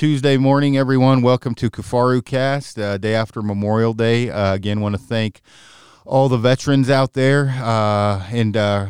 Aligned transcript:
Tuesday 0.00 0.38
morning, 0.38 0.78
everyone. 0.78 1.20
Welcome 1.20 1.54
to 1.56 1.68
Kifaru 1.68 2.24
Cast, 2.24 2.78
uh, 2.78 2.96
day 2.96 3.14
after 3.14 3.42
Memorial 3.42 3.92
Day. 3.92 4.30
Uh, 4.30 4.54
again, 4.54 4.80
want 4.80 4.94
to 4.94 4.98
thank 4.98 5.42
all 6.06 6.30
the 6.30 6.38
veterans 6.38 6.88
out 6.88 7.12
there 7.12 7.50
uh, 7.58 8.26
and 8.30 8.56
uh, 8.56 8.86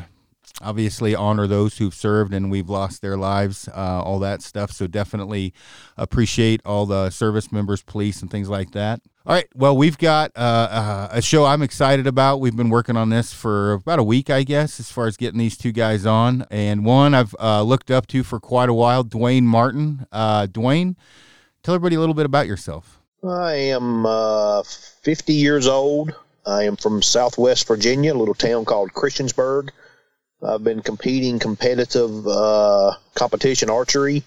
obviously 0.60 1.14
honor 1.14 1.46
those 1.46 1.78
who've 1.78 1.94
served 1.94 2.34
and 2.34 2.50
we've 2.50 2.68
lost 2.68 3.02
their 3.02 3.16
lives, 3.16 3.68
uh, 3.68 4.02
all 4.02 4.18
that 4.20 4.42
stuff. 4.42 4.70
So 4.72 4.86
definitely 4.86 5.52
appreciate 5.96 6.60
all 6.64 6.86
the 6.86 7.10
service 7.10 7.50
members, 7.52 7.82
police, 7.82 8.22
and 8.22 8.30
things 8.30 8.48
like 8.48 8.72
that. 8.72 9.00
All 9.26 9.34
right. 9.34 9.46
Well, 9.54 9.76
we've 9.76 9.98
got 9.98 10.32
uh, 10.34 10.40
uh, 10.40 11.08
a 11.12 11.22
show 11.22 11.44
I'm 11.44 11.62
excited 11.62 12.06
about. 12.06 12.40
We've 12.40 12.56
been 12.56 12.70
working 12.70 12.96
on 12.96 13.10
this 13.10 13.34
for 13.34 13.72
about 13.72 13.98
a 13.98 14.02
week, 14.02 14.30
I 14.30 14.44
guess, 14.44 14.80
as 14.80 14.90
far 14.90 15.06
as 15.06 15.16
getting 15.16 15.38
these 15.38 15.58
two 15.58 15.72
guys 15.72 16.06
on. 16.06 16.46
And 16.50 16.84
one 16.84 17.14
I've 17.14 17.34
uh, 17.38 17.62
looked 17.62 17.90
up 17.90 18.06
to 18.08 18.22
for 18.22 18.40
quite 18.40 18.70
a 18.70 18.74
while, 18.74 19.04
Dwayne 19.04 19.42
Martin. 19.42 20.06
Uh, 20.10 20.46
Dwayne, 20.46 20.96
tell 21.62 21.74
everybody 21.74 21.96
a 21.96 22.00
little 22.00 22.14
bit 22.14 22.24
about 22.26 22.46
yourself. 22.46 23.00
I 23.22 23.52
am 23.54 24.06
uh, 24.06 24.62
50 24.62 25.34
years 25.34 25.66
old. 25.66 26.14
I 26.46 26.64
am 26.64 26.76
from 26.76 27.02
Southwest 27.02 27.68
Virginia, 27.68 28.14
a 28.14 28.16
little 28.16 28.34
town 28.34 28.64
called 28.64 28.92
Christiansburg. 28.92 29.68
I've 30.42 30.64
been 30.64 30.80
competing 30.80 31.38
competitive 31.38 32.26
uh, 32.26 32.92
competition 33.14 33.70
archery, 33.70 34.22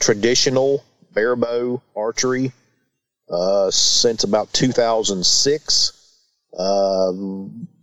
traditional 0.00 0.84
barebow 1.14 1.80
archery 1.96 2.52
uh, 3.30 3.70
since 3.70 4.24
about 4.24 4.52
2006. 4.52 5.92
Uh, 6.56 7.12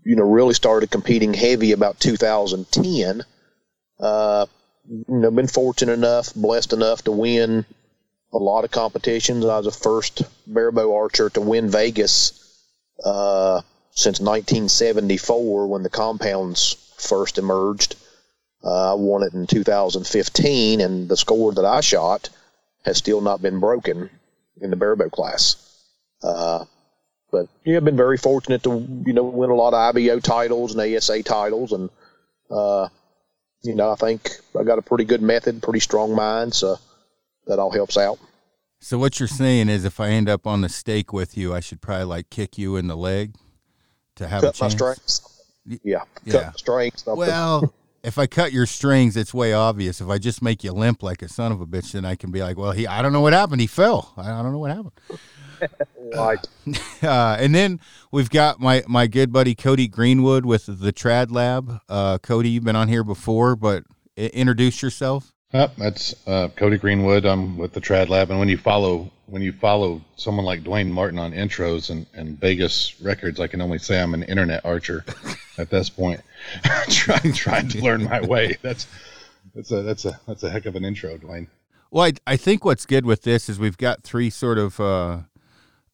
you 0.04 0.16
know, 0.16 0.24
really 0.24 0.54
started 0.54 0.92
competing 0.92 1.34
heavy 1.34 1.72
about 1.72 2.00
2010. 2.00 3.24
Uh, 4.00 4.46
you 4.88 5.06
know, 5.08 5.32
been 5.32 5.48
fortunate 5.48 5.94
enough, 5.94 6.34
blessed 6.34 6.74
enough 6.74 7.04
to 7.04 7.12
win 7.12 7.66
a 8.34 8.38
lot 8.38 8.64
of 8.64 8.72
competitions. 8.72 9.46
I 9.46 9.58
was 9.58 9.66
the 9.66 9.72
first 9.72 10.24
barebow 10.48 10.94
archer 10.96 11.30
to 11.32 11.42
win 11.42 11.70
Vegas 11.70 12.34
uh, 13.04 13.62
since 13.92 14.20
1974 14.20 15.68
when 15.68 15.84
the 15.84 15.90
compounds 15.90 16.91
first 17.02 17.38
emerged. 17.38 17.96
Uh, 18.64 18.92
I 18.92 18.94
won 18.94 19.24
it 19.24 19.34
in 19.34 19.48
2015, 19.48 20.82
and 20.82 21.10
the 21.10 21.18
score 21.18 21.52
that 21.54 21.66
I 21.66 21.82
shot 21.82 22.30
has 22.86 22.98
still 22.98 23.22
not 23.22 23.42
been 23.42 23.60
broken 23.60 24.10
in 24.60 24.70
the 24.70 24.76
barebow 24.76 25.10
class. 25.10 25.56
Uh, 26.22 26.66
but 27.32 27.48
yeah, 27.64 27.78
I've 27.78 27.86
been 27.86 27.98
very 27.98 28.18
fortunate 28.18 28.64
to 28.64 28.86
you 29.06 29.14
know 29.14 29.24
win 29.24 29.50
a 29.50 29.56
lot 29.56 29.74
of 29.74 29.96
IBO 29.96 30.20
titles 30.20 30.76
and 30.76 30.96
ASA 30.96 31.24
titles, 31.24 31.72
and 31.72 31.90
uh, 32.50 32.90
you 33.64 33.74
know 33.74 33.92
I 33.92 33.96
think 33.96 34.32
I 34.60 34.64
got 34.64 34.80
a 34.80 34.84
pretty 34.84 35.06
good 35.06 35.22
method, 35.22 35.64
pretty 35.64 35.80
strong 35.80 36.14
mind, 36.14 36.54
so 36.54 36.78
that 37.48 37.58
all 37.58 37.72
helps 37.72 37.98
out. 37.98 38.20
So 38.80 38.98
what 38.98 39.20
you're 39.20 39.28
saying 39.28 39.70
is, 39.70 39.86
if 39.86 40.00
I 40.00 40.10
end 40.10 40.28
up 40.28 40.46
on 40.46 40.62
the 40.62 40.70
stake 40.70 41.14
with 41.14 41.38
you, 41.38 41.54
I 41.54 41.60
should 41.60 41.82
probably 41.82 42.06
like 42.06 42.30
kick 42.30 42.58
you 42.58 42.76
in 42.76 42.88
the 42.88 42.98
leg 42.98 43.36
to 44.16 44.28
have 44.28 44.42
cut 44.42 44.56
a 44.56 44.60
chance. 44.60 44.62
my 44.62 44.70
strings. 44.70 45.31
Yeah, 45.66 46.04
Yeah. 46.26 46.52
strings. 46.54 47.06
nothing. 47.06 47.18
Well, 47.20 47.74
if 48.04 48.18
I 48.18 48.26
cut 48.26 48.52
your 48.52 48.66
strings, 48.66 49.16
it's 49.16 49.34
way 49.34 49.54
obvious. 49.54 50.02
If 50.02 50.10
I 50.10 50.18
just 50.18 50.42
make 50.42 50.64
you 50.64 50.72
limp 50.72 51.04
like 51.04 51.22
a 51.22 51.30
son 51.30 51.52
of 51.52 51.62
a 51.62 51.68
bitch, 51.68 51.92
then 51.92 52.04
I 52.06 52.16
can 52.16 52.32
be 52.32 52.42
like, 52.42 52.58
well, 52.58 52.72
he, 52.72 52.88
I 52.88 53.02
don't 53.02 53.14
know 53.14 53.22
what 53.22 53.34
happened. 53.34 53.62
He 53.62 53.68
fell. 53.68 54.14
I, 54.18 54.32
I 54.32 54.42
don't 54.42 54.52
know 54.52 54.58
what 54.60 54.72
happened. 54.72 54.92
right. 56.16 56.40
Uh, 57.04 57.36
and 57.40 57.54
then 57.56 57.80
we've 58.12 58.30
got 58.30 58.60
my, 58.60 58.84
my 58.88 59.08
good 59.08 59.32
buddy 59.34 59.56
Cody 59.56 59.88
Greenwood 59.88 60.46
with 60.46 60.68
the 60.68 60.94
Trad 60.94 61.32
Lab. 61.32 61.80
Uh, 61.90 62.20
Cody, 62.20 62.50
you've 62.50 62.64
been 62.64 62.76
on 62.76 62.88
here 62.88 63.04
before, 63.04 63.56
but 63.56 63.84
introduce 64.16 64.84
yourself. 64.84 65.34
Yep, 65.54 65.76
that's 65.78 66.16
uh, 66.28 66.48
Cody 66.56 66.78
Greenwood. 66.78 67.26
I'm 67.26 67.58
with 67.58 67.74
the 67.74 67.82
Trad 67.82 68.08
Lab, 68.08 68.30
and 68.30 68.40
when 68.40 68.48
you 68.48 68.58
follow 68.58 69.12
when 69.26 69.42
you 69.42 69.52
follow 69.52 70.02
someone 70.16 70.46
like 70.46 70.64
Dwayne 70.64 70.90
Martin 70.90 71.20
on 71.20 71.32
intros 71.32 71.90
and, 71.90 72.06
and 72.14 72.40
Vegas 72.40 73.00
records, 73.02 73.40
I 73.40 73.48
can 73.48 73.62
only 73.62 73.78
say 73.78 74.02
I'm 74.02 74.14
an 74.14 74.24
internet 74.24 74.66
archer 74.66 75.06
at 75.58 75.70
this 75.70 75.90
point, 75.90 76.22
trying 76.90 77.34
trying 77.34 77.68
to 77.70 77.82
learn 77.82 78.04
my 78.06 78.22
way. 78.22 78.58
That's 78.62 78.88
that's 79.54 79.72
a 79.72 79.82
that's 79.82 80.06
a 80.06 80.20
that's 80.26 80.44
a 80.44 80.50
heck 80.50 80.66
of 80.66 80.76
an 80.76 80.86
intro, 80.86 81.18
Dwayne. 81.18 81.48
Well, 81.92 82.06
I, 82.06 82.14
I 82.26 82.38
think 82.38 82.64
what's 82.64 82.86
good 82.86 83.06
with 83.06 83.24
this 83.24 83.50
is 83.50 83.60
we've 83.60 83.78
got 83.78 84.04
three 84.04 84.30
sort 84.30 84.58
of 84.58 84.80
uh, 84.80 85.20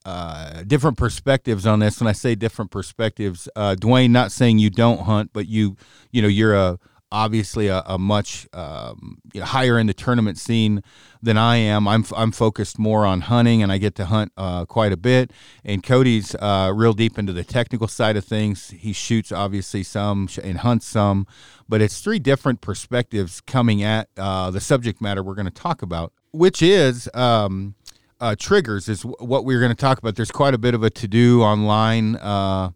uh, 0.06 0.62
different 0.68 0.98
perspectives 0.98 1.66
on 1.66 1.80
this. 1.80 2.00
When 2.00 2.08
I 2.08 2.12
say 2.12 2.36
different 2.36 2.70
perspectives, 2.70 3.50
uh, 3.56 3.76
Dwayne, 3.76 4.12
not 4.12 4.32
saying 4.32 4.60
you 4.60 4.70
don't 4.70 5.02
hunt, 5.02 5.32
but 5.34 5.48
you 5.48 5.78
you 6.12 6.22
know 6.22 6.28
you're 6.28 6.54
a 6.54 6.78
obviously 7.12 7.68
a, 7.68 7.84
a 7.86 7.98
much 7.98 8.48
um, 8.54 9.20
you 9.34 9.40
know, 9.40 9.46
higher 9.46 9.80
in 9.80 9.88
the 9.88 9.94
tournament 9.94 10.38
scene 10.38 10.82
than 11.22 11.38
I 11.38 11.58
am. 11.58 11.88
I'm 11.88 12.06
I'm 12.16 12.32
focused 12.32 12.78
more 12.78 13.06
on 13.06 13.22
hunting, 13.22 13.64
and 13.64 13.72
I 13.72 13.78
get 13.78 13.96
to 13.96 14.06
hunt 14.06 14.32
uh, 14.38 14.66
quite 14.66 14.92
a 14.92 14.98
bit. 14.98 15.32
And 15.64 15.84
Cody's 15.84 16.36
uh, 16.36 16.72
real 16.76 16.94
deep 16.94 17.18
into 17.18 17.34
the 17.34 17.44
technical 17.44 17.88
side 17.88 18.18
of 18.18 18.26
things. 18.26 18.70
He 18.72 18.94
shoots 18.94 19.32
obviously 19.32 19.84
some 19.84 20.30
and 20.44 20.60
hunts 20.60 20.86
some, 20.86 21.28
but 21.68 21.82
it's 21.82 22.02
three 22.02 22.20
different 22.20 22.62
perspectives 22.62 23.42
coming 23.42 23.84
at 23.84 24.10
uh, 24.18 24.52
the 24.52 24.62
subject 24.62 25.02
matter 25.02 25.24
we're 25.24 25.36
going 25.36 25.46
to 25.46 25.52
talk 25.52 25.82
about, 25.82 26.14
which 26.32 26.62
is. 26.62 27.10
Um, 27.14 27.76
uh, 28.20 28.36
triggers 28.38 28.90
is 28.90 29.04
what 29.04 29.46
we're 29.46 29.60
going 29.60 29.72
to 29.72 29.76
talk 29.76 30.00
about. 30.00 30.16
There's 30.16 30.32
quite 30.32 30.56
a 30.56 30.58
bit 30.58 30.74
of 30.74 30.82
a 30.82 30.90
to 30.90 31.08
do 31.08 31.44
online, 31.44 32.16
uh, 32.16 32.72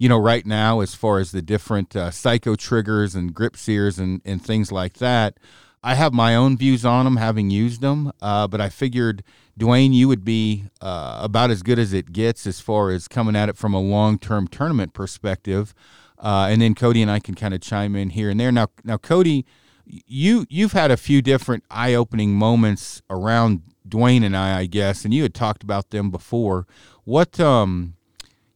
you 0.00 0.08
know, 0.08 0.18
right 0.18 0.46
now 0.46 0.80
as 0.80 0.94
far 0.94 1.18
as 1.18 1.30
the 1.30 1.42
different 1.42 1.94
uh, 1.94 2.10
psycho 2.10 2.56
triggers 2.56 3.14
and 3.14 3.34
grip 3.34 3.54
sears 3.54 3.98
and, 3.98 4.22
and 4.24 4.42
things 4.42 4.72
like 4.72 4.94
that. 4.94 5.36
I 5.82 5.94
have 5.94 6.14
my 6.14 6.34
own 6.34 6.56
views 6.56 6.86
on 6.86 7.04
them, 7.04 7.18
having 7.18 7.50
used 7.50 7.82
them, 7.82 8.10
uh, 8.22 8.48
but 8.48 8.62
I 8.62 8.70
figured, 8.70 9.22
Dwayne, 9.58 9.92
you 9.92 10.08
would 10.08 10.24
be 10.24 10.64
uh, 10.80 11.20
about 11.22 11.50
as 11.50 11.62
good 11.62 11.78
as 11.78 11.92
it 11.92 12.12
gets 12.12 12.46
as 12.46 12.60
far 12.60 12.90
as 12.90 13.08
coming 13.08 13.36
at 13.36 13.50
it 13.50 13.58
from 13.58 13.74
a 13.74 13.80
long 13.80 14.18
term 14.18 14.48
tournament 14.48 14.94
perspective. 14.94 15.74
Uh, 16.18 16.48
and 16.50 16.62
then 16.62 16.74
Cody 16.74 17.02
and 17.02 17.10
I 17.10 17.18
can 17.18 17.34
kind 17.34 17.52
of 17.52 17.60
chime 17.60 17.94
in 17.94 18.10
here 18.10 18.30
and 18.30 18.40
there. 18.40 18.50
Now, 18.50 18.68
now, 18.84 18.96
Cody, 18.96 19.44
you 19.84 20.46
you've 20.48 20.72
had 20.72 20.90
a 20.90 20.96
few 20.96 21.20
different 21.20 21.64
eye 21.70 21.92
opening 21.92 22.34
moments 22.34 23.02
around 23.10 23.62
Dwayne 23.86 24.24
and 24.24 24.36
I, 24.36 24.60
I 24.60 24.66
guess, 24.66 25.04
and 25.04 25.12
you 25.12 25.24
had 25.24 25.34
talked 25.34 25.62
about 25.62 25.90
them 25.90 26.10
before. 26.10 26.66
What 27.04 27.38
um, 27.38 27.94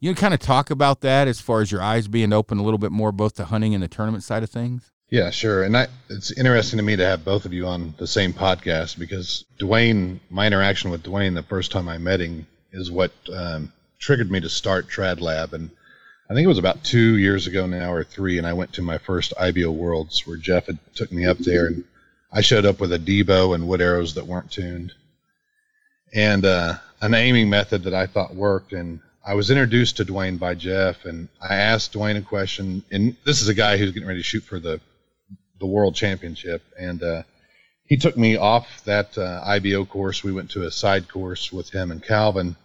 you 0.05 0.15
kind 0.15 0.35
of 0.35 0.41
talk 0.41 0.69
about 0.69 1.01
that 1.01 1.29
as 1.29 1.41
far 1.41 1.63
as 1.63 1.73
your 1.73 1.81
eyes 1.81 2.09
being 2.09 2.31
open 2.31 2.59
a 2.59 2.63
little 2.63 2.79
bit 2.79 2.93
more, 2.93 3.11
both 3.11 3.37
the 3.37 3.47
hunting 3.47 3.73
and 3.73 3.83
the 3.83 3.89
tournament 3.89 4.23
side 4.23 4.43
of 4.43 4.51
things. 4.51 4.93
Yeah, 5.09 5.31
sure. 5.31 5.63
And 5.63 5.75
I, 5.75 5.87
it's 6.11 6.31
interesting 6.31 6.77
to 6.77 6.83
me 6.83 6.97
to 6.97 7.07
have 7.07 7.25
both 7.25 7.47
of 7.47 7.55
you 7.55 7.67
on 7.67 7.95
the 7.97 8.07
same 8.07 8.35
podcast 8.35 8.99
because 8.99 9.47
Dwayne, 9.59 10.21
my 10.29 10.47
interaction 10.47 10.91
with 10.91 11.03
Dwayne 11.03 11.35
the 11.35 11.43
first 11.43 11.73
time 11.73 11.89
I 11.89 11.97
met 11.97 12.21
him 12.21 12.47
is 12.71 12.91
what 12.91 13.13
um, 13.35 13.73
triggered 13.99 14.31
me 14.31 14.41
to 14.41 14.49
start 14.51 14.89
Trad 14.89 15.23
Lab. 15.23 15.55
And 15.55 15.71
I 16.29 16.35
think 16.35 16.45
it 16.45 16.49
was 16.49 16.59
about 16.59 16.85
two 16.85 17.17
years 17.17 17.47
ago 17.47 17.67
now 17.67 17.91
or 17.91 18.05
three, 18.05 18.37
and 18.37 18.47
I 18.47 18.53
went 18.53 18.75
to 18.75 18.83
my 18.83 18.99
first 18.99 19.33
IBO 19.41 19.71
Worlds 19.71 20.27
where 20.27 20.37
Jeff 20.37 20.67
had 20.67 20.79
took 20.95 21.13
me 21.13 21.25
up 21.25 21.39
there, 21.39 21.67
and 21.67 21.83
I 22.31 22.43
showed 22.43 22.67
up 22.67 22.79
with 22.79 22.93
a 22.93 22.99
Debo 22.99 23.55
and 23.55 23.67
wood 23.67 23.81
arrows 23.81 24.15
that 24.15 24.27
weren't 24.27 24.51
tuned, 24.51 24.93
and 26.13 26.45
uh, 26.45 26.75
an 27.01 27.15
aiming 27.15 27.49
method 27.49 27.85
that 27.85 27.95
I 27.95 28.07
thought 28.07 28.35
worked. 28.35 28.75
And 28.75 29.01
I 29.27 29.35
was 29.35 29.51
introduced 29.51 29.97
to 29.97 30.05
Dwayne 30.05 30.39
by 30.39 30.55
Jeff, 30.55 31.07
and 31.07 31.29
I 31.41 31.57
asked 31.57 31.95
Dwayne 31.95 32.19
a 32.19 32.23
question. 32.23 32.85
And 32.91 33.17
this 33.25 33.41
is 33.41 33.49
a 33.49 33.55
guy 33.55 33.79
who's 33.79 33.93
getting 33.93 34.07
ready 34.07 34.21
to 34.21 34.25
shoot 34.25 34.43
for 34.43 34.61
the 34.61 34.81
the 35.61 35.67
World 35.67 35.95
Championship, 35.95 36.63
and 36.79 37.03
uh, 37.03 37.23
he 37.85 37.97
took 37.97 38.19
me 38.19 38.37
off 38.37 38.85
that 38.85 39.17
uh, 39.17 39.41
IBO 39.47 39.87
course. 39.87 40.23
We 40.23 40.33
went 40.33 40.51
to 40.51 40.65
a 40.65 40.71
side 40.71 41.09
course 41.09 41.53
with 41.53 41.71
him 41.71 41.91
and 41.91 42.03
Calvin, 42.03 42.57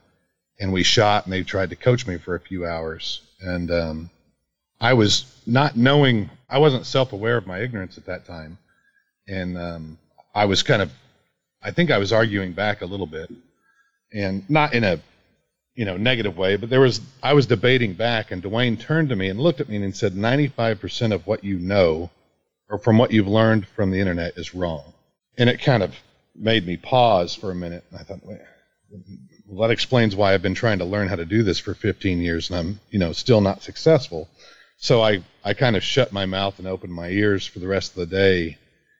and 0.59 0.73
we 0.73 0.83
shot. 0.83 1.23
And 1.23 1.31
they 1.31 1.43
tried 1.43 1.69
to 1.69 1.77
coach 1.77 2.05
me 2.05 2.17
for 2.17 2.35
a 2.35 2.39
few 2.41 2.65
hours, 2.65 3.21
and 3.39 3.71
um, 3.71 4.09
I 4.81 4.93
was 4.93 5.33
not 5.45 5.77
knowing. 5.77 6.29
I 6.49 6.57
wasn't 6.57 6.85
self-aware 6.85 7.37
of 7.37 7.47
my 7.47 7.59
ignorance 7.59 7.97
at 7.97 8.07
that 8.07 8.25
time, 8.25 8.57
and 9.29 9.57
um, 9.57 9.97
I 10.35 10.43
was 10.43 10.61
kind 10.61 10.81
of. 10.81 10.91
I 11.61 11.71
think 11.71 11.89
I 11.89 11.99
was 11.99 12.11
arguing 12.11 12.51
back 12.51 12.81
a 12.81 12.85
little 12.85 13.07
bit, 13.07 13.31
and 14.11 14.49
not 14.49 14.73
in 14.73 14.83
a 14.83 14.99
you 15.79 15.85
know 15.85 15.97
negative 15.97 16.37
way, 16.37 16.57
but 16.57 16.69
there 16.69 16.81
was 16.81 17.01
I 17.23 17.33
was 17.33 17.47
debating 17.47 17.93
back, 17.93 18.31
and 18.31 18.43
Dwayne 18.43 18.79
turned 18.79 19.09
to 19.09 19.15
me 19.15 19.29
and 19.29 19.39
looked 19.39 19.61
at 19.61 19.69
me 19.69 19.77
and 19.77 19.95
said, 19.95 20.13
"95% 20.13 21.13
of 21.13 21.25
what 21.25 21.43
you 21.43 21.57
know." 21.57 22.09
or 22.69 22.77
from 22.77 22.97
what 22.97 23.11
you've 23.11 23.27
learned 23.27 23.67
from 23.67 23.91
the 23.91 23.99
internet 23.99 24.37
is 24.37 24.53
wrong. 24.53 24.93
And 25.37 25.49
it 25.49 25.61
kind 25.61 25.83
of 25.83 25.95
made 26.35 26.65
me 26.65 26.77
pause 26.77 27.35
for 27.35 27.51
a 27.51 27.55
minute. 27.55 27.83
And 27.89 27.99
I 27.99 28.03
thought, 28.03 28.19
well, 28.23 29.67
that 29.67 29.71
explains 29.71 30.15
why 30.15 30.33
I've 30.33 30.41
been 30.41 30.55
trying 30.55 30.79
to 30.79 30.85
learn 30.85 31.07
how 31.07 31.15
to 31.15 31.25
do 31.25 31.43
this 31.43 31.59
for 31.59 31.73
15 31.73 32.21
years 32.21 32.49
and 32.49 32.59
I'm, 32.59 32.79
you 32.91 32.99
know, 32.99 33.11
still 33.11 33.41
not 33.41 33.63
successful. 33.63 34.29
So 34.77 35.01
I, 35.01 35.23
I 35.43 35.53
kind 35.53 35.75
of 35.75 35.83
shut 35.83 36.13
my 36.13 36.25
mouth 36.25 36.59
and 36.59 36.67
opened 36.67 36.93
my 36.93 37.09
ears 37.09 37.45
for 37.45 37.59
the 37.59 37.67
rest 37.67 37.91
of 37.91 37.97
the 37.97 38.15
day. 38.15 38.57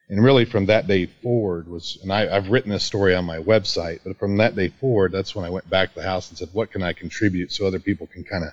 And 0.10 0.24
really 0.24 0.46
from 0.46 0.66
that 0.66 0.88
day 0.88 1.06
forward 1.06 1.68
was, 1.68 2.00
and 2.02 2.12
I, 2.12 2.36
I've 2.36 2.50
written 2.50 2.72
this 2.72 2.84
story 2.84 3.14
on 3.14 3.26
my 3.26 3.38
website, 3.38 4.00
but 4.04 4.18
from 4.18 4.38
that 4.38 4.56
day 4.56 4.70
forward, 4.70 5.12
that's 5.12 5.36
when 5.36 5.46
I 5.46 5.52
went 5.52 5.70
back 5.70 5.90
to 5.90 6.00
the 6.00 6.06
house 6.06 6.30
and 6.30 6.38
said, 6.38 6.50
what 6.52 6.72
can 6.72 6.82
I 6.82 6.94
contribute 6.94 7.52
so 7.52 7.68
other 7.68 7.80
people 7.80 8.08
can 8.08 8.24
kind 8.24 8.44
of 8.44 8.52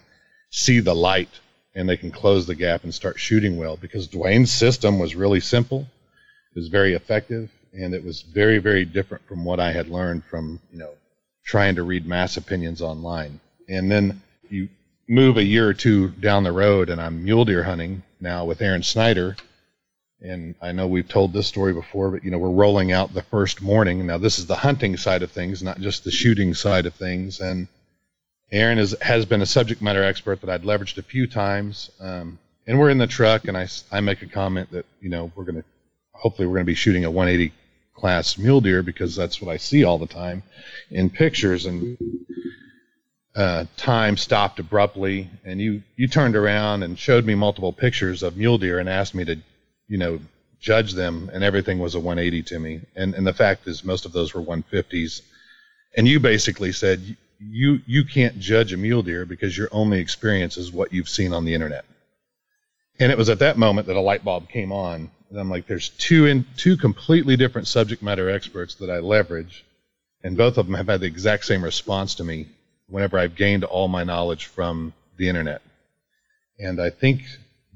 see 0.51 0.81
the 0.81 0.95
light 0.95 1.31
and 1.75 1.89
they 1.89 1.97
can 1.97 2.11
close 2.11 2.47
the 2.47 2.55
gap 2.55 2.85
and 2.85 2.95
start 2.95 3.19
shooting 3.19 3.57
well 3.57 3.77
because 3.77 4.09
Dwayne's 4.09 4.53
system 4.53 4.99
was 4.99 5.15
really 5.15 5.41
simple, 5.41 5.87
it 6.55 6.59
was 6.59 6.69
very 6.69 6.95
effective, 6.95 7.51
and 7.73 7.95
it 7.95 8.03
was 8.03 8.23
very, 8.23 8.59
very 8.59 8.85
different 8.85 9.27
from 9.27 9.45
what 9.45 9.61
I 9.61 9.73
had 9.73 9.89
learned 9.89 10.25
from 10.25 10.59
you 10.73 10.79
know 10.79 10.93
trying 11.45 11.77
to 11.77 11.83
read 11.83 12.07
mass 12.07 12.37
opinions 12.37 12.83
online. 12.83 13.41
And 13.69 13.91
then 13.91 14.23
you 14.49 14.69
move 15.09 15.37
a 15.37 15.45
year 15.45 15.69
or 15.69 15.75
two 15.75 16.09
down 16.09 16.45
the 16.45 16.53
road, 16.53 16.91
and 16.91 17.01
I'm 17.01 17.25
mule 17.25 17.45
deer 17.45 17.63
hunting 17.63 18.03
now 18.21 18.45
with 18.45 18.63
Aaron 18.63 18.83
Snyder. 18.83 19.37
And 20.21 20.55
I 20.63 20.73
know 20.73 20.87
we've 20.87 21.09
told 21.09 21.33
this 21.33 21.47
story 21.47 21.73
before, 21.73 22.11
but 22.11 22.25
you 22.25 22.31
know 22.31 22.39
we're 22.39 22.51
rolling 22.51 22.93
out 22.93 23.13
the 23.13 23.23
first 23.23 23.61
morning. 23.61 24.07
Now 24.07 24.19
this 24.19 24.39
is 24.39 24.47
the 24.47 24.57
hunting 24.57 24.97
side 24.97 25.23
of 25.23 25.31
things, 25.31 25.63
not 25.63 25.81
just 25.81 26.05
the 26.05 26.11
shooting 26.11 26.55
side 26.55 26.87
of 26.87 26.95
things. 26.95 27.41
And 27.41 27.69
Aaron 28.51 28.79
is, 28.79 28.97
has 29.03 29.25
been 29.25 29.43
a 29.43 29.47
subject 29.47 29.83
matter 29.83 30.03
expert 30.03 30.41
that 30.41 30.51
I'd 30.51 30.63
leveraged 30.63 30.99
a 30.99 31.03
few 31.03 31.27
times. 31.27 31.91
Um, 32.01 32.39
and 32.67 32.79
we're 32.79 32.91
in 32.91 32.99
the 32.99 33.07
truck, 33.07 33.47
and 33.47 33.57
I, 33.57 33.69
I 33.93 34.01
make 34.01 34.23
a 34.23 34.27
comment 34.27 34.71
that 34.73 34.87
you 35.01 35.09
know 35.09 35.31
we're 35.35 35.45
to 35.45 35.65
hopefully 36.13 36.49
we're 36.49 36.59
to 36.59 36.65
be 36.65 36.75
shooting 36.75 37.05
a 37.05 37.11
180 37.11 37.53
class 37.95 38.39
mule 38.39 38.61
deer 38.61 38.83
because 38.83 39.15
that's 39.17 39.41
what 39.41 39.53
I 39.53 39.57
see 39.57 39.85
all 39.85 39.99
the 39.99 40.07
time 40.07 40.43
in 40.91 41.11
pictures. 41.11 41.67
And 41.67 41.97
uh, 43.35 43.67
time 43.77 44.17
stopped 44.17 44.59
abruptly, 44.59 45.31
and 45.45 45.61
you 45.61 45.83
you 45.97 46.09
turned 46.09 46.37
around 46.37 46.83
and 46.83 46.99
showed 46.99 47.25
me 47.25 47.35
multiple 47.35 47.73
pictures 47.73 48.23
of 48.23 48.37
mule 48.37 48.59
deer 48.59 48.79
and 48.79 48.89
asked 48.89 49.15
me 49.15 49.25
to, 49.27 49.37
you 49.89 49.99
know, 49.99 50.21
judge 50.61 50.93
them, 50.93 51.31
and 51.33 51.45
everything 51.45 51.79
was 51.79 51.95
a 51.95 52.01
180 52.01 52.43
to 52.43 52.59
me. 52.59 52.81
And 52.95 53.15
and 53.15 53.27
the 53.27 53.33
fact 53.33 53.67
is, 53.67 53.85
most 53.85 54.05
of 54.05 54.13
those 54.13 54.35
were 54.35 54.43
150s. 54.43 55.23
And 55.97 56.07
you 56.07 56.21
basically 56.21 56.73
said 56.73 57.17
you 57.39 57.81
you 57.87 58.05
can't 58.05 58.39
judge 58.39 58.73
a 58.73 58.77
mule 58.77 59.03
deer 59.03 59.25
because 59.25 59.57
your 59.57 59.69
only 59.73 59.99
experience 60.01 60.57
is 60.57 60.73
what 60.73 60.93
you've 60.93 61.09
seen 61.09 61.33
on 61.33 61.45
the 61.45 61.55
internet. 61.55 61.85
And 62.99 63.13
it 63.13 63.19
was 63.19 63.29
at 63.29 63.41
that 63.41 63.59
moment 63.59 63.87
that 63.89 63.97
a 63.97 64.01
light 64.01 64.25
bulb 64.25 64.49
came 64.49 64.73
on. 64.73 65.11
And 65.29 65.39
I'm 65.39 65.51
like, 65.51 65.67
there's 65.67 65.89
two 65.89 66.27
in 66.27 66.47
two 66.57 66.77
completely 66.77 67.37
different 67.37 67.67
subject 67.67 68.03
matter 68.03 68.31
experts 68.31 68.77
that 68.77 68.91
I 68.91 69.01
leverage, 69.01 69.65
and 70.23 70.37
both 70.37 70.57
of 70.57 70.67
them 70.67 70.77
have 70.77 70.87
had 70.87 71.01
the 71.01 71.07
exact 71.07 71.45
same 71.45 71.65
response 71.65 72.15
to 72.17 72.25
me 72.25 72.49
whenever 72.89 73.19
I've 73.19 73.35
gained 73.35 73.65
all 73.65 73.89
my 73.89 74.05
knowledge 74.05 74.47
from 74.47 74.93
the 75.17 75.29
internet. 75.29 75.63
And 76.59 76.81
I 76.81 76.91
think 76.91 77.23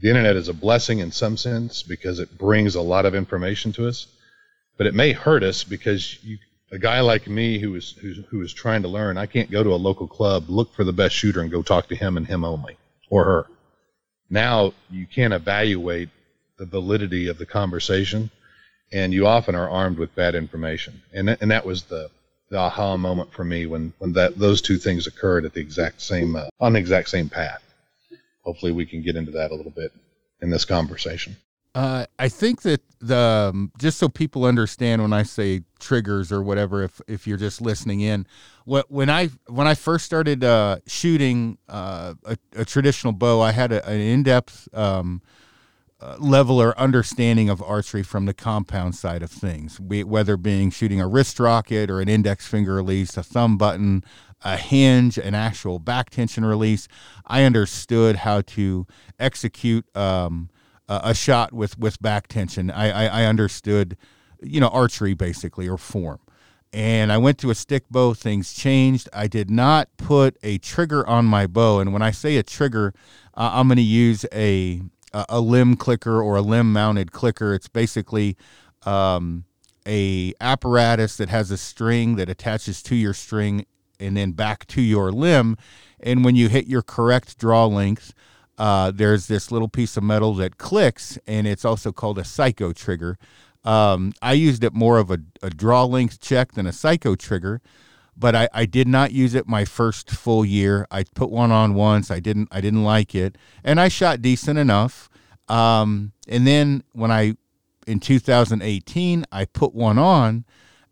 the 0.01 0.09
internet 0.09 0.37
is 0.37 0.49
a 0.49 0.55
blessing 0.55 1.01
in 1.01 1.13
some 1.13 1.37
sense 1.37 1.83
because 1.83 2.21
it 2.21 2.39
brings 2.39 2.75
a 2.75 2.81
lot 2.81 3.05
of 3.07 3.15
information 3.15 3.73
to 3.73 3.87
us, 3.87 4.07
but 4.79 4.87
it 4.87 4.95
may 4.95 5.13
hurt 5.13 5.43
us 5.43 5.63
because 5.63 6.23
you, 6.25 6.39
a 6.73 6.79
guy 6.79 7.01
like 7.01 7.29
me 7.29 7.59
who 7.59 7.75
is 7.75 7.93
who's, 8.01 8.25
who 8.31 8.41
is 8.43 8.53
trying 8.53 8.83
to 8.83 8.89
learn, 8.89 9.19
I 9.19 9.27
can't 9.27 9.51
go 9.51 9.63
to 9.63 9.75
a 9.75 9.77
local 9.77 10.07
club, 10.07 10.49
look 10.49 10.73
for 10.75 10.85
the 10.85 10.93
best 10.93 11.15
shooter, 11.15 11.41
and 11.41 11.51
go 11.51 11.63
talk 11.63 11.89
to 11.89 11.97
him 11.97 12.17
and 12.17 12.27
him 12.27 12.45
only 12.45 12.77
or 13.11 13.25
her. 13.25 13.47
Now 14.31 14.73
you 14.91 15.07
can't 15.07 15.35
evaluate 15.35 16.09
the 16.59 16.67
validity 16.67 17.29
of 17.29 17.39
the 17.39 17.47
conversation, 17.47 18.31
and 18.93 19.13
you 19.13 19.27
often 19.27 19.55
are 19.55 19.69
armed 19.69 19.99
with 19.99 20.15
bad 20.15 20.35
information. 20.35 21.03
And 21.13 21.37
and 21.41 21.51
that 21.51 21.67
was 21.67 21.85
the 21.85 22.11
the 22.49 22.59
aha 22.59 22.97
moment 22.97 23.33
for 23.33 23.45
me 23.45 23.67
when 23.67 23.93
when 23.99 24.15
that 24.15 24.39
those 24.39 24.63
two 24.63 24.79
things 24.79 25.07
occurred 25.07 25.45
at 25.45 25.53
the 25.53 25.61
exact 25.61 26.01
same 26.01 26.37
uh, 26.37 26.49
on 26.59 26.73
the 26.73 26.79
exact 26.79 27.11
same 27.11 27.29
path. 27.29 27.63
Hopefully, 28.43 28.73
we 28.73 28.87
can 28.87 29.03
get 29.03 29.17
into 29.17 29.33
that 29.33 29.51
a 29.51 29.55
little 29.55 29.73
bit 29.73 29.93
in 30.41 30.51
this 30.51 30.65
conversation. 30.65 31.37
Uh, 31.75 32.05
I 32.19 32.29
think 32.29 32.63
that 32.63 32.81
the 33.01 33.51
um, 33.53 33.71
just 33.79 33.99
so 33.99 34.09
people 34.09 34.45
understand 34.45 35.03
when 35.03 35.13
I 35.13 35.23
say 35.23 35.63
triggers 35.79 36.33
or 36.33 36.43
whatever, 36.43 36.83
if 36.83 37.01
if 37.07 37.27
you're 37.29 37.37
just 37.37 37.61
listening 37.61 38.01
in, 38.01 38.27
what 38.65 38.91
when 38.91 39.09
I 39.09 39.29
when 39.47 39.69
I 39.69 39.75
first 39.75 40.05
started 40.05 40.43
uh, 40.43 40.79
shooting 40.87 41.59
uh, 41.69 42.15
a, 42.25 42.37
a, 42.57 42.65
traditional 42.65 43.13
bow, 43.13 43.41
I 43.41 43.53
had 43.53 43.71
a, 43.71 43.87
an 43.89 44.01
in 44.01 44.25
depth 44.25 44.69
um, 44.75 45.23
uh, 46.01 46.17
level 46.19 46.61
or 46.61 46.77
understanding 46.77 47.49
of 47.49 47.63
archery 47.63 48.03
from 48.03 48.27
the 48.27 48.35
compound 48.35 48.97
side 48.97 49.23
of 49.23 49.31
things, 49.31 49.79
whether 49.79 50.37
being 50.37 50.71
shooting 50.71 51.01
a 51.01 51.07
wrist 51.07 51.39
rocket 51.39 51.89
or 51.89 52.01
an 52.01 52.09
index 52.09 52.49
finger 52.49 52.75
release, 52.75 53.17
a 53.17 53.23
thumb 53.23 53.57
button, 53.57 54.03
a 54.43 54.57
hinge, 54.57 55.19
an 55.19 55.35
actual 55.35 55.79
back 55.79 56.11
tension 56.11 56.45
release. 56.45 56.89
I 57.27 57.45
understood 57.45 58.17
how 58.17 58.41
to 58.43 58.87
execute. 59.19 59.85
Um, 59.97 60.51
a 60.91 61.15
shot 61.15 61.53
with 61.53 61.79
with 61.79 62.03
back 62.03 62.27
tension. 62.27 62.71
I, 62.71 63.07
I, 63.07 63.23
I 63.23 63.25
understood, 63.27 63.97
you 64.43 64.61
know, 64.61 64.69
archery 64.69 65.15
basically 65.15 65.69
or 65.69 65.79
form. 65.79 66.19
And 66.73 67.11
I 67.11 67.19
went 67.19 67.39
to 67.39 67.51
a 67.51 67.55
stick 67.55 67.89
bow. 67.91 68.15
Things 68.15 68.53
changed. 68.53 69.09
I 69.13 69.27
did 69.27 69.51
not 69.51 69.89
put 69.97 70.37
a 70.43 70.59
trigger 70.59 71.07
on 71.07 71.25
my 71.27 71.47
bow. 71.47 71.81
And 71.81 71.93
when 71.93 72.03
I 72.03 72.11
say 72.11 72.37
a 72.37 72.43
trigger, 72.43 72.93
uh, 73.35 73.51
I'm 73.55 73.69
going 73.69 73.77
to 73.77 73.83
use 73.83 74.25
a 74.33 74.83
a 75.13 75.41
limb 75.41 75.77
clicker 75.77 76.23
or 76.23 76.37
a 76.37 76.43
limb 76.43 76.73
mounted 76.73 77.11
clicker. 77.11 77.55
It's 77.55 77.69
basically 77.69 78.37
um, 78.85 79.45
a 79.87 80.33
apparatus 80.41 81.17
that 81.17 81.29
has 81.29 81.51
a 81.51 81.57
string 81.57 82.17
that 82.17 82.29
attaches 82.29 82.83
to 82.85 82.95
your 82.95 83.15
string 83.15 83.67
and 84.01 84.17
then 84.17 84.33
back 84.33 84.67
to 84.69 84.83
your 84.83 85.13
limb. 85.13 85.57
And 86.01 86.25
when 86.25 86.35
you 86.35 86.49
hit 86.49 86.67
your 86.67 86.83
correct 86.83 87.39
draw 87.39 87.67
length, 87.67 88.15
uh, 88.59 88.91
there's 88.91 89.27
this 89.27 89.51
little 89.51 89.69
piece 89.69 89.97
of 89.97 90.03
metal 90.03 90.35
that 90.35 90.59
clicks, 90.59 91.19
and 91.27 91.47
it's 91.47 91.65
also 91.65 91.93
called 91.93 92.19
a 92.19 92.25
psycho 92.25 92.73
trigger. 92.73 93.19
Um, 93.65 94.13
I 94.21 94.35
used 94.35 94.65
it 94.65 94.75
more 94.75 94.99
of 94.99 95.11
a, 95.11 95.19
a, 95.43 95.51
draw 95.51 95.85
length 95.85 96.21
check 96.21 96.53
than 96.53 96.67
a 96.67 96.73
psycho 96.73 97.15
trigger, 97.15 97.61
but 98.17 98.35
I, 98.35 98.49
I, 98.55 98.65
did 98.67 98.89
not 98.89 99.13
use 99.13 99.35
it 99.35 99.47
my 99.47 99.67
first 99.67 100.11
full 100.11 100.47
year. 100.47 100.87
I 100.91 101.05
put 101.05 101.31
one 101.31 101.51
on 101.51 101.75
once. 101.75 102.11
I 102.11 102.21
didn't 102.21 102.49
I 102.51 102.63
didn't 102.63 102.85
like 102.85 103.15
it, 103.15 103.37
and 103.63 103.79
I 103.79 103.89
shot 103.89 104.23
decent 104.23 104.59
enough. 104.59 105.11
Um, 105.49 106.13
and 106.27 106.47
then 106.47 106.85
when 106.93 107.11
I 107.11 107.35
in 107.87 108.01
2018 108.01 109.27
I 109.31 109.45
put 109.45 109.75
one 109.75 109.99
on, 109.99 110.45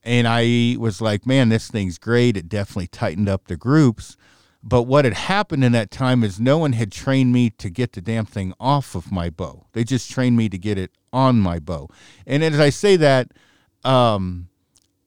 and 0.02 0.26
I 0.28 0.76
was 0.78 1.00
like, 1.00 1.26
man, 1.26 1.48
this 1.48 1.68
thing's 1.70 1.98
great. 1.98 2.36
It 2.36 2.48
definitely 2.48 2.88
tightened 2.88 3.28
up 3.28 3.48
the 3.48 3.56
groups. 3.56 4.16
But 4.62 4.82
what 4.82 5.04
had 5.04 5.14
happened 5.14 5.64
in 5.64 5.72
that 5.72 5.90
time 5.90 6.24
is 6.24 6.40
no 6.40 6.58
one 6.58 6.72
had 6.72 6.90
trained 6.90 7.32
me 7.32 7.50
to 7.50 7.70
get 7.70 7.92
the 7.92 8.00
damn 8.00 8.26
thing 8.26 8.52
off 8.58 8.94
of 8.94 9.12
my 9.12 9.30
bow. 9.30 9.66
They 9.72 9.84
just 9.84 10.10
trained 10.10 10.36
me 10.36 10.48
to 10.48 10.58
get 10.58 10.78
it 10.78 10.90
on 11.12 11.40
my 11.40 11.58
bow. 11.58 11.88
And 12.26 12.42
as 12.42 12.58
I 12.58 12.70
say 12.70 12.96
that, 12.96 13.32
um, 13.84 14.48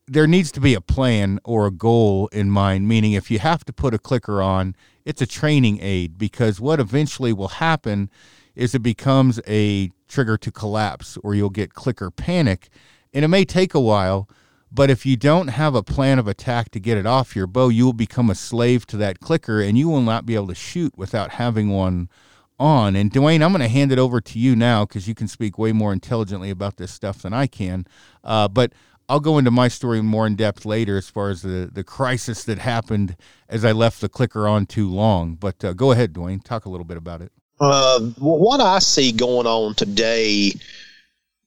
there 0.07 0.27
needs 0.27 0.51
to 0.53 0.59
be 0.59 0.73
a 0.73 0.81
plan 0.81 1.39
or 1.43 1.67
a 1.67 1.71
goal 1.71 2.27
in 2.33 2.49
mind, 2.49 2.87
meaning 2.87 3.13
if 3.13 3.29
you 3.29 3.39
have 3.39 3.63
to 3.65 3.73
put 3.73 3.93
a 3.93 3.99
clicker 3.99 4.41
on, 4.41 4.75
it's 5.05 5.21
a 5.21 5.27
training 5.27 5.79
aid 5.81 6.17
because 6.17 6.59
what 6.59 6.79
eventually 6.79 7.33
will 7.33 7.47
happen 7.47 8.09
is 8.55 8.75
it 8.75 8.83
becomes 8.83 9.39
a 9.47 9.89
trigger 10.07 10.37
to 10.37 10.51
collapse 10.51 11.17
or 11.23 11.33
you'll 11.33 11.49
get 11.49 11.73
clicker 11.73 12.11
panic. 12.11 12.69
And 13.13 13.25
it 13.25 13.29
may 13.29 13.45
take 13.45 13.73
a 13.73 13.79
while, 13.79 14.29
but 14.71 14.89
if 14.89 15.05
you 15.05 15.17
don't 15.17 15.49
have 15.49 15.75
a 15.75 15.83
plan 15.83 16.17
of 16.17 16.27
attack 16.27 16.71
to 16.71 16.79
get 16.79 16.97
it 16.97 17.05
off 17.05 17.35
your 17.35 17.47
bow, 17.47 17.69
you 17.69 17.85
will 17.85 17.93
become 17.93 18.29
a 18.29 18.35
slave 18.35 18.85
to 18.87 18.97
that 18.97 19.19
clicker 19.19 19.59
and 19.59 19.77
you 19.77 19.89
will 19.89 20.01
not 20.01 20.25
be 20.25 20.35
able 20.35 20.47
to 20.47 20.55
shoot 20.55 20.97
without 20.97 21.31
having 21.31 21.69
one 21.69 22.09
on. 22.57 22.95
And 22.95 23.11
Dwayne, 23.11 23.43
I'm 23.43 23.51
going 23.51 23.61
to 23.61 23.67
hand 23.67 23.91
it 23.91 23.99
over 23.99 24.21
to 24.21 24.39
you 24.39 24.55
now 24.55 24.85
because 24.85 25.07
you 25.07 25.15
can 25.15 25.27
speak 25.27 25.57
way 25.57 25.73
more 25.73 25.91
intelligently 25.91 26.49
about 26.49 26.77
this 26.77 26.91
stuff 26.91 27.21
than 27.21 27.33
I 27.33 27.47
can. 27.47 27.85
Uh, 28.23 28.47
but 28.47 28.71
I'll 29.09 29.19
go 29.19 29.37
into 29.37 29.51
my 29.51 29.67
story 29.67 30.01
more 30.01 30.25
in 30.25 30.37
depth 30.37 30.65
later 30.65 30.97
as 30.97 31.09
far 31.09 31.29
as 31.29 31.41
the, 31.41 31.69
the 31.71 31.83
crisis 31.83 32.45
that 32.45 32.59
happened 32.59 33.17
as 33.49 33.65
I 33.65 33.73
left 33.73 33.99
the 33.99 34.07
clicker 34.07 34.47
on 34.47 34.67
too 34.67 34.89
long. 34.89 35.35
But 35.35 35.65
uh, 35.65 35.73
go 35.73 35.91
ahead, 35.91 36.13
Dwayne. 36.13 36.41
Talk 36.41 36.63
a 36.63 36.69
little 36.69 36.85
bit 36.85 36.95
about 36.95 37.21
it. 37.21 37.33
Uh, 37.59 37.99
what 38.19 38.61
I 38.61 38.79
see 38.79 39.11
going 39.11 39.47
on 39.47 39.75
today 39.75 40.53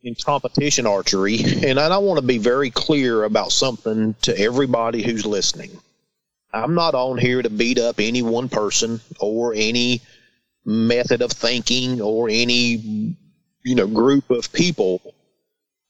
in 0.04 0.14
competition 0.14 0.86
archery, 0.86 1.38
and 1.64 1.80
I 1.80 1.96
want 1.98 2.20
to 2.20 2.26
be 2.26 2.38
very 2.38 2.70
clear 2.70 3.24
about 3.24 3.52
something 3.52 4.14
to 4.22 4.38
everybody 4.38 5.02
who's 5.02 5.24
listening. 5.24 5.70
I'm 6.52 6.74
not 6.74 6.94
on 6.94 7.18
here 7.18 7.42
to 7.42 7.50
beat 7.50 7.78
up 7.78 7.96
any 7.98 8.22
one 8.22 8.48
person 8.48 9.00
or 9.18 9.54
any 9.56 10.02
method 10.64 11.22
of 11.22 11.32
thinking 11.32 12.00
or 12.00 12.28
any 12.28 13.16
you 13.64 13.74
know 13.74 13.86
group 13.86 14.30
of 14.30 14.52
people. 14.52 15.00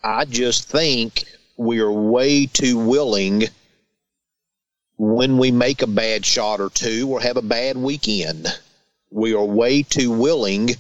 I 0.03 0.25
just 0.25 0.69
think 0.69 1.25
we 1.57 1.81
are 1.81 1.93
way 1.93 2.47
too 2.47 2.79
willing 2.79 3.45
when 4.97 5.39
we 5.39 5.51
make 5.51 5.83
a 5.83 5.89
bad 5.89 6.25
shot 6.25 6.61
or 6.61 6.71
two 6.71 7.09
or 7.11 7.21
have 7.21 7.37
a 7.37 7.43
bad 7.43 7.77
weekend. 7.77 8.47
We 9.11 9.35
are 9.35 9.45
way 9.45 9.83
too 9.83 10.11
willing 10.13 10.71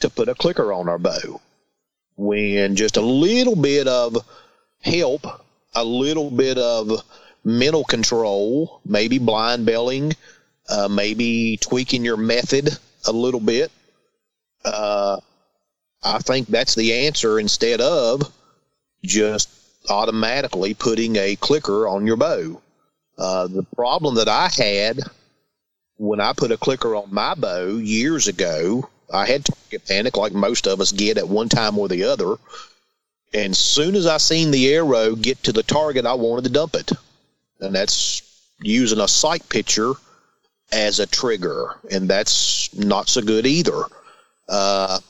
to 0.00 0.10
put 0.10 0.28
a 0.28 0.34
clicker 0.34 0.72
on 0.72 0.88
our 0.88 0.98
bow 0.98 1.40
when 2.16 2.76
just 2.76 2.96
a 2.96 3.02
little 3.02 3.56
bit 3.56 3.86
of 3.88 4.16
help, 4.82 5.26
a 5.74 5.84
little 5.84 6.30
bit 6.30 6.58
of 6.58 7.02
mental 7.44 7.84
control, 7.84 8.80
maybe 8.84 9.18
blind 9.18 9.66
baling, 9.66 10.12
uh, 10.68 10.88
maybe 10.88 11.58
tweaking 11.58 12.04
your 12.04 12.16
method 12.16 12.70
a 13.06 13.12
little 13.12 13.40
bit. 13.40 13.70
Uh, 14.64 15.20
I 16.02 16.18
think 16.18 16.48
that's 16.48 16.74
the 16.74 17.06
answer 17.06 17.38
instead 17.38 17.80
of 17.80 18.32
just 19.04 19.48
automatically 19.88 20.74
putting 20.74 21.16
a 21.16 21.36
clicker 21.36 21.86
on 21.86 22.06
your 22.06 22.16
bow. 22.16 22.60
Uh, 23.18 23.46
the 23.46 23.62
problem 23.74 24.16
that 24.16 24.28
I 24.28 24.48
had 24.48 25.00
when 25.96 26.20
I 26.20 26.32
put 26.32 26.52
a 26.52 26.56
clicker 26.56 26.94
on 26.94 27.12
my 27.12 27.34
bow 27.34 27.76
years 27.76 28.28
ago 28.28 28.88
I 29.12 29.26
had 29.26 29.44
target 29.44 29.86
panic 29.86 30.16
like 30.16 30.32
most 30.32 30.66
of 30.66 30.80
us 30.80 30.92
get 30.92 31.18
at 31.18 31.28
one 31.28 31.48
time 31.48 31.78
or 31.78 31.88
the 31.88 32.04
other. 32.04 32.36
And 33.32 33.56
soon 33.56 33.94
as 33.94 34.06
I 34.06 34.16
seen 34.18 34.50
the 34.50 34.72
arrow 34.74 35.14
get 35.14 35.42
to 35.44 35.52
the 35.52 35.62
target, 35.62 36.06
I 36.06 36.14
wanted 36.14 36.44
to 36.44 36.50
dump 36.50 36.74
it. 36.74 36.92
And 37.60 37.74
that's 37.74 38.22
using 38.60 39.00
a 39.00 39.08
sight 39.08 39.48
picture 39.48 39.92
as 40.72 40.98
a 40.98 41.06
trigger. 41.06 41.78
And 41.90 42.08
that's 42.08 42.74
not 42.74 43.08
so 43.08 43.22
good 43.22 43.46
either. 43.46 43.82
Uh, 44.48 45.00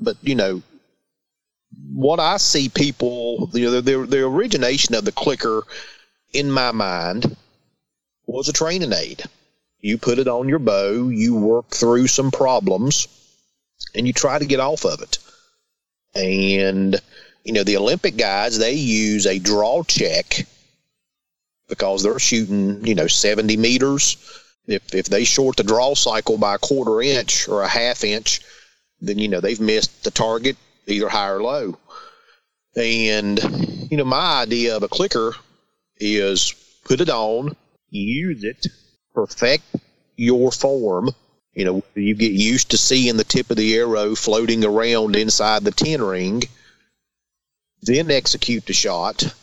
but, 0.00 0.16
you 0.22 0.34
know, 0.34 0.62
what 1.92 2.20
I 2.20 2.36
see 2.36 2.68
people, 2.68 3.50
you 3.52 3.70
know, 3.70 3.80
the, 3.80 4.06
the 4.06 4.24
origination 4.24 4.94
of 4.94 5.04
the 5.04 5.12
clicker 5.12 5.62
in 6.32 6.50
my 6.50 6.72
mind 6.72 7.36
was 8.26 8.48
a 8.48 8.52
training 8.52 8.92
aid. 8.92 9.22
You 9.80 9.98
put 9.98 10.18
it 10.18 10.28
on 10.28 10.48
your 10.48 10.58
bow, 10.58 11.08
you 11.08 11.34
work 11.34 11.68
through 11.68 12.06
some 12.06 12.30
problems, 12.30 13.08
and 13.94 14.06
you 14.06 14.12
try 14.12 14.38
to 14.38 14.46
get 14.46 14.60
off 14.60 14.84
of 14.84 15.00
it. 15.02 15.18
And, 16.14 17.00
you 17.44 17.52
know, 17.52 17.64
the 17.64 17.76
Olympic 17.76 18.16
guys, 18.16 18.58
they 18.58 18.72
use 18.72 19.26
a 19.26 19.38
draw 19.38 19.82
check 19.82 20.46
because 21.68 22.02
they're 22.02 22.18
shooting, 22.18 22.84
you 22.86 22.94
know, 22.94 23.06
70 23.06 23.56
meters. 23.56 24.16
If, 24.66 24.94
if 24.94 25.06
they 25.06 25.24
short 25.24 25.56
the 25.56 25.62
draw 25.62 25.94
cycle 25.94 26.38
by 26.38 26.56
a 26.56 26.58
quarter 26.58 27.00
inch 27.00 27.48
or 27.48 27.62
a 27.62 27.68
half 27.68 28.04
inch, 28.04 28.40
then, 29.00 29.18
you 29.18 29.28
know, 29.28 29.40
they've 29.40 29.60
missed 29.60 30.04
the 30.04 30.10
target 30.10 30.56
either 30.86 31.08
high 31.08 31.30
or 31.30 31.42
low. 31.42 31.78
And, 32.76 33.40
you 33.90 33.96
know, 33.96 34.04
my 34.04 34.42
idea 34.42 34.76
of 34.76 34.82
a 34.82 34.88
clicker 34.88 35.34
is 35.96 36.54
put 36.84 37.00
it 37.00 37.08
on, 37.08 37.56
use 37.90 38.44
it, 38.44 38.66
perfect 39.14 39.64
your 40.20 40.52
form. 40.52 41.10
You 41.54 41.64
know, 41.64 41.82
you 41.94 42.14
get 42.14 42.32
used 42.32 42.70
to 42.70 42.78
seeing 42.78 43.16
the 43.16 43.24
tip 43.24 43.50
of 43.50 43.56
the 43.56 43.74
arrow 43.76 44.14
floating 44.14 44.64
around 44.64 45.16
inside 45.16 45.64
the 45.64 45.72
10 45.72 46.02
ring, 46.02 46.42
then 47.82 48.10
execute 48.10 48.66
the 48.66 48.72
shot. 48.72 49.34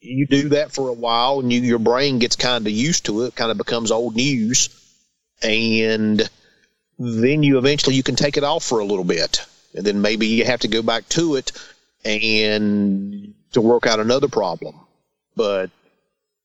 You 0.00 0.26
do 0.26 0.50
that 0.50 0.72
for 0.72 0.88
a 0.88 0.94
while 0.94 1.40
and 1.40 1.52
you, 1.52 1.60
your 1.60 1.78
brain 1.78 2.18
gets 2.18 2.36
kind 2.36 2.66
of 2.66 2.72
used 2.72 3.06
to 3.06 3.22
it, 3.22 3.34
kind 3.34 3.50
of 3.50 3.58
becomes 3.58 3.90
old 3.90 4.16
news. 4.16 4.68
And 5.42 6.28
then 6.98 7.42
you 7.42 7.56
eventually 7.58 7.96
you 7.96 8.02
can 8.02 8.16
take 8.16 8.36
it 8.36 8.44
off 8.44 8.64
for 8.64 8.80
a 8.80 8.84
little 8.84 9.04
bit. 9.04 9.46
And 9.74 9.84
then 9.84 10.02
maybe 10.02 10.26
you 10.26 10.44
have 10.44 10.60
to 10.60 10.68
go 10.68 10.82
back 10.82 11.08
to 11.10 11.36
it 11.36 11.52
and 12.04 13.34
to 13.52 13.60
work 13.60 13.86
out 13.86 14.00
another 14.00 14.28
problem. 14.28 14.74
But 15.36 15.70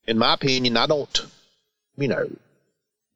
in 0.07 0.17
my 0.17 0.33
opinion, 0.33 0.77
I 0.77 0.85
don't, 0.85 1.25
you 1.97 2.07
know, 2.07 2.29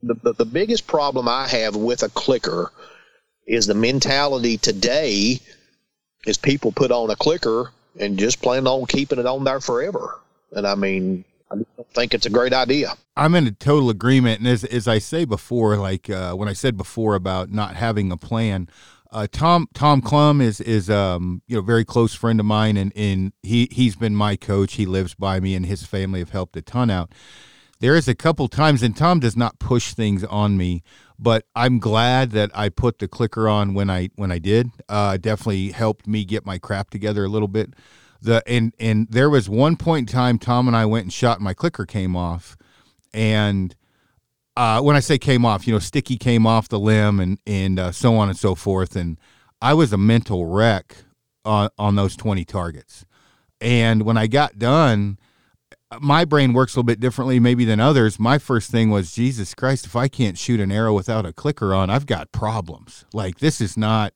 the, 0.02 0.14
the, 0.14 0.32
the 0.34 0.44
biggest 0.44 0.86
problem 0.86 1.28
I 1.28 1.48
have 1.48 1.76
with 1.76 2.02
a 2.02 2.08
clicker 2.08 2.70
is 3.46 3.66
the 3.66 3.74
mentality 3.74 4.56
today 4.56 5.40
is 6.26 6.36
people 6.36 6.72
put 6.72 6.90
on 6.90 7.10
a 7.10 7.16
clicker 7.16 7.70
and 7.98 8.18
just 8.18 8.40
plan 8.42 8.66
on 8.66 8.86
keeping 8.86 9.18
it 9.18 9.26
on 9.26 9.44
there 9.44 9.60
forever. 9.60 10.18
And 10.52 10.66
I 10.66 10.74
mean, 10.74 11.24
I 11.50 11.56
don't 11.56 11.90
think 11.94 12.14
it's 12.14 12.26
a 12.26 12.30
great 12.30 12.52
idea. 12.52 12.92
I'm 13.16 13.34
in 13.34 13.46
a 13.46 13.52
total 13.52 13.90
agreement. 13.90 14.40
And 14.40 14.48
as, 14.48 14.64
as 14.64 14.86
I 14.86 14.98
say 14.98 15.24
before, 15.24 15.76
like 15.76 16.08
uh, 16.08 16.34
when 16.34 16.48
I 16.48 16.52
said 16.52 16.76
before 16.76 17.14
about 17.14 17.50
not 17.50 17.74
having 17.74 18.12
a 18.12 18.16
plan, 18.16 18.68
uh, 19.12 19.26
Tom 19.30 19.68
Tom 19.74 20.00
Clum 20.00 20.40
is 20.40 20.60
is 20.60 20.88
um 20.88 21.42
you 21.48 21.56
know 21.56 21.62
very 21.62 21.84
close 21.84 22.14
friend 22.14 22.38
of 22.38 22.46
mine 22.46 22.76
and 22.76 22.92
and 22.94 23.32
he 23.42 23.68
he's 23.72 23.96
been 23.96 24.14
my 24.14 24.36
coach. 24.36 24.74
He 24.74 24.86
lives 24.86 25.14
by 25.14 25.40
me 25.40 25.56
and 25.56 25.66
his 25.66 25.84
family 25.84 26.20
have 26.20 26.30
helped 26.30 26.56
a 26.56 26.62
ton 26.62 26.90
out. 26.90 27.10
There 27.80 27.96
is 27.96 28.08
a 28.08 28.14
couple 28.14 28.46
times 28.48 28.82
and 28.82 28.96
Tom 28.96 29.20
does 29.20 29.36
not 29.36 29.58
push 29.58 29.94
things 29.94 30.22
on 30.24 30.56
me, 30.56 30.82
but 31.18 31.46
I'm 31.56 31.78
glad 31.78 32.30
that 32.32 32.50
I 32.54 32.68
put 32.68 32.98
the 32.98 33.08
clicker 33.08 33.48
on 33.48 33.74
when 33.74 33.90
I 33.90 34.10
when 34.16 34.30
I 34.30 34.38
did. 34.38 34.70
Uh, 34.88 35.16
definitely 35.16 35.70
helped 35.70 36.06
me 36.06 36.24
get 36.24 36.44
my 36.44 36.58
crap 36.58 36.90
together 36.90 37.24
a 37.24 37.28
little 37.28 37.48
bit. 37.48 37.74
The 38.20 38.42
and 38.46 38.74
and 38.78 39.08
there 39.10 39.30
was 39.30 39.48
one 39.48 39.76
point 39.76 40.10
in 40.10 40.14
time 40.14 40.38
Tom 40.38 40.68
and 40.68 40.76
I 40.76 40.84
went 40.84 41.04
and 41.04 41.12
shot 41.12 41.38
and 41.38 41.44
my 41.44 41.54
clicker 41.54 41.86
came 41.86 42.14
off 42.14 42.56
and 43.14 43.74
uh, 44.56 44.80
when 44.82 44.94
I 44.94 45.00
say 45.00 45.16
came 45.16 45.46
off, 45.46 45.66
you 45.66 45.72
know, 45.72 45.78
sticky 45.78 46.18
came 46.18 46.46
off 46.46 46.68
the 46.68 46.78
limb 46.78 47.18
and 47.18 47.38
and 47.46 47.78
uh, 47.78 47.92
so 47.92 48.16
on 48.16 48.28
and 48.28 48.36
so 48.36 48.54
forth. 48.54 48.94
And 48.94 49.18
I 49.62 49.72
was 49.72 49.92
a 49.92 49.98
mental 49.98 50.44
wreck 50.46 50.96
on 51.46 51.70
on 51.78 51.96
those 51.96 52.14
twenty 52.16 52.44
targets. 52.44 53.06
And 53.60 54.02
when 54.02 54.18
I 54.18 54.26
got 54.26 54.58
done, 54.58 55.18
my 55.98 56.24
brain 56.24 56.52
works 56.52 56.74
a 56.74 56.78
little 56.78 56.86
bit 56.86 57.00
differently 57.00 57.40
maybe 57.40 57.64
than 57.64 57.80
others. 57.80 58.20
My 58.20 58.38
first 58.38 58.70
thing 58.70 58.90
was, 58.90 59.12
Jesus 59.12 59.54
Christ, 59.54 59.86
if 59.86 59.96
I 59.96 60.08
can't 60.08 60.38
shoot 60.38 60.60
an 60.60 60.70
arrow 60.70 60.94
without 60.94 61.26
a 61.26 61.32
clicker 61.32 61.74
on, 61.74 61.90
I've 61.90 62.06
got 62.06 62.30
problems. 62.30 63.04
Like 63.12 63.38
this 63.38 63.60
is 63.60 63.76
not, 63.76 64.12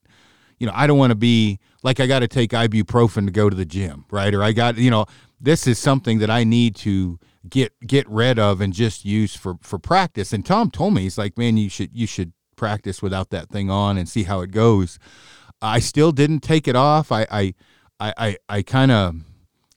you 0.57 0.67
know, 0.67 0.73
I 0.75 0.87
don't 0.87 0.97
want 0.97 1.11
to 1.11 1.15
be 1.15 1.59
like 1.83 1.99
I 1.99 2.07
got 2.07 2.19
to 2.19 2.27
take 2.27 2.51
ibuprofen 2.51 3.25
to 3.25 3.31
go 3.31 3.49
to 3.49 3.55
the 3.55 3.65
gym, 3.65 4.05
right? 4.09 4.33
Or 4.33 4.41
I 4.41 4.53
got, 4.53 4.77
you 4.77 4.89
know, 4.89 5.05
this 5.39 5.67
is 5.67 5.77
something 5.77 6.19
that 6.19 6.29
I 6.29 6.45
need 6.45 6.75
to 6.77 7.19
get 7.49 7.73
get 7.85 8.07
rid 8.09 8.39
of 8.39 8.61
and 8.61 8.73
just 8.73 9.03
use 9.03 9.35
for 9.35 9.55
for 9.61 9.77
practice. 9.77 10.31
And 10.31 10.45
Tom 10.45 10.71
told 10.71 10.93
me 10.93 11.01
he's 11.01 11.17
like, 11.17 11.37
man, 11.37 11.57
you 11.57 11.69
should 11.69 11.89
you 11.93 12.07
should 12.07 12.31
practice 12.55 13.01
without 13.01 13.31
that 13.31 13.49
thing 13.49 13.69
on 13.69 13.97
and 13.97 14.07
see 14.07 14.23
how 14.23 14.39
it 14.41 14.51
goes. 14.51 14.97
I 15.61 15.79
still 15.79 16.13
didn't 16.13 16.39
take 16.39 16.69
it 16.69 16.75
off. 16.75 17.11
I 17.11 17.27
I 17.29 17.53
I 17.99 18.13
I, 18.17 18.37
I 18.47 18.61
kind 18.61 18.91
of 18.91 19.15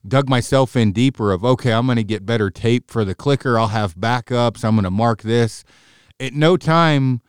dug 0.07 0.29
myself 0.29 0.77
in 0.77 0.93
deeper 0.93 1.33
of 1.33 1.45
okay, 1.45 1.73
I'm 1.73 1.87
going 1.87 1.97
to 1.97 2.05
get 2.05 2.27
better 2.27 2.51
tape 2.51 2.91
for 2.91 3.05
the 3.05 3.15
clicker. 3.15 3.59
I'll 3.59 3.69
have 3.69 3.95
backups. 3.97 4.65
I'm 4.65 4.75
going 4.75 4.85
to 4.85 4.91
mark 4.91 5.23
this. 5.23 5.65
At 6.21 6.33
no 6.33 6.57
time 6.57 7.21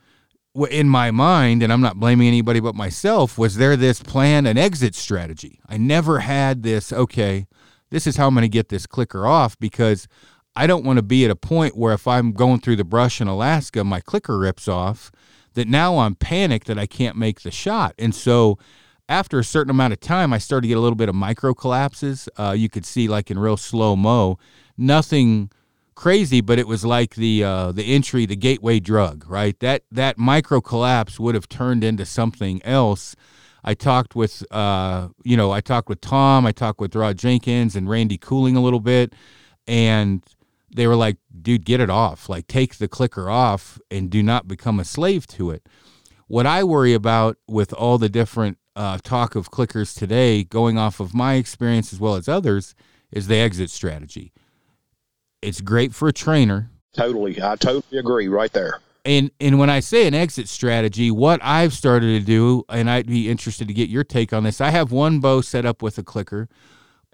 in 0.69 0.89
my 0.89 1.11
mind, 1.11 1.61
and 1.61 1.71
I'm 1.71 1.81
not 1.81 1.99
blaming 1.99 2.27
anybody 2.27 2.59
but 2.59 2.75
myself, 2.75 3.37
was 3.37 3.57
there 3.57 3.77
this 3.77 4.01
plan, 4.01 4.45
an 4.45 4.57
exit 4.57 4.95
strategy. 4.95 5.59
I 5.67 5.77
never 5.77 6.19
had 6.19 6.63
this, 6.63 6.91
okay, 6.91 7.47
this 7.91 8.07
is 8.07 8.17
how 8.17 8.27
I'm 8.27 8.33
going 8.33 8.43
to 8.43 8.49
get 8.49 8.69
this 8.69 8.87
clicker 8.87 9.27
off 9.27 9.57
because 9.59 10.07
I 10.55 10.67
don't 10.67 10.83
want 10.83 10.97
to 10.97 11.03
be 11.03 11.23
at 11.25 11.31
a 11.31 11.35
point 11.35 11.77
where 11.77 11.93
if 11.93 12.07
I'm 12.07 12.33
going 12.33 12.59
through 12.59 12.77
the 12.77 12.83
brush 12.83 13.21
in 13.21 13.27
Alaska, 13.27 13.83
my 13.83 13.99
clicker 13.99 14.37
rips 14.37 14.67
off, 14.67 15.11
that 15.53 15.67
now 15.67 15.99
I'm 15.99 16.15
panicked 16.15 16.67
that 16.67 16.77
I 16.77 16.85
can't 16.85 17.15
make 17.15 17.41
the 17.41 17.51
shot. 17.51 17.93
And 17.97 18.13
so 18.13 18.57
after 19.09 19.39
a 19.39 19.43
certain 19.43 19.69
amount 19.71 19.91
of 19.91 19.99
time, 19.99 20.31
I 20.31 20.37
started 20.37 20.61
to 20.61 20.67
get 20.69 20.77
a 20.77 20.81
little 20.81 20.95
bit 20.95 21.09
of 21.09 21.15
micro 21.15 21.53
collapses. 21.53 22.29
Uh, 22.37 22.55
you 22.57 22.69
could 22.69 22.85
see 22.85 23.09
like 23.09 23.29
in 23.29 23.37
real 23.37 23.57
slow 23.57 23.97
mo, 23.97 24.39
nothing 24.77 25.51
crazy, 25.95 26.39
but 26.39 26.57
it 26.57 26.67
was 26.67 26.85
like 26.85 27.15
the 27.15 27.43
uh, 27.43 27.71
the 27.73 27.83
entry, 27.83 28.25
the 28.25 28.37
gateway 28.37 28.79
drug, 28.79 29.25
right? 29.27 29.59
That 29.59 29.83
that 29.91 30.17
micro 30.17 30.61
collapse 30.61 31.19
would 31.19 31.35
have 31.35 31.49
turned 31.49 31.83
into 31.83 32.05
something 32.05 32.63
else 32.63 33.17
I 33.63 33.73
talked 33.73 34.15
with, 34.15 34.43
uh, 34.51 35.09
you 35.23 35.35
know, 35.35 35.51
I 35.51 35.61
talked 35.61 35.89
with 35.89 36.01
Tom, 36.01 36.45
I 36.45 36.51
talked 36.51 36.79
with 36.79 36.95
Rod 36.95 37.17
Jenkins 37.17 37.75
and 37.75 37.89
Randy 37.89 38.17
Cooling 38.17 38.55
a 38.55 38.61
little 38.61 38.79
bit, 38.79 39.13
and 39.67 40.23
they 40.73 40.87
were 40.87 40.95
like, 40.95 41.17
dude, 41.41 41.65
get 41.65 41.79
it 41.79 41.89
off. 41.89 42.29
Like, 42.29 42.47
take 42.47 42.77
the 42.77 42.87
clicker 42.87 43.29
off 43.29 43.79
and 43.91 44.09
do 44.09 44.23
not 44.23 44.47
become 44.47 44.79
a 44.79 44.85
slave 44.85 45.27
to 45.27 45.51
it. 45.51 45.67
What 46.27 46.45
I 46.45 46.63
worry 46.63 46.93
about 46.93 47.37
with 47.47 47.73
all 47.73 47.97
the 47.97 48.09
different 48.09 48.58
uh, 48.79 48.97
talk 49.03 49.35
of 49.35 49.51
clickers 49.51 49.95
today, 49.95 50.43
going 50.43 50.77
off 50.77 50.99
of 50.99 51.13
my 51.13 51.35
experience 51.35 51.93
as 51.93 51.99
well 51.99 52.15
as 52.15 52.27
others, 52.27 52.73
is 53.11 53.27
the 53.27 53.35
exit 53.35 53.69
strategy. 53.69 54.31
It's 55.41 55.61
great 55.61 55.93
for 55.93 56.07
a 56.07 56.13
trainer. 56.13 56.71
Totally. 56.93 57.41
I 57.41 57.55
totally 57.55 57.99
agree 57.99 58.27
right 58.27 58.51
there 58.51 58.81
and 59.05 59.31
and 59.39 59.57
when 59.57 59.69
I 59.69 59.79
say 59.79 60.07
an 60.07 60.13
exit 60.13 60.47
strategy, 60.47 61.09
what 61.09 61.39
I've 61.43 61.73
started 61.73 62.19
to 62.19 62.25
do, 62.25 62.63
and 62.69 62.89
I'd 62.89 63.07
be 63.07 63.29
interested 63.29 63.67
to 63.67 63.73
get 63.73 63.89
your 63.89 64.03
take 64.03 64.33
on 64.33 64.43
this. 64.43 64.61
I 64.61 64.69
have 64.69 64.91
one 64.91 65.19
bow 65.19 65.41
set 65.41 65.65
up 65.65 65.81
with 65.81 65.97
a 65.97 66.03
clicker, 66.03 66.47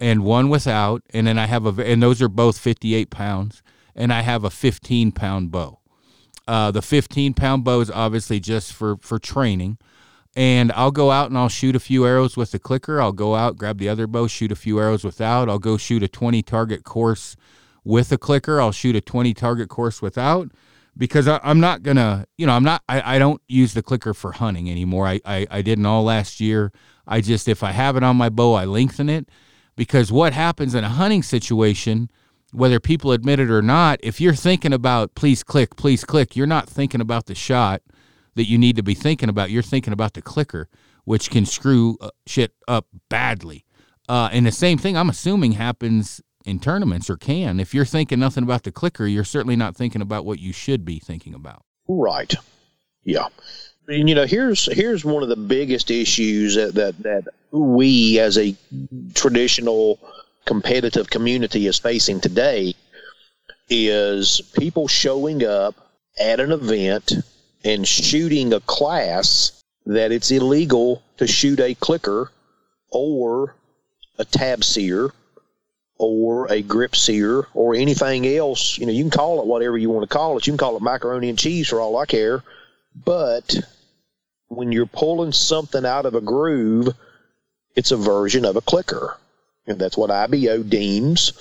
and 0.00 0.24
one 0.24 0.48
without, 0.48 1.02
and 1.10 1.26
then 1.26 1.38
I 1.38 1.46
have 1.46 1.66
a 1.66 1.82
and 1.82 2.02
those 2.02 2.20
are 2.20 2.28
both 2.28 2.58
58 2.58 3.10
pounds, 3.10 3.62
and 3.94 4.12
I 4.12 4.22
have 4.22 4.44
a 4.44 4.50
15 4.50 5.12
pound 5.12 5.50
bow. 5.50 5.80
Uh, 6.46 6.70
the 6.70 6.82
15 6.82 7.34
pound 7.34 7.64
bow 7.64 7.80
is 7.80 7.90
obviously 7.90 8.40
just 8.40 8.72
for 8.72 8.96
for 8.98 9.18
training, 9.18 9.78
and 10.36 10.70
I'll 10.72 10.90
go 10.90 11.10
out 11.10 11.30
and 11.30 11.38
I'll 11.38 11.48
shoot 11.48 11.74
a 11.74 11.80
few 11.80 12.06
arrows 12.06 12.36
with 12.36 12.50
the 12.50 12.58
clicker. 12.58 13.00
I'll 13.00 13.12
go 13.12 13.34
out 13.34 13.56
grab 13.56 13.78
the 13.78 13.88
other 13.88 14.06
bow, 14.06 14.26
shoot 14.26 14.52
a 14.52 14.56
few 14.56 14.78
arrows 14.78 15.02
without. 15.02 15.48
I'll 15.48 15.58
go 15.58 15.78
shoot 15.78 16.02
a 16.02 16.08
20 16.08 16.42
target 16.42 16.84
course 16.84 17.36
with 17.82 18.12
a 18.12 18.18
clicker. 18.18 18.60
I'll 18.60 18.70
shoot 18.70 18.94
a 18.94 19.00
20 19.00 19.32
target 19.32 19.70
course 19.70 20.02
without 20.02 20.50
because 20.96 21.26
I, 21.26 21.40
am 21.42 21.58
not 21.58 21.82
gonna, 21.82 22.26
you 22.36 22.46
know, 22.46 22.52
I'm 22.52 22.64
not, 22.64 22.82
I, 22.86 23.16
I 23.16 23.18
don't 23.18 23.40
use 23.48 23.72
the 23.72 23.82
clicker 23.82 24.12
for 24.12 24.32
hunting 24.32 24.70
anymore. 24.70 25.06
I, 25.06 25.20
I, 25.24 25.46
I 25.50 25.62
didn't 25.62 25.86
all 25.86 26.04
last 26.04 26.38
year. 26.38 26.70
I 27.06 27.22
just, 27.22 27.48
if 27.48 27.62
I 27.62 27.72
have 27.72 27.96
it 27.96 28.02
on 28.02 28.16
my 28.16 28.28
bow, 28.28 28.52
I 28.52 28.66
lengthen 28.66 29.08
it 29.08 29.30
because 29.74 30.12
what 30.12 30.34
happens 30.34 30.74
in 30.74 30.84
a 30.84 30.90
hunting 30.90 31.22
situation, 31.22 32.10
whether 32.52 32.78
people 32.78 33.12
admit 33.12 33.40
it 33.40 33.50
or 33.50 33.62
not, 33.62 34.00
if 34.02 34.20
you're 34.20 34.34
thinking 34.34 34.74
about 34.74 35.14
please 35.14 35.42
click, 35.42 35.76
please 35.76 36.04
click, 36.04 36.36
you're 36.36 36.46
not 36.46 36.68
thinking 36.68 37.00
about 37.00 37.24
the 37.24 37.34
shot 37.34 37.80
that 38.36 38.44
you 38.44 38.56
need 38.56 38.76
to 38.76 38.82
be 38.82 38.94
thinking 38.94 39.28
about. 39.28 39.50
You're 39.50 39.62
thinking 39.62 39.92
about 39.92 40.14
the 40.14 40.22
clicker, 40.22 40.68
which 41.04 41.30
can 41.30 41.44
screw 41.44 41.98
uh, 42.00 42.10
shit 42.26 42.52
up 42.68 42.86
badly. 43.08 43.64
Uh, 44.08 44.28
and 44.32 44.46
the 44.46 44.52
same 44.52 44.78
thing, 44.78 44.96
I'm 44.96 45.10
assuming, 45.10 45.52
happens 45.52 46.20
in 46.44 46.60
tournaments 46.60 47.10
or 47.10 47.16
can. 47.16 47.58
If 47.58 47.74
you're 47.74 47.84
thinking 47.84 48.20
nothing 48.20 48.44
about 48.44 48.62
the 48.62 48.70
clicker, 48.70 49.06
you're 49.06 49.24
certainly 49.24 49.56
not 49.56 49.74
thinking 49.74 50.00
about 50.00 50.24
what 50.24 50.38
you 50.38 50.52
should 50.52 50.84
be 50.84 51.00
thinking 51.00 51.34
about. 51.34 51.64
Right. 51.88 52.32
Yeah. 53.02 53.26
And, 53.88 54.08
you 54.08 54.14
know, 54.14 54.26
here's 54.26 54.66
here's 54.72 55.04
one 55.04 55.22
of 55.22 55.28
the 55.28 55.36
biggest 55.36 55.90
issues 55.90 56.54
that 56.54 56.74
that, 56.74 56.98
that 57.02 57.24
we 57.50 58.18
as 58.18 58.36
a 58.38 58.54
traditional 59.14 59.98
competitive 60.44 61.10
community 61.10 61.66
is 61.66 61.78
facing 61.78 62.20
today 62.20 62.74
is 63.68 64.40
people 64.56 64.86
showing 64.86 65.44
up 65.44 65.74
at 66.18 66.38
an 66.38 66.52
event 66.52 67.12
and 67.66 67.86
shooting 67.86 68.52
a 68.52 68.60
class 68.60 69.64
that 69.86 70.12
it's 70.12 70.30
illegal 70.30 71.02
to 71.16 71.26
shoot 71.26 71.58
a 71.58 71.74
clicker 71.74 72.30
or 72.90 73.56
a 74.18 74.24
tab 74.24 74.62
sear 74.62 75.10
or 75.98 76.50
a 76.50 76.62
grip 76.62 76.94
sear 76.94 77.48
or 77.54 77.74
anything 77.74 78.24
else. 78.24 78.78
You 78.78 78.86
know, 78.86 78.92
you 78.92 79.02
can 79.02 79.10
call 79.10 79.40
it 79.40 79.46
whatever 79.46 79.76
you 79.76 79.90
want 79.90 80.08
to 80.08 80.16
call 80.16 80.38
it. 80.38 80.46
You 80.46 80.52
can 80.52 80.58
call 80.58 80.76
it 80.76 80.82
macaroni 80.82 81.28
and 81.28 81.38
cheese 81.38 81.68
for 81.68 81.80
all 81.80 81.98
I 81.98 82.06
care. 82.06 82.44
But 82.94 83.56
when 84.46 84.70
you're 84.70 84.86
pulling 84.86 85.32
something 85.32 85.84
out 85.84 86.06
of 86.06 86.14
a 86.14 86.20
groove, 86.20 86.94
it's 87.74 87.90
a 87.90 87.96
version 87.96 88.44
of 88.44 88.54
a 88.54 88.60
clicker. 88.60 89.16
And 89.66 89.76
that's 89.76 89.96
what 89.96 90.12
IBO 90.12 90.62
deems. 90.62 91.32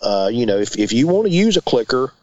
Uh, 0.00 0.30
you 0.32 0.46
know, 0.46 0.56
if, 0.56 0.78
if 0.78 0.94
you 0.94 1.06
want 1.06 1.26
to 1.26 1.32
use 1.32 1.58
a 1.58 1.62
clicker, 1.62 2.14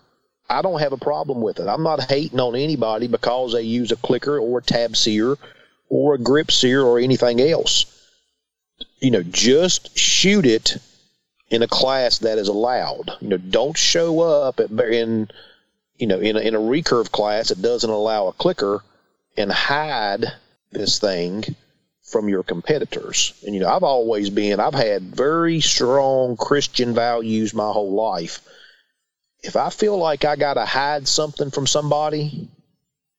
I 0.54 0.62
don't 0.62 0.80
have 0.80 0.94
a 0.94 0.98
problem 0.98 1.42
with 1.42 1.60
it. 1.60 1.68
I'm 1.68 1.84
not 1.84 2.04
hating 2.10 2.40
on 2.40 2.56
anybody 2.56 3.08
because 3.08 3.54
they 3.54 3.64
use 3.64 3.92
a 3.92 3.98
clicker 3.98 4.40
or 4.40 4.60
a 4.60 4.64
tab 4.64 4.96
sear 4.96 5.36
or 5.90 6.16
a 6.16 6.20
grip 6.20 6.52
sear 6.52 6.82
or 6.82 7.00
anything 7.00 7.42
else. 7.42 7.86
You 9.00 9.12
know, 9.12 9.24
just 9.24 9.98
shoot 9.98 10.46
it 10.46 10.78
in 11.50 11.62
a 11.62 11.68
class 11.68 12.20
that 12.20 12.38
is 12.38 12.48
allowed. 12.48 13.12
You 13.22 13.30
know, 13.30 13.38
don't 13.38 13.78
show 13.78 14.22
up 14.22 14.60
at, 14.60 14.72
in 14.72 15.30
you 15.98 16.08
know 16.08 16.20
in 16.20 16.36
a, 16.36 16.40
in 16.40 16.56
a 16.56 16.60
recurve 16.60 17.12
class 17.12 17.50
that 17.50 17.62
doesn't 17.62 17.90
allow 17.90 18.28
a 18.28 18.34
clicker 18.34 18.84
and 19.38 19.52
hide 19.52 20.26
this 20.72 21.00
thing 21.00 21.44
from 22.04 22.30
your 22.30 22.44
competitors. 22.44 23.34
And 23.46 23.54
you 23.54 23.62
know, 23.62 23.70
I've 23.70 23.84
always 23.84 24.30
been 24.30 24.60
I've 24.60 24.74
had 24.74 25.16
very 25.16 25.62
strong 25.62 26.38
Christian 26.38 26.94
values 26.94 27.54
my 27.54 27.72
whole 27.72 27.94
life. 27.94 28.42
If 29.44 29.56
I 29.56 29.70
feel 29.70 29.98
like 29.98 30.26
I 30.26 30.36
got 30.36 30.56
to 30.56 30.66
hide 30.66 31.08
something 31.08 31.52
from 31.52 31.68
somebody, 31.68 32.48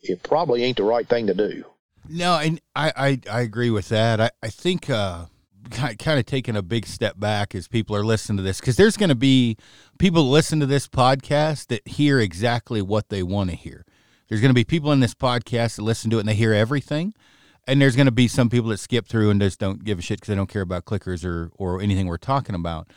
it 0.00 0.22
probably 0.22 0.64
ain't 0.64 0.78
the 0.78 0.84
right 0.84 1.06
thing 1.06 1.26
to 1.26 1.34
do. 1.34 1.64
No, 2.08 2.38
and 2.38 2.60
I 2.74 2.92
I, 2.96 3.20
I 3.30 3.40
agree 3.40 3.70
with 3.70 3.88
that. 3.90 4.20
I 4.20 4.30
I 4.42 4.48
think 4.48 4.90
uh 4.90 5.26
kind 5.70 6.18
of 6.18 6.26
taking 6.26 6.56
a 6.56 6.62
big 6.62 6.86
step 6.86 7.18
back 7.18 7.54
as 7.54 7.68
people 7.68 7.96
are 7.96 8.04
listening 8.04 8.36
to 8.36 8.42
this 8.42 8.60
because 8.60 8.76
there's 8.76 8.96
going 8.96 9.08
to 9.08 9.14
be 9.14 9.56
people 9.98 10.28
listen 10.28 10.60
to 10.60 10.66
this 10.66 10.86
podcast 10.86 11.68
that 11.68 11.86
hear 11.88 12.20
exactly 12.20 12.82
what 12.82 13.08
they 13.08 13.22
want 13.22 13.50
to 13.50 13.56
hear. 13.56 13.84
There's 14.28 14.40
going 14.40 14.50
to 14.50 14.54
be 14.54 14.64
people 14.64 14.92
in 14.92 15.00
this 15.00 15.14
podcast 15.14 15.76
that 15.76 15.82
listen 15.82 16.10
to 16.10 16.18
it 16.18 16.20
and 16.20 16.28
they 16.28 16.34
hear 16.34 16.52
everything. 16.52 17.14
And 17.66 17.80
there's 17.80 17.96
going 17.96 18.06
to 18.06 18.12
be 18.12 18.28
some 18.28 18.50
people 18.50 18.68
that 18.70 18.78
skip 18.78 19.06
through 19.06 19.30
and 19.30 19.40
just 19.40 19.58
don't 19.58 19.84
give 19.84 19.98
a 19.98 20.02
shit 20.02 20.18
because 20.18 20.28
they 20.28 20.34
don't 20.34 20.50
care 20.50 20.62
about 20.62 20.84
clickers 20.84 21.24
or, 21.24 21.50
or 21.56 21.80
anything 21.80 22.06
we're 22.06 22.18
talking 22.18 22.54
about. 22.54 22.88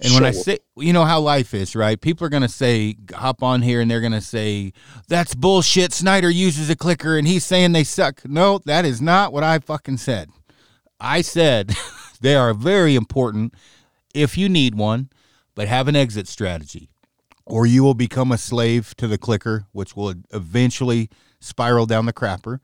And 0.00 0.14
when 0.14 0.24
I 0.24 0.30
say, 0.30 0.58
you 0.76 0.92
know 0.92 1.04
how 1.04 1.18
life 1.18 1.54
is, 1.54 1.74
right? 1.74 2.00
People 2.00 2.24
are 2.24 2.30
going 2.30 2.42
to 2.42 2.48
say, 2.48 2.96
hop 3.12 3.42
on 3.42 3.62
here 3.62 3.80
and 3.80 3.90
they're 3.90 4.00
going 4.00 4.12
to 4.12 4.20
say, 4.20 4.72
that's 5.08 5.34
bullshit. 5.34 5.92
Snyder 5.92 6.30
uses 6.30 6.70
a 6.70 6.76
clicker 6.76 7.18
and 7.18 7.26
he's 7.26 7.44
saying 7.44 7.72
they 7.72 7.82
suck. 7.82 8.22
No, 8.24 8.58
that 8.64 8.84
is 8.84 9.02
not 9.02 9.32
what 9.32 9.42
I 9.42 9.58
fucking 9.58 9.96
said. 9.96 10.30
I 11.00 11.22
said 11.22 11.74
They 12.20 12.34
are 12.34 12.54
very 12.54 12.96
important 12.96 13.54
if 14.14 14.36
you 14.36 14.48
need 14.48 14.74
one, 14.74 15.10
but 15.54 15.68
have 15.68 15.88
an 15.88 15.96
exit 15.96 16.26
strategy, 16.26 16.90
or 17.46 17.66
you 17.66 17.82
will 17.82 17.94
become 17.94 18.32
a 18.32 18.38
slave 18.38 18.94
to 18.96 19.06
the 19.06 19.18
clicker, 19.18 19.66
which 19.72 19.94
will 19.96 20.14
eventually 20.32 21.10
spiral 21.40 21.86
down 21.86 22.06
the 22.06 22.12
crapper. 22.12 22.58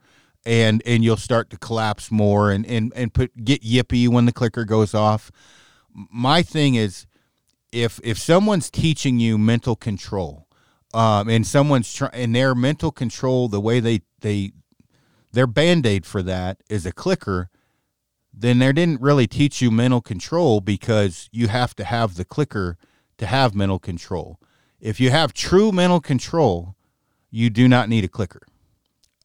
And, 0.47 0.83
and 0.85 1.03
you'll 1.03 1.17
start 1.17 1.49
to 1.51 1.57
collapse 1.57 2.11
more 2.11 2.51
and, 2.51 2.67
and, 2.67 2.93
and 2.95 3.11
put 3.11 3.43
get 3.43 3.63
yippy 3.63 4.07
when 4.07 4.25
the 4.25 4.31
clicker 4.31 4.63
goes 4.63 4.93
off. 4.93 5.31
My 5.91 6.43
thing 6.43 6.75
is, 6.75 7.07
if 7.75 7.99
if 8.03 8.17
someone's 8.17 8.71
teaching 8.71 9.19
you 9.19 9.37
mental 9.37 9.75
control, 9.75 10.47
um, 10.93 11.27
and 11.27 11.45
someone's 11.45 11.93
trying 11.93 12.13
and 12.13 12.33
their 12.33 12.55
mental 12.55 12.91
control, 12.91 13.49
the 13.49 13.59
way 13.59 13.79
they 13.79 14.01
they 14.21 14.53
their 15.33 15.45
band 15.45 15.85
aid 15.85 16.05
for 16.05 16.23
that 16.23 16.63
is 16.69 16.85
a 16.85 16.93
clicker, 16.93 17.49
then 18.33 18.59
they 18.59 18.71
didn't 18.71 19.01
really 19.01 19.27
teach 19.27 19.61
you 19.61 19.69
mental 19.69 20.01
control 20.01 20.61
because 20.61 21.29
you 21.33 21.49
have 21.49 21.75
to 21.75 21.83
have 21.83 22.15
the 22.15 22.23
clicker 22.23 22.77
to 23.17 23.25
have 23.25 23.53
mental 23.53 23.79
control. 23.79 24.39
If 24.79 24.99
you 25.01 25.11
have 25.11 25.33
true 25.33 25.73
mental 25.73 25.99
control, 25.99 26.75
you 27.29 27.49
do 27.49 27.67
not 27.67 27.89
need 27.89 28.05
a 28.05 28.09
clicker. 28.09 28.41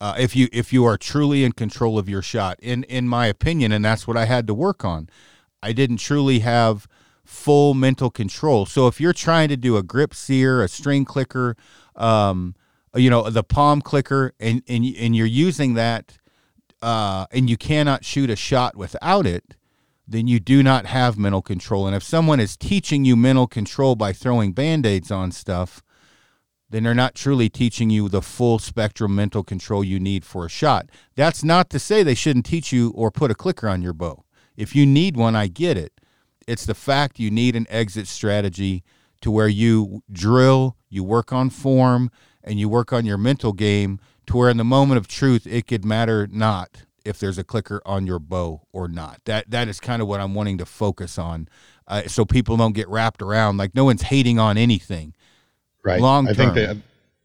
Uh, 0.01 0.17
if 0.19 0.35
you 0.35 0.49
if 0.53 0.73
you 0.73 0.85
are 0.85 0.97
truly 0.97 1.45
in 1.45 1.53
control 1.53 1.99
of 1.99 2.09
your 2.09 2.23
shot, 2.23 2.59
in 2.61 2.83
in 2.85 3.07
my 3.07 3.27
opinion, 3.27 3.71
and 3.71 3.85
that's 3.85 4.09
what 4.09 4.17
I 4.17 4.25
had 4.25 4.49
to 4.49 4.55
work 4.55 4.85
on. 4.85 5.09
I 5.63 5.73
didn't 5.73 5.99
truly 5.99 6.41
have 6.41 6.89
full 7.31 7.75
mental 7.75 8.11
control. 8.11 8.67
So 8.67 8.89
if 8.89 9.01
you're 9.01 9.13
trying 9.13 9.49
to 9.51 9.57
do 9.57 9.77
a 9.77 9.83
grip 9.83 10.15
sear, 10.15 10.63
a 10.63 10.69
string 10.69 11.05
clicker, 11.05 11.57
um, 11.95 12.57
you 12.95 13.09
know, 13.09 13.31
the 13.31 13.45
palm 13.45 13.81
clicker, 13.81 14.33
and 14.41 14.63
and 14.69 14.85
and 14.99 15.15
you're 15.15 15.27
using 15.27 15.75
that 15.75 16.19
uh, 16.83 17.27
and 17.31 17.49
you 17.49 17.57
cannot 17.57 18.05
shoot 18.05 18.31
a 18.31 18.37
shot 18.37 18.77
without 18.77 19.27
it, 19.27 19.55
then 20.09 20.27
you 20.27 20.41
do 20.41 20.63
not 20.63 20.87
have 20.87 21.17
mental 21.17 21.41
control. 21.41 21.87
And 21.87 21.95
if 21.95 22.03
someone 22.03 22.41
is 22.41 22.57
teaching 22.57 23.05
you 23.05 23.17
mental 23.17 23.47
control 23.47 23.95
by 23.95 24.13
throwing 24.13 24.53
band 24.53 24.85
aids 24.85 25.13
on 25.13 25.31
stuff, 25.31 25.83
then 26.69 26.83
they're 26.83 26.95
not 26.95 27.15
truly 27.15 27.49
teaching 27.49 27.91
you 27.91 28.09
the 28.09 28.23
full 28.23 28.59
spectrum 28.59 29.15
mental 29.15 29.45
control 29.45 29.85
you 29.85 30.01
need 30.01 30.25
for 30.25 30.45
a 30.45 30.49
shot. 30.49 30.89
That's 31.15 31.45
not 31.45 31.71
to 31.71 31.79
say 31.79 32.03
they 32.03 32.15
shouldn't 32.15 32.47
teach 32.47 32.73
you 32.73 32.91
or 32.91 33.13
put 33.13 33.31
a 33.31 33.35
clicker 33.37 33.69
on 33.69 33.83
your 33.83 33.93
bow. 33.93 34.25
If 34.57 34.75
you 34.75 34.85
need 34.85 35.17
one, 35.17 35.37
I 35.37 35.47
get 35.47 35.77
it. 35.77 35.93
It's 36.47 36.67
the 36.67 36.75
fact 36.75 37.19
you 37.19 37.31
need 37.31 37.57
an 37.57 37.67
exit 37.69 38.07
strategy 38.07 38.83
to 39.21 39.31
where 39.31 39.49
you 39.49 40.03
drill, 40.11 40.77
you 40.89 41.05
work 41.05 41.33
on 41.33 41.51
form, 41.51 42.11
and 42.43 42.59
you 42.59 42.69
work 42.69 42.93
on 42.93 43.05
your 43.05 43.19
mental 43.19 43.53
game 43.53 44.01
to 44.27 44.37
where 44.37 44.51
in 44.51 44.57
the 44.57 44.65
moment 44.65 44.99
of 44.99 45.07
truth 45.07 45.47
it 45.47 45.67
could 45.67 45.85
matter 45.85 46.27
not 46.31 46.85
if 47.05 47.19
there's 47.19 47.39
a 47.39 47.45
clicker 47.45 47.83
on 47.85 48.07
your 48.07 48.19
bow 48.19 48.63
or 48.73 48.89
not. 48.89 49.21
That 49.25 49.51
that 49.51 49.69
is 49.69 49.81
kind 49.81 50.01
of 50.03 50.09
what 50.09 50.21
I'm 50.21 50.35
wanting 50.35 50.59
to 50.59 50.67
focus 50.67 51.19
on, 51.19 51.49
uh, 51.87 52.03
so 52.07 52.25
people 52.25 52.57
don't 52.57 52.75
get 52.75 52.89
wrapped 52.89 53.23
around 53.23 53.57
like 53.57 53.75
no 53.75 53.85
one's 53.85 54.03
hating 54.03 54.39
on 54.39 54.57
anything. 54.57 55.15
Right. 55.83 56.01
Long 56.01 56.27
term. 56.27 56.33
I 56.33 56.37
think 56.37 56.55
that. 56.55 56.77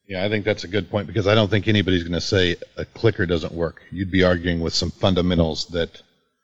Yeah, 0.08 0.24
I 0.24 0.30
think 0.30 0.46
that's 0.46 0.64
a 0.64 0.68
good 0.68 0.90
point 0.92 1.08
because 1.08 1.26
I 1.26 1.34
don't 1.34 1.50
think 1.50 1.68
anybody's 1.68 2.04
going 2.04 2.14
to 2.14 2.22
say 2.22 2.58
a 2.78 2.86
clicker 2.86 3.26
doesn't 3.26 3.54
work. 3.54 3.82
You'd 3.90 4.12
be 4.12 4.24
arguing 4.24 4.60
with 4.60 4.74
some 4.74 4.92
fundamentals 4.92 5.66
that. 5.68 6.02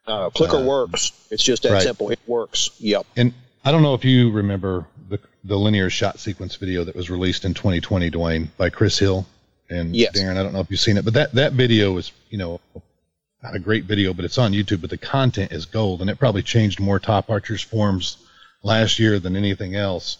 Uh, 0.07 0.29
clicker 0.29 0.57
uh, 0.57 0.63
works. 0.63 1.11
It's 1.29 1.43
just 1.43 1.63
that 1.63 1.73
right. 1.73 1.81
simple. 1.81 2.09
It 2.09 2.19
works. 2.27 2.71
Yep. 2.79 3.05
And 3.15 3.33
I 3.63 3.71
don't 3.71 3.83
know 3.83 3.93
if 3.93 4.03
you 4.03 4.31
remember 4.31 4.87
the 5.09 5.19
the 5.43 5.57
linear 5.57 5.89
shot 5.89 6.19
sequence 6.19 6.55
video 6.55 6.83
that 6.83 6.95
was 6.95 7.09
released 7.09 7.45
in 7.45 7.53
2020, 7.53 8.11
Dwayne, 8.11 8.47
by 8.57 8.69
Chris 8.69 8.97
Hill 8.97 9.25
and 9.71 9.95
yes. 9.95 10.17
Darren, 10.17 10.37
I 10.37 10.43
don't 10.43 10.53
know 10.53 10.59
if 10.59 10.69
you've 10.69 10.79
seen 10.79 10.97
it, 10.97 11.05
but 11.05 11.13
that, 11.15 11.31
that 11.33 11.53
video 11.53 11.97
is, 11.97 12.11
you 12.29 12.37
know, 12.37 12.59
not 13.41 13.55
a 13.55 13.59
great 13.59 13.85
video, 13.85 14.13
but 14.13 14.25
it's 14.25 14.37
on 14.37 14.51
YouTube, 14.51 14.81
but 14.81 14.89
the 14.89 14.97
content 14.97 15.51
is 15.51 15.65
gold. 15.65 16.01
And 16.01 16.09
it 16.09 16.19
probably 16.19 16.43
changed 16.43 16.79
more 16.79 16.99
top 16.99 17.29
archers 17.29 17.61
forms 17.61 18.17
last 18.61 18.99
year 18.99 19.17
than 19.17 19.35
anything 19.35 19.75
else. 19.75 20.17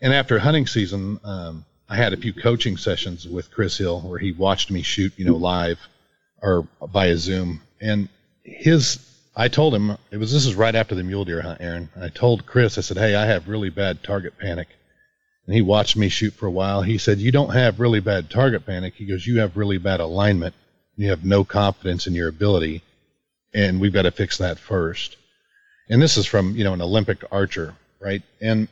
And 0.00 0.14
after 0.14 0.38
hunting 0.38 0.66
season, 0.66 1.18
um, 1.24 1.64
I 1.88 1.96
had 1.96 2.12
a 2.12 2.16
few 2.16 2.32
coaching 2.32 2.76
sessions 2.76 3.26
with 3.26 3.50
Chris 3.50 3.76
Hill 3.76 4.00
where 4.00 4.18
he 4.18 4.32
watched 4.32 4.70
me 4.70 4.82
shoot, 4.82 5.12
you 5.16 5.24
know, 5.24 5.36
live 5.36 5.80
or 6.40 6.66
via 6.80 7.16
Zoom. 7.16 7.60
And 7.80 8.08
his, 8.56 8.98
I 9.36 9.48
told 9.48 9.74
him 9.74 9.96
it 10.10 10.16
was, 10.16 10.32
this 10.32 10.46
is 10.46 10.54
right 10.54 10.74
after 10.74 10.94
the 10.94 11.02
mule 11.02 11.24
deer 11.24 11.42
hunt, 11.42 11.60
Aaron. 11.60 11.88
I 12.00 12.08
told 12.08 12.46
Chris, 12.46 12.78
I 12.78 12.80
said, 12.80 12.96
Hey, 12.96 13.14
I 13.14 13.26
have 13.26 13.48
really 13.48 13.70
bad 13.70 14.02
target 14.02 14.38
panic 14.38 14.68
and 15.48 15.54
he 15.54 15.62
watched 15.62 15.96
me 15.96 16.10
shoot 16.10 16.34
for 16.34 16.44
a 16.44 16.50
while. 16.50 16.82
He 16.82 16.98
said, 16.98 17.20
You 17.20 17.32
don't 17.32 17.54
have 17.54 17.80
really 17.80 18.00
bad 18.00 18.28
target 18.28 18.66
panic. 18.66 18.92
He 18.94 19.06
goes, 19.06 19.26
You 19.26 19.40
have 19.40 19.56
really 19.56 19.78
bad 19.78 19.98
alignment. 19.98 20.54
You 20.96 21.08
have 21.08 21.24
no 21.24 21.42
confidence 21.42 22.06
in 22.06 22.14
your 22.14 22.28
ability. 22.28 22.82
And 23.54 23.80
we've 23.80 23.94
got 23.94 24.02
to 24.02 24.10
fix 24.10 24.36
that 24.38 24.58
first. 24.58 25.16
And 25.88 26.02
this 26.02 26.18
is 26.18 26.26
from, 26.26 26.54
you 26.54 26.64
know, 26.64 26.74
an 26.74 26.82
Olympic 26.82 27.24
archer, 27.32 27.74
right? 27.98 28.20
And 28.42 28.68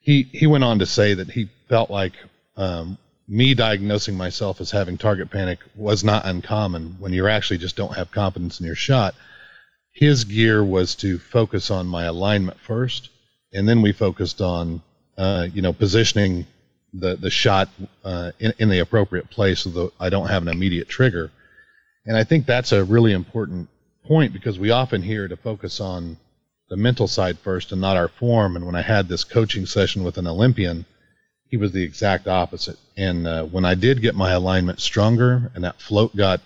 he, 0.00 0.24
he 0.24 0.46
went 0.46 0.64
on 0.64 0.80
to 0.80 0.86
say 0.86 1.14
that 1.14 1.30
he 1.30 1.48
felt 1.70 1.88
like 1.88 2.12
um, 2.58 2.98
me 3.28 3.54
diagnosing 3.54 4.16
myself 4.16 4.60
as 4.60 4.70
having 4.70 4.98
target 4.98 5.30
panic 5.30 5.60
was 5.74 6.02
not 6.04 6.26
uncommon 6.26 6.96
when 6.98 7.12
you 7.12 7.28
actually 7.28 7.58
just 7.58 7.76
don't 7.76 7.96
have 7.96 8.10
confidence 8.10 8.60
in 8.60 8.66
your 8.66 8.74
shot. 8.74 9.14
His 9.92 10.24
gear 10.24 10.64
was 10.64 10.94
to 10.96 11.18
focus 11.18 11.70
on 11.70 11.86
my 11.86 12.04
alignment 12.04 12.58
first, 12.60 13.10
and 13.52 13.68
then 13.68 13.82
we 13.82 13.92
focused 13.92 14.40
on 14.40 14.82
uh, 15.16 15.46
you 15.52 15.62
know, 15.62 15.72
positioning 15.72 16.46
the 16.94 17.16
the 17.16 17.30
shot 17.30 17.68
uh, 18.04 18.32
in, 18.38 18.52
in 18.58 18.68
the 18.68 18.78
appropriate 18.78 19.30
place 19.30 19.60
so 19.60 19.70
that 19.70 19.92
I 20.00 20.10
don't 20.10 20.28
have 20.28 20.42
an 20.42 20.48
immediate 20.48 20.88
trigger. 20.88 21.30
And 22.06 22.16
I 22.16 22.24
think 22.24 22.46
that's 22.46 22.72
a 22.72 22.84
really 22.84 23.12
important 23.12 23.68
point 24.04 24.32
because 24.32 24.58
we 24.58 24.70
often 24.70 25.02
hear 25.02 25.28
to 25.28 25.36
focus 25.36 25.80
on 25.80 26.16
the 26.68 26.76
mental 26.76 27.06
side 27.06 27.38
first 27.38 27.72
and 27.72 27.80
not 27.80 27.96
our 27.96 28.08
form. 28.08 28.56
And 28.56 28.66
when 28.66 28.74
I 28.74 28.82
had 28.82 29.08
this 29.08 29.24
coaching 29.24 29.66
session 29.66 30.02
with 30.02 30.18
an 30.18 30.26
Olympian, 30.26 30.84
he 31.52 31.58
was 31.58 31.70
the 31.72 31.82
exact 31.82 32.26
opposite. 32.26 32.78
And 32.96 33.26
uh, 33.26 33.44
when 33.44 33.66
I 33.66 33.74
did 33.74 34.00
get 34.00 34.14
my 34.14 34.30
alignment 34.30 34.80
stronger 34.80 35.52
and 35.54 35.64
that 35.64 35.78
float 35.78 36.16
got 36.16 36.40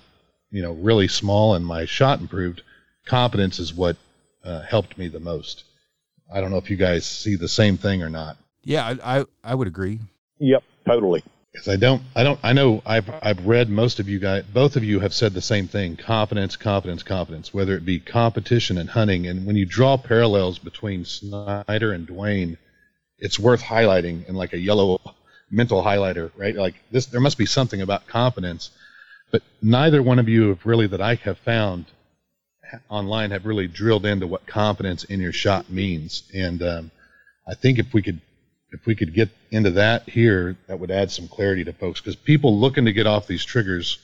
you 0.50 0.62
know, 0.62 0.72
really 0.72 1.06
small 1.06 1.54
and 1.54 1.64
my 1.64 1.84
shot 1.84 2.20
improved, 2.20 2.62
confidence 3.04 3.60
is 3.60 3.72
what 3.72 3.96
uh, 4.44 4.62
helped 4.62 4.98
me 4.98 5.06
the 5.06 5.20
most. 5.20 5.62
I 6.32 6.40
don't 6.40 6.50
know 6.50 6.56
if 6.56 6.70
you 6.70 6.76
guys 6.76 7.06
see 7.06 7.36
the 7.36 7.48
same 7.48 7.76
thing 7.76 8.02
or 8.02 8.10
not. 8.10 8.36
Yeah, 8.64 8.84
I 8.84 9.20
I, 9.20 9.24
I 9.44 9.54
would 9.54 9.68
agree. 9.68 10.00
Yep, 10.40 10.64
totally. 10.84 11.22
Because 11.52 11.68
I 11.68 11.76
don't, 11.76 12.02
I 12.16 12.24
don't, 12.24 12.40
I 12.42 12.52
know 12.52 12.82
I've 12.84 13.08
I've 13.22 13.46
read 13.46 13.70
most 13.70 14.00
of 14.00 14.08
you 14.08 14.18
guys, 14.18 14.42
both 14.52 14.74
of 14.74 14.82
you 14.82 14.98
have 15.00 15.14
said 15.14 15.34
the 15.34 15.40
same 15.40 15.68
thing: 15.68 15.96
confidence, 15.96 16.56
confidence, 16.56 17.04
confidence. 17.04 17.54
Whether 17.54 17.76
it 17.76 17.84
be 17.84 18.00
competition 18.00 18.76
and 18.76 18.90
hunting, 18.90 19.28
and 19.28 19.46
when 19.46 19.54
you 19.54 19.66
draw 19.66 19.96
parallels 19.96 20.58
between 20.58 21.04
Snyder 21.04 21.92
and 21.92 22.08
Dwayne, 22.08 22.56
it's 23.18 23.38
worth 23.38 23.62
highlighting 23.62 24.28
in 24.28 24.34
like 24.34 24.52
a 24.52 24.58
yellow 24.58 25.00
mental 25.50 25.82
highlighter, 25.82 26.30
right? 26.36 26.54
Like 26.54 26.74
this, 26.90 27.06
there 27.06 27.20
must 27.20 27.38
be 27.38 27.46
something 27.46 27.80
about 27.80 28.06
confidence, 28.06 28.70
but 29.30 29.42
neither 29.62 30.02
one 30.02 30.18
of 30.18 30.28
you 30.28 30.48
have 30.48 30.66
really 30.66 30.86
that 30.88 31.00
I 31.00 31.14
have 31.16 31.38
found 31.38 31.86
online 32.88 33.30
have 33.30 33.46
really 33.46 33.68
drilled 33.68 34.06
into 34.06 34.26
what 34.26 34.46
confidence 34.46 35.04
in 35.04 35.20
your 35.20 35.32
shot 35.32 35.70
means, 35.70 36.24
and 36.34 36.62
um, 36.62 36.90
I 37.46 37.54
think 37.54 37.78
if 37.78 37.92
we 37.94 38.02
could 38.02 38.20
if 38.72 38.84
we 38.84 38.96
could 38.96 39.14
get 39.14 39.30
into 39.50 39.70
that 39.72 40.08
here, 40.08 40.56
that 40.66 40.80
would 40.80 40.90
add 40.90 41.10
some 41.10 41.28
clarity 41.28 41.64
to 41.64 41.72
folks 41.72 42.00
because 42.00 42.16
people 42.16 42.58
looking 42.58 42.84
to 42.86 42.92
get 42.92 43.06
off 43.06 43.26
these 43.26 43.44
triggers 43.44 43.98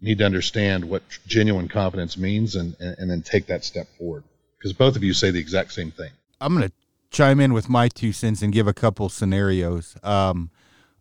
need 0.00 0.18
to 0.18 0.24
understand 0.24 0.84
what 0.84 1.02
genuine 1.26 1.68
confidence 1.68 2.16
means 2.16 2.56
and, 2.56 2.74
and, 2.80 2.96
and 2.98 3.10
then 3.10 3.22
take 3.22 3.46
that 3.46 3.64
step 3.64 3.86
forward. 3.98 4.24
Because 4.58 4.72
both 4.72 4.96
of 4.96 5.04
you 5.04 5.12
say 5.14 5.30
the 5.30 5.38
exact 5.38 5.72
same 5.72 5.90
thing. 5.90 6.10
I'm 6.40 6.54
going 6.54 6.68
to 6.68 6.74
chime 7.10 7.40
in 7.40 7.52
with 7.52 7.68
my 7.68 7.88
two 7.88 8.12
cents 8.12 8.42
and 8.42 8.52
give 8.52 8.66
a 8.66 8.74
couple 8.74 9.08
scenarios. 9.08 9.96
Um, 10.02 10.50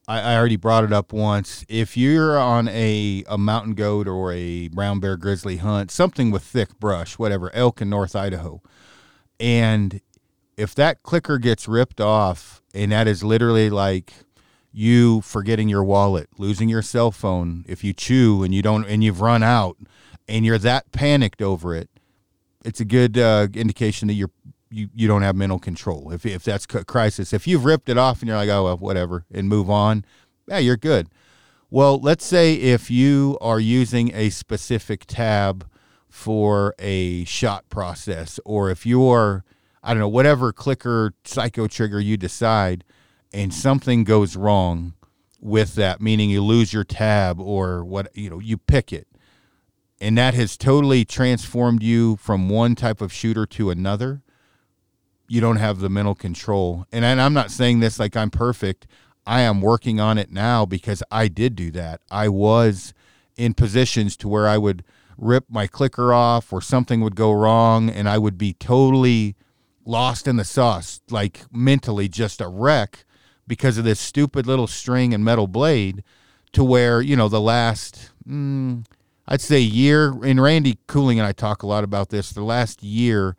I, 0.08 0.22
I, 0.22 0.38
already 0.38 0.56
brought 0.56 0.84
it 0.84 0.92
up 0.92 1.14
once. 1.14 1.64
If 1.70 1.96
you're 1.96 2.38
on 2.38 2.68
a, 2.68 3.24
a 3.28 3.38
mountain 3.38 3.76
goat 3.76 4.08
or 4.08 4.34
a 4.34 4.70
brown 4.70 5.00
bear 5.00 5.18
grizzly 5.18 5.58
hunt, 5.58 5.92
something 5.92 6.32
with 6.32 6.44
thick 6.44 6.80
brush, 6.80 7.20
whatever, 7.20 7.54
elk 7.54 7.82
in 7.82 7.90
North 7.90 8.16
Idaho, 8.16 8.62
and 9.40 10.02
if 10.58 10.76
that 10.76 11.04
clicker 11.04 11.38
gets 11.38 11.68
ripped 11.68 12.02
off, 12.02 12.62
and 12.74 12.92
that 12.92 13.08
is 13.08 13.24
literally 13.24 13.70
like 13.70 14.14
you 14.72 15.22
forgetting 15.22 15.70
your 15.70 15.84
wallet, 15.84 16.28
losing 16.38 16.70
your 16.70 16.82
cell 16.82 17.12
phone, 17.12 17.64
if 17.68 17.84
you 17.84 17.94
chew 17.94 18.44
and 18.44 18.54
you 18.54 18.62
don't, 18.62 18.86
and 18.86 19.04
you've 19.04 19.22
run 19.22 19.44
out, 19.44 19.78
and 20.28 20.46
you're 20.46 20.58
that 20.58 20.92
panicked 20.92 21.42
over 21.42 21.74
it, 21.76 21.90
it's 22.66 22.80
a 22.80 22.86
good 22.86 23.18
uh, 23.18 23.48
indication 23.54 24.08
that 24.10 24.16
you're 24.16 24.32
you, 24.70 24.90
you 24.94 25.08
don't 25.08 25.22
have 25.22 25.36
mental 25.36 25.60
control. 25.60 26.12
If 26.12 26.26
if 26.26 26.44
that's 26.44 26.66
crisis, 26.66 27.34
if 27.34 27.48
you've 27.48 27.66
ripped 27.66 27.90
it 27.90 27.98
off 27.98 28.22
and 28.22 28.28
you're 28.28 28.38
like, 28.38 28.50
oh 28.50 28.66
well, 28.66 28.78
whatever, 28.78 29.26
and 29.32 29.48
move 29.48 29.70
on, 29.70 30.06
yeah, 30.48 30.60
you're 30.60 30.78
good. 30.78 31.10
Well, 31.70 32.00
let's 32.00 32.26
say 32.26 32.54
if 32.56 32.90
you 32.90 33.38
are 33.42 33.60
using 33.60 34.14
a 34.16 34.30
specific 34.30 35.06
tab 35.06 35.70
for 36.08 36.74
a 36.80 37.24
shot 37.26 37.70
process, 37.70 38.40
or 38.46 38.70
if 38.70 38.86
you're 38.86 39.44
I 39.82 39.94
don't 39.94 40.00
know, 40.00 40.10
whatever 40.10 40.52
clicker 40.52 41.14
psycho 41.24 41.68
trigger 41.68 42.00
you 42.00 42.18
decide, 42.18 42.84
and 43.34 43.54
something 43.54 44.04
goes 44.04 44.36
wrong 44.36 44.94
with 45.40 45.76
that, 45.76 46.02
meaning 46.02 46.30
you 46.30 46.44
lose 46.44 46.74
your 46.74 46.84
tab 46.84 47.40
or 47.40 47.86
what, 47.86 48.16
you 48.16 48.30
know, 48.30 48.40
you 48.40 48.58
pick 48.58 48.92
it. 48.92 49.08
And 50.02 50.18
that 50.18 50.34
has 50.34 50.58
totally 50.58 51.06
transformed 51.06 51.84
you 51.84 52.18
from 52.18 52.50
one 52.50 52.76
type 52.76 53.02
of 53.02 53.12
shooter 53.12 53.46
to 53.48 53.70
another. 53.70 54.22
You 55.30 55.42
don't 55.42 55.58
have 55.58 55.80
the 55.80 55.90
mental 55.90 56.16
control. 56.16 56.86
And 56.92 57.06
I'm 57.06 57.34
not 57.34 57.52
saying 57.52 57.80
this 57.80 58.00
like 58.00 58.18
I'm 58.18 58.32
perfect. 58.32 58.88
I 59.26 59.42
am 59.42 59.62
working 59.62 60.00
on 60.00 60.18
it 60.18 60.32
now 60.32 60.66
because 60.66 61.04
I 61.12 61.28
did 61.28 61.56
do 61.56 61.70
that. 61.72 62.02
I 62.10 62.30
was 62.30 62.94
in 63.38 63.54
positions 63.54 64.18
to 64.18 64.28
where 64.28 64.48
I 64.48 64.58
would 64.58 64.84
rip 65.18 65.46
my 65.50 65.68
clicker 65.68 66.14
off 66.14 66.52
or 66.52 66.62
something 66.62 67.02
would 67.02 67.16
go 67.16 67.32
wrong 67.32 67.90
and 67.90 68.10
I 68.10 68.18
would 68.18 68.38
be 68.38 68.54
totally 68.54 69.36
lost 69.86 70.28
in 70.28 70.38
the 70.38 70.46
sauce, 70.46 71.02
like 71.10 71.42
mentally 71.52 72.08
just 72.08 72.42
a 72.42 72.48
wreck 72.48 73.06
because 73.48 73.78
of 73.78 73.84
this 73.84 74.00
stupid 74.00 74.48
little 74.48 74.68
string 74.68 75.14
and 75.14 75.24
metal 75.24 75.48
blade. 75.48 76.04
To 76.54 76.64
where 76.64 77.00
you 77.00 77.16
know 77.16 77.30
the 77.30 77.40
last, 77.40 78.10
mm, 78.28 78.84
I'd 79.28 79.40
say 79.40 79.60
year. 79.60 80.16
And 80.24 80.42
Randy 80.42 80.80
Cooling 80.88 81.20
and 81.20 81.28
I 81.28 81.32
talk 81.32 81.62
a 81.62 81.68
lot 81.68 81.84
about 81.84 82.10
this. 82.10 82.32
The 82.32 82.42
last 82.42 82.82
year, 82.82 83.36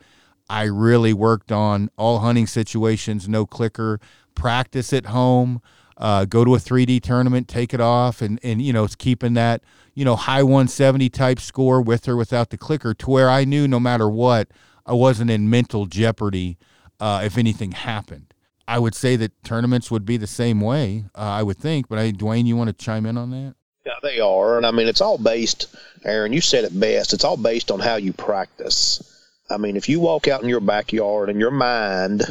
I 0.50 0.64
really 0.64 1.12
worked 1.12 1.52
on 1.52 1.90
all 1.96 2.18
hunting 2.18 2.48
situations, 2.48 3.28
no 3.28 3.46
clicker, 3.46 4.00
practice 4.34 4.92
at 4.92 5.06
home. 5.06 5.62
Uh, 5.96 6.24
go 6.24 6.44
to 6.44 6.56
a 6.56 6.58
3D 6.58 7.00
tournament, 7.02 7.46
take 7.46 7.72
it 7.72 7.80
off, 7.80 8.20
and 8.20 8.40
and 8.42 8.60
you 8.60 8.72
know 8.72 8.82
it's 8.82 8.96
keeping 8.96 9.34
that 9.34 9.62
you 9.94 10.04
know 10.04 10.16
high 10.16 10.42
170 10.42 11.08
type 11.10 11.38
score 11.38 11.80
with 11.80 12.08
or 12.08 12.16
without 12.16 12.50
the 12.50 12.58
clicker 12.58 12.94
to 12.94 13.10
where 13.10 13.30
I 13.30 13.44
knew 13.44 13.68
no 13.68 13.78
matter 13.78 14.08
what 14.08 14.48
I 14.84 14.94
wasn't 14.94 15.30
in 15.30 15.48
mental 15.48 15.86
jeopardy 15.86 16.58
uh, 16.98 17.22
if 17.24 17.38
anything 17.38 17.70
happened. 17.70 18.34
I 18.66 18.80
would 18.80 18.94
say 18.94 19.14
that 19.16 19.44
tournaments 19.44 19.88
would 19.90 20.04
be 20.04 20.16
the 20.16 20.26
same 20.26 20.60
way, 20.60 21.04
uh, 21.14 21.20
I 21.20 21.44
would 21.44 21.58
think. 21.58 21.88
But 21.88 21.98
I, 22.00 22.10
Dwayne, 22.10 22.46
you 22.46 22.56
want 22.56 22.68
to 22.68 22.84
chime 22.84 23.06
in 23.06 23.16
on 23.16 23.30
that? 23.30 23.54
Yeah, 23.86 23.92
they 24.02 24.18
are, 24.18 24.56
and 24.56 24.66
I 24.66 24.72
mean 24.72 24.88
it's 24.88 25.00
all 25.00 25.18
based. 25.18 25.72
Aaron, 26.04 26.32
you 26.32 26.40
said 26.40 26.64
it 26.64 26.78
best. 26.78 27.12
It's 27.12 27.24
all 27.24 27.36
based 27.36 27.70
on 27.70 27.78
how 27.78 27.96
you 27.96 28.12
practice. 28.12 29.19
I 29.50 29.56
mean, 29.56 29.76
if 29.76 29.88
you 29.88 30.00
walk 30.00 30.28
out 30.28 30.42
in 30.42 30.48
your 30.48 30.60
backyard 30.60 31.28
and 31.28 31.40
your 31.40 31.50
mind, 31.50 32.22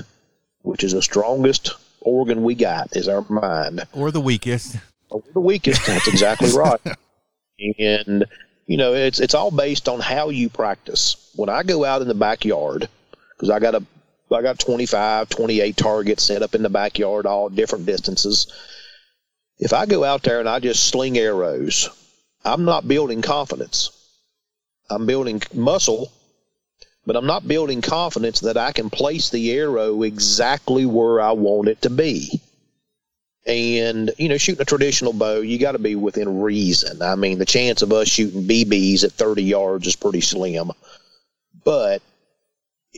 which 0.62 0.84
is 0.84 0.94
the 0.94 1.02
strongest 1.02 1.76
organ 2.02 2.44
we 2.44 2.56
got, 2.56 2.96
is 2.96 3.08
our 3.08 3.26
mind, 3.30 3.86
or 3.94 4.12
the 4.12 4.22
weakest, 4.22 4.78
or 5.10 5.22
the 5.34 5.42
weakest. 5.42 5.86
That's 5.86 6.08
exactly 6.08 6.52
right. 6.56 6.80
And 7.78 8.26
you 8.68 8.78
know, 8.78 8.94
it's 8.94 9.20
it's 9.20 9.34
all 9.34 9.52
based 9.52 9.90
on 9.90 10.00
how 10.00 10.30
you 10.30 10.50
practice. 10.50 11.32
When 11.36 11.50
I 11.50 11.64
go 11.64 11.84
out 11.84 12.02
in 12.02 12.08
the 12.08 12.14
backyard, 12.14 12.88
because 13.36 13.50
I 13.50 13.60
got 13.60 13.76
a 13.76 13.84
I 14.32 14.42
got 14.42 14.60
25, 14.60 15.30
28 15.30 15.76
targets 15.76 16.24
set 16.24 16.44
up 16.44 16.54
in 16.54 16.62
the 16.62 16.70
backyard, 16.70 17.26
all 17.26 17.50
different 17.50 17.86
distances. 17.86 18.48
If 19.58 19.74
I 19.74 19.86
go 19.86 20.04
out 20.04 20.24
there 20.24 20.40
and 20.40 20.48
I 20.48 20.60
just 20.60 20.88
sling 20.88 21.18
arrows, 21.18 21.90
I'm 22.46 22.64
not 22.64 22.88
building 22.88 23.22
confidence. 23.22 23.92
I'm 24.90 25.06
building 25.06 25.42
muscle, 25.54 26.12
but 27.10 27.16
I'm 27.16 27.26
not 27.26 27.48
building 27.48 27.82
confidence 27.82 28.42
that 28.42 28.56
I 28.56 28.72
can 28.72 28.92
place 28.92 29.32
the 29.32 29.52
arrow 29.54 30.04
exactly 30.04 30.86
where 30.86 31.20
I 31.20 31.32
want 31.32 31.68
it 31.68 31.82
to 31.82 31.90
be. 31.90 32.40
And, 33.48 34.12
you 34.20 34.30
know, 34.30 34.38
shooting 34.38 34.62
a 34.62 34.66
traditional 34.66 35.14
bow, 35.14 35.42
you 35.42 35.58
got 35.58 35.72
to 35.72 35.80
be 35.80 35.96
within 35.96 36.40
reason. 36.40 37.02
I 37.02 37.16
mean, 37.16 37.40
the 37.40 37.48
chance 37.48 37.82
of 37.82 37.92
us 37.92 38.08
shooting 38.08 38.44
BBs 38.44 39.04
at 39.04 39.12
30 39.14 39.42
yards 39.42 39.88
is 39.88 39.96
pretty 39.96 40.22
slim. 40.22 40.70
But, 41.66 42.04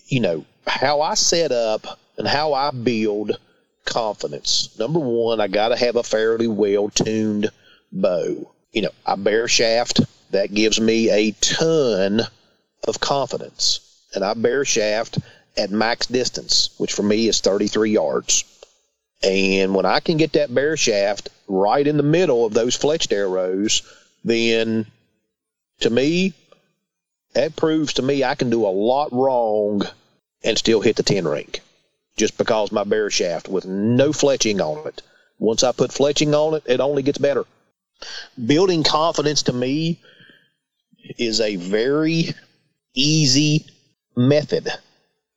you 0.07 0.19
know, 0.19 0.43
how 0.67 0.99
I 0.99 1.13
set 1.13 1.53
up 1.53 1.97
and 2.17 2.27
how 2.27 2.51
I 2.51 2.71
build 2.71 3.39
confidence. 3.85 4.77
Number 4.77 4.99
one, 4.99 5.39
I 5.39 5.47
got 5.47 5.69
to 5.69 5.77
have 5.77 5.95
a 5.95 6.03
fairly 6.03 6.49
well 6.49 6.89
tuned 6.89 7.49
bow. 7.93 8.51
You 8.73 8.81
know, 8.81 8.91
I 9.05 9.15
bare 9.15 9.47
shaft, 9.47 10.01
that 10.31 10.53
gives 10.53 10.81
me 10.81 11.09
a 11.09 11.31
ton 11.31 12.19
of 12.85 12.99
confidence. 12.99 13.87
And 14.13 14.23
I 14.23 14.33
bare 14.33 14.65
shaft 14.65 15.19
at 15.57 15.71
max 15.71 16.07
distance, 16.07 16.69
which 16.77 16.93
for 16.93 17.03
me 17.03 17.27
is 17.27 17.39
33 17.41 17.91
yards. 17.91 18.43
And 19.23 19.75
when 19.75 19.85
I 19.85 19.99
can 19.99 20.17
get 20.17 20.33
that 20.33 20.53
bare 20.53 20.77
shaft 20.77 21.29
right 21.47 21.85
in 21.85 21.97
the 21.97 22.03
middle 22.03 22.45
of 22.45 22.53
those 22.53 22.77
fletched 22.77 23.11
arrows, 23.11 23.83
then 24.23 24.85
to 25.81 25.89
me, 25.89 26.33
that 27.33 27.55
proves 27.55 27.93
to 27.93 28.01
me 28.01 28.23
I 28.23 28.35
can 28.35 28.49
do 28.49 28.65
a 28.65 28.69
lot 28.69 29.13
wrong 29.13 29.83
and 30.43 30.57
still 30.57 30.81
hit 30.81 30.95
the 30.95 31.03
10 31.03 31.27
ring 31.27 31.53
just 32.17 32.37
because 32.37 32.71
my 32.71 32.83
bare 32.83 33.09
shaft 33.09 33.47
with 33.47 33.65
no 33.65 34.09
fletching 34.09 34.59
on 34.59 34.87
it. 34.87 35.01
Once 35.39 35.63
I 35.63 35.71
put 35.71 35.91
fletching 35.91 36.33
on 36.33 36.55
it, 36.55 36.63
it 36.65 36.79
only 36.79 37.03
gets 37.03 37.17
better. 37.17 37.45
Building 38.43 38.83
confidence 38.83 39.43
to 39.43 39.53
me 39.53 39.99
is 41.17 41.41
a 41.41 41.55
very 41.55 42.33
easy 42.93 43.65
method. 44.15 44.69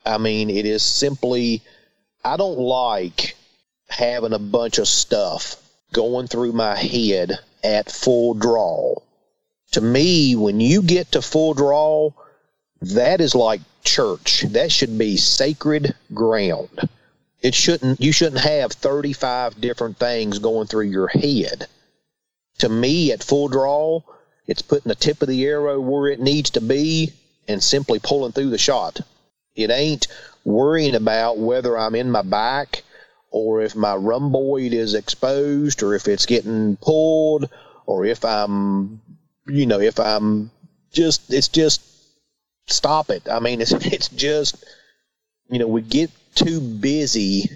I 0.05 0.19
mean, 0.19 0.51
it 0.51 0.67
is 0.67 0.83
simply, 0.83 1.63
I 2.25 2.37
don't 2.37 2.59
like 2.59 3.37
having 3.89 4.33
a 4.33 4.39
bunch 4.39 4.79
of 4.79 4.89
stuff 4.89 5.57
going 5.93 6.27
through 6.27 6.53
my 6.53 6.77
head 6.77 7.39
at 7.63 7.91
full 7.91 8.35
draw. 8.35 8.97
To 9.73 9.81
me, 9.81 10.37
when 10.37 10.61
you 10.61 10.83
get 10.83 11.13
to 11.13 11.23
full 11.23 11.55
draw, 11.55 12.11
that 12.81 13.21
is 13.21 13.35
like 13.35 13.61
church. 13.83 14.43
That 14.51 14.71
should 14.71 14.99
be 14.99 15.17
sacred 15.17 15.95
ground. 16.13 16.89
It 17.41 17.55
shouldn't 17.55 18.01
you 18.01 18.13
shouldn't 18.13 18.43
have 18.43 18.73
35 18.73 19.61
different 19.61 19.99
things 19.99 20.39
going 20.39 20.67
through 20.67 20.87
your 20.87 21.09
head. 21.09 21.67
To 22.59 22.69
me 22.69 23.13
at 23.13 23.23
full 23.23 23.49
draw, 23.49 24.01
it's 24.47 24.63
putting 24.63 24.89
the 24.89 24.95
tip 24.95 25.23
of 25.23 25.29
the 25.29 25.45
arrow 25.45 25.81
where 25.81 26.09
it 26.09 26.21
needs 26.21 26.51
to 26.51 26.61
be 26.61 27.13
and 27.49 27.63
simply 27.63 27.99
pulling 27.99 28.33
through 28.33 28.51
the 28.51 28.59
shot. 28.59 29.01
It 29.55 29.71
ain't 29.71 30.09
worrying 30.45 30.95
about 30.95 31.39
whether 31.39 31.79
I'm 31.79 31.95
in 31.95 32.11
my 32.11 32.23
back 32.23 32.83
or 33.31 33.63
if 33.63 33.75
my 33.75 33.95
rhomboid 33.95 34.73
is 34.73 34.95
exposed 34.95 35.83
or 35.83 35.95
if 35.95 36.09
it's 36.09 36.27
getting 36.27 36.77
pulled 36.77 37.49
or 37.87 38.05
if 38.05 38.25
I'm, 38.25 39.01
you 39.47 39.67
know, 39.67 39.81
if 39.81 39.99
I'm 40.01 40.51
just 40.93 41.33
it's 41.33 41.49
just 41.49 41.83
stop 42.67 43.11
it. 43.11 43.29
I 43.29 43.41
mean, 43.41 43.61
it's 43.61 43.73
it's 43.73 44.09
just 44.09 44.65
you 45.51 45.59
know 45.59 45.69
we 45.69 45.83
get 45.83 46.11
too 46.35 46.61
busy 46.61 47.51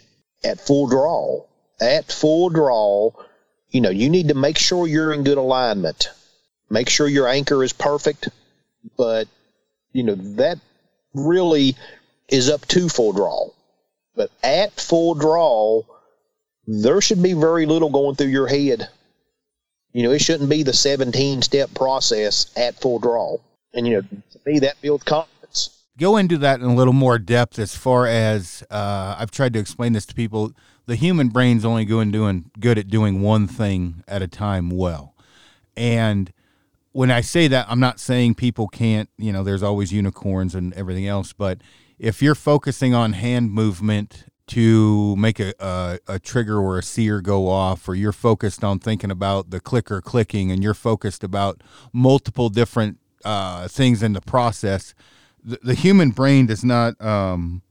at 0.45 0.61
full 0.61 0.89
draw. 0.89 1.45
At 1.81 2.11
full 2.11 2.49
draw, 2.49 3.13
you 3.71 3.81
know, 3.81 3.91
you 3.91 4.11
need 4.11 4.29
to 4.29 4.35
make 4.35 4.59
sure 4.59 4.87
you're 4.87 5.13
in 5.13 5.23
good 5.23 5.39
alignment. 5.39 6.11
Make 6.71 6.89
sure 6.89 7.07
your 7.07 7.29
anchor 7.29 7.63
is 7.63 7.73
perfect, 7.73 8.29
but 8.97 9.29
you 9.93 10.03
know 10.03 10.15
that 10.15 10.59
really 11.15 11.77
is 12.29 12.51
up 12.51 12.67
to 12.69 12.89
full 12.89 13.13
draw. 13.13 13.49
But 14.15 14.31
at 14.43 14.79
full 14.81 15.15
draw, 15.15 15.83
there 16.67 17.01
should 17.01 17.23
be 17.23 17.33
very 17.33 17.67
little 17.67 17.91
going 17.91 18.17
through 18.17 18.29
your 18.29 18.47
head. 18.47 18.89
You 19.93 20.03
know, 20.03 20.11
it 20.11 20.21
shouldn't 20.21 20.51
be 20.51 20.63
the 20.63 20.73
17 20.73 21.43
step 21.43 21.73
process 21.75 22.53
at 22.57 22.81
full 22.81 22.99
draw. 22.99 23.39
And, 23.73 23.87
you 23.87 23.95
know, 23.95 24.01
to 24.01 24.41
me, 24.45 24.59
that 24.59 24.81
builds 24.83 25.05
confidence. 25.05 25.85
Go 25.99 26.17
into 26.17 26.37
that 26.39 26.61
in 26.61 26.67
a 26.67 26.75
little 26.75 26.93
more 26.93 27.19
depth 27.19 27.59
as 27.59 27.75
far 27.75 28.07
as 28.07 28.63
uh, 28.71 29.17
I've 29.19 29.31
tried 29.31 29.53
to 29.55 29.59
explain 29.59 29.95
this 29.95 30.07
to 30.07 30.15
people. 30.15 30.53
The 30.87 30.95
human 30.95 31.29
brain's 31.29 31.65
only 31.65 31.85
going 31.85 32.11
doing 32.11 32.51
good 32.61 32.79
at 32.79 32.89
doing 32.89 33.23
one 33.23 33.47
thing 33.47 34.05
at 34.07 34.23
a 34.23 34.29
time 34.29 34.71
well. 34.71 35.15
And 35.77 36.33
when 36.99 37.13
I 37.13 37.21
say 37.21 37.47
that, 37.47 37.67
I'm 37.69 37.79
not 37.79 38.01
saying 38.01 38.35
people 38.35 38.67
can't, 38.67 39.09
you 39.19 39.33
know, 39.33 39.45
there's 39.45 39.63
always 39.63 39.93
unicorns 39.93 40.57
and 40.57 40.75
everything 40.75 41.07
else, 41.07 41.33
but 41.33 41.61
if 41.97 42.21
you're 42.21 42.35
focusing 42.35 42.93
on 42.93 43.13
hand 43.13 43.53
movement 43.53 44.25
to 44.49 45.15
make 45.15 45.39
a, 45.39 45.55
a, 45.61 46.01
a, 46.09 46.19
trigger 46.19 46.59
or 46.59 46.77
a 46.77 46.83
sear 46.83 47.21
go 47.21 47.47
off, 47.49 47.89
or 47.89 47.95
you're 47.95 48.11
focused 48.11 48.65
on 48.65 48.81
thinking 48.81 49.13
about 49.13 49.51
the 49.51 49.61
clicker 49.61 50.01
clicking 50.01 50.51
and 50.51 50.61
you're 50.65 50.75
focused 50.75 51.23
about 51.23 51.63
multiple 51.93 52.49
different 52.49 52.99
uh, 53.25 53.69
things 53.69 54.03
in 54.03 54.13
the 54.13 54.21
process, 54.21 54.93
the, 55.45 55.61
the 55.63 55.75
human 55.75 56.11
brain 56.11 56.47
does 56.47 56.65
not 56.65 57.01
um, 57.01 57.63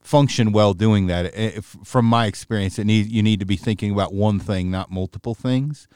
function 0.00 0.52
well 0.52 0.74
doing 0.74 1.08
that. 1.08 1.36
If, 1.36 1.76
from 1.82 2.04
my 2.04 2.26
experience, 2.26 2.78
it 2.78 2.84
need, 2.84 3.10
you 3.10 3.24
need 3.24 3.40
to 3.40 3.46
be 3.46 3.56
thinking 3.56 3.90
about 3.90 4.14
one 4.14 4.38
thing, 4.38 4.70
not 4.70 4.92
multiple 4.92 5.34
things. 5.34 5.88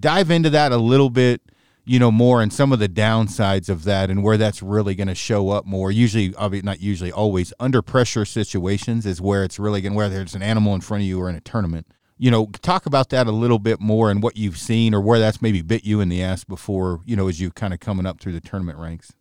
Dive 0.00 0.30
into 0.30 0.48
that 0.48 0.72
a 0.72 0.78
little 0.78 1.10
bit 1.10 1.42
you 1.84 1.98
know 1.98 2.10
more 2.10 2.42
and 2.42 2.52
some 2.52 2.72
of 2.72 2.78
the 2.78 2.88
downsides 2.88 3.68
of 3.68 3.84
that 3.84 4.10
and 4.10 4.22
where 4.22 4.36
that's 4.36 4.62
really 4.62 4.94
going 4.94 5.08
to 5.08 5.14
show 5.14 5.50
up 5.50 5.66
more 5.66 5.90
usually 5.90 6.32
not 6.62 6.80
usually 6.80 7.10
always 7.10 7.52
under 7.58 7.82
pressure 7.82 8.24
situations 8.24 9.04
is 9.04 9.20
where 9.20 9.44
it's 9.44 9.58
really 9.58 9.80
going 9.80 9.94
whether 9.94 10.20
it's 10.20 10.34
an 10.34 10.42
animal 10.42 10.74
in 10.74 10.80
front 10.80 11.02
of 11.02 11.06
you 11.06 11.20
or 11.20 11.28
in 11.28 11.36
a 11.36 11.40
tournament. 11.40 11.86
You 12.18 12.30
know 12.30 12.46
talk 12.62 12.86
about 12.86 13.08
that 13.10 13.26
a 13.26 13.32
little 13.32 13.58
bit 13.58 13.80
more 13.80 14.10
and 14.10 14.22
what 14.22 14.36
you've 14.36 14.58
seen 14.58 14.94
or 14.94 15.00
where 15.00 15.18
that's 15.18 15.42
maybe 15.42 15.62
bit 15.62 15.84
you 15.84 16.00
in 16.00 16.08
the 16.08 16.22
ass 16.22 16.44
before 16.44 17.00
you 17.04 17.16
know 17.16 17.28
as 17.28 17.40
you 17.40 17.50
kind 17.50 17.74
of 17.74 17.80
coming 17.80 18.06
up 18.06 18.20
through 18.20 18.32
the 18.32 18.40
tournament 18.40 18.78
ranks. 18.78 19.12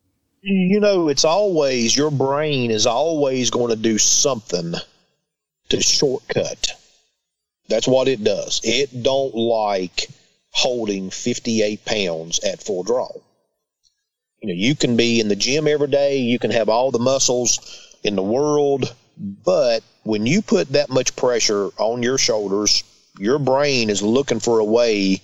You 0.44 0.80
know 0.80 1.08
it's 1.08 1.26
always 1.26 1.96
your 1.96 2.12
brain 2.12 2.70
is 2.70 2.86
always 2.86 3.50
going 3.50 3.70
to 3.70 3.82
do 3.82 3.98
something 3.98 4.74
to 5.70 5.82
shortcut. 5.82 6.74
That's 7.70 7.88
what 7.88 8.08
it 8.08 8.24
does. 8.24 8.62
It 8.64 9.02
don't 9.02 9.34
like 9.34 10.10
holding 10.52 11.10
58 11.10 11.86
pounds 11.86 12.40
at 12.40 12.62
full 12.62 12.84
draw. 12.84 13.10
You 14.42 14.50
know, 14.50 14.54
you 14.56 14.76
can 14.76 14.98
be 14.98 15.20
in 15.20 15.28
the 15.28 15.36
gym 15.36 15.68
every 15.68 15.88
day, 15.88 16.18
you 16.18 16.40
can 16.40 16.52
have 16.52 16.70
all 16.70 16.92
the 16.92 17.00
muscles 17.00 17.60
in 18.04 18.16
the 18.16 18.24
world, 18.24 18.94
but 19.18 19.84
when 20.04 20.26
you 20.26 20.42
put 20.42 20.70
that 20.70 20.90
much 20.90 21.16
pressure 21.16 21.68
on 21.78 22.04
your 22.04 22.18
shoulders, 22.18 22.84
your 23.20 23.40
brain 23.40 23.90
is 23.90 24.02
looking 24.02 24.40
for 24.40 24.60
a 24.60 24.66
way 24.66 25.22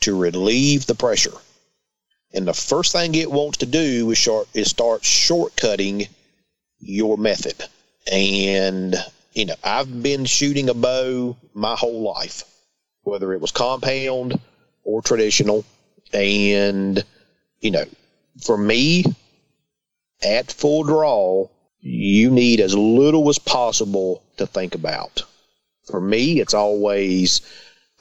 to 0.00 0.18
relieve 0.18 0.86
the 0.86 0.94
pressure. 0.94 1.36
And 2.32 2.46
the 2.46 2.54
first 2.54 2.92
thing 2.92 3.14
it 3.14 3.30
wants 3.30 3.58
to 3.58 3.66
do 3.66 4.10
is, 4.10 4.18
short, 4.18 4.48
is 4.54 4.70
start 4.70 5.02
shortcutting 5.02 6.08
your 6.78 7.18
method. 7.18 7.62
And, 8.10 8.94
you 9.34 9.46
know, 9.46 9.56
I've 9.62 10.02
been 10.02 10.24
shooting 10.24 10.70
a 10.70 10.74
bow 10.74 11.36
my 11.52 11.74
whole 11.76 12.02
life 12.02 12.44
whether 13.02 13.32
it 13.32 13.40
was 13.40 13.52
compound 13.52 14.38
or 14.84 15.02
traditional. 15.02 15.64
And, 16.12 17.02
you 17.60 17.70
know, 17.70 17.84
for 18.44 18.56
me, 18.56 19.04
at 20.22 20.52
full 20.52 20.84
draw, 20.84 21.48
you 21.80 22.30
need 22.30 22.60
as 22.60 22.74
little 22.74 23.28
as 23.28 23.38
possible 23.38 24.22
to 24.36 24.46
think 24.46 24.74
about. 24.74 25.22
For 25.84 26.00
me, 26.00 26.40
it's 26.40 26.54
always 26.54 27.40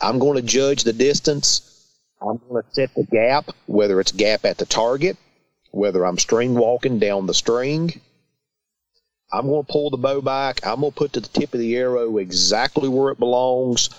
I'm 0.02 0.20
going 0.20 0.36
to 0.36 0.42
judge 0.42 0.84
the 0.84 0.94
distance. 0.94 1.62
I'm 2.22 2.40
going 2.50 2.64
to 2.64 2.74
set 2.74 2.94
the 2.96 3.06
gap, 3.06 3.50
whether 3.66 4.00
it's 4.00 4.12
gap 4.12 4.46
at 4.46 4.58
the 4.58 4.66
target, 4.66 5.18
whether 5.72 6.06
I'm 6.06 6.18
string 6.18 6.56
walking 6.56 7.00
down 7.00 7.26
the 7.26 7.34
string. 7.34 8.02
I'm 9.32 9.46
going 9.46 9.64
to 9.64 9.72
pull 9.72 9.90
the 9.90 9.98
bow 9.98 10.22
back. 10.22 10.66
I'm 10.66 10.82
going 10.82 10.92
to 10.92 10.98
put 10.98 11.14
to 11.14 11.20
the 11.22 11.28
tip 11.28 11.54
of 11.54 11.60
the 11.60 11.78
arrow 11.78 12.18
exactly 12.18 12.90
where 12.90 13.12
it 13.12 13.20
belongs 13.20 13.90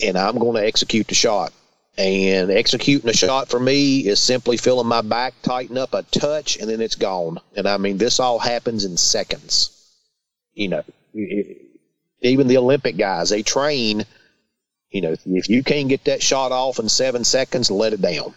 and 0.00 0.16
I'm 0.16 0.38
going 0.38 0.54
to 0.54 0.66
execute 0.66 1.08
the 1.08 1.14
shot. 1.14 1.52
And 1.96 2.50
executing 2.52 3.10
a 3.10 3.12
shot 3.12 3.48
for 3.48 3.58
me 3.58 4.06
is 4.06 4.20
simply 4.20 4.56
feeling 4.56 4.86
my 4.86 5.00
back 5.00 5.34
tighten 5.42 5.76
up 5.76 5.94
a 5.94 6.04
touch 6.04 6.56
and 6.56 6.70
then 6.70 6.80
it's 6.80 6.94
gone. 6.94 7.40
And 7.56 7.66
I 7.66 7.76
mean, 7.76 7.98
this 7.98 8.20
all 8.20 8.38
happens 8.38 8.84
in 8.84 8.96
seconds. 8.96 9.70
You 10.54 10.68
know, 10.68 10.84
even 12.22 12.46
the 12.46 12.58
Olympic 12.58 12.96
guys, 12.96 13.30
they 13.30 13.42
train, 13.42 14.04
you 14.90 15.00
know, 15.00 15.16
if 15.26 15.48
you 15.48 15.64
can't 15.64 15.88
get 15.88 16.04
that 16.04 16.22
shot 16.22 16.52
off 16.52 16.78
in 16.78 16.88
seven 16.88 17.24
seconds, 17.24 17.68
let 17.68 17.92
it 17.92 18.00
down. 18.00 18.32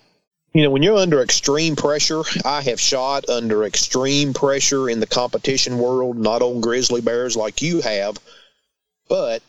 You 0.54 0.64
know, 0.64 0.72
when 0.72 0.82
you're 0.82 0.98
under 0.98 1.22
extreme 1.22 1.76
pressure, 1.76 2.24
I 2.44 2.62
have 2.64 2.80
shot 2.80 3.30
under 3.30 3.64
extreme 3.64 4.34
pressure 4.34 4.90
in 4.90 5.00
the 5.00 5.08
competition 5.08 5.78
world, 5.78 6.18
not 6.18 6.42
on 6.42 6.62
grizzly 6.62 7.02
bears 7.02 7.38
like 7.38 7.62
you 7.62 7.82
have, 7.82 8.18
but 9.08 9.42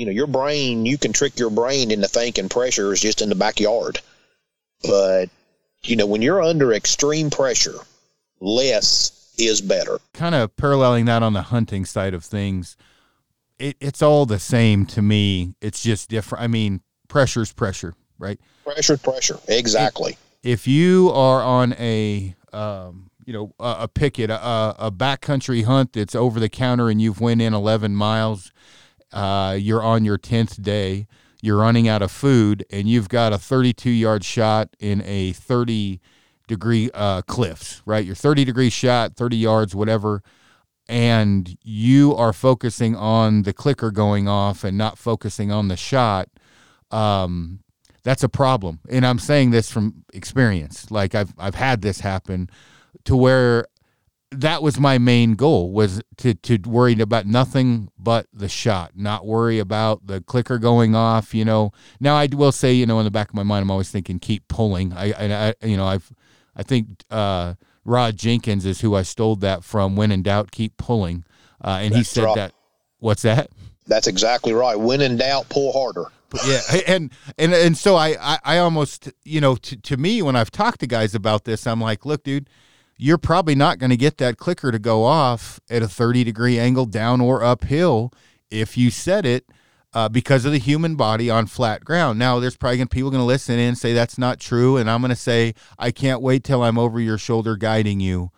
you 0.00 0.06
know, 0.06 0.12
your 0.12 0.26
brain, 0.26 0.86
you 0.86 0.96
can 0.96 1.12
trick 1.12 1.38
your 1.38 1.50
brain 1.50 1.90
into 1.90 2.08
thinking 2.08 2.48
pressure 2.48 2.90
is 2.90 3.02
just 3.02 3.20
in 3.20 3.28
the 3.28 3.34
backyard. 3.34 4.00
But, 4.82 5.28
you 5.82 5.94
know, 5.94 6.06
when 6.06 6.22
you're 6.22 6.42
under 6.42 6.72
extreme 6.72 7.28
pressure, 7.28 7.76
less 8.40 9.34
is 9.36 9.60
better. 9.60 9.98
Kind 10.14 10.34
of 10.34 10.56
paralleling 10.56 11.04
that 11.04 11.22
on 11.22 11.34
the 11.34 11.42
hunting 11.42 11.84
side 11.84 12.14
of 12.14 12.24
things, 12.24 12.78
it, 13.58 13.76
it's 13.78 14.00
all 14.00 14.24
the 14.24 14.38
same 14.38 14.86
to 14.86 15.02
me. 15.02 15.54
It's 15.60 15.82
just 15.82 16.08
different. 16.08 16.44
I 16.44 16.46
mean, 16.46 16.80
pressure's 17.08 17.52
pressure, 17.52 17.92
right? 18.18 18.40
Pressure's 18.64 19.02
pressure. 19.02 19.38
Exactly. 19.48 20.12
If, 20.42 20.60
if 20.62 20.66
you 20.66 21.10
are 21.10 21.42
on 21.42 21.74
a, 21.74 22.34
um, 22.54 23.10
you 23.26 23.34
know, 23.34 23.52
a, 23.60 23.76
a 23.80 23.88
picket, 23.88 24.30
a, 24.30 24.74
a 24.78 24.90
backcountry 24.90 25.64
hunt 25.64 25.92
that's 25.92 26.14
over 26.14 26.40
the 26.40 26.48
counter 26.48 26.88
and 26.88 27.02
you've 27.02 27.20
went 27.20 27.42
in 27.42 27.52
11 27.52 27.94
miles, 27.94 28.50
uh, 29.12 29.56
you're 29.58 29.82
on 29.82 30.04
your 30.04 30.18
10th 30.18 30.62
day, 30.62 31.06
you're 31.42 31.58
running 31.58 31.88
out 31.88 32.02
of 32.02 32.10
food, 32.10 32.64
and 32.70 32.88
you've 32.88 33.08
got 33.08 33.32
a 33.32 33.38
32 33.38 33.90
yard 33.90 34.24
shot 34.24 34.68
in 34.78 35.02
a 35.04 35.32
30 35.32 36.00
degree 36.46 36.90
uh, 36.92 37.22
cliffs, 37.22 37.80
right? 37.86 38.04
Your 38.04 38.14
30 38.14 38.44
degree 38.44 38.70
shot, 38.70 39.16
30 39.16 39.36
yards, 39.36 39.74
whatever, 39.74 40.22
and 40.88 41.56
you 41.62 42.14
are 42.16 42.32
focusing 42.32 42.96
on 42.96 43.42
the 43.42 43.52
clicker 43.52 43.90
going 43.90 44.26
off 44.26 44.64
and 44.64 44.76
not 44.76 44.98
focusing 44.98 45.52
on 45.52 45.68
the 45.68 45.76
shot. 45.76 46.28
Um, 46.90 47.60
that's 48.02 48.24
a 48.24 48.28
problem, 48.28 48.80
and 48.88 49.06
I'm 49.06 49.18
saying 49.18 49.50
this 49.50 49.70
from 49.70 50.04
experience. 50.12 50.90
Like 50.90 51.14
I've 51.14 51.34
I've 51.38 51.54
had 51.54 51.82
this 51.82 52.00
happen 52.00 52.50
to 53.04 53.14
where 53.14 53.66
that 54.32 54.62
was 54.62 54.78
my 54.78 54.98
main 54.98 55.34
goal 55.34 55.72
was 55.72 56.00
to 56.18 56.34
to 56.34 56.58
worry 56.68 56.98
about 57.00 57.26
nothing 57.26 57.90
but 57.98 58.26
the 58.32 58.48
shot, 58.48 58.92
not 58.94 59.26
worry 59.26 59.58
about 59.58 60.06
the 60.06 60.20
clicker 60.20 60.58
going 60.58 60.94
off. 60.94 61.34
You 61.34 61.44
know, 61.44 61.72
now 61.98 62.14
I 62.14 62.28
will 62.32 62.52
say, 62.52 62.72
you 62.72 62.86
know, 62.86 62.98
in 63.00 63.04
the 63.04 63.10
back 63.10 63.28
of 63.28 63.34
my 63.34 63.42
mind, 63.42 63.62
I'm 63.62 63.70
always 63.70 63.90
thinking 63.90 64.18
keep 64.18 64.46
pulling. 64.48 64.92
I, 64.92 65.12
I 65.12 65.66
you 65.66 65.76
know, 65.76 65.86
I've 65.86 66.12
I 66.54 66.62
think 66.62 66.86
uh, 67.10 67.54
Rod 67.84 68.16
Jenkins 68.16 68.64
is 68.64 68.80
who 68.80 68.94
I 68.94 69.02
stole 69.02 69.36
that 69.36 69.64
from. 69.64 69.96
When 69.96 70.12
in 70.12 70.22
doubt, 70.22 70.52
keep 70.52 70.76
pulling. 70.76 71.24
Uh, 71.62 71.80
and 71.82 71.94
That's 71.94 71.98
he 71.98 72.04
said 72.04 72.24
right. 72.24 72.36
that. 72.36 72.52
What's 72.98 73.22
that? 73.22 73.50
That's 73.86 74.06
exactly 74.06 74.52
right. 74.52 74.78
When 74.78 75.00
in 75.00 75.16
doubt, 75.16 75.48
pull 75.48 75.72
harder. 75.72 76.06
yeah, 76.46 76.60
and 76.86 77.10
and 77.36 77.52
and 77.52 77.76
so 77.76 77.96
I 77.96 78.16
I, 78.20 78.38
I 78.44 78.58
almost 78.58 79.10
you 79.24 79.40
know 79.40 79.56
to 79.56 79.76
to 79.76 79.96
me 79.96 80.22
when 80.22 80.36
I've 80.36 80.52
talked 80.52 80.78
to 80.80 80.86
guys 80.86 81.16
about 81.16 81.44
this, 81.44 81.66
I'm 81.66 81.80
like, 81.80 82.06
look, 82.06 82.22
dude 82.22 82.48
you're 83.00 83.18
probably 83.18 83.54
not 83.54 83.78
going 83.78 83.90
to 83.90 83.96
get 83.96 84.18
that 84.18 84.36
clicker 84.36 84.70
to 84.70 84.78
go 84.78 85.04
off 85.04 85.58
at 85.70 85.82
a 85.82 85.88
30 85.88 86.22
degree 86.22 86.58
angle 86.58 86.84
down 86.84 87.20
or 87.20 87.42
uphill 87.42 88.12
if 88.50 88.76
you 88.76 88.90
set 88.90 89.24
it 89.24 89.46
uh, 89.94 90.08
because 90.08 90.44
of 90.44 90.52
the 90.52 90.58
human 90.58 90.96
body 90.96 91.30
on 91.30 91.46
flat 91.46 91.82
ground. 91.82 92.18
Now, 92.18 92.38
there's 92.38 92.58
probably 92.58 92.76
gonna, 92.76 92.88
people 92.88 93.10
going 93.10 93.22
to 93.22 93.26
listen 93.26 93.58
in 93.58 93.68
and 93.68 93.78
say 93.78 93.94
that's 93.94 94.18
not 94.18 94.38
true, 94.38 94.76
and 94.76 94.90
I'm 94.90 95.00
going 95.00 95.08
to 95.10 95.16
say 95.16 95.54
I 95.78 95.90
can't 95.90 96.20
wait 96.20 96.44
till 96.44 96.62
I'm 96.62 96.78
over 96.78 97.00
your 97.00 97.16
shoulder 97.16 97.56
guiding 97.56 98.00
you. 98.00 98.30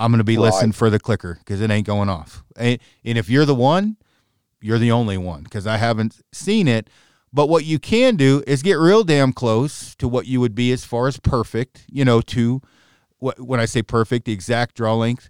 I'm 0.00 0.10
going 0.10 0.18
to 0.18 0.24
be 0.24 0.36
right. 0.36 0.44
listening 0.44 0.72
for 0.72 0.90
the 0.90 0.98
clicker 0.98 1.38
because 1.38 1.60
it 1.60 1.70
ain't 1.70 1.86
going 1.86 2.08
off. 2.08 2.42
And, 2.56 2.80
and 3.04 3.16
if 3.16 3.30
you're 3.30 3.44
the 3.44 3.54
one, 3.54 3.96
you're 4.60 4.78
the 4.78 4.90
only 4.90 5.16
one 5.16 5.44
because 5.44 5.66
I 5.66 5.76
haven't 5.76 6.20
seen 6.32 6.66
it. 6.66 6.90
But 7.32 7.48
what 7.48 7.64
you 7.64 7.78
can 7.78 8.16
do 8.16 8.42
is 8.48 8.62
get 8.62 8.74
real 8.74 9.04
damn 9.04 9.32
close 9.32 9.94
to 9.96 10.08
what 10.08 10.26
you 10.26 10.40
would 10.40 10.56
be 10.56 10.72
as 10.72 10.84
far 10.84 11.06
as 11.06 11.18
perfect, 11.20 11.84
you 11.88 12.04
know, 12.04 12.20
to 12.22 12.60
when 13.22 13.60
I 13.60 13.66
say 13.66 13.82
perfect, 13.82 14.24
the 14.26 14.32
exact 14.32 14.74
draw 14.74 14.94
length. 14.94 15.28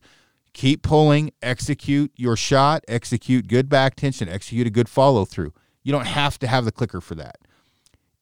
Keep 0.54 0.82
pulling, 0.82 1.30
execute 1.42 2.12
your 2.16 2.36
shot, 2.36 2.84
execute 2.86 3.48
good 3.48 3.68
back 3.68 3.96
tension, 3.96 4.28
execute 4.28 4.66
a 4.66 4.70
good 4.70 4.88
follow 4.88 5.24
through. 5.24 5.52
You 5.82 5.92
don't 5.92 6.06
have 6.06 6.38
to 6.40 6.46
have 6.46 6.64
the 6.64 6.72
clicker 6.72 7.00
for 7.00 7.14
that. 7.14 7.38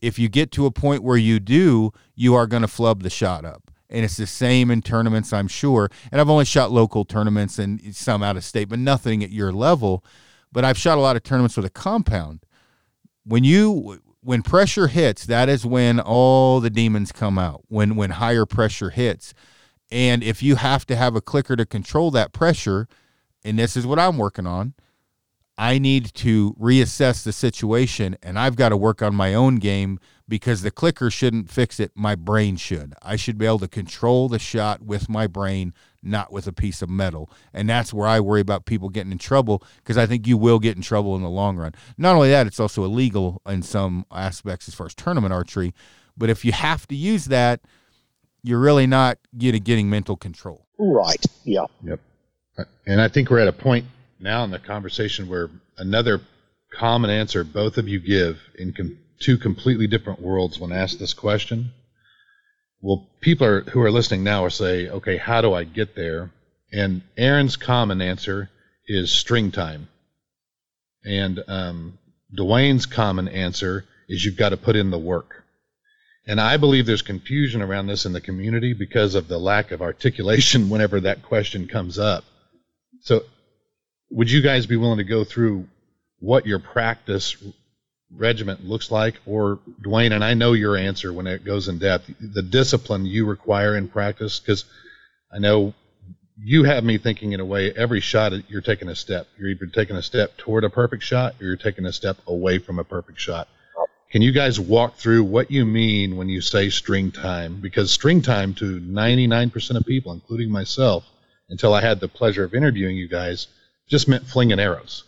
If 0.00 0.18
you 0.18 0.28
get 0.28 0.50
to 0.52 0.66
a 0.66 0.70
point 0.70 1.02
where 1.02 1.16
you 1.16 1.40
do, 1.40 1.92
you 2.14 2.34
are 2.34 2.46
going 2.46 2.62
to 2.62 2.68
flub 2.68 3.02
the 3.02 3.10
shot 3.10 3.44
up. 3.44 3.70
And 3.90 4.04
it's 4.04 4.16
the 4.16 4.26
same 4.26 4.70
in 4.70 4.82
tournaments, 4.82 5.32
I'm 5.32 5.48
sure. 5.48 5.90
And 6.12 6.20
I've 6.20 6.30
only 6.30 6.44
shot 6.44 6.70
local 6.70 7.04
tournaments 7.04 7.58
and 7.58 7.94
some 7.94 8.22
out 8.22 8.36
of 8.36 8.44
state, 8.44 8.68
but 8.68 8.78
nothing 8.78 9.24
at 9.24 9.30
your 9.30 9.52
level. 9.52 10.04
But 10.52 10.64
I've 10.64 10.78
shot 10.78 10.96
a 10.96 11.00
lot 11.00 11.16
of 11.16 11.24
tournaments 11.24 11.56
with 11.56 11.66
a 11.66 11.70
compound. 11.70 12.44
When 13.24 13.44
you 13.44 14.00
when 14.22 14.42
pressure 14.42 14.86
hits, 14.86 15.26
that 15.26 15.48
is 15.48 15.66
when 15.66 15.98
all 15.98 16.60
the 16.60 16.70
demons 16.70 17.10
come 17.10 17.38
out. 17.38 17.64
When 17.68 17.96
when 17.96 18.10
higher 18.10 18.46
pressure 18.46 18.90
hits. 18.90 19.34
And 19.90 20.22
if 20.22 20.42
you 20.42 20.56
have 20.56 20.86
to 20.86 20.96
have 20.96 21.16
a 21.16 21.20
clicker 21.20 21.56
to 21.56 21.66
control 21.66 22.10
that 22.12 22.32
pressure, 22.32 22.88
and 23.44 23.58
this 23.58 23.76
is 23.76 23.86
what 23.86 23.98
I'm 23.98 24.18
working 24.18 24.46
on, 24.46 24.74
I 25.60 25.78
need 25.78 26.14
to 26.14 26.54
reassess 26.54 27.22
the 27.22 27.32
situation 27.32 28.16
and 28.22 28.38
I've 28.38 28.56
got 28.56 28.70
to 28.70 28.78
work 28.78 29.02
on 29.02 29.14
my 29.14 29.34
own 29.34 29.56
game 29.56 29.98
because 30.26 30.62
the 30.62 30.70
clicker 30.70 31.10
shouldn't 31.10 31.50
fix 31.50 31.78
it. 31.78 31.92
My 31.94 32.14
brain 32.14 32.56
should. 32.56 32.94
I 33.02 33.16
should 33.16 33.36
be 33.36 33.44
able 33.44 33.58
to 33.58 33.68
control 33.68 34.30
the 34.30 34.38
shot 34.38 34.80
with 34.80 35.10
my 35.10 35.26
brain, 35.26 35.74
not 36.02 36.32
with 36.32 36.46
a 36.46 36.52
piece 36.52 36.80
of 36.80 36.88
metal. 36.88 37.30
And 37.52 37.68
that's 37.68 37.92
where 37.92 38.08
I 38.08 38.20
worry 38.20 38.40
about 38.40 38.64
people 38.64 38.88
getting 38.88 39.12
in 39.12 39.18
trouble 39.18 39.62
because 39.76 39.98
I 39.98 40.06
think 40.06 40.26
you 40.26 40.38
will 40.38 40.60
get 40.60 40.76
in 40.76 40.82
trouble 40.82 41.14
in 41.14 41.22
the 41.22 41.28
long 41.28 41.58
run. 41.58 41.74
Not 41.98 42.14
only 42.14 42.30
that, 42.30 42.46
it's 42.46 42.60
also 42.60 42.84
illegal 42.84 43.42
in 43.46 43.60
some 43.60 44.06
aspects 44.10 44.66
as 44.66 44.74
far 44.74 44.86
as 44.86 44.94
tournament 44.94 45.34
archery. 45.34 45.74
But 46.16 46.30
if 46.30 46.42
you 46.42 46.52
have 46.52 46.86
to 46.88 46.94
use 46.94 47.26
that, 47.26 47.60
you're 48.42 48.60
really 48.60 48.86
not 48.86 49.18
getting 49.36 49.62
getting 49.62 49.90
mental 49.90 50.16
control. 50.16 50.66
Right. 50.78 51.24
Yeah. 51.44 51.66
Yep. 51.84 52.00
And 52.86 53.00
I 53.00 53.08
think 53.08 53.30
we're 53.30 53.40
at 53.40 53.48
a 53.48 53.52
point 53.52 53.86
now 54.18 54.44
in 54.44 54.50
the 54.50 54.58
conversation 54.58 55.28
where 55.28 55.48
another 55.78 56.20
common 56.72 57.10
answer 57.10 57.44
both 57.44 57.78
of 57.78 57.88
you 57.88 58.00
give 58.00 58.38
in 58.58 58.72
com- 58.72 58.98
two 59.20 59.38
completely 59.38 59.86
different 59.86 60.20
worlds 60.20 60.58
when 60.58 60.72
asked 60.72 60.98
this 60.98 61.14
question. 61.14 61.72
Well, 62.80 63.08
people 63.20 63.46
are, 63.46 63.60
who 63.62 63.80
are 63.82 63.90
listening 63.90 64.24
now 64.24 64.44
are 64.44 64.50
say, 64.50 64.88
okay, 64.88 65.16
how 65.16 65.42
do 65.42 65.52
I 65.52 65.64
get 65.64 65.94
there? 65.94 66.30
And 66.72 67.02
Aaron's 67.16 67.56
common 67.56 68.00
answer 68.00 68.48
is 68.86 69.12
string 69.12 69.50
time. 69.50 69.88
And 71.04 71.40
um, 71.46 71.98
Dwayne's 72.36 72.86
common 72.86 73.28
answer 73.28 73.84
is 74.08 74.24
you've 74.24 74.36
got 74.36 74.50
to 74.50 74.56
put 74.56 74.76
in 74.76 74.90
the 74.90 74.98
work. 74.98 75.39
And 76.26 76.40
I 76.40 76.56
believe 76.56 76.86
there's 76.86 77.02
confusion 77.02 77.62
around 77.62 77.86
this 77.86 78.06
in 78.06 78.12
the 78.12 78.20
community 78.20 78.72
because 78.72 79.14
of 79.14 79.28
the 79.28 79.38
lack 79.38 79.70
of 79.70 79.82
articulation 79.82 80.68
whenever 80.70 81.00
that 81.00 81.22
question 81.22 81.66
comes 81.66 81.98
up. 81.98 82.24
So, 83.02 83.22
would 84.10 84.30
you 84.30 84.42
guys 84.42 84.66
be 84.66 84.76
willing 84.76 84.98
to 84.98 85.04
go 85.04 85.24
through 85.24 85.66
what 86.18 86.46
your 86.46 86.58
practice 86.58 87.36
regiment 88.12 88.64
looks 88.64 88.90
like? 88.90 89.14
Or, 89.24 89.60
Dwayne, 89.82 90.12
and 90.12 90.24
I 90.24 90.34
know 90.34 90.52
your 90.52 90.76
answer 90.76 91.12
when 91.12 91.26
it 91.26 91.44
goes 91.44 91.68
in 91.68 91.78
depth, 91.78 92.10
the 92.20 92.42
discipline 92.42 93.06
you 93.06 93.24
require 93.26 93.76
in 93.76 93.88
practice, 93.88 94.40
because 94.40 94.64
I 95.32 95.38
know 95.38 95.74
you 96.42 96.64
have 96.64 96.84
me 96.84 96.98
thinking 96.98 97.32
in 97.32 97.40
a 97.40 97.44
way 97.44 97.72
every 97.72 98.00
shot 98.00 98.32
you're 98.48 98.62
taking 98.62 98.88
a 98.88 98.96
step. 98.96 99.28
You're 99.38 99.50
either 99.50 99.66
taking 99.66 99.96
a 99.96 100.02
step 100.02 100.36
toward 100.36 100.64
a 100.64 100.70
perfect 100.70 101.02
shot 101.02 101.34
or 101.40 101.46
you're 101.46 101.56
taking 101.56 101.86
a 101.86 101.92
step 101.92 102.16
away 102.26 102.58
from 102.58 102.78
a 102.78 102.84
perfect 102.84 103.20
shot. 103.20 103.48
Can 104.10 104.22
you 104.22 104.32
guys 104.32 104.58
walk 104.58 104.96
through 104.96 105.22
what 105.22 105.52
you 105.52 105.64
mean 105.64 106.16
when 106.16 106.28
you 106.28 106.40
say 106.40 106.68
string 106.68 107.12
time? 107.12 107.60
Because 107.60 107.92
string 107.92 108.22
time 108.22 108.54
to 108.54 108.80
99% 108.80 109.76
of 109.76 109.86
people, 109.86 110.12
including 110.12 110.50
myself, 110.50 111.04
until 111.48 111.72
I 111.74 111.80
had 111.80 112.00
the 112.00 112.08
pleasure 112.08 112.42
of 112.42 112.52
interviewing 112.52 112.96
you 112.96 113.06
guys, 113.06 113.46
just 113.88 114.08
meant 114.08 114.26
flinging 114.26 114.58
arrows. 114.58 115.04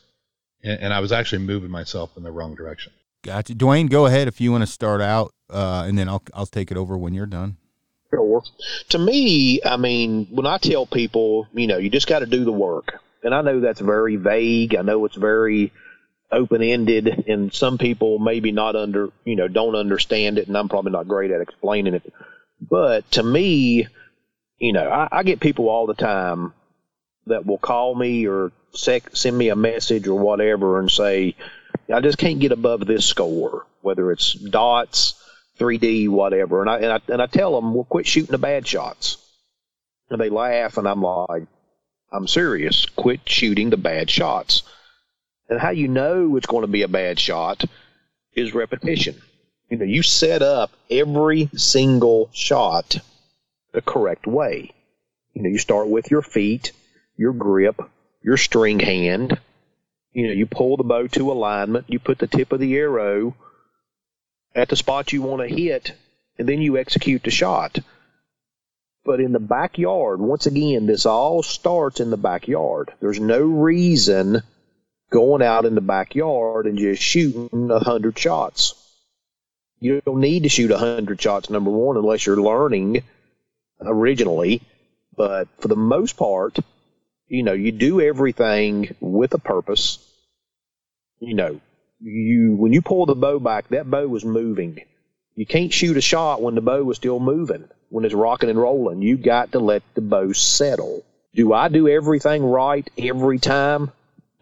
And, 0.63 0.81
and 0.81 0.95
I 0.95 1.01
was 1.01 1.11
actually 1.11 1.43
moving 1.43 1.71
myself 1.71 2.17
in 2.17 2.23
the 2.23 2.31
wrong 2.31 2.55
direction. 2.55 2.93
Gotcha. 3.25 3.55
Dwayne, 3.55 3.91
go 3.91 4.07
ahead 4.07 4.29
if 4.29 4.41
you 4.41 4.53
want 4.53 4.63
to 4.63 4.69
start 4.69 5.01
out, 5.01 5.33
uh, 5.51 5.85
and 5.87 5.99
then 5.99 6.09
I'll, 6.09 6.23
I'll 6.33 6.47
take 6.47 6.71
it 6.71 6.77
over 6.77 6.97
when 6.97 7.13
you're 7.13 7.27
done. 7.27 7.57
Sure. 8.11 8.45
To 8.91 8.99
me, 8.99 9.61
I 9.65 9.79
mean, 9.79 10.29
when 10.31 10.47
I 10.47 10.59
tell 10.59 10.87
people, 10.87 11.49
you 11.53 11.67
know, 11.67 11.79
you 11.79 11.91
just 11.91 12.07
got 12.07 12.21
to 12.21 12.27
do 12.27 12.45
the 12.45 12.53
work. 12.53 13.01
And 13.25 13.35
I 13.35 13.41
know 13.43 13.61
that's 13.61 13.81
very 13.81 14.15
vague. 14.15 14.77
I 14.77 14.83
know 14.83 15.05
it's 15.07 15.17
very 15.17 15.73
open 16.33 16.63
ended, 16.63 17.25
and 17.29 17.53
some 17.53 17.79
people 17.79 18.19
maybe 18.19 18.53
not 18.53 18.75
under, 18.75 19.11
you 19.25 19.37
know, 19.37 19.49
don't 19.49 19.77
understand 19.77 20.39
it, 20.39 20.49
and 20.49 20.57
I'm 20.57 20.69
probably 20.69 20.93
not 20.93 21.09
great 21.09 21.31
at 21.31 21.41
explaining 21.41 21.95
it. 21.95 22.13
But 22.61 23.11
to 23.13 23.23
me, 23.23 23.87
you 24.59 24.73
know, 24.73 24.89
I, 24.89 25.09
I 25.11 25.23
get 25.23 25.41
people 25.41 25.69
all 25.69 25.87
the 25.87 25.95
time 25.95 26.55
that 27.27 27.47
will 27.47 27.59
call 27.59 27.95
me 27.95 28.27
or 28.27 28.53
sec, 28.75 29.15
send 29.15 29.37
me 29.37 29.51
a 29.51 29.57
message 29.57 30.07
or 30.09 30.19
whatever 30.19 30.79
and 30.79 30.91
say, 30.91 31.35
I 31.93 32.01
just 32.01 32.19
can't 32.19 32.41
get 32.41 32.53
above 32.53 32.87
this 32.87 33.05
score, 33.05 33.67
whether 33.81 34.11
it's 34.13 34.33
dots, 34.33 35.15
3D, 35.59 36.09
whatever. 36.09 36.61
And 36.61 36.71
I, 36.71 36.77
and 36.79 36.93
I, 36.93 37.01
and 37.09 37.23
I 37.23 37.27
tell 37.27 37.55
them, 37.55 37.75
well, 37.75 37.85
quit 37.85 38.07
shooting 38.07 38.33
the 38.33 38.39
bad 38.39 38.67
shots. 38.67 39.19
And 40.11 40.21
they 40.21 40.31
laugh, 40.31 40.77
and 40.77 40.87
I'm 40.87 41.03
like, 41.03 41.47
I'm 42.13 42.29
serious. 42.29 42.87
Quit 42.87 43.21
shooting 43.27 43.71
the 43.71 43.77
bad 43.77 44.11
shots. 44.11 44.63
And 45.53 45.61
how 45.61 45.69
you 45.69 45.87
know 45.87 46.37
it's 46.37 46.47
going 46.47 46.63
to 46.63 46.67
be 46.67 46.81
a 46.81 46.89
bad 46.89 47.21
shot 47.21 47.67
is 48.35 48.55
repetition. 48.55 49.21
You 49.69 49.77
know, 49.77 49.85
you 49.85 50.03
set 50.03 50.41
up 50.41 50.71
every 50.89 51.51
single 51.55 52.31
shot 52.33 52.99
the 53.73 53.83
correct 53.83 54.27
way. 54.27 54.71
You 55.35 55.43
know, 55.43 55.51
you 55.51 55.59
start 55.59 55.89
with 55.89 56.11
your 56.11 56.23
feet, 56.23 56.73
your 57.19 57.35
grip, 57.35 57.83
your 58.23 58.39
string 58.39 58.81
hand. 58.81 59.39
You 60.15 60.29
know, 60.29 60.33
you 60.33 60.47
pull 60.47 60.79
the 60.79 60.85
bow 60.85 61.07
to 61.09 61.31
alignment, 61.31 61.85
you 61.91 61.99
put 61.99 62.19
the 62.19 62.27
tip 62.27 62.51
of 62.53 62.59
the 62.59 62.75
arrow 62.75 63.37
at 64.55 64.71
the 64.71 64.77
spot 64.77 65.13
you 65.13 65.21
want 65.21 65.47
to 65.47 65.55
hit, 65.55 65.93
and 66.39 66.49
then 66.49 66.63
you 66.63 66.79
execute 66.79 67.25
the 67.25 67.31
shot. 67.31 67.79
But 69.05 69.21
in 69.21 69.33
the 69.33 69.39
backyard, 69.39 70.19
once 70.19 70.47
again, 70.47 70.87
this 70.87 71.05
all 71.05 71.43
starts 71.43 72.01
in 72.01 72.09
the 72.09 72.17
backyard. 72.17 72.91
There's 73.01 73.21
no 73.21 73.43
reason 73.43 74.43
going 75.13 75.43
out 75.43 75.67
in 75.67 75.75
the 75.77 75.81
backyard 75.81 76.67
and 76.67 76.79
just 76.79 77.03
shooting 77.03 77.71
a 77.71 77.79
hundred 77.79 78.19
shots. 78.19 78.75
You 79.79 80.01
don't 80.01 80.21
need 80.21 80.45
to 80.45 80.49
shoot 80.49 80.71
a 80.71 80.79
hundred 80.79 81.21
shots, 81.21 81.51
number 81.51 81.71
one, 81.71 81.97
unless 81.97 82.27
you're 82.27 82.41
learning 82.41 83.05
originally. 83.81 84.63
But 85.17 85.49
for 85.61 85.69
the 85.69 85.77
most 85.77 86.17
part, 86.17 86.59
you 87.29 87.43
know, 87.43 87.53
you 87.53 87.73
do 87.73 88.01
everything 88.01 88.95
with 89.01 89.35
a 89.35 89.39
purpose. 89.39 89.99
You 91.21 91.35
know, 91.35 91.61
you 92.01 92.57
when 92.57 92.73
you 92.73 92.81
pull 92.83 93.07
the 93.07 93.15
bow 93.15 93.39
back, 93.39 93.69
that 93.69 93.91
bow 93.91 94.15
is 94.15 94.25
moving. 94.25 94.81
You 95.35 95.47
can't 95.47 95.73
shoot 95.73 95.97
a 95.97 96.01
shot 96.01 96.43
when 96.43 96.55
the 96.55 96.61
bow 96.61 96.91
is 96.91 96.97
still 96.97 97.21
moving, 97.21 97.69
when 97.91 98.05
it's 98.05 98.15
rocking 98.15 98.51
and 98.51 98.59
rolling. 98.59 99.03
You 99.03 99.17
got 99.17 99.53
to 99.53 99.59
let 99.59 99.83
the 99.95 100.01
bow 100.01 100.33
settle. 100.33 101.05
Do 101.35 101.53
I 101.53 101.69
do 101.69 101.89
everything 101.89 102.45
right 102.45 102.89
every 102.99 103.39
time? 103.39 103.91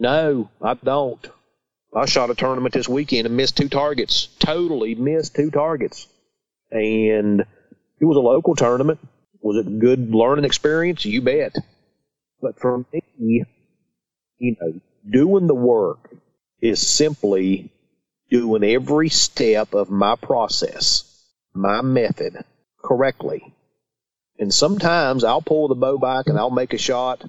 No, 0.00 0.48
I 0.62 0.72
don't. 0.74 1.28
I 1.94 2.06
shot 2.06 2.30
a 2.30 2.34
tournament 2.34 2.72
this 2.72 2.88
weekend 2.88 3.26
and 3.26 3.36
missed 3.36 3.58
two 3.58 3.68
targets. 3.68 4.28
Totally 4.38 4.94
missed 4.94 5.36
two 5.36 5.50
targets. 5.50 6.08
And 6.70 7.40
it 7.40 8.04
was 8.04 8.16
a 8.16 8.20
local 8.20 8.56
tournament. 8.56 8.98
Was 9.42 9.58
it 9.58 9.70
a 9.70 9.78
good 9.78 10.14
learning 10.14 10.46
experience? 10.46 11.04
You 11.04 11.20
bet. 11.20 11.54
But 12.40 12.58
for 12.58 12.86
me, 12.90 13.44
you 14.38 14.56
know, 14.58 14.80
doing 15.08 15.46
the 15.46 15.54
work 15.54 16.10
is 16.62 16.80
simply 16.80 17.70
doing 18.30 18.64
every 18.64 19.10
step 19.10 19.74
of 19.74 19.90
my 19.90 20.16
process, 20.16 21.04
my 21.52 21.82
method 21.82 22.42
correctly. 22.82 23.52
And 24.38 24.54
sometimes 24.54 25.24
I'll 25.24 25.42
pull 25.42 25.68
the 25.68 25.74
bow 25.74 25.98
back 25.98 26.28
and 26.28 26.38
I'll 26.38 26.48
make 26.48 26.72
a 26.72 26.78
shot 26.78 27.22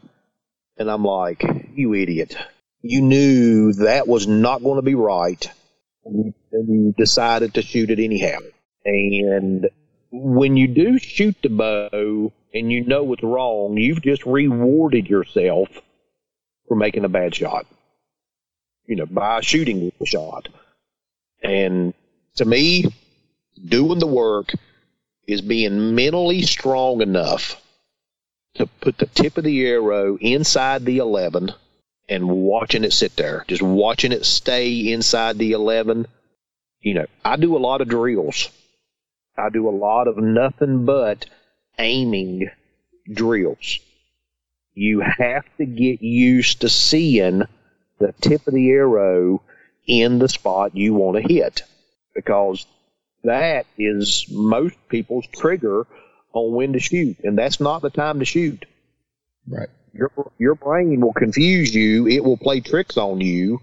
and 0.78 0.90
I'm 0.90 1.04
like, 1.04 1.44
you 1.76 1.94
idiot 1.96 2.38
you 2.82 3.02
knew 3.02 3.73
that 3.73 4.08
was 4.08 4.27
not 4.27 4.63
going 4.63 4.77
to 4.77 4.82
be 4.82 4.96
right, 4.96 5.50
and 6.06 6.34
you 6.52 6.94
decided 6.98 7.54
to 7.54 7.62
shoot 7.62 7.92
it 7.92 8.00
anyhow. 8.00 8.40
And 8.86 9.69
when 10.12 10.58
you 10.58 10.67
do 10.67 10.98
shoot 10.98 11.36
the 11.42 11.50
bow 11.50 12.34
and 12.54 12.71
you 12.71 12.84
know 12.84 13.13
it's 13.13 13.23
wrong, 13.23 13.77
you've 13.77 14.02
just 14.02 14.25
rewarded 14.25 15.08
yourself 15.08 15.69
for 16.67 16.75
making 16.75 17.06
a 17.06 17.10
bad 17.10 17.36
shot. 17.36 17.65
You 18.88 18.96
know, 18.98 19.06
by 19.06 19.42
shooting 19.42 19.92
the 20.00 20.06
shot. 20.06 20.50
And 21.44 21.94
to 22.36 22.46
me, 22.46 22.86
doing 23.63 24.00
the 24.00 24.08
work 24.08 24.54
is 25.27 25.42
being 25.42 25.96
mentally 25.96 26.42
strong 26.42 27.02
enough 27.02 27.62
to 28.56 28.65
put 28.65 28.98
the 28.98 29.06
tip 29.06 29.38
of 29.38 29.44
the 29.44 29.65
arrow 29.65 30.17
inside 30.17 30.84
the 30.84 30.98
11 30.98 31.54
and 32.12 32.28
watching 32.28 32.84
it 32.84 32.92
sit 32.92 33.16
there, 33.16 33.46
just 33.48 33.62
watching 33.62 34.12
it 34.12 34.26
stay 34.26 34.92
inside 34.92 35.38
the 35.38 35.54
11. 35.54 36.06
You 36.82 36.94
know, 36.96 37.06
I 37.24 37.38
do 37.38 37.56
a 37.56 37.60
lot 37.60 37.80
of 37.80 37.88
drills. 37.88 38.50
I 39.38 39.50
do 39.50 39.70
a 39.70 39.72
lot 39.72 40.10
of 40.10 40.18
nothing 40.18 40.86
but 40.86 41.26
aiming 41.80 42.52
drills. 43.12 43.80
You 44.74 45.00
have 45.00 45.46
to 45.58 45.66
get 45.66 46.02
used 46.02 46.62
to 46.62 46.70
seeing 46.70 47.44
the 48.00 48.14
tip 48.20 48.46
of 48.46 48.54
the 48.54 48.70
arrow 48.70 49.42
in 49.88 50.20
the 50.20 50.28
spot 50.28 50.76
you 50.76 50.94
want 50.94 51.16
to 51.16 51.34
hit 51.34 51.64
because 52.14 52.66
that 53.24 53.66
is 53.78 54.26
most 54.30 54.76
people's 54.90 55.28
trigger 55.28 55.88
on 56.34 56.56
when 56.56 56.74
to 56.74 56.80
shoot, 56.80 57.20
and 57.24 57.38
that's 57.38 57.62
not 57.62 57.82
the 57.82 57.90
time 57.90 58.20
to 58.20 58.26
shoot. 58.26 58.66
Right. 59.48 59.70
Your 59.94 60.12
your 60.37 60.56
brain 60.56 61.02
will 61.02 61.13
confuse 61.13 61.73
you. 61.73 62.08
It 62.08 62.23
will 62.23 62.37
play 62.37 62.62
tricks 62.62 62.98
on 62.98 63.21
you. 63.21 63.60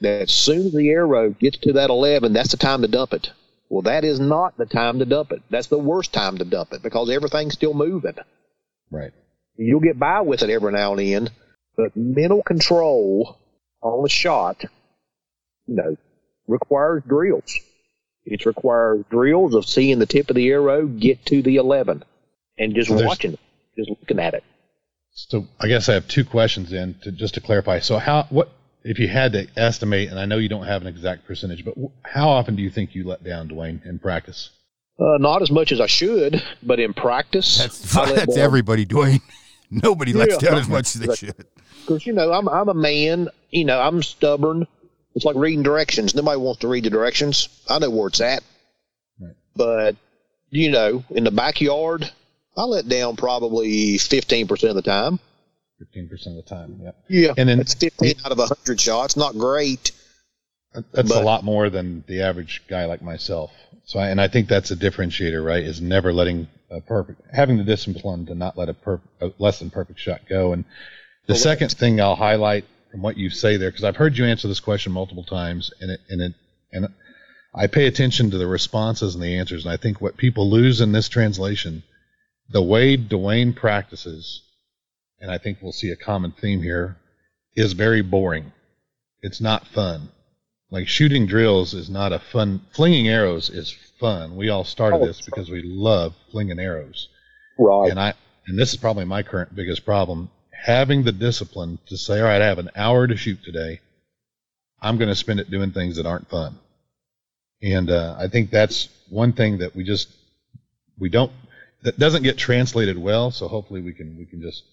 That 0.00 0.22
as 0.22 0.32
soon 0.32 0.66
as 0.66 0.72
the 0.72 0.90
arrow 0.90 1.30
gets 1.30 1.58
to 1.58 1.72
that 1.74 1.90
eleven, 1.90 2.32
that's 2.32 2.50
the 2.50 2.56
time 2.56 2.82
to 2.82 2.88
dump 2.88 3.12
it. 3.12 3.30
Well, 3.68 3.82
that 3.82 4.04
is 4.04 4.20
not 4.20 4.56
the 4.56 4.66
time 4.66 5.00
to 5.00 5.04
dump 5.04 5.32
it. 5.32 5.42
That's 5.50 5.66
the 5.66 5.78
worst 5.78 6.12
time 6.12 6.38
to 6.38 6.44
dump 6.44 6.72
it 6.72 6.82
because 6.82 7.10
everything's 7.10 7.54
still 7.54 7.74
moving. 7.74 8.14
Right. 8.90 9.12
You'll 9.56 9.80
get 9.80 9.98
by 9.98 10.20
with 10.20 10.42
it 10.42 10.50
every 10.50 10.72
now 10.72 10.92
and 10.92 11.00
then, 11.00 11.30
but 11.76 11.96
mental 11.96 12.42
control 12.42 13.38
on 13.82 14.02
the 14.02 14.08
shot, 14.08 14.64
you 15.66 15.76
know, 15.76 15.96
requires 16.46 17.02
drills. 17.06 17.58
It 18.24 18.44
requires 18.44 19.04
drills 19.10 19.54
of 19.54 19.66
seeing 19.66 19.98
the 19.98 20.06
tip 20.06 20.28
of 20.30 20.36
the 20.36 20.48
arrow 20.50 20.86
get 20.86 21.24
to 21.26 21.42
the 21.42 21.56
11 21.56 22.04
and 22.58 22.74
just 22.74 22.88
So 22.88 23.04
watching 23.04 23.34
it, 23.34 23.40
just 23.76 23.90
looking 23.90 24.18
at 24.18 24.34
it. 24.34 24.44
So 25.16 25.46
I 25.58 25.66
guess 25.66 25.88
I 25.88 25.94
have 25.94 26.06
two 26.06 26.24
questions 26.24 26.70
then 26.70 26.94
to 27.02 27.10
just 27.10 27.34
to 27.34 27.40
clarify. 27.40 27.80
So 27.80 27.98
how 27.98 28.24
what 28.28 28.52
if 28.84 28.98
you 28.98 29.08
had 29.08 29.32
to 29.32 29.48
estimate, 29.56 30.10
and 30.10 30.18
I 30.20 30.26
know 30.26 30.36
you 30.36 30.48
don't 30.48 30.66
have 30.66 30.82
an 30.82 30.86
exact 30.88 31.26
percentage, 31.26 31.64
but 31.64 31.74
how 32.04 32.28
often 32.28 32.54
do 32.54 32.62
you 32.62 32.70
think 32.70 32.94
you 32.94 33.04
let 33.04 33.24
down, 33.24 33.48
Dwayne, 33.48 33.84
in 33.86 33.98
practice? 33.98 34.50
Uh, 35.00 35.16
not 35.18 35.42
as 35.42 35.50
much 35.50 35.72
as 35.72 35.80
I 35.80 35.86
should, 35.86 36.42
but 36.62 36.78
in 36.78 36.92
practice, 36.94 37.58
That's 37.58 37.94
that's 37.94 38.36
everybody, 38.36 38.84
Dwayne. 38.86 39.20
Nobody 39.70 40.12
lets 40.12 40.34
Yeah. 40.42 40.50
down 40.50 40.58
as 40.60 40.68
much 40.68 40.94
as 40.94 41.00
they 41.00 41.08
Right. 41.08 41.18
should. 41.18 41.46
because 41.80 42.06
you 42.06 42.12
know 42.12 42.32
I'm 42.32 42.48
I'm 42.48 42.68
a 42.68 42.74
man. 42.74 43.28
You 43.50 43.64
know 43.64 43.80
I'm 43.80 44.02
stubborn. 44.02 44.66
It's 45.14 45.24
like 45.24 45.36
reading 45.36 45.62
directions. 45.62 46.14
Nobody 46.14 46.38
wants 46.38 46.60
to 46.60 46.68
read 46.68 46.84
the 46.84 46.90
directions. 46.90 47.48
I 47.70 47.78
know 47.78 47.88
where 47.88 48.08
it's 48.08 48.20
at. 48.20 48.42
Right. 49.18 49.34
But 49.56 49.96
you 50.50 50.70
know, 50.70 51.04
in 51.10 51.24
the 51.24 51.30
backyard, 51.30 52.10
I 52.56 52.64
let 52.64 52.88
down 52.88 53.16
probably 53.16 53.98
fifteen 53.98 54.46
percent 54.48 54.70
of 54.70 54.76
the 54.76 54.82
time. 54.82 55.18
Fifteen 55.78 56.08
percent 56.08 56.38
of 56.38 56.44
the 56.44 56.50
time. 56.50 56.80
Yeah. 56.82 56.90
Yeah, 57.08 57.34
And 57.36 57.48
then- 57.48 57.60
it's 57.60 57.74
fifteen 57.74 58.14
out 58.24 58.32
of 58.32 58.38
hundred 58.38 58.80
shots. 58.80 59.16
Not 59.16 59.36
great. 59.36 59.92
That's 60.92 61.10
a 61.10 61.20
lot 61.20 61.42
more 61.42 61.70
than 61.70 62.04
the 62.06 62.22
average 62.22 62.62
guy 62.68 62.84
like 62.84 63.00
myself. 63.00 63.50
So, 63.84 63.98
I, 63.98 64.08
and 64.08 64.20
I 64.20 64.28
think 64.28 64.48
that's 64.48 64.70
a 64.70 64.76
differentiator, 64.76 65.42
right? 65.42 65.62
Is 65.62 65.80
never 65.80 66.12
letting 66.12 66.48
a 66.70 66.80
perfect, 66.82 67.22
having 67.32 67.56
the 67.56 67.64
discipline 67.64 68.26
to 68.26 68.34
not 68.34 68.58
let 68.58 68.68
a, 68.68 68.74
per, 68.74 69.00
a 69.20 69.30
less 69.38 69.58
than 69.60 69.70
perfect 69.70 70.00
shot 70.00 70.22
go. 70.28 70.52
And 70.52 70.64
the 71.26 71.32
Correct. 71.34 71.42
second 71.42 71.72
thing 71.72 72.00
I'll 72.00 72.16
highlight 72.16 72.64
from 72.90 73.00
what 73.00 73.16
you 73.16 73.30
say 73.30 73.56
there, 73.56 73.70
because 73.70 73.84
I've 73.84 73.96
heard 73.96 74.18
you 74.18 74.26
answer 74.26 74.48
this 74.48 74.60
question 74.60 74.92
multiple 74.92 75.24
times, 75.24 75.70
and 75.80 75.92
it, 75.92 76.00
and 76.10 76.20
it, 76.20 76.34
and 76.72 76.88
I 77.54 77.68
pay 77.68 77.86
attention 77.86 78.30
to 78.32 78.38
the 78.38 78.46
responses 78.46 79.14
and 79.14 79.22
the 79.24 79.38
answers, 79.38 79.64
and 79.64 79.72
I 79.72 79.76
think 79.78 80.00
what 80.00 80.16
people 80.18 80.50
lose 80.50 80.80
in 80.82 80.92
this 80.92 81.08
translation, 81.08 81.84
the 82.48 82.62
way 82.62 82.96
Dwayne 82.96 83.54
practices, 83.54 84.42
and 85.20 85.30
I 85.30 85.38
think 85.38 85.58
we'll 85.60 85.72
see 85.72 85.90
a 85.90 85.96
common 85.96 86.32
theme 86.32 86.62
here, 86.62 86.96
is 87.54 87.72
very 87.72 88.02
boring. 88.02 88.52
It's 89.22 89.40
not 89.40 89.66
fun. 89.66 90.08
Like 90.70 90.88
shooting 90.88 91.26
drills 91.26 91.74
is 91.74 91.88
not 91.88 92.12
a 92.12 92.18
fun 92.18 92.60
flinging 92.72 93.08
arrows 93.08 93.50
is 93.50 93.70
fun. 93.98 94.36
We 94.36 94.50
all 94.50 94.64
started 94.64 94.98
Oh, 94.98 95.06
this 95.06 95.20
because 95.22 95.48
we 95.50 95.62
love 95.62 96.14
flinging 96.30 96.58
arrows. 96.58 97.08
Right. 97.58 97.90
and 97.90 97.98
i 97.98 98.12
and 98.46 98.58
this 98.58 98.72
is 98.72 98.76
probably 98.78 99.04
my 99.06 99.22
current 99.22 99.54
biggest 99.54 99.84
problem. 99.84 100.30
Having 100.50 101.04
the 101.04 101.12
discipline 101.12 101.78
to 101.86 101.96
say 101.96 102.20
all 102.20 102.26
right 102.26 102.42
i 102.42 102.46
have 102.46 102.58
an 102.58 102.70
hour 102.76 103.06
to 103.06 103.16
shoot 103.16 103.42
today. 103.42 103.80
I'm 104.82 104.98
going 104.98 105.08
to 105.08 105.14
spend 105.16 105.40
it 105.40 105.50
doing 105.50 105.70
things 105.72 105.96
that 105.96 106.06
aren't 106.06 106.28
fun. 106.28 106.58
And 107.62 107.90
uh, 107.90 108.16
i 108.18 108.28
think 108.28 108.50
that's 108.50 108.88
one 109.08 109.32
thing 109.32 109.58
that 109.58 109.74
we 109.74 109.84
just 109.84 110.08
we 110.98 111.08
don't 111.08 111.32
that 111.86 111.98
doesn't 111.98 112.22
get 112.22 112.36
translated 112.36 112.98
well 112.98 113.30
so 113.30 113.48
hopefully 113.48 113.80
we 113.80 113.92
can 113.92 114.16
we 114.18 114.26
can 114.26 114.42
just 114.42 114.64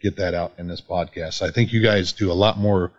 get 0.00 0.16
that 0.16 0.34
out 0.34 0.52
in 0.58 0.66
this 0.66 0.80
podcast 0.80 1.42
i 1.42 1.50
think 1.50 1.72
you 1.72 1.82
guys 1.82 2.12
do 2.12 2.30
a 2.30 2.34
lot 2.34 2.58
more 2.58 2.92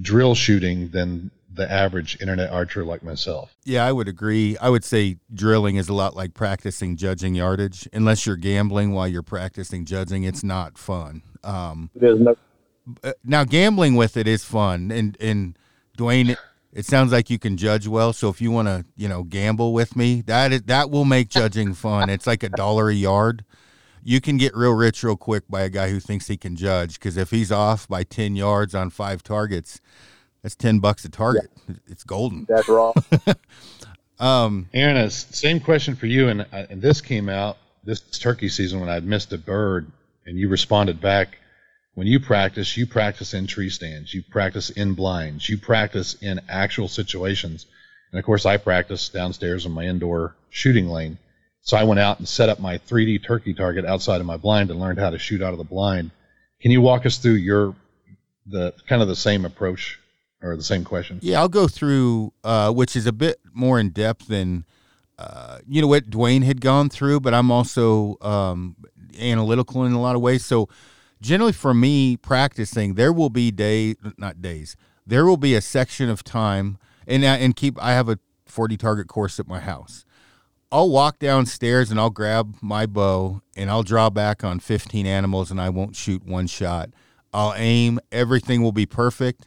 drill 0.00 0.34
shooting 0.34 0.88
than 0.90 1.30
the 1.54 1.70
average 1.70 2.20
internet 2.20 2.50
archer 2.50 2.84
like 2.84 3.02
myself. 3.02 3.54
Yeah, 3.64 3.86
I 3.86 3.92
would 3.92 4.08
agree. 4.08 4.56
I 4.58 4.68
would 4.70 4.84
say 4.84 5.18
drilling 5.32 5.76
is 5.76 5.88
a 5.88 5.94
lot 5.94 6.16
like 6.16 6.34
practicing 6.34 6.96
judging 6.96 7.34
yardage. 7.34 7.88
Unless 7.92 8.26
you're 8.26 8.36
gambling 8.36 8.92
while 8.92 9.06
you're 9.08 9.22
practicing 9.22 9.84
judging, 9.84 10.24
it's 10.24 10.42
not 10.42 10.76
fun. 10.76 11.22
Um, 11.44 11.90
There's 11.94 12.20
no. 12.20 12.36
uh, 13.02 13.12
now 13.24 13.44
gambling 13.44 13.94
with 13.94 14.16
it 14.16 14.26
is 14.26 14.44
fun, 14.44 14.90
and 14.90 15.16
and 15.20 15.56
Dwayne, 15.96 16.36
it 16.74 16.84
sounds 16.84 17.12
like 17.12 17.30
you 17.30 17.38
can 17.38 17.56
judge 17.56 17.86
well. 17.88 18.12
So 18.12 18.28
if 18.28 18.40
you 18.40 18.50
want 18.50 18.68
to, 18.68 18.84
you 18.96 19.08
know, 19.08 19.22
gamble 19.22 19.72
with 19.72 19.96
me, 19.96 20.20
that 20.22 20.52
is 20.52 20.62
that 20.64 20.90
will 20.90 21.04
make 21.04 21.28
judging 21.28 21.72
fun. 21.72 22.10
It's 22.10 22.26
like 22.26 22.42
a 22.42 22.50
dollar 22.50 22.90
a 22.90 22.94
yard. 22.94 23.44
You 24.02 24.20
can 24.20 24.36
get 24.36 24.54
real 24.54 24.72
rich 24.74 25.02
real 25.02 25.16
quick 25.16 25.44
by 25.48 25.62
a 25.62 25.70
guy 25.70 25.88
who 25.88 25.98
thinks 26.00 26.26
he 26.26 26.36
can 26.36 26.56
judge 26.56 26.94
because 26.98 27.16
if 27.16 27.30
he's 27.30 27.50
off 27.50 27.88
by 27.88 28.02
ten 28.02 28.36
yards 28.36 28.74
on 28.74 28.90
five 28.90 29.22
targets, 29.22 29.80
that's 30.42 30.54
ten 30.54 30.80
bucks 30.80 31.04
a 31.06 31.08
target. 31.08 31.50
It's 31.86 32.04
golden. 32.04 32.44
That's 32.48 32.68
right. 32.68 32.92
Um, 34.18 34.68
Aaron, 34.72 34.96
a 34.96 35.06
s- 35.06 35.26
same 35.36 35.58
question 35.58 35.96
for 35.96 36.06
you, 36.06 36.28
and 36.28 36.42
uh, 36.42 36.66
and 36.70 36.80
this 36.80 37.00
came 37.00 37.28
out 37.28 37.58
this 37.82 38.00
turkey 38.00 38.48
season 38.48 38.80
when 38.80 38.88
I'd 38.88 39.04
missed 39.04 39.32
a 39.32 39.38
bird, 39.38 39.90
and 40.24 40.38
you 40.38 40.48
responded 40.48 41.00
back. 41.00 41.38
When 41.94 42.06
you 42.08 42.18
practice, 42.18 42.76
you 42.76 42.86
practice 42.86 43.34
in 43.34 43.46
tree 43.46 43.70
stands, 43.70 44.12
you 44.12 44.22
practice 44.22 44.70
in 44.70 44.94
blinds, 44.94 45.48
you 45.48 45.58
practice 45.58 46.14
in 46.20 46.40
actual 46.48 46.88
situations, 46.88 47.66
and 48.10 48.18
of 48.18 48.24
course, 48.24 48.46
I 48.46 48.56
practice 48.56 49.08
downstairs 49.08 49.64
in 49.64 49.72
my 49.72 49.84
indoor 49.84 50.34
shooting 50.50 50.88
lane. 50.88 51.18
So 51.62 51.76
I 51.76 51.84
went 51.84 52.00
out 52.00 52.18
and 52.18 52.28
set 52.28 52.48
up 52.48 52.60
my 52.60 52.78
3D 52.78 53.24
turkey 53.24 53.54
target 53.54 53.84
outside 53.84 54.20
of 54.20 54.26
my 54.26 54.36
blind 54.36 54.70
and 54.70 54.78
learned 54.78 54.98
how 54.98 55.10
to 55.10 55.18
shoot 55.18 55.40
out 55.40 55.52
of 55.52 55.58
the 55.58 55.64
blind. 55.64 56.10
Can 56.60 56.70
you 56.70 56.80
walk 56.80 57.06
us 57.06 57.18
through 57.18 57.34
your 57.34 57.74
the 58.46 58.74
kind 58.86 59.00
of 59.00 59.08
the 59.08 59.16
same 59.16 59.44
approach 59.44 59.98
or 60.42 60.56
the 60.56 60.62
same 60.62 60.84
question? 60.84 61.20
Yeah, 61.22 61.40
I'll 61.40 61.48
go 61.48 61.66
through, 61.66 62.32
uh, 62.42 62.72
which 62.72 62.96
is 62.96 63.06
a 63.06 63.12
bit 63.12 63.40
more 63.52 63.80
in 63.80 63.90
depth 63.90 64.26
than 64.26 64.64
uh, 65.18 65.58
you 65.66 65.80
know 65.80 65.88
what 65.88 66.10
Dwayne 66.10 66.42
had 66.42 66.60
gone 66.60 66.88
through, 66.88 67.20
but 67.20 67.34
I'm 67.34 67.50
also 67.50 68.16
um, 68.20 68.76
analytical 69.18 69.84
in 69.84 69.92
a 69.92 70.00
lot 70.00 70.16
of 70.16 70.22
ways. 70.22 70.44
So 70.44 70.68
generally, 71.24 71.52
for 71.52 71.72
me, 71.72 72.16
practicing, 72.18 72.94
there 72.94 73.12
will 73.12 73.30
be 73.30 73.50
day, 73.50 73.94
not 74.18 74.42
days, 74.42 74.76
there 75.06 75.24
will 75.24 75.38
be 75.38 75.54
a 75.54 75.60
section 75.60 76.08
of 76.10 76.22
time, 76.22 76.78
and 77.06 77.24
I- 77.24 77.38
and 77.38 77.56
keep. 77.56 77.82
I 77.82 77.92
have 77.92 78.08
a 78.08 78.18
40 78.46 78.76
target 78.76 79.08
course 79.08 79.40
at 79.40 79.48
my 79.48 79.60
house. 79.60 80.04
I'll 80.70 80.90
walk 80.90 81.18
downstairs 81.18 81.90
and 81.90 82.00
I'll 82.00 82.10
grab 82.10 82.56
my 82.60 82.84
bow 82.84 83.40
and 83.56 83.70
I'll 83.70 83.84
draw 83.84 84.10
back 84.10 84.42
on 84.42 84.58
15 84.58 85.06
animals 85.06 85.50
and 85.50 85.60
I 85.60 85.68
won't 85.68 85.94
shoot 85.94 86.24
one 86.24 86.46
shot. 86.46 86.90
I'll 87.32 87.54
aim, 87.56 88.00
everything 88.10 88.62
will 88.62 88.72
be 88.72 88.86
perfect, 88.86 89.46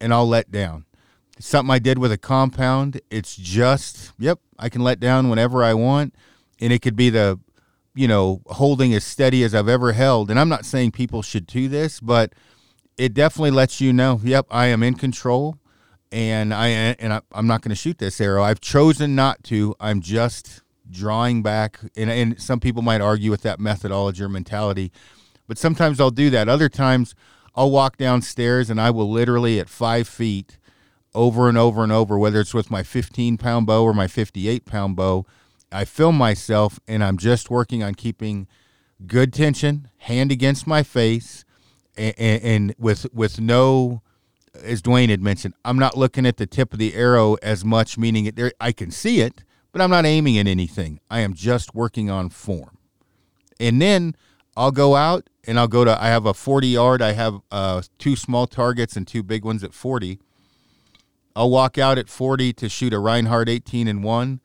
and 0.00 0.12
I'll 0.14 0.28
let 0.28 0.50
down. 0.50 0.86
Something 1.38 1.72
I 1.72 1.78
did 1.78 1.98
with 1.98 2.10
a 2.12 2.18
compound, 2.18 3.00
it's 3.10 3.36
just, 3.36 4.12
yep, 4.18 4.38
I 4.58 4.68
can 4.68 4.82
let 4.82 4.98
down 4.98 5.28
whenever 5.28 5.62
I 5.62 5.74
want. 5.74 6.14
And 6.60 6.72
it 6.72 6.80
could 6.80 6.96
be 6.96 7.10
the, 7.10 7.38
you 7.94 8.08
know, 8.08 8.42
holding 8.46 8.94
as 8.94 9.04
steady 9.04 9.42
as 9.44 9.54
I've 9.54 9.68
ever 9.68 9.92
held. 9.92 10.30
And 10.30 10.38
I'm 10.40 10.48
not 10.48 10.64
saying 10.64 10.92
people 10.92 11.22
should 11.22 11.46
do 11.46 11.68
this, 11.68 12.00
but 12.00 12.32
it 12.96 13.14
definitely 13.14 13.50
lets 13.50 13.80
you 13.80 13.92
know, 13.92 14.20
yep, 14.22 14.46
I 14.50 14.66
am 14.66 14.82
in 14.82 14.94
control 14.94 15.58
and 16.10 16.52
I 16.52 16.68
and 16.68 17.12
I, 17.14 17.20
I'm 17.32 17.46
not 17.46 17.62
going 17.62 17.70
to 17.70 17.74
shoot 17.74 17.98
this 17.98 18.20
arrow. 18.20 18.42
I've 18.42 18.60
chosen 18.60 19.14
not 19.14 19.42
to. 19.44 19.74
I'm 19.80 20.00
just 20.00 20.60
drawing 20.90 21.42
back, 21.42 21.80
and, 21.96 22.10
and 22.10 22.40
some 22.40 22.60
people 22.60 22.82
might 22.82 23.00
argue 23.00 23.30
with 23.30 23.42
that 23.42 23.58
methodology 23.58 24.22
or 24.22 24.28
mentality, 24.28 24.92
but 25.48 25.56
sometimes 25.56 25.98
I'll 25.98 26.10
do 26.10 26.28
that. 26.30 26.50
Other 26.50 26.68
times 26.68 27.14
I'll 27.54 27.70
walk 27.70 27.96
downstairs 27.96 28.70
and 28.70 28.80
I 28.80 28.90
will 28.90 29.10
literally 29.10 29.58
at 29.58 29.68
five 29.68 30.06
feet 30.06 30.58
over 31.14 31.48
and 31.48 31.58
over 31.58 31.82
and 31.82 31.92
over, 31.92 32.18
whether 32.18 32.40
it's 32.40 32.54
with 32.54 32.70
my 32.70 32.82
15 32.82 33.38
pound 33.38 33.66
bow 33.66 33.82
or 33.84 33.94
my 33.94 34.06
58 34.06 34.64
pound 34.64 34.96
bow. 34.96 35.26
I 35.72 35.84
film 35.84 36.16
myself 36.16 36.78
and 36.86 37.02
I'm 37.02 37.16
just 37.16 37.50
working 37.50 37.82
on 37.82 37.94
keeping 37.94 38.46
good 39.06 39.32
tension, 39.32 39.88
hand 39.98 40.30
against 40.30 40.66
my 40.66 40.82
face, 40.82 41.44
and, 41.96 42.14
and 42.18 42.74
with 42.78 43.06
with 43.12 43.40
no 43.40 44.02
as 44.62 44.82
Dwayne 44.82 45.08
had 45.08 45.22
mentioned, 45.22 45.54
I'm 45.64 45.78
not 45.78 45.96
looking 45.96 46.26
at 46.26 46.36
the 46.36 46.46
tip 46.46 46.72
of 46.72 46.78
the 46.78 46.94
arrow 46.94 47.34
as 47.42 47.64
much, 47.64 47.96
meaning 47.96 48.26
it 48.26 48.36
there 48.36 48.52
I 48.60 48.72
can 48.72 48.90
see 48.90 49.20
it, 49.20 49.44
but 49.72 49.80
I'm 49.80 49.90
not 49.90 50.04
aiming 50.04 50.38
at 50.38 50.46
anything. 50.46 51.00
I 51.10 51.20
am 51.20 51.34
just 51.34 51.74
working 51.74 52.10
on 52.10 52.28
form. 52.28 52.76
And 53.58 53.80
then 53.80 54.16
I'll 54.56 54.72
go 54.72 54.96
out 54.96 55.28
and 55.44 55.58
I'll 55.58 55.68
go 55.68 55.84
to 55.84 56.02
I 56.02 56.08
have 56.08 56.26
a 56.26 56.34
40 56.34 56.68
yard, 56.68 57.02
I 57.02 57.12
have 57.12 57.40
uh, 57.50 57.82
two 57.98 58.16
small 58.16 58.46
targets 58.46 58.96
and 58.96 59.06
two 59.06 59.22
big 59.22 59.44
ones 59.44 59.64
at 59.64 59.72
40. 59.72 60.18
I'll 61.34 61.50
walk 61.50 61.78
out 61.78 61.96
at 61.96 62.10
40 62.10 62.52
to 62.54 62.68
shoot 62.68 62.92
a 62.92 62.96
Rinehart 62.96 63.48
18 63.48 63.88
and 63.88 64.04
1 64.04 64.40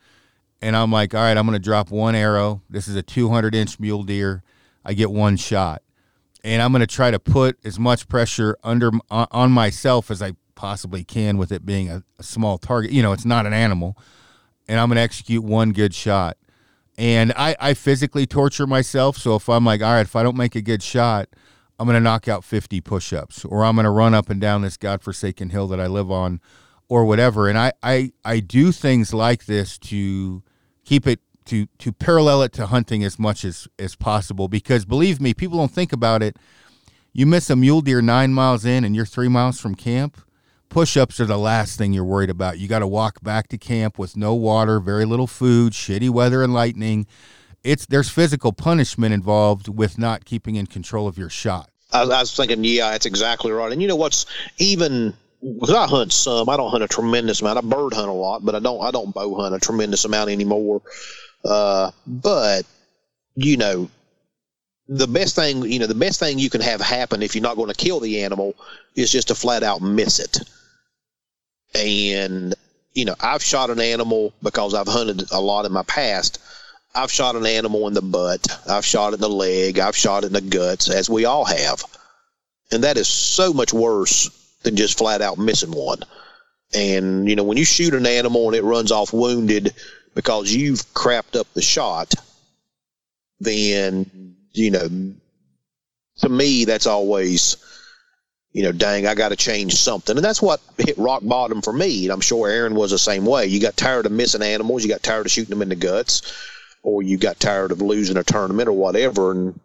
and 0.61 0.75
I'm 0.75 0.91
like, 0.91 1.13
"All 1.13 1.21
right, 1.21 1.37
I'm 1.37 1.45
going 1.45 1.57
to 1.57 1.63
drop 1.63 1.91
one 1.91 2.15
arrow. 2.15 2.61
This 2.69 2.87
is 2.87 2.95
a 2.95 3.03
200 3.03 3.55
inch 3.55 3.79
mule 3.79 4.03
deer. 4.03 4.43
I 4.87 4.93
get 4.93 5.11
one 5.11 5.35
shot. 5.35 5.83
And 6.43 6.61
I'm 6.61 6.71
going 6.71 6.79
to 6.79 6.87
try 6.87 7.11
to 7.11 7.19
put 7.19 7.57
as 7.65 7.77
much 7.77 8.07
pressure 8.07 8.57
under 8.63 8.91
on 9.09 9.51
myself 9.51 10.09
as 10.09 10.21
I 10.21 10.33
possibly 10.55 11.03
can 11.03 11.37
with 11.37 11.51
it 11.51 11.65
being 11.65 11.89
a, 11.89 12.03
a 12.17 12.23
small 12.23 12.57
target. 12.57 12.91
You 12.91 13.01
know, 13.01 13.11
it's 13.11 13.25
not 13.25 13.45
an 13.45 13.53
animal. 13.53 13.97
And 14.67 14.79
I'm 14.79 14.87
going 14.87 14.95
to 14.95 15.01
execute 15.01 15.43
one 15.43 15.73
good 15.73 15.93
shot. 15.93 16.37
And 16.97 17.33
I, 17.35 17.55
I 17.59 17.73
physically 17.73 18.25
torture 18.25 18.65
myself. 18.65 19.17
So 19.17 19.35
if 19.35 19.49
I'm 19.49 19.65
like, 19.65 19.81
all 19.81 19.93
right, 19.93 20.01
if 20.01 20.15
I 20.15 20.23
don't 20.23 20.37
make 20.37 20.55
a 20.55 20.61
good 20.61 20.81
shot, 20.81 21.27
I'm 21.77 21.85
going 21.85 21.95
to 21.95 22.01
knock 22.01 22.27
out 22.27 22.43
50 22.43 22.81
push 22.81 23.13
ups 23.13 23.45
or 23.45 23.63
I'm 23.63 23.75
going 23.75 23.85
to 23.85 23.91
run 23.91 24.13
up 24.13 24.29
and 24.29 24.41
down 24.41 24.61
this 24.61 24.77
godforsaken 24.77 25.49
hill 25.49 25.67
that 25.67 25.79
I 25.79 25.87
live 25.87 26.09
on 26.09 26.41
or 26.87 27.05
whatever. 27.05 27.49
And 27.49 27.57
I, 27.57 27.73
I, 27.83 28.13
I 28.23 28.39
do 28.39 28.71
things 28.71 29.13
like 29.13 29.45
this 29.45 29.77
to 29.79 30.43
keep 30.87 31.05
it 31.05 31.19
to 31.45 31.65
to 31.79 31.91
parallel 31.91 32.41
it 32.43 32.53
to 32.53 32.67
hunting 32.67 33.03
as 33.03 33.19
much 33.19 33.43
as 33.43 33.67
as 33.77 33.95
possible 33.95 34.47
because 34.47 34.85
believe 34.85 35.19
me, 35.19 35.33
people 35.33 35.57
don't 35.57 35.71
think 35.71 35.91
about 35.91 36.23
it. 36.23 36.37
You 37.13 37.25
miss 37.25 37.49
a 37.49 37.55
mule 37.55 37.81
deer 37.81 38.01
nine 38.01 38.33
miles 38.33 38.63
in 38.63 38.83
and 38.83 38.95
you're 38.95 39.05
three 39.05 39.27
miles 39.27 39.59
from 39.59 39.75
camp. 39.75 40.21
Push 40.69 40.97
ups 40.97 41.19
are 41.19 41.25
the 41.25 41.37
last 41.37 41.77
thing 41.77 41.93
you're 41.93 42.03
worried 42.03 42.29
about. 42.29 42.59
You 42.59 42.67
got 42.67 42.79
to 42.79 42.87
walk 42.87 43.21
back 43.21 43.47
to 43.49 43.57
camp 43.57 43.97
with 43.97 44.17
no 44.17 44.33
water, 44.33 44.79
very 44.79 45.05
little 45.05 45.27
food, 45.27 45.73
shitty 45.73 46.09
weather 46.09 46.43
and 46.43 46.53
lightning. 46.53 47.05
It's 47.63 47.85
there's 47.85 48.09
physical 48.09 48.53
punishment 48.53 49.13
involved 49.13 49.67
with 49.67 49.97
not 49.97 50.25
keeping 50.25 50.55
in 50.55 50.67
control 50.67 51.07
of 51.07 51.17
your 51.17 51.29
shot. 51.29 51.69
I, 51.91 52.01
I 52.01 52.19
was 52.19 52.35
thinking, 52.35 52.63
yeah, 52.63 52.91
that's 52.91 53.05
exactly 53.05 53.51
right. 53.51 53.71
And 53.71 53.81
you 53.81 53.87
know 53.87 53.95
what's 53.95 54.25
even 54.57 55.13
because 55.41 55.71
I 55.71 55.87
hunt 55.87 56.13
some. 56.13 56.49
I 56.49 56.57
don't 56.57 56.71
hunt 56.71 56.83
a 56.83 56.87
tremendous 56.87 57.41
amount. 57.41 57.57
I 57.57 57.61
bird 57.61 57.93
hunt 57.93 58.09
a 58.09 58.13
lot, 58.13 58.43
but 58.43 58.55
I 58.55 58.59
don't. 58.59 58.81
I 58.81 58.91
don't 58.91 59.13
bow 59.13 59.35
hunt 59.35 59.55
a 59.55 59.59
tremendous 59.59 60.05
amount 60.05 60.29
anymore. 60.29 60.81
Uh, 61.45 61.91
but 62.05 62.65
you 63.35 63.57
know, 63.57 63.89
the 64.87 65.07
best 65.07 65.35
thing 65.35 65.63
you 65.63 65.79
know, 65.79 65.87
the 65.87 65.95
best 65.95 66.19
thing 66.19 66.39
you 66.39 66.49
can 66.49 66.61
have 66.61 66.81
happen 66.81 67.21
if 67.21 67.35
you're 67.35 67.43
not 67.43 67.55
going 67.55 67.69
to 67.69 67.75
kill 67.75 67.99
the 67.99 68.23
animal 68.23 68.55
is 68.95 69.11
just 69.11 69.27
to 69.27 69.35
flat 69.35 69.63
out 69.63 69.81
miss 69.81 70.19
it. 70.19 70.39
And 71.75 72.55
you 72.93 73.05
know, 73.05 73.15
I've 73.19 73.43
shot 73.43 73.69
an 73.69 73.79
animal 73.79 74.33
because 74.41 74.73
I've 74.73 74.87
hunted 74.87 75.31
a 75.31 75.39
lot 75.39 75.65
in 75.65 75.71
my 75.71 75.83
past. 75.83 76.41
I've 76.95 77.11
shot 77.11 77.35
an 77.35 77.45
animal 77.45 77.87
in 77.87 77.93
the 77.93 78.01
butt. 78.01 78.47
I've 78.67 78.85
shot 78.85 79.13
in 79.13 79.19
the 79.19 79.29
leg. 79.29 79.77
I've 79.77 79.95
shot 79.95 80.23
in 80.23 80.33
the 80.33 80.41
guts, 80.41 80.89
as 80.89 81.07
we 81.07 81.25
all 81.25 81.45
have. 81.45 81.83
And 82.71 82.83
that 82.83 82.97
is 82.97 83.07
so 83.07 83.53
much 83.53 83.71
worse 83.71 84.46
than 84.63 84.75
just 84.75 84.97
flat 84.97 85.21
out 85.21 85.37
missing 85.37 85.71
one. 85.71 85.99
And, 86.73 87.29
you 87.29 87.35
know, 87.35 87.43
when 87.43 87.57
you 87.57 87.65
shoot 87.65 87.93
an 87.93 88.05
animal 88.05 88.47
and 88.47 88.55
it 88.55 88.63
runs 88.63 88.91
off 88.91 89.13
wounded 89.13 89.73
because 90.13 90.53
you've 90.53 90.81
crapped 90.93 91.39
up 91.39 91.47
the 91.53 91.61
shot, 91.61 92.13
then, 93.39 94.35
you 94.51 94.71
know, 94.71 95.13
to 96.17 96.29
me, 96.29 96.65
that's 96.65 96.87
always, 96.87 97.57
you 98.51 98.63
know, 98.63 98.71
dang, 98.71 99.05
I 99.07 99.15
got 99.15 99.29
to 99.29 99.35
change 99.35 99.75
something. 99.75 100.17
And 100.17 100.25
that's 100.25 100.41
what 100.41 100.59
hit 100.77 100.97
rock 100.97 101.21
bottom 101.23 101.61
for 101.61 101.71
me. 101.71 102.05
And 102.05 102.11
I'm 102.11 102.21
sure 102.21 102.49
Aaron 102.49 102.75
was 102.75 102.91
the 102.91 102.97
same 102.97 103.25
way. 103.25 103.45
You 103.45 103.61
got 103.61 103.77
tired 103.77 104.05
of 104.05 104.11
missing 104.11 104.41
animals, 104.41 104.83
you 104.83 104.89
got 104.89 105.03
tired 105.03 105.25
of 105.25 105.31
shooting 105.31 105.51
them 105.51 105.61
in 105.61 105.69
the 105.69 105.75
guts, 105.75 106.21
or 106.83 107.03
you 107.03 107.17
got 107.17 107.39
tired 107.39 107.71
of 107.71 107.81
losing 107.81 108.17
a 108.17 108.23
tournament 108.23 108.67
or 108.67 108.73
whatever. 108.73 109.31
And, 109.31 109.59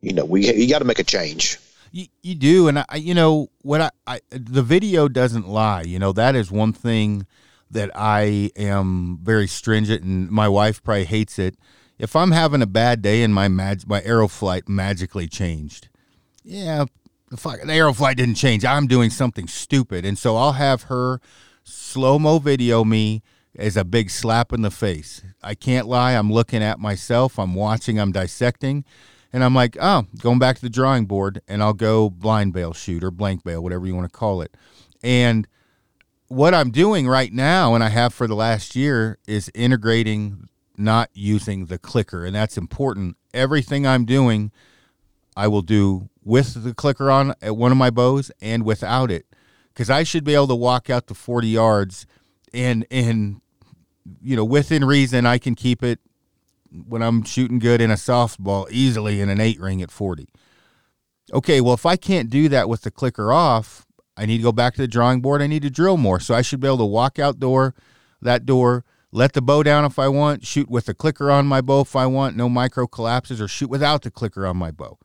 you 0.00 0.12
know, 0.12 0.24
we 0.24 0.52
you 0.54 0.68
got 0.68 0.80
to 0.80 0.84
make 0.84 0.98
a 0.98 1.04
change. 1.04 1.58
You, 1.92 2.06
you 2.22 2.34
do, 2.34 2.68
and 2.68 2.78
I, 2.80 2.96
you 2.96 3.14
know 3.14 3.48
what 3.62 3.80
I, 3.80 3.90
I, 4.06 4.20
the 4.30 4.62
video 4.62 5.08
doesn't 5.08 5.48
lie. 5.48 5.82
You 5.82 5.98
know 5.98 6.12
that 6.12 6.34
is 6.34 6.50
one 6.50 6.72
thing 6.72 7.26
that 7.70 7.90
I 7.94 8.50
am 8.56 9.18
very 9.22 9.46
stringent, 9.46 10.02
and 10.02 10.30
my 10.30 10.48
wife 10.48 10.82
probably 10.82 11.04
hates 11.04 11.38
it. 11.38 11.56
If 11.98 12.14
I'm 12.14 12.32
having 12.32 12.62
a 12.62 12.66
bad 12.66 13.02
day 13.02 13.22
and 13.22 13.34
my 13.34 13.48
mag- 13.48 13.88
my 13.88 14.02
arrow 14.02 14.28
flight 14.28 14.68
magically 14.68 15.26
changed, 15.26 15.88
yeah, 16.44 16.84
the, 17.30 17.36
fuck, 17.36 17.62
the 17.62 17.72
arrow 17.72 17.92
flight 17.92 18.16
didn't 18.18 18.34
change. 18.34 18.64
I'm 18.64 18.86
doing 18.86 19.10
something 19.10 19.48
stupid, 19.48 20.04
and 20.04 20.18
so 20.18 20.36
I'll 20.36 20.52
have 20.52 20.84
her 20.84 21.20
slow 21.64 22.18
mo 22.18 22.38
video 22.38 22.84
me 22.84 23.22
as 23.58 23.76
a 23.76 23.84
big 23.84 24.10
slap 24.10 24.52
in 24.52 24.62
the 24.62 24.70
face. 24.70 25.22
I 25.42 25.54
can't 25.54 25.86
lie. 25.86 26.12
I'm 26.12 26.30
looking 26.30 26.62
at 26.62 26.78
myself. 26.78 27.38
I'm 27.38 27.54
watching. 27.54 27.98
I'm 27.98 28.12
dissecting 28.12 28.84
and 29.32 29.44
I'm 29.44 29.54
like, 29.54 29.76
oh, 29.80 30.06
going 30.20 30.38
back 30.38 30.56
to 30.56 30.62
the 30.62 30.70
drawing 30.70 31.06
board, 31.06 31.42
and 31.48 31.62
I'll 31.62 31.74
go 31.74 32.10
blind 32.10 32.52
bale 32.52 32.72
shoot 32.72 33.04
or 33.04 33.10
blank 33.10 33.44
bale, 33.44 33.62
whatever 33.62 33.86
you 33.86 33.94
want 33.94 34.10
to 34.10 34.16
call 34.16 34.40
it. 34.40 34.54
And 35.02 35.46
what 36.28 36.54
I'm 36.54 36.70
doing 36.70 37.06
right 37.06 37.32
now, 37.32 37.74
and 37.74 37.84
I 37.84 37.88
have 37.88 38.12
for 38.12 38.26
the 38.26 38.34
last 38.34 38.74
year, 38.74 39.18
is 39.26 39.50
integrating 39.54 40.48
not 40.76 41.10
using 41.14 41.66
the 41.66 41.78
clicker, 41.78 42.24
and 42.24 42.34
that's 42.34 42.56
important. 42.56 43.16
Everything 43.32 43.86
I'm 43.86 44.04
doing, 44.04 44.50
I 45.36 45.48
will 45.48 45.62
do 45.62 46.08
with 46.24 46.64
the 46.64 46.74
clicker 46.74 47.10
on 47.10 47.34
at 47.40 47.56
one 47.56 47.72
of 47.72 47.78
my 47.78 47.90
bows 47.90 48.30
and 48.40 48.64
without 48.64 49.10
it, 49.10 49.26
because 49.72 49.88
I 49.90 50.02
should 50.02 50.24
be 50.24 50.34
able 50.34 50.48
to 50.48 50.56
walk 50.56 50.90
out 50.90 51.06
to 51.08 51.14
40 51.14 51.48
yards, 51.48 52.06
and 52.52 52.86
and 52.90 53.40
you 54.22 54.36
know 54.36 54.44
within 54.44 54.84
reason, 54.84 55.26
I 55.26 55.38
can 55.38 55.54
keep 55.54 55.82
it 55.82 56.00
when 56.86 57.02
I'm 57.02 57.22
shooting 57.22 57.58
good 57.58 57.80
in 57.80 57.90
a 57.90 57.94
softball 57.94 58.66
easily 58.70 59.20
in 59.20 59.28
an 59.28 59.40
eight 59.40 59.60
ring 59.60 59.82
at 59.82 59.90
40. 59.90 60.28
Okay, 61.32 61.60
well, 61.60 61.74
if 61.74 61.86
I 61.86 61.96
can't 61.96 62.30
do 62.30 62.48
that 62.48 62.68
with 62.68 62.82
the 62.82 62.90
clicker 62.90 63.32
off, 63.32 63.86
I 64.16 64.26
need 64.26 64.38
to 64.38 64.42
go 64.42 64.52
back 64.52 64.74
to 64.74 64.82
the 64.82 64.88
drawing 64.88 65.20
board. 65.20 65.42
I 65.42 65.46
need 65.46 65.62
to 65.62 65.70
drill 65.70 65.96
more. 65.96 66.20
So 66.20 66.34
I 66.34 66.42
should 66.42 66.60
be 66.60 66.68
able 66.68 66.78
to 66.78 66.84
walk 66.84 67.18
out 67.18 67.38
door, 67.38 67.74
that 68.22 68.46
door, 68.46 68.84
let 69.12 69.32
the 69.32 69.42
bow 69.42 69.62
down 69.62 69.84
if 69.84 69.98
I 69.98 70.08
want, 70.08 70.46
shoot 70.46 70.70
with 70.70 70.86
the 70.86 70.94
clicker 70.94 71.30
on 71.30 71.46
my 71.46 71.60
bow 71.60 71.80
if 71.80 71.96
I 71.96 72.06
want, 72.06 72.36
no 72.36 72.48
micro 72.48 72.86
collapses, 72.86 73.40
or 73.40 73.48
shoot 73.48 73.70
without 73.70 74.02
the 74.02 74.10
clicker 74.10 74.46
on 74.46 74.56
my 74.56 74.70
bow. 74.70 74.98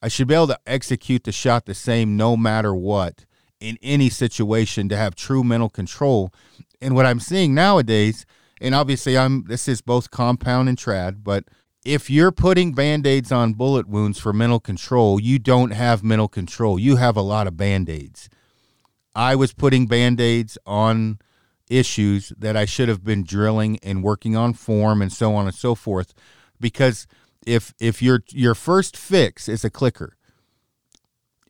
I 0.00 0.08
should 0.08 0.28
be 0.28 0.34
able 0.34 0.48
to 0.48 0.60
execute 0.66 1.24
the 1.24 1.32
shot 1.32 1.66
the 1.66 1.74
same 1.74 2.16
no 2.16 2.36
matter 2.36 2.74
what 2.74 3.24
in 3.60 3.78
any 3.82 4.08
situation 4.08 4.88
to 4.88 4.96
have 4.96 5.14
true 5.14 5.44
mental 5.44 5.68
control. 5.68 6.32
And 6.80 6.94
what 6.94 7.06
I'm 7.06 7.20
seeing 7.20 7.54
nowadays– 7.54 8.26
and 8.62 8.74
obviously 8.74 9.18
I'm 9.18 9.44
this 9.44 9.68
is 9.68 9.82
both 9.82 10.10
compound 10.10 10.68
and 10.68 10.78
trad, 10.78 11.22
but 11.22 11.44
if 11.84 12.08
you're 12.08 12.30
putting 12.30 12.72
band-aids 12.72 13.32
on 13.32 13.54
bullet 13.54 13.88
wounds 13.88 14.18
for 14.18 14.32
mental 14.32 14.60
control, 14.60 15.20
you 15.20 15.40
don't 15.40 15.72
have 15.72 16.04
mental 16.04 16.28
control. 16.28 16.78
You 16.78 16.94
have 16.96 17.16
a 17.16 17.22
lot 17.22 17.48
of 17.48 17.56
band-aids. 17.56 18.30
I 19.16 19.34
was 19.34 19.52
putting 19.52 19.86
band-aids 19.86 20.56
on 20.64 21.18
issues 21.68 22.32
that 22.38 22.56
I 22.56 22.66
should 22.66 22.88
have 22.88 23.02
been 23.02 23.24
drilling 23.24 23.80
and 23.82 24.04
working 24.04 24.36
on 24.36 24.54
form 24.54 25.02
and 25.02 25.12
so 25.12 25.34
on 25.34 25.46
and 25.46 25.54
so 25.54 25.74
forth 25.74 26.14
because 26.60 27.06
if 27.44 27.74
if 27.80 28.00
your 28.00 28.22
your 28.28 28.54
first 28.54 28.96
fix 28.96 29.48
is 29.48 29.64
a 29.64 29.70
clicker 29.70 30.16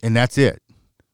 and 0.01 0.15
that's 0.15 0.37
it 0.37 0.61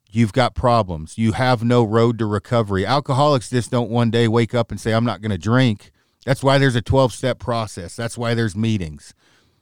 you've 0.10 0.34
got 0.34 0.56
problems. 0.56 1.18
You 1.18 1.34
have 1.34 1.64
no 1.64 1.84
road 1.84 2.18
to 2.20 2.26
recovery. 2.26 2.86
Alcoholics 2.86 3.50
just 3.50 3.72
don't 3.72 3.90
one 3.90 4.12
day 4.12 4.28
wake 4.28 4.54
up 4.54 4.72
and 4.72 4.80
say, 4.80 4.94
I'm 4.94 5.06
not 5.06 5.22
going 5.22 5.32
to 5.32 5.38
drink. 5.38 5.92
That's 6.26 6.44
why 6.44 6.58
there's 6.58 6.76
a 6.76 6.82
12 6.82 7.14
step 7.14 7.40
process. 7.40 7.96
That's 7.96 8.18
why 8.18 8.34
there's 8.34 8.56
meetings. 8.56 9.14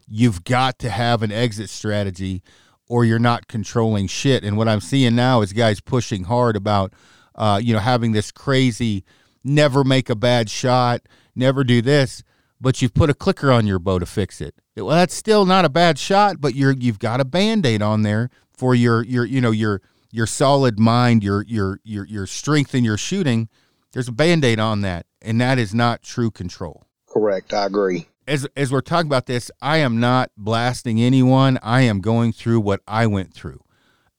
You've 0.08 0.44
got 0.44 0.80
to 0.80 0.90
have 0.90 1.22
an 1.22 1.32
exit 1.32 1.70
strategy 1.70 2.42
or 2.88 3.04
you're 3.04 3.20
not 3.20 3.48
controlling 3.48 4.08
shit. 4.08 4.44
And 4.44 4.58
what 4.58 4.68
I'm 4.68 4.82
seeing 4.82 5.16
now 5.16 5.42
is 5.42 5.54
guys 5.54 5.82
pushing 5.82 6.24
hard 6.24 6.56
about, 6.56 6.94
uh, 7.36 7.60
you 7.62 7.74
know, 7.74 7.80
having 7.80 8.14
this 8.14 8.32
crazy 8.32 9.04
never 9.44 9.84
make 9.84 10.10
a 10.10 10.16
bad 10.16 10.50
shot, 10.50 11.02
never 11.36 11.64
do 11.64 11.82
this, 11.82 12.24
but 12.60 12.82
you've 12.82 12.94
put 12.94 13.10
a 13.10 13.14
clicker 13.14 13.52
on 13.52 13.68
your 13.68 13.80
bow 13.80 14.00
to 14.00 14.06
fix 14.06 14.42
it. 14.42 14.56
Well, 14.76 14.88
that's 14.88 15.14
still 15.14 15.46
not 15.46 15.66
a 15.66 15.70
bad 15.70 15.98
shot, 15.98 16.40
but 16.40 16.56
you're 16.56 16.72
you've 16.72 17.00
got 17.00 17.20
a 17.20 17.26
band-aid 17.26 17.82
on 17.82 18.04
there 18.04 18.30
for 18.52 18.76
your 18.76 19.04
your 19.04 19.26
you 19.26 19.42
know 19.42 19.52
your 19.52 19.82
your 20.12 20.28
solid 20.28 20.80
mind, 20.80 21.24
your 21.24 21.44
your 21.44 21.80
your 21.84 22.06
your 22.06 22.26
strength 22.26 22.74
in 22.74 22.84
your 22.84 22.98
shooting, 22.98 23.50
there's 23.94 24.08
a 24.08 24.14
band-aid 24.14 24.60
on 24.60 24.82
that, 24.82 25.06
and 25.22 25.40
that 25.42 25.58
is 25.58 25.74
not 25.74 26.04
true 26.04 26.32
control. 26.32 26.86
Correct. 27.08 27.54
I 27.54 27.66
agree. 27.66 28.08
As 28.28 28.48
as 28.56 28.72
we're 28.72 28.82
talking 28.82 29.08
about 29.08 29.26
this, 29.26 29.50
I 29.62 29.78
am 29.78 30.00
not 30.00 30.32
blasting 30.38 31.02
anyone. 31.02 31.58
I 31.64 31.82
am 31.82 32.02
going 32.02 32.34
through 32.34 32.60
what 32.60 32.82
I 32.88 33.08
went 33.08 33.34
through. 33.34 33.64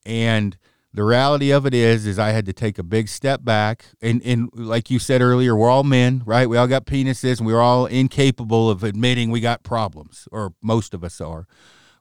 And 0.06 0.56
the 0.94 1.04
reality 1.04 1.50
of 1.50 1.66
it 1.66 1.74
is 1.74 2.06
is 2.06 2.18
I 2.18 2.30
had 2.30 2.46
to 2.46 2.52
take 2.52 2.78
a 2.78 2.82
big 2.82 3.08
step 3.08 3.44
back 3.44 3.84
and 4.00 4.22
and 4.24 4.48
like 4.54 4.90
you 4.90 4.98
said 4.98 5.20
earlier, 5.20 5.54
we're 5.54 5.68
all 5.68 5.84
men, 5.84 6.22
right? 6.24 6.48
We 6.48 6.56
all 6.56 6.66
got 6.66 6.86
penises 6.86 7.38
and 7.38 7.46
we're 7.46 7.60
all 7.60 7.86
incapable 7.86 8.70
of 8.70 8.82
admitting 8.82 9.30
we 9.30 9.40
got 9.40 9.62
problems, 9.62 10.26
or 10.32 10.54
most 10.62 10.94
of 10.94 11.04
us 11.04 11.20
are. 11.20 11.46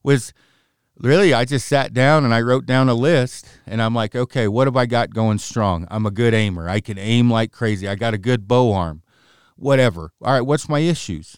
Was 0.03 0.33
really 0.99 1.33
i 1.33 1.45
just 1.45 1.67
sat 1.67 1.93
down 1.93 2.25
and 2.25 2.33
i 2.33 2.41
wrote 2.41 2.65
down 2.65 2.89
a 2.89 2.93
list 2.93 3.47
and 3.65 3.81
i'm 3.81 3.93
like 3.93 4.15
okay 4.15 4.47
what 4.47 4.67
have 4.67 4.75
i 4.75 4.85
got 4.85 5.13
going 5.13 5.37
strong? 5.37 5.87
I'm 5.89 6.05
a 6.05 6.11
good 6.11 6.33
aimer. 6.33 6.69
I 6.69 6.79
can 6.79 6.97
aim 6.97 7.31
like 7.31 7.51
crazy. 7.51 7.87
I 7.87 7.95
got 7.95 8.13
a 8.13 8.17
good 8.17 8.47
bow 8.47 8.73
arm. 8.73 9.03
Whatever. 9.55 10.11
All 10.21 10.33
right 10.33 10.41
what's 10.41 10.69
my 10.69 10.79
issues? 10.79 11.37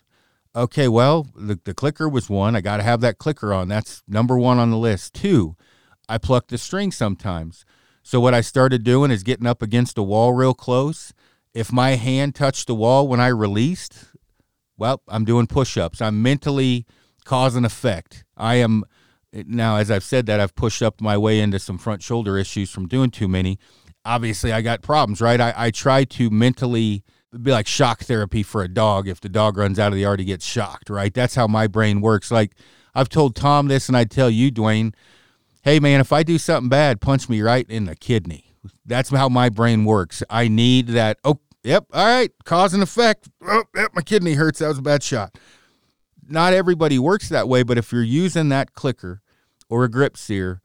Okay 0.56 0.88
well 0.88 1.28
the, 1.36 1.60
the 1.64 1.74
clicker 1.74 2.08
was 2.08 2.30
one. 2.30 2.56
I 2.56 2.62
got 2.62 2.78
to 2.78 2.84
have 2.84 3.02
that 3.02 3.18
clicker 3.18 3.54
on. 3.54 3.68
That's 3.68 4.04
number 4.08 4.38
one 4.38 4.60
on 4.60 4.72
the 4.72 4.78
list. 4.78 5.14
Two 5.14 5.56
i 6.08 6.18
pluck 6.18 6.48
the 6.48 6.58
string 6.58 6.92
sometimes. 6.92 7.66
So 8.04 8.20
what 8.20 8.34
i 8.34 8.42
started 8.42 8.84
doing 8.84 9.12
is 9.12 9.24
getting 9.24 9.48
up 9.48 9.62
against 9.62 9.98
a 9.98 10.04
wall 10.04 10.34
real 10.34 10.54
close. 10.54 11.14
If 11.54 11.72
my 11.72 11.92
hand 11.92 12.36
touched 12.36 12.68
the 12.68 12.76
wall 12.76 13.08
when 13.08 13.20
i 13.20 13.28
released 13.28 14.06
well 14.78 15.02
i'm 15.08 15.26
doing 15.26 15.48
push-ups. 15.48 16.02
I'm 16.02 16.22
mentally 16.22 16.86
cause 17.26 17.56
and 17.56 17.66
effect. 17.66 18.24
I 18.38 18.56
am 18.56 18.84
now, 19.34 19.78
as 19.78 19.92
I've 19.92 20.04
said 20.04 20.26
that, 20.28 20.40
I've 20.40 20.56
pushed 20.56 20.82
up 20.82 21.02
my 21.02 21.18
way 21.18 21.40
into 21.40 21.60
some 21.60 21.78
front 21.78 22.02
shoulder 22.02 22.38
issues 22.38 22.70
from 22.72 22.88
doing 22.88 23.12
too 23.12 23.28
many. 23.28 23.60
Obviously, 24.06 24.52
I 24.52 24.62
got 24.62 24.82
problems, 24.82 25.22
right? 25.22 25.40
I, 25.40 25.54
I 25.56 25.72
try 25.72 26.04
to 26.06 26.30
mentally 26.30 27.04
be 27.42 27.52
like 27.52 27.68
shock 27.68 28.02
therapy 28.02 28.44
for 28.44 28.64
a 28.64 28.68
dog. 28.68 29.08
If 29.08 29.22
the 29.22 29.30
dog 29.30 29.58
runs 29.58 29.78
out 29.78 29.90
of 29.90 29.94
the 29.94 30.02
yard, 30.02 30.20
he 30.20 30.26
gets 30.26 30.46
shocked, 30.46 30.90
right? 30.90 31.14
That's 31.14 31.36
how 31.36 31.48
my 31.48 31.68
brain 31.68 32.02
works. 32.02 32.32
Like 32.32 32.54
I've 32.96 33.10
told 33.10 33.36
Tom 33.36 33.68
this, 33.68 33.88
and 33.88 33.96
I 33.96 34.06
tell 34.06 34.30
you, 34.30 34.52
Dwayne, 34.52 34.94
hey 35.62 35.80
man, 35.80 36.00
if 36.00 36.12
I 36.12 36.24
do 36.24 36.38
something 36.38 36.70
bad, 36.70 37.02
punch 37.02 37.30
me 37.30 37.42
right 37.42 37.70
in 37.70 37.86
the 37.86 37.96
kidney. 37.96 38.56
That's 38.86 39.10
how 39.10 39.30
my 39.30 39.50
brain 39.50 39.86
works. 39.86 40.24
I 40.30 40.48
need 40.48 40.88
that. 40.88 41.18
Oh, 41.24 41.40
yep, 41.64 41.86
all 41.94 42.06
right, 42.06 42.32
cause 42.46 42.74
and 42.74 42.84
effect. 42.84 43.30
Oh, 43.46 43.64
yep, 43.76 43.92
my 43.94 44.02
kidney 44.02 44.34
hurts. 44.34 44.60
That 44.60 44.70
was 44.70 44.80
a 44.80 44.84
bad 44.84 45.04
shot. 45.04 45.38
Not 46.30 46.54
everybody 46.54 47.00
works 47.00 47.30
that 47.30 47.48
way, 47.48 47.64
but 47.64 47.78
if 47.78 47.92
you're 47.92 48.04
using 48.04 48.50
that 48.50 48.74
clicker 48.74 49.22
or 49.70 49.84
a 49.84 49.90
grip 49.90 50.18
sear 50.18 50.62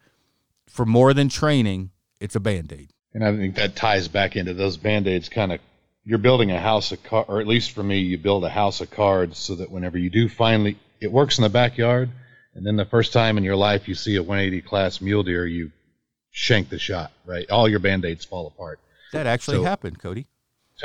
for 0.68 0.84
more 0.84 1.14
than 1.14 1.28
training, 1.28 1.90
it's 2.20 2.36
a 2.36 2.40
band 2.40 2.72
aid. 2.72 2.90
And 3.12 3.24
I 3.24 3.36
think 3.36 3.54
that 3.56 3.76
ties 3.76 4.08
back 4.08 4.36
into 4.36 4.54
those 4.54 4.76
band 4.76 5.06
aids 5.06 5.28
kind 5.28 5.52
of 5.52 5.60
you're 6.04 6.18
building 6.18 6.50
a 6.50 6.60
house 6.60 6.92
of 6.92 7.02
cards, 7.02 7.28
or 7.28 7.40
at 7.40 7.46
least 7.46 7.72
for 7.72 7.82
me, 7.82 7.98
you 7.98 8.18
build 8.18 8.44
a 8.44 8.50
house 8.50 8.80
of 8.80 8.90
cards 8.90 9.38
so 9.38 9.54
that 9.56 9.70
whenever 9.70 9.96
you 9.96 10.10
do 10.10 10.28
finally, 10.28 10.78
it 11.00 11.10
works 11.10 11.38
in 11.38 11.42
the 11.42 11.48
backyard, 11.48 12.10
and 12.54 12.66
then 12.66 12.76
the 12.76 12.84
first 12.84 13.12
time 13.12 13.38
in 13.38 13.44
your 13.44 13.56
life 13.56 13.88
you 13.88 13.94
see 13.94 14.16
a 14.16 14.22
180 14.22 14.60
class 14.62 15.00
mule 15.00 15.22
deer, 15.22 15.46
you 15.46 15.72
shank 16.30 16.68
the 16.68 16.78
shot, 16.78 17.10
right? 17.24 17.48
All 17.50 17.68
your 17.68 17.78
band 17.78 18.04
aids 18.04 18.24
fall 18.24 18.46
apart. 18.46 18.80
That 19.12 19.26
actually 19.26 19.58
so, 19.58 19.64
happened, 19.64 19.98
Cody. 19.98 20.26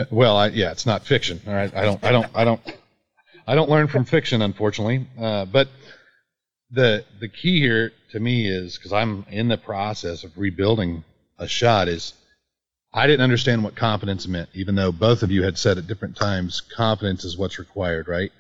Well, 0.10 0.38
I, 0.38 0.48
yeah, 0.48 0.72
it's 0.72 0.86
not 0.86 1.06
fiction. 1.06 1.42
All 1.46 1.54
right, 1.54 1.74
I 1.76 1.84
don't, 1.84 2.04
I 2.04 2.12
don't, 2.12 2.28
I 2.36 2.44
don't, 2.46 2.62
I 3.50 3.56
don't 3.56 3.70
learn 3.70 3.88
from 3.88 4.06
fiction, 4.06 4.44
unfortunately. 4.44 5.08
Uh, 5.20 5.46
but 5.46 5.70
the 6.70 7.04
the 7.20 7.28
key 7.28 7.60
here 7.60 7.92
to 8.12 8.20
me 8.20 8.48
is 8.48 8.78
because 8.78 8.94
I'm 8.94 9.26
in 9.32 9.48
the 9.48 9.58
process 9.58 10.24
of 10.24 10.38
rebuilding 10.38 11.04
a 11.40 11.48
shot 11.48 11.88
is 11.88 12.14
I 12.94 13.08
didn't 13.08 13.24
understand 13.24 13.64
what 13.64 13.76
confidence 13.76 14.28
meant, 14.28 14.50
even 14.54 14.76
though 14.76 14.92
both 14.92 15.24
of 15.24 15.32
you 15.32 15.42
had 15.42 15.58
said 15.58 15.80
at 15.80 15.88
different 15.88 16.16
times 16.16 16.62
confidence 16.62 17.26
is 17.26 17.40
what's 17.40 17.58
required, 17.58 18.08
right? 18.08 18.32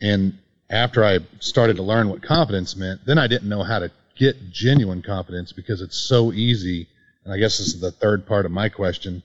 And 0.00 0.38
after 0.70 1.04
I 1.04 1.18
started 1.40 1.76
to 1.78 1.82
learn 1.82 2.08
what 2.08 2.22
confidence 2.22 2.76
meant, 2.76 3.04
then 3.06 3.18
I 3.18 3.26
didn't 3.26 3.48
know 3.48 3.64
how 3.64 3.80
to 3.80 3.90
get 4.16 4.52
genuine 4.52 5.02
confidence 5.02 5.50
because 5.50 5.80
it's 5.80 5.98
so 5.98 6.32
easy. 6.32 6.86
And 7.24 7.34
I 7.34 7.38
guess 7.38 7.58
this 7.58 7.74
is 7.74 7.80
the 7.80 7.90
third 7.90 8.24
part 8.24 8.46
of 8.46 8.52
my 8.52 8.68
question 8.68 9.24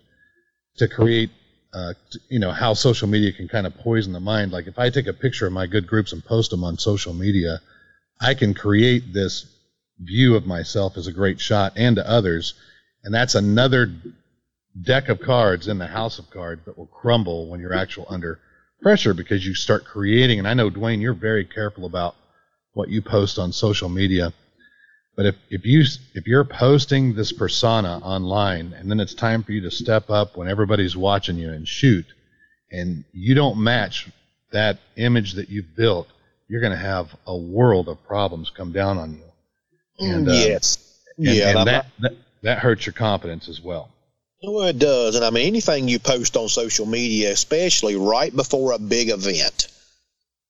to 0.77 0.87
create, 0.87 1.29
uh, 1.73 1.93
you 2.29 2.39
know, 2.39 2.51
how 2.51 2.73
social 2.73 3.07
media 3.07 3.31
can 3.31 3.47
kind 3.47 3.65
of 3.65 3.75
poison 3.77 4.13
the 4.13 4.19
mind. 4.19 4.51
Like 4.51 4.67
if 4.67 4.77
I 4.77 4.89
take 4.89 5.07
a 5.07 5.13
picture 5.13 5.47
of 5.47 5.53
my 5.53 5.65
good 5.65 5.87
groups 5.87 6.13
and 6.13 6.23
post 6.23 6.51
them 6.51 6.63
on 6.63 6.77
social 6.77 7.13
media, 7.13 7.59
I 8.21 8.35
can 8.35 8.53
create 8.53 9.11
this 9.11 9.45
view 9.99 10.35
of 10.35 10.45
myself 10.45 10.97
as 10.97 11.07
a 11.07 11.11
great 11.11 11.39
shot 11.39 11.73
and 11.75 11.95
to 11.95 12.07
others. 12.07 12.53
And 13.03 13.13
that's 13.13 13.35
another 13.35 13.91
deck 14.79 15.09
of 15.09 15.19
cards 15.19 15.67
in 15.67 15.77
the 15.77 15.87
house 15.87 16.19
of 16.19 16.29
cards 16.29 16.61
that 16.65 16.77
will 16.77 16.87
crumble 16.87 17.47
when 17.47 17.59
you're 17.59 17.73
actual 17.73 18.05
under 18.09 18.39
pressure 18.81 19.13
because 19.13 19.45
you 19.45 19.55
start 19.55 19.85
creating. 19.85 20.39
And 20.39 20.47
I 20.47 20.53
know, 20.53 20.69
Dwayne, 20.69 21.01
you're 21.01 21.13
very 21.13 21.45
careful 21.45 21.85
about 21.85 22.15
what 22.73 22.89
you 22.89 23.01
post 23.01 23.39
on 23.39 23.51
social 23.51 23.89
media. 23.89 24.33
But 25.15 25.27
if, 25.27 25.35
if 25.49 25.65
you 25.65 25.83
if 26.15 26.25
you're 26.25 26.43
posting 26.43 27.13
this 27.13 27.31
persona 27.31 27.99
online 28.03 28.73
and 28.73 28.89
then 28.89 28.99
it's 28.99 29.13
time 29.13 29.43
for 29.43 29.51
you 29.51 29.61
to 29.61 29.71
step 29.71 30.09
up 30.09 30.35
when 30.35 30.47
everybody's 30.47 30.97
watching 30.97 31.37
you 31.37 31.51
and 31.51 31.67
shoot, 31.67 32.05
and 32.71 33.03
you 33.13 33.35
don't 33.35 33.61
match 33.61 34.09
that 34.51 34.79
image 34.95 35.33
that 35.33 35.49
you've 35.49 35.75
built, 35.75 36.07
you're 36.47 36.61
going 36.61 36.71
to 36.71 36.77
have 36.77 37.15
a 37.27 37.37
world 37.37 37.89
of 37.89 38.03
problems 38.05 38.49
come 38.49 38.71
down 38.71 38.97
on 38.97 39.13
you. 39.13 39.23
And, 39.99 40.27
uh, 40.27 40.31
yes, 40.31 40.99
and, 41.17 41.27
yeah, 41.27 41.59
and 41.59 41.67
that, 41.67 41.85
that 41.99 42.13
that 42.41 42.59
hurts 42.59 42.85
your 42.85 42.93
confidence 42.93 43.47
as 43.47 43.61
well. 43.61 43.89
Well, 44.41 44.67
it 44.67 44.79
does. 44.79 45.15
And 45.15 45.23
I 45.23 45.29
mean, 45.29 45.47
anything 45.47 45.87
you 45.87 45.99
post 45.99 46.35
on 46.35 46.49
social 46.49 46.85
media, 46.85 47.31
especially 47.31 47.95
right 47.95 48.35
before 48.35 48.73
a 48.73 48.79
big 48.79 49.09
event, 49.09 49.67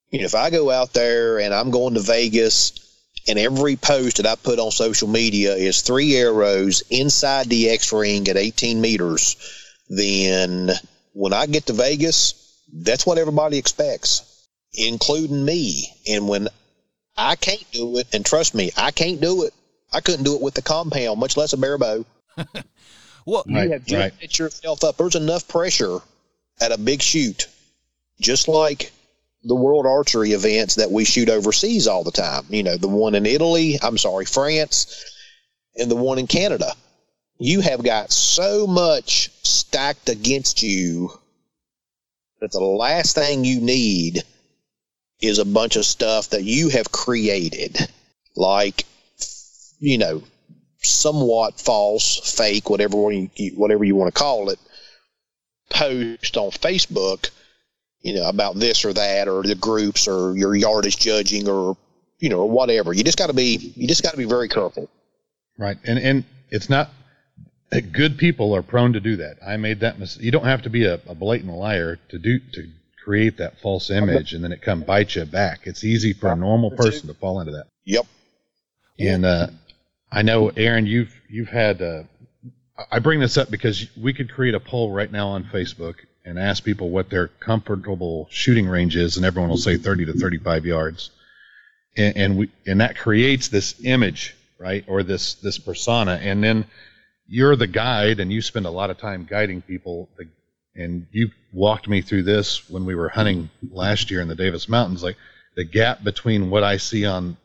you 0.09 0.19
know, 0.19 0.25
if 0.25 0.35
I 0.35 0.49
go 0.49 0.71
out 0.71 0.93
there 0.93 1.39
and 1.39 1.53
I'm 1.53 1.69
going 1.69 1.93
to 1.93 1.99
Vegas 1.99 2.82
and 3.27 3.39
every 3.39 3.75
post 3.75 4.17
that 4.17 4.25
I 4.25 4.35
put 4.35 4.59
on 4.59 4.71
social 4.71 5.07
media 5.07 5.53
is 5.53 5.81
three 5.81 6.15
arrows 6.15 6.83
inside 6.89 7.47
the 7.47 7.69
X 7.69 7.91
ring 7.93 8.27
at 8.27 8.37
18 8.37 8.81
meters, 8.81 9.35
then 9.89 10.71
when 11.13 11.33
I 11.33 11.45
get 11.45 11.67
to 11.67 11.73
Vegas, 11.73 12.61
that's 12.71 13.05
what 13.05 13.17
everybody 13.17 13.57
expects, 13.57 14.47
including 14.73 15.43
me. 15.45 15.85
And 16.07 16.27
when 16.27 16.47
I 17.15 17.35
can't 17.35 17.65
do 17.71 17.97
it, 17.97 18.07
and 18.13 18.25
trust 18.25 18.55
me, 18.55 18.71
I 18.75 18.91
can't 18.91 19.21
do 19.21 19.43
it. 19.43 19.53
I 19.91 20.01
couldn't 20.01 20.23
do 20.23 20.35
it 20.35 20.41
with 20.41 20.55
the 20.55 20.61
compound, 20.61 21.19
much 21.19 21.37
less 21.37 21.53
a 21.53 21.57
bare 21.57 21.77
bow. 21.77 22.05
Well, 23.25 23.43
you 23.47 23.55
right, 23.55 23.71
have 23.71 23.85
just 23.85 23.99
right. 23.99 24.13
set 24.19 24.39
yourself 24.39 24.83
up. 24.83 24.97
There's 24.97 25.15
enough 25.15 25.47
pressure 25.47 25.99
at 26.59 26.71
a 26.71 26.77
big 26.77 27.01
shoot, 27.01 27.47
just 28.19 28.47
like 28.47 28.91
the 29.43 29.55
world 29.55 29.85
archery 29.85 30.31
events 30.31 30.75
that 30.75 30.91
we 30.91 31.05
shoot 31.05 31.29
overseas 31.29 31.87
all 31.87 32.03
the 32.03 32.11
time. 32.11 32.45
You 32.49 32.63
know, 32.63 32.77
the 32.77 32.87
one 32.87 33.15
in 33.15 33.25
Italy, 33.25 33.77
I'm 33.81 33.97
sorry, 33.97 34.25
France, 34.25 35.05
and 35.75 35.91
the 35.91 35.95
one 35.95 36.19
in 36.19 36.27
Canada. 36.27 36.73
You 37.39 37.61
have 37.61 37.83
got 37.83 38.11
so 38.11 38.67
much 38.67 39.31
stacked 39.43 40.07
against 40.07 40.63
you 40.63 41.11
that 42.39 42.51
the 42.51 42.59
last 42.59 43.15
thing 43.15 43.43
you 43.43 43.59
need 43.59 44.23
is 45.21 45.39
a 45.39 45.45
bunch 45.45 45.75
of 45.75 45.85
stuff 45.85 46.29
that 46.29 46.43
you 46.43 46.69
have 46.69 46.91
created, 46.91 47.77
like, 48.35 48.85
you 49.79 49.97
know, 49.97 50.23
somewhat 50.81 51.59
false, 51.59 52.35
fake, 52.35 52.69
whatever 52.69 53.11
you, 53.11 53.29
whatever 53.55 53.83
you 53.83 53.95
want 53.95 54.13
to 54.13 54.19
call 54.19 54.49
it, 54.49 54.59
post 55.69 56.37
on 56.37 56.51
Facebook, 56.51 57.29
you 58.03 58.13
know, 58.13 58.27
about 58.27 58.55
this 58.55 58.85
or 58.85 58.93
that, 58.93 59.27
or 59.27 59.41
the 59.41 59.55
groups, 59.55 60.07
or 60.07 60.35
your 60.37 60.55
yardage 60.55 60.97
judging, 60.97 61.47
or 61.47 61.75
you 62.19 62.29
know, 62.29 62.39
or 62.39 62.49
whatever. 62.49 62.93
You 62.93 63.03
just 63.03 63.17
got 63.17 63.27
to 63.27 63.33
be, 63.33 63.73
you 63.75 63.87
just 63.87 64.03
got 64.03 64.11
to 64.11 64.17
be 64.17 64.25
very 64.25 64.49
careful. 64.49 64.89
Right, 65.57 65.77
and 65.83 65.97
and 65.97 66.25
it's 66.49 66.69
not. 66.69 66.91
Good 67.91 68.19
people 68.19 68.55
are 68.55 68.61
prone 68.61 68.93
to 68.93 68.99
do 68.99 69.15
that. 69.15 69.37
I 69.43 69.57
made 69.57 69.79
that 69.79 69.97
mistake. 69.97 70.23
You 70.23 70.29
don't 70.29 70.45
have 70.45 70.61
to 70.61 70.69
be 70.69 70.85
a, 70.85 70.99
a 71.07 71.15
blatant 71.15 71.51
liar 71.51 71.97
to 72.09 72.19
do 72.19 72.37
to 72.53 72.69
create 73.03 73.37
that 73.37 73.59
false 73.61 73.89
image, 73.89 74.33
and 74.33 74.43
then 74.43 74.51
it 74.51 74.61
come 74.61 74.81
bite 74.81 75.15
you 75.15 75.25
back. 75.25 75.61
It's 75.63 75.83
easy 75.83 76.13
for 76.13 76.31
a 76.31 76.35
normal 76.35 76.69
person 76.71 77.07
to 77.07 77.15
fall 77.15 77.39
into 77.39 77.53
that. 77.53 77.67
Yep. 77.85 78.05
And 78.99 79.25
uh, 79.25 79.47
I 80.11 80.21
know, 80.21 80.49
Aaron, 80.49 80.85
you've 80.85 81.13
you've 81.29 81.49
had. 81.49 81.81
Uh, 81.81 82.03
I 82.91 82.99
bring 82.99 83.19
this 83.19 83.37
up 83.37 83.49
because 83.49 83.87
we 83.95 84.13
could 84.13 84.31
create 84.31 84.55
a 84.55 84.59
poll 84.59 84.91
right 84.91 85.11
now 85.11 85.29
on 85.29 85.43
Facebook 85.45 85.95
and 86.25 86.39
ask 86.39 86.63
people 86.63 86.89
what 86.89 87.09
their 87.09 87.27
comfortable 87.27 88.27
shooting 88.31 88.67
range 88.67 88.95
is, 88.95 89.17
and 89.17 89.25
everyone 89.25 89.49
will 89.49 89.57
say 89.57 89.77
30 89.77 90.05
to 90.05 90.13
35 90.13 90.65
yards, 90.65 91.09
and, 91.97 92.17
and 92.17 92.37
we 92.37 92.49
and 92.65 92.81
that 92.81 92.97
creates 92.97 93.49
this 93.49 93.83
image, 93.83 94.35
right, 94.57 94.83
or 94.87 95.03
this 95.03 95.35
this 95.35 95.57
persona, 95.57 96.19
and 96.21 96.43
then 96.43 96.65
you're 97.27 97.55
the 97.55 97.67
guide, 97.67 98.19
and 98.19 98.31
you 98.31 98.41
spend 98.41 98.65
a 98.65 98.71
lot 98.71 98.89
of 98.89 98.97
time 98.97 99.27
guiding 99.29 99.61
people. 99.61 100.09
And 100.75 101.05
you 101.11 101.29
walked 101.51 101.87
me 101.87 102.01
through 102.01 102.23
this 102.23 102.67
when 102.67 102.85
we 102.85 102.95
were 102.95 103.09
hunting 103.09 103.51
last 103.71 104.09
year 104.09 104.21
in 104.21 104.27
the 104.27 104.35
Davis 104.35 104.67
Mountains, 104.67 105.03
like 105.03 105.17
the 105.55 105.63
gap 105.63 106.03
between 106.03 106.49
what 106.49 106.63
I 106.63 106.77
see 106.77 107.05
on 107.05 107.37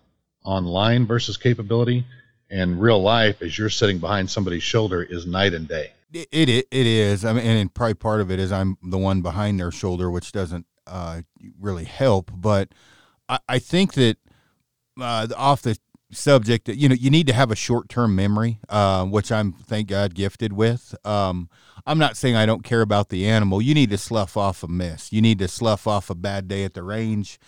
online 0.44 1.06
versus 1.06 1.36
capability 1.36 2.06
and 2.50 2.80
real 2.80 3.02
life 3.02 3.42
as 3.42 3.58
you're 3.58 3.68
sitting 3.68 3.98
behind 3.98 4.30
somebody's 4.30 4.62
shoulder 4.62 5.02
is 5.02 5.26
night 5.26 5.52
and 5.52 5.68
day. 5.68 5.92
It 6.12 6.28
it, 6.32 6.66
it 6.70 6.86
is. 6.86 7.24
I 7.24 7.32
mean, 7.32 7.44
and 7.44 7.72
probably 7.72 7.94
part 7.94 8.20
of 8.20 8.30
it 8.30 8.38
is 8.38 8.52
I'm 8.52 8.76
the 8.82 8.98
one 8.98 9.22
behind 9.22 9.58
their 9.60 9.70
shoulder, 9.70 10.10
which 10.10 10.32
doesn't 10.32 10.66
uh, 10.86 11.22
really 11.60 11.84
help. 11.84 12.30
But 12.34 12.70
I, 13.28 13.38
I 13.48 13.58
think 13.58 13.94
that 13.94 14.16
uh, 15.00 15.28
off 15.36 15.62
the 15.62 15.78
subject, 16.10 16.66
that 16.66 16.76
you 16.76 16.88
know, 16.88 16.94
you 16.94 17.10
need 17.10 17.26
to 17.26 17.32
have 17.32 17.50
a 17.50 17.56
short 17.56 17.88
term 17.88 18.14
memory, 18.14 18.58
uh, 18.68 19.04
which 19.04 19.30
I'm 19.30 19.52
thank 19.52 19.88
God 19.88 20.14
gifted 20.14 20.52
with. 20.52 20.94
Um, 21.04 21.50
I'm 21.86 21.98
not 21.98 22.16
saying 22.16 22.36
I 22.36 22.46
don't 22.46 22.64
care 22.64 22.82
about 22.82 23.08
the 23.08 23.26
animal. 23.26 23.62
You 23.62 23.74
need 23.74 23.90
to 23.90 23.98
slough 23.98 24.36
off 24.36 24.62
a 24.62 24.68
miss. 24.68 25.12
You 25.12 25.22
need 25.22 25.38
to 25.38 25.48
slough 25.48 25.86
off 25.86 26.10
a 26.10 26.14
bad 26.14 26.48
day 26.48 26.64
at 26.64 26.74
the 26.74 26.82
range. 26.82 27.38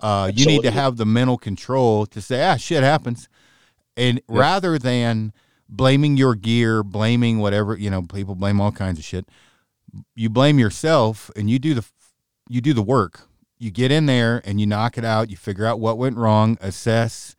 Uh, 0.00 0.30
you 0.32 0.46
need 0.46 0.62
to 0.62 0.70
have 0.70 0.96
the 0.96 1.06
mental 1.06 1.36
control 1.36 2.06
to 2.06 2.20
say, 2.20 2.44
ah, 2.44 2.56
shit 2.56 2.84
happens 2.84 3.28
and 3.98 4.16
yep. 4.16 4.24
rather 4.28 4.78
than 4.78 5.32
blaming 5.68 6.16
your 6.16 6.34
gear, 6.34 6.82
blaming 6.82 7.38
whatever, 7.38 7.76
you 7.76 7.90
know, 7.90 8.02
people 8.02 8.34
blame 8.34 8.60
all 8.60 8.72
kinds 8.72 8.98
of 8.98 9.04
shit. 9.04 9.28
You 10.14 10.28
blame 10.30 10.58
yourself 10.58 11.30
and 11.36 11.48
you 11.50 11.58
do 11.58 11.74
the 11.74 11.84
you 12.48 12.60
do 12.60 12.72
the 12.72 12.82
work. 12.82 13.28
You 13.58 13.70
get 13.70 13.90
in 13.90 14.06
there 14.06 14.40
and 14.44 14.60
you 14.60 14.66
knock 14.66 14.96
it 14.96 15.04
out, 15.04 15.30
you 15.30 15.36
figure 15.36 15.66
out 15.66 15.80
what 15.80 15.98
went 15.98 16.16
wrong, 16.16 16.56
assess, 16.60 17.36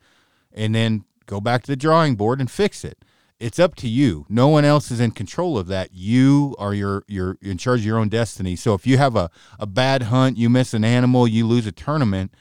and 0.52 0.74
then 0.74 1.04
go 1.26 1.40
back 1.40 1.62
to 1.62 1.72
the 1.72 1.76
drawing 1.76 2.14
board 2.14 2.40
and 2.40 2.50
fix 2.50 2.84
it. 2.84 2.98
It's 3.38 3.58
up 3.58 3.74
to 3.76 3.88
you. 3.88 4.26
No 4.28 4.48
one 4.48 4.66
else 4.66 4.90
is 4.90 5.00
in 5.00 5.12
control 5.12 5.56
of 5.56 5.66
that. 5.68 5.94
You 5.94 6.54
are 6.58 6.74
your 6.74 7.04
you're 7.08 7.38
in 7.40 7.56
charge 7.56 7.80
of 7.80 7.86
your 7.86 7.98
own 7.98 8.10
destiny. 8.10 8.54
So 8.54 8.74
if 8.74 8.86
you 8.86 8.98
have 8.98 9.16
a, 9.16 9.30
a 9.58 9.66
bad 9.66 10.04
hunt, 10.04 10.36
you 10.36 10.50
miss 10.50 10.74
an 10.74 10.84
animal, 10.84 11.26
you 11.26 11.46
lose 11.46 11.66
a 11.66 11.72
tournament, 11.72 12.34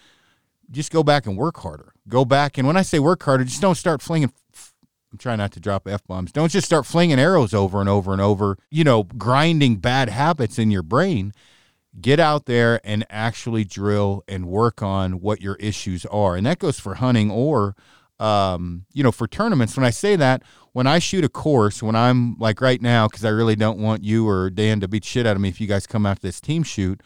just 0.70 0.92
go 0.92 1.02
back 1.02 1.26
and 1.26 1.38
work 1.38 1.58
harder. 1.60 1.94
Go 2.08 2.26
back 2.26 2.58
and 2.58 2.68
when 2.68 2.76
I 2.76 2.82
say 2.82 3.00
work 3.00 3.24
harder, 3.24 3.46
just 3.46 3.62
don't 3.62 3.76
start 3.76 4.02
flinging. 4.02 4.34
I'm 5.12 5.18
trying 5.18 5.40
not 5.40 5.52
to 5.54 5.60
drop 5.60 5.88
f 5.88 6.06
bombs. 6.06 6.32
Don't 6.32 6.52
just 6.52 6.66
start 6.66 6.86
flinging 6.86 7.20
arrows 7.20 7.54
over 7.54 7.80
and 7.80 7.90
over 7.90 8.12
and 8.14 8.22
over. 8.22 8.58
You 8.70 8.84
know, 8.84 9.04
grinding 9.04 9.78
bad 9.78 10.10
habits 10.10 10.60
in 10.60 10.72
your 10.72 10.84
brain. 10.84 11.34
Get 12.00 12.20
out 12.20 12.46
there 12.46 12.80
and 12.84 13.06
actually 13.10 13.64
drill 13.64 14.24
and 14.28 14.46
work 14.46 14.84
on 14.84 15.22
what 15.22 15.42
your 15.42 15.56
issues 15.56 16.06
are, 16.06 16.36
and 16.36 16.46
that 16.46 16.60
goes 16.60 16.80
for 16.80 16.96
hunting 16.96 17.32
or, 17.32 17.76
um, 18.20 18.86
you 18.94 19.04
know, 19.04 19.12
for 19.12 19.28
tournaments. 19.28 19.76
When 19.76 19.86
I 19.86 19.90
say 19.90 20.16
that, 20.16 20.44
when 20.72 20.86
I 20.86 21.00
shoot 21.00 21.26
a 21.26 21.30
course, 21.30 21.82
when 21.82 21.96
I'm 21.96 22.38
like 22.38 22.62
right 22.62 22.82
now, 22.82 23.08
because 23.08 23.26
I 23.26 23.30
really 23.30 23.56
don't 23.56 23.80
want 23.80 24.04
you 24.04 24.28
or 24.28 24.52
Dan 24.52 24.80
to 24.82 24.88
beat 24.88 25.04
shit 25.04 25.26
out 25.26 25.36
of 25.36 25.42
me 25.42 25.50
if 25.50 25.60
you 25.60 25.66
guys 25.66 25.88
come 25.88 26.06
out 26.06 26.18
to 26.18 26.22
this 26.22 26.40
team 26.40 26.62
shoot 26.62 27.02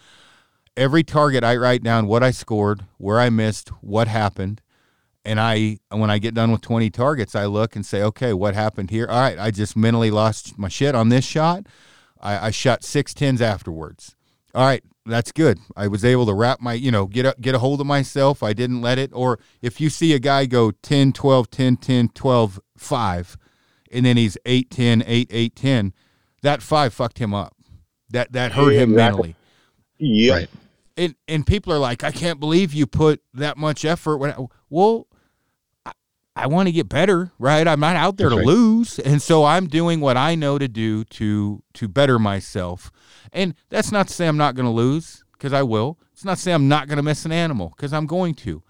every 0.76 1.04
target 1.04 1.43
I 1.43 1.56
write 1.56 1.84
down 1.84 2.08
what 2.08 2.24
I 2.24 2.32
scored, 2.32 2.86
where 2.97 3.20
I 3.20 3.30
missed, 3.30 3.70
what 3.82 4.08
happened, 4.08 4.62
and 5.26 5.39
I 5.39 5.78
when 5.89 6.09
I 6.09 6.19
get 6.19 6.34
done 6.34 6.51
with 6.51 6.61
20 6.61 6.89
targets, 6.89 7.36
I 7.36 7.45
look 7.45 7.76
and 7.76 7.86
say, 7.86 8.01
okay, 8.03 8.34
what 8.34 8.53
happened 8.53 8.89
here? 8.89 9.07
All 9.09 9.19
right, 9.19 9.39
I 9.39 9.51
just 9.51 9.76
mentally 9.76 10.11
lost 10.11 10.57
my 10.57 10.67
shit 10.67 10.95
on 10.95 11.09
this 11.09 11.26
shot. 11.26 11.65
I, 12.19 12.47
I 12.47 12.51
shot 12.51 12.84
six 12.84 13.13
tens 13.13 13.41
afterwards. 13.41 14.15
All 14.55 14.65
right, 14.65 14.84
that's 15.05 15.32
good. 15.32 15.59
I 15.76 15.88
was 15.88 16.05
able 16.05 16.26
to 16.28 16.34
wrap 16.34 16.61
my, 16.61 16.74
you 16.74 16.91
know, 16.91 17.05
get 17.05 17.26
a, 17.26 17.36
get 17.41 17.55
a 17.55 17.59
hold 17.59 17.82
of 17.82 17.88
myself. 17.88 18.43
I 18.43 18.53
didn't 18.53 18.82
let 18.82 18.97
it. 18.97 19.11
Or 19.13 19.39
if 19.61 19.82
you 19.82 19.89
see 19.89 20.13
a 20.13 20.19
guy 20.19 20.45
go 20.45 20.71
10, 20.71 21.13
12, 21.13 21.49
10, 21.49 21.78
10, 21.78 22.09
12, 22.09 22.59
5, 22.78 23.38
and 23.91 24.05
then 24.05 24.17
he's 24.17 24.38
8, 24.45 24.69
10, 24.69 25.03
8, 25.05 25.28
8, 25.32 25.55
10, 25.55 25.93
that 26.41 26.61
5 26.61 26.93
fucked 26.93 27.19
him 27.19 27.34
up. 27.34 27.55
That 28.09 28.32
that 28.34 28.51
hurt 28.51 28.74
him 28.74 28.93
mentally. 28.93 29.36
Yeah. 29.97 30.34
Right. 30.34 30.49
and 30.95 31.15
and 31.28 31.47
people 31.47 31.74
are 31.74 31.80
like, 31.80 32.03
I 32.03 32.11
can't 32.11 32.39
believe 32.39 32.74
you 32.74 32.86
put 32.86 33.24
that 33.34 33.57
much 33.57 33.86
effort. 33.86 34.17
When 34.17 34.32
I, 34.32 34.45
well, 34.69 35.07
I, 36.36 36.47
want 36.47 36.67
to 36.67 36.71
get 36.71 36.89
better, 36.89 37.31
right? 37.39 37.67
I'm 37.67 37.79
not 37.79 37.95
out 37.95 38.17
there 38.17 38.29
That's 38.29 38.41
to 38.41 38.47
right. 38.47 38.55
lose, 38.55 38.99
and 38.99 39.21
so 39.21 39.45
I'm 39.45 39.67
doing 39.67 39.99
what 39.99 40.17
I 40.17 40.36
know 40.36 40.57
to 40.57 40.67
do 40.67 41.03
to 41.05 41.61
to 41.73 41.88
better 41.88 42.19
myself. 42.19 42.91
And 43.31 43.53
that's 43.69 43.91
not 43.91 44.07
to 44.07 44.13
say 44.13 44.27
I'm 44.27 44.38
not 44.38 44.55
going 44.55 44.65
to 44.65 44.71
lose 44.71 45.23
because 45.34 45.53
I 45.53 45.63
will. 45.63 45.99
It's 46.11 46.25
not 46.25 46.38
to 46.38 46.41
say 46.41 46.51
I'm 46.51 46.67
not 46.67 46.88
going 46.88 46.97
to 46.97 47.03
miss 47.03 47.25
an 47.25 47.31
animal 47.31 47.73
because 47.75 47.93
I'm 47.93 48.05
going 48.05 48.36
to. 48.36 48.63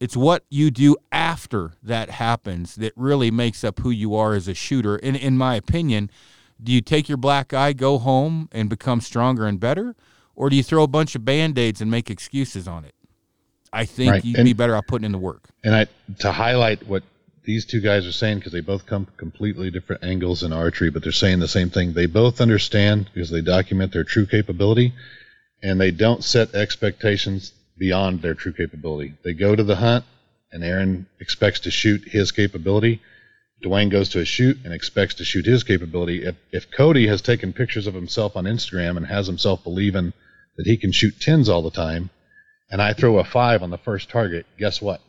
It's 0.00 0.16
what 0.16 0.44
you 0.48 0.70
do 0.70 0.96
after 1.10 1.72
that 1.82 2.10
happens 2.10 2.76
that 2.76 2.92
really 2.96 3.30
makes 3.30 3.64
up 3.64 3.80
who 3.80 3.90
you 3.90 4.14
are 4.14 4.34
as 4.34 4.46
a 4.46 4.54
shooter. 4.54 4.96
And 4.96 5.16
in 5.16 5.36
my 5.36 5.56
opinion, 5.56 6.10
do 6.62 6.72
you 6.72 6.80
take 6.80 7.08
your 7.08 7.18
black 7.18 7.52
eye, 7.52 7.72
go 7.72 7.98
home, 7.98 8.48
and 8.52 8.68
become 8.68 9.00
stronger 9.00 9.46
and 9.46 9.58
better? 9.58 9.96
Or 10.36 10.50
do 10.50 10.56
you 10.56 10.62
throw 10.62 10.84
a 10.84 10.88
bunch 10.88 11.16
of 11.16 11.24
band 11.24 11.58
aids 11.58 11.80
and 11.80 11.90
make 11.90 12.10
excuses 12.10 12.68
on 12.68 12.84
it? 12.84 12.94
I 13.72 13.84
think 13.84 14.12
Right. 14.12 14.24
you'd 14.24 14.36
And- 14.36 14.44
be 14.44 14.52
better 14.52 14.76
off 14.76 14.86
putting 14.86 15.04
in 15.04 15.12
the 15.12 15.18
work. 15.18 15.42
And 15.64 15.74
I 15.74 15.86
to 16.20 16.32
highlight 16.32 16.86
what 16.86 17.02
these 17.44 17.64
two 17.64 17.80
guys 17.80 18.06
are 18.06 18.12
saying 18.12 18.38
because 18.38 18.52
they 18.52 18.60
both 18.60 18.86
come 18.86 19.06
from 19.06 19.14
completely 19.16 19.70
different 19.70 20.04
angles 20.04 20.42
in 20.42 20.52
archery, 20.52 20.90
but 20.90 21.02
they're 21.02 21.12
saying 21.12 21.38
the 21.38 21.48
same 21.48 21.70
thing. 21.70 21.92
They 21.94 22.06
both 22.06 22.40
understand 22.40 23.08
because 23.12 23.30
they 23.30 23.40
document 23.40 23.92
their 23.92 24.04
true 24.04 24.26
capability, 24.26 24.92
and 25.62 25.80
they 25.80 25.90
don't 25.90 26.22
set 26.22 26.54
expectations 26.54 27.52
beyond 27.78 28.22
their 28.22 28.34
true 28.34 28.52
capability. 28.52 29.14
They 29.24 29.32
go 29.32 29.56
to 29.56 29.62
the 29.64 29.76
hunt, 29.76 30.04
and 30.52 30.62
Aaron 30.62 31.06
expects 31.20 31.60
to 31.60 31.70
shoot 31.70 32.02
his 32.08 32.32
capability. 32.32 33.00
Dwayne 33.64 33.90
goes 33.90 34.08
to 34.10 34.20
a 34.20 34.24
shoot 34.24 34.58
and 34.64 34.72
expects 34.72 35.14
to 35.14 35.24
shoot 35.24 35.44
his 35.46 35.64
capability. 35.64 36.24
If, 36.24 36.36
if 36.52 36.70
Cody 36.70 37.06
has 37.08 37.22
taken 37.22 37.52
pictures 37.52 37.86
of 37.86 37.94
himself 37.94 38.36
on 38.36 38.44
Instagram 38.44 38.96
and 38.96 39.06
has 39.06 39.26
himself 39.26 39.64
believing 39.64 40.12
that 40.56 40.66
he 40.66 40.76
can 40.76 40.92
shoot 40.92 41.18
tens 41.20 41.48
all 41.48 41.62
the 41.62 41.70
time, 41.70 42.10
and 42.70 42.82
I 42.82 42.92
throw 42.92 43.18
a 43.18 43.24
five 43.24 43.62
on 43.62 43.70
the 43.70 43.78
first 43.78 44.08
target, 44.10 44.46
guess 44.58 44.80
what? 44.80 45.00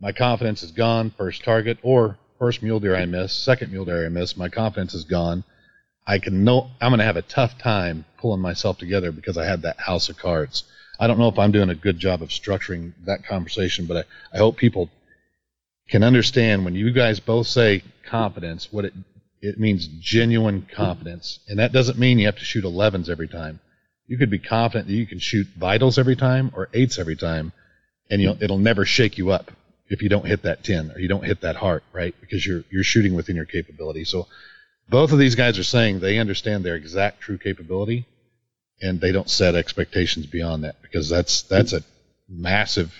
My 0.00 0.12
confidence 0.12 0.62
is 0.62 0.72
gone, 0.72 1.10
first 1.10 1.44
target, 1.44 1.78
or 1.82 2.18
first 2.38 2.62
mule 2.62 2.80
deer 2.80 2.96
I 2.96 3.06
miss, 3.06 3.32
second 3.32 3.72
mule 3.72 3.84
deer 3.84 4.06
I 4.06 4.08
miss, 4.08 4.36
my 4.36 4.48
confidence 4.48 4.94
is 4.94 5.04
gone. 5.04 5.44
I 6.06 6.18
can 6.18 6.44
know 6.44 6.70
I'm 6.80 6.90
going 6.90 6.98
to 6.98 7.04
have 7.04 7.16
a 7.16 7.22
tough 7.22 7.56
time 7.58 8.04
pulling 8.18 8.40
myself 8.40 8.78
together 8.78 9.12
because 9.12 9.38
I 9.38 9.46
had 9.46 9.62
that 9.62 9.80
house 9.80 10.08
of 10.08 10.18
cards. 10.18 10.64
I 11.00 11.06
don't 11.06 11.18
know 11.18 11.28
if 11.28 11.38
I'm 11.38 11.52
doing 11.52 11.70
a 11.70 11.74
good 11.74 11.98
job 11.98 12.22
of 12.22 12.28
structuring 12.28 12.92
that 13.06 13.24
conversation, 13.24 13.86
but 13.86 13.96
I, 13.96 14.36
I 14.36 14.38
hope 14.38 14.56
people 14.56 14.90
can 15.88 16.02
understand 16.02 16.64
when 16.64 16.74
you 16.74 16.92
guys 16.92 17.20
both 17.20 17.46
say 17.46 17.82
confidence, 18.04 18.72
what 18.72 18.84
it 18.84 18.94
it 19.44 19.60
means 19.60 19.86
genuine 20.00 20.66
confidence, 20.74 21.40
and 21.48 21.58
that 21.58 21.72
doesn't 21.72 21.98
mean 21.98 22.18
you 22.18 22.24
have 22.24 22.38
to 22.38 22.44
shoot 22.44 22.64
11s 22.64 23.10
every 23.10 23.28
time. 23.28 23.60
You 24.06 24.18
could 24.18 24.30
be 24.30 24.38
confident 24.38 24.88
that 24.88 24.94
you 24.94 25.06
can 25.06 25.18
shoot 25.18 25.46
vitals 25.56 25.98
every 25.98 26.16
time 26.16 26.52
or 26.54 26.68
eights 26.74 26.98
every 26.98 27.16
time, 27.16 27.52
and 28.10 28.20
you'll, 28.20 28.42
it'll 28.42 28.58
never 28.58 28.84
shake 28.84 29.16
you 29.18 29.30
up 29.30 29.50
if 29.88 30.02
you 30.02 30.08
don't 30.08 30.26
hit 30.26 30.42
that 30.42 30.64
10 30.64 30.92
or 30.92 30.98
you 30.98 31.08
don't 31.08 31.24
hit 31.24 31.40
that 31.42 31.56
heart, 31.56 31.84
right? 31.92 32.14
Because 32.20 32.46
you're 32.46 32.64
you're 32.70 32.84
shooting 32.84 33.14
within 33.14 33.36
your 33.36 33.44
capability. 33.46 34.04
So 34.04 34.26
both 34.88 35.12
of 35.12 35.18
these 35.18 35.34
guys 35.34 35.58
are 35.58 35.64
saying 35.64 36.00
they 36.00 36.18
understand 36.18 36.64
their 36.64 36.76
exact 36.76 37.20
true 37.20 37.38
capability, 37.38 38.06
and 38.80 39.00
they 39.00 39.12
don't 39.12 39.30
set 39.30 39.54
expectations 39.54 40.26
beyond 40.26 40.64
that 40.64 40.80
because 40.82 41.08
that's 41.08 41.42
that's 41.42 41.72
a 41.72 41.82
massive, 42.28 42.94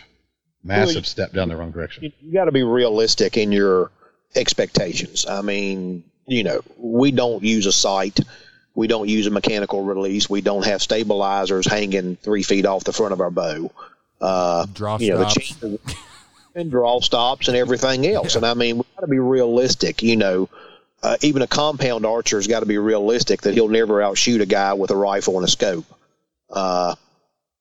massive 0.62 0.96
Well, 0.96 1.04
step 1.04 1.32
down 1.32 1.48
the 1.48 1.56
wrong 1.56 1.72
direction. 1.72 2.04
you, 2.04 2.12
you 2.20 2.32
got 2.32 2.46
to 2.46 2.52
be 2.52 2.62
realistic 2.62 3.36
in 3.36 3.52
your 3.52 3.90
expectations. 4.34 5.26
I 5.26 5.42
mean, 5.42 6.04
you 6.26 6.42
know, 6.44 6.60
we 6.78 7.10
don't 7.10 7.42
use 7.42 7.66
a 7.66 7.72
sight. 7.72 8.20
We 8.74 8.86
don't 8.88 9.08
use 9.08 9.26
a 9.26 9.30
mechanical 9.30 9.82
release. 9.84 10.28
We 10.28 10.40
don't 10.40 10.66
have 10.66 10.82
stabilizers 10.82 11.66
hanging 11.66 12.16
three 12.16 12.42
feet 12.42 12.66
off 12.66 12.84
the 12.84 12.92
front 12.92 13.12
of 13.12 13.20
our 13.20 13.30
bow. 13.30 13.70
Uh, 14.20 14.66
Draw 14.66 14.98
you 14.98 15.10
know, 15.12 15.18
the 15.18 15.30
stops. 15.30 15.64
and 16.54 16.70
draw 16.70 17.00
stops 17.00 17.48
and 17.48 17.56
everything 17.56 18.06
else. 18.14 18.34
And 18.34 18.44
I 18.44 18.54
mean, 18.54 18.78
we 18.78 18.84
got 18.94 19.02
to 19.02 19.06
be 19.06 19.18
realistic. 19.18 20.02
You 20.02 20.16
know, 20.16 20.48
uh, 21.02 21.16
even 21.22 21.42
a 21.42 21.46
compound 21.46 22.06
archer's 22.06 22.46
got 22.46 22.60
to 22.60 22.66
be 22.66 22.78
realistic 22.78 23.42
that 23.42 23.54
he'll 23.54 23.68
never 23.68 24.02
outshoot 24.02 24.40
a 24.40 24.46
guy 24.46 24.72
with 24.72 24.90
a 24.90 24.96
rifle 24.96 25.36
and 25.36 25.46
a 25.46 25.50
scope. 25.50 25.84
Uh, 26.50 26.94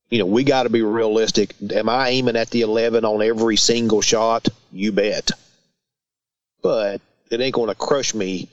you 0.10 0.20
know, 0.20 0.26
we 0.26 0.44
got 0.44 0.64
to 0.64 0.70
be 0.70 0.82
realistic. 0.82 1.56
Am 1.72 1.90
I 1.90 2.10
aiming 2.10 2.36
at 2.36 2.50
the 2.52 2.62
11 2.62 3.04
on 3.04 3.22
every 3.22 3.58
single 3.58 4.02
shot? 4.02 4.48
You 4.72 4.92
bet. 4.92 5.32
But 6.62 7.02
it 7.32 7.42
ain't 7.42 7.56
going 7.56 7.70
to 7.70 7.76
crush 7.76 8.14
me 8.14 8.48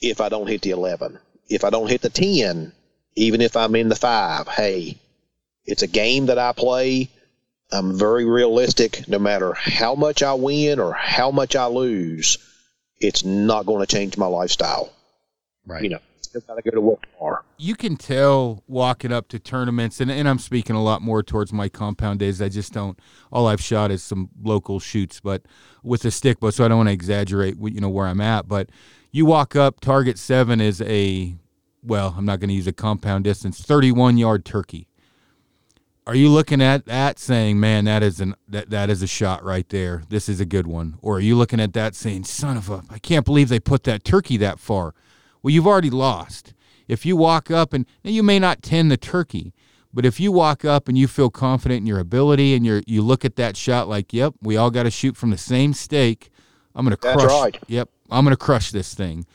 if 0.00 0.20
I 0.20 0.28
don't 0.28 0.46
hit 0.46 0.62
the 0.62 0.70
11. 0.70 1.18
If 1.48 1.64
I 1.64 1.70
don't 1.70 1.88
hit 1.88 2.02
the 2.02 2.10
10, 2.10 2.72
even 3.14 3.40
if 3.40 3.56
I'm 3.56 3.74
in 3.76 3.88
the 3.88 3.94
5, 3.94 4.48
hey, 4.48 4.98
it's 5.64 5.82
a 5.82 5.86
game 5.86 6.26
that 6.26 6.38
I 6.38 6.52
play. 6.52 7.08
I'm 7.72 7.98
very 7.98 8.24
realistic. 8.24 9.08
No 9.08 9.18
matter 9.18 9.52
how 9.54 9.94
much 9.94 10.22
I 10.22 10.34
win 10.34 10.78
or 10.78 10.92
how 10.92 11.30
much 11.30 11.56
I 11.56 11.66
lose, 11.66 12.38
it's 13.00 13.24
not 13.24 13.66
going 13.66 13.84
to 13.84 13.86
change 13.86 14.16
my 14.16 14.26
lifestyle. 14.26 14.92
Right. 15.66 15.82
You 15.82 15.90
know, 15.90 15.98
still 16.40 16.40
got 16.54 16.62
to 16.62 16.70
go 16.70 16.74
to 16.74 16.80
work 16.80 17.00
tomorrow. 17.12 17.42
you 17.58 17.74
can 17.74 17.96
tell 17.96 18.62
walking 18.66 19.12
up 19.12 19.28
to 19.28 19.38
tournaments, 19.38 20.00
and, 20.00 20.10
and 20.10 20.28
I'm 20.28 20.38
speaking 20.38 20.76
a 20.76 20.82
lot 20.82 21.02
more 21.02 21.22
towards 21.22 21.52
my 21.52 21.68
compound 21.68 22.20
days. 22.20 22.40
I 22.42 22.48
just 22.48 22.72
don't. 22.72 22.98
All 23.32 23.46
I've 23.46 23.60
shot 23.60 23.90
is 23.90 24.02
some 24.02 24.30
local 24.42 24.78
shoots, 24.78 25.20
but 25.20 25.42
with 25.82 26.04
a 26.04 26.10
stick 26.10 26.40
bow, 26.40 26.50
so 26.50 26.64
I 26.64 26.68
don't 26.68 26.78
want 26.78 26.88
to 26.88 26.92
exaggerate. 26.92 27.56
You 27.60 27.80
know 27.80 27.88
where 27.88 28.06
I'm 28.06 28.20
at, 28.20 28.48
but 28.48 28.70
you 29.10 29.26
walk 29.26 29.56
up. 29.56 29.80
Target 29.80 30.18
seven 30.18 30.60
is 30.60 30.80
a 30.82 31.36
well. 31.82 32.14
I'm 32.16 32.24
not 32.24 32.40
going 32.40 32.48
to 32.48 32.54
use 32.54 32.66
a 32.66 32.72
compound 32.72 33.24
distance. 33.24 33.60
31 33.62 34.18
yard 34.18 34.44
turkey. 34.44 34.88
Are 36.06 36.14
you 36.14 36.28
looking 36.28 36.62
at 36.62 36.86
that 36.86 37.18
saying, 37.18 37.58
"Man, 37.58 37.84
that 37.86 38.02
is 38.02 38.20
an 38.20 38.36
that 38.48 38.70
that 38.70 38.90
is 38.90 39.02
a 39.02 39.08
shot 39.08 39.42
right 39.42 39.68
there. 39.70 40.04
This 40.08 40.28
is 40.28 40.38
a 40.38 40.44
good 40.44 40.66
one," 40.68 40.98
or 41.02 41.16
are 41.16 41.20
you 41.20 41.36
looking 41.36 41.58
at 41.58 41.72
that 41.72 41.96
saying, 41.96 42.24
"Son 42.24 42.56
of 42.56 42.70
a, 42.70 42.82
I 42.88 42.98
can't 43.00 43.24
believe 43.24 43.48
they 43.48 43.58
put 43.58 43.82
that 43.84 44.04
turkey 44.04 44.36
that 44.36 44.60
far." 44.60 44.94
Well, 45.42 45.52
you've 45.52 45.66
already 45.66 45.90
lost. 45.90 46.54
If 46.86 47.04
you 47.04 47.16
walk 47.16 47.50
up 47.50 47.72
and 47.72 47.86
you 48.04 48.22
may 48.22 48.38
not 48.38 48.62
tend 48.62 48.88
the 48.90 48.96
turkey, 48.96 49.52
but 49.92 50.06
if 50.06 50.20
you 50.20 50.30
walk 50.30 50.64
up 50.64 50.86
and 50.86 50.96
you 50.96 51.08
feel 51.08 51.28
confident 51.30 51.80
in 51.80 51.86
your 51.86 51.98
ability 51.98 52.54
and 52.54 52.64
you 52.64 52.82
you 52.86 53.02
look 53.02 53.24
at 53.24 53.34
that 53.36 53.56
shot 53.56 53.88
like, 53.88 54.12
"Yep, 54.12 54.34
we 54.40 54.56
all 54.56 54.70
got 54.70 54.84
to 54.84 54.92
shoot 54.92 55.16
from 55.16 55.30
the 55.30 55.38
same 55.38 55.72
stake," 55.72 56.30
I'm 56.76 56.84
going 56.84 56.94
to 56.96 57.02
That's 57.02 57.20
crush. 57.20 57.32
right. 57.32 57.58
Yep, 57.66 57.88
I'm 58.10 58.24
going 58.24 58.32
to 58.32 58.36
crush 58.36 58.70
this 58.70 58.94
thing. 58.94 59.26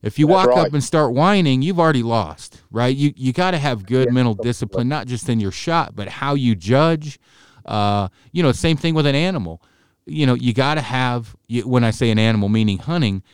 If 0.00 0.18
you 0.18 0.26
That's 0.26 0.46
walk 0.46 0.56
right. 0.56 0.66
up 0.66 0.72
and 0.72 0.84
start 0.84 1.12
whining, 1.12 1.60
you've 1.60 1.80
already 1.80 2.04
lost, 2.04 2.62
right? 2.70 2.94
You 2.94 3.12
you 3.16 3.32
got 3.32 3.50
to 3.50 3.58
have 3.58 3.84
good 3.84 4.12
mental 4.12 4.34
discipline, 4.34 4.88
not 4.88 5.08
just 5.08 5.28
in 5.28 5.40
your 5.40 5.50
shot, 5.50 5.96
but 5.96 6.08
how 6.08 6.34
you 6.34 6.54
judge. 6.54 7.18
Uh, 7.66 8.08
you 8.30 8.42
know, 8.42 8.52
same 8.52 8.76
thing 8.76 8.94
with 8.94 9.06
an 9.06 9.16
animal. 9.16 9.60
You 10.06 10.24
know, 10.24 10.34
you 10.34 10.54
got 10.54 10.76
to 10.76 10.82
have. 10.82 11.34
You, 11.48 11.66
when 11.66 11.82
I 11.82 11.90
say 11.90 12.10
an 12.10 12.18
animal, 12.18 12.48
meaning 12.48 12.78
hunting, 12.78 13.24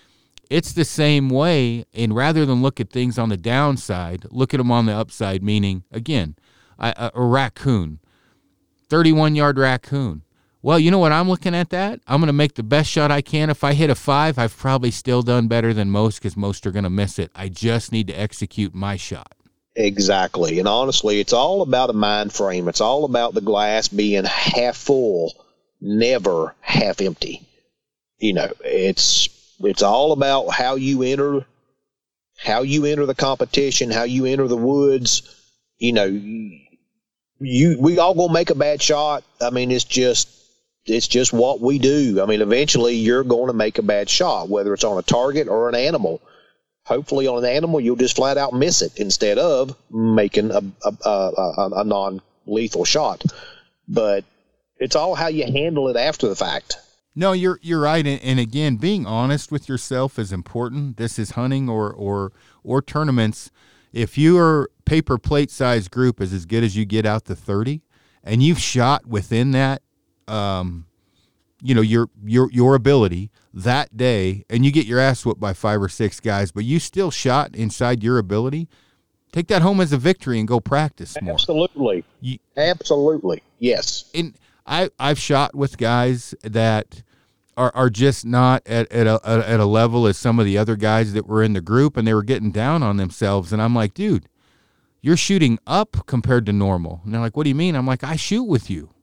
it's 0.49 0.73
the 0.73 0.87
same 0.87 1.29
way. 1.29 1.85
And 1.93 2.17
rather 2.17 2.47
than 2.47 2.63
look 2.63 2.81
at 2.81 2.89
things 2.89 3.19
on 3.19 3.29
the 3.29 3.37
downside, 3.37 4.25
look 4.31 4.55
at 4.55 4.57
them 4.57 4.73
on 4.73 4.87
the 4.87 4.93
upside. 4.93 5.43
Meaning, 5.43 5.85
again, 5.93 6.35
a, 6.79 6.95
a, 6.97 7.21
a 7.21 7.23
raccoon, 7.23 8.01
thirty-one 8.89 9.35
yard 9.35 9.59
raccoon. 9.59 10.23
Well, 10.65 10.79
you 10.79 10.91
know 10.91 10.99
what? 10.99 11.13
I'm 11.13 11.29
looking 11.29 11.55
at 11.55 11.69
that. 11.71 12.01
I'm 12.07 12.21
going 12.21 12.29
to 12.29 12.33
make 12.33 12.55
the 12.55 12.63
best 12.63 12.89
shot 12.89 13.11
I 13.11 13.21
can. 13.21 13.51
If 13.51 13.63
I 13.63 13.75
hit 13.75 13.91
a 13.91 13.95
five, 13.95 14.39
I've 14.39 14.57
probably 14.57 14.91
still 14.91 15.21
done 15.21 15.47
better 15.47 15.75
than 15.75 15.91
most 15.91 16.19
because 16.19 16.39
most 16.39 16.67
are 16.67 16.71
going 16.71 16.85
to 16.85 16.91
miss 16.91 17.19
it. 17.19 17.31
I 17.35 17.51
just 17.51 17.93
need 17.93 18.07
to 18.07 18.15
execute 18.15 18.75
my 18.75 18.97
shot. 18.97 19.35
Exactly. 19.77 20.59
And 20.59 20.67
honestly, 20.67 21.21
it's 21.21 21.35
all 21.35 21.61
about 21.61 21.91
a 21.91 21.93
mind 21.93 22.33
frame. 22.33 22.67
It's 22.67 22.81
all 22.81 23.05
about 23.05 23.35
the 23.35 23.43
glass 23.43 23.89
being 23.89 24.25
half 24.25 24.75
full 24.75 25.35
never 25.83 26.55
half 26.63 27.03
empty. 27.03 27.43
You 28.17 28.33
know, 28.33 28.51
it's 28.65 29.29
it's 29.61 29.83
all 29.83 30.13
about 30.13 30.49
how 30.49 30.77
you 30.77 31.03
enter 31.03 31.45
how 32.39 32.63
you 32.63 32.87
enter 32.87 33.05
the 33.05 33.15
competition, 33.15 33.91
how 33.91 34.05
you 34.05 34.25
enter 34.25 34.49
the 34.49 34.57
woods. 34.57 35.23
You 35.77 35.93
know, 35.93 36.07
you 36.07 37.79
we 37.79 37.99
all 37.99 38.15
gonna 38.15 38.33
make 38.33 38.49
a 38.49 38.55
bad 38.55 38.81
shot. 38.81 39.25
I 39.43 39.51
mean, 39.51 39.71
it's 39.71 39.85
just 39.85 40.44
it's 40.87 41.09
just 41.09 41.33
what 41.33 41.61
we 41.61 41.79
do. 41.79 42.21
I 42.23 42.27
mean, 42.27 42.43
eventually 42.43 42.95
you're 42.97 43.25
going 43.25 43.47
to 43.47 43.53
make 43.53 43.79
a 43.79 43.83
bad 43.83 44.09
shot, 44.09 44.49
whether 44.49 44.75
it's 44.75 44.85
on 44.85 44.99
a 44.99 45.03
target 45.03 45.49
or 45.49 45.69
an 45.69 45.75
animal. 45.75 46.21
Hopefully, 46.85 47.27
on 47.27 47.39
an 47.39 47.51
animal, 47.51 47.81
you'll 47.81 47.97
just 47.97 48.17
flat 48.17 48.37
out 48.37 48.53
miss 48.53 48.83
it 48.83 48.99
instead 48.99 49.39
of 49.39 49.75
making 49.91 50.51
a, 50.51 50.63
a, 50.85 51.09
a, 51.09 51.71
a 51.77 51.85
non 51.85 52.21
lethal 52.47 52.85
shot. 52.85 53.25
But 53.89 54.25
it's 54.77 54.95
all 54.95 55.15
how 55.15 55.29
you 55.29 55.45
handle 55.45 55.89
it 55.89 55.97
after 55.97 56.29
the 56.29 56.37
fact. 56.37 56.77
No, 57.17 57.33
you're 57.33 57.61
you're 57.63 57.81
right, 57.81 58.07
and, 58.07 58.41
again, 58.41 58.77
being 58.77 59.07
honest 59.07 59.53
with 59.53 59.69
yourself 59.69 60.19
is 60.19 60.33
important. 60.33 60.97
This 60.97 61.19
is 61.19 61.31
hunting 61.31 61.69
or 61.69 61.91
or 61.91 62.33
or 62.63 62.83
tournaments. 62.83 63.51
If 63.93 64.19
your 64.19 64.69
paper 64.85 65.17
plate 65.17 65.51
size 65.51 65.87
group 65.89 66.21
is 66.21 66.33
as 66.33 66.45
good 66.45 66.65
as 66.65 66.77
you 66.77 66.85
get 66.85 67.07
out 67.07 67.25
to 67.27 67.37
thirty, 67.37 67.83
and 68.25 68.43
you've 68.43 68.59
shot 68.59 69.07
within 69.07 69.53
that, 69.53 69.83
um, 70.29 70.87
you 71.63 71.75
know 71.75 71.81
your 71.81 72.09
your 72.25 72.51
your 72.51 72.75
ability 72.75 73.31
that 73.53 73.97
day, 73.97 74.45
and 74.51 74.65
you 74.65 74.73
get 74.73 74.87
your 74.87 75.01
ass 75.01 75.25
whooped 75.25 75.41
by 75.41 75.53
five 75.53 75.81
or 75.81 75.89
six 75.89 76.21
guys, 76.21 76.53
but 76.53 76.65
you 76.65 76.79
still 76.79 77.11
shot 77.11 77.55
inside 77.55 78.03
your 78.03 78.19
ability. 78.19 78.69
Take 79.33 79.49
that 79.49 79.63
home 79.63 79.81
as 79.81 79.93
a 79.93 79.99
victory 79.99 80.39
and 80.39 80.47
go 80.47 80.61
practice 80.61 81.17
more. 81.21 81.35
Absolutely, 81.35 82.05
you, 82.21 82.39
absolutely, 82.57 83.43
yes. 83.59 84.11
And 84.15 84.35
I 84.67 84.91
I've 84.99 85.19
shot 85.19 85.55
with 85.55 85.79
guys 85.79 86.35
that 86.43 87.03
are, 87.57 87.73
are 87.75 87.91
just 87.91 88.25
not 88.25 88.63
at, 88.67 88.91
at 88.93 89.07
a 89.07 89.21
at 89.25 89.61
a 89.61 89.65
level 89.65 90.07
as 90.07 90.17
some 90.17 90.39
of 90.39 90.47
the 90.47 90.59
other 90.59 90.77
guys 90.77 91.13
that 91.13 91.27
were 91.27 91.43
in 91.43 91.53
the 91.53 91.61
group 91.61 91.97
and 91.97 92.07
they 92.07 92.15
were 92.15 92.23
getting 92.23 92.51
down 92.51 92.83
on 92.83 92.97
themselves 92.97 93.53
and 93.53 93.61
I'm 93.61 93.75
like, 93.75 93.95
dude, 93.95 94.29
you're 95.01 95.17
shooting 95.17 95.59
up 95.67 96.07
compared 96.07 96.47
to 96.47 96.53
normal. 96.53 97.03
And 97.05 97.13
they're 97.13 97.21
like, 97.21 97.37
what 97.37 97.45
do 97.45 97.51
you 97.51 97.55
mean? 97.55 97.75
I'm 97.75 97.87
like, 97.87 98.03
I 98.03 98.17
shoot 98.17 98.45
with 98.45 98.71
you. 98.71 98.94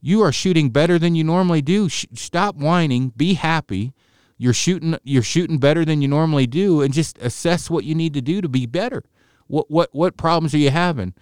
You 0.00 0.22
are 0.22 0.32
shooting 0.32 0.70
better 0.70 0.98
than 0.98 1.14
you 1.14 1.24
normally 1.24 1.62
do. 1.62 1.88
Sh- 1.88 2.06
stop 2.14 2.56
whining. 2.56 3.12
Be 3.16 3.34
happy. 3.34 3.92
You're 4.36 4.54
shooting. 4.54 4.96
You're 5.02 5.22
shooting 5.22 5.58
better 5.58 5.84
than 5.84 6.00
you 6.02 6.08
normally 6.08 6.46
do, 6.46 6.80
and 6.82 6.94
just 6.94 7.18
assess 7.18 7.68
what 7.68 7.84
you 7.84 7.94
need 7.94 8.14
to 8.14 8.20
do 8.20 8.40
to 8.40 8.48
be 8.48 8.66
better. 8.66 9.02
What 9.48 9.70
what 9.70 9.90
what 9.92 10.16
problems 10.16 10.54
are 10.54 10.58
you 10.58 10.70
having? 10.70 11.14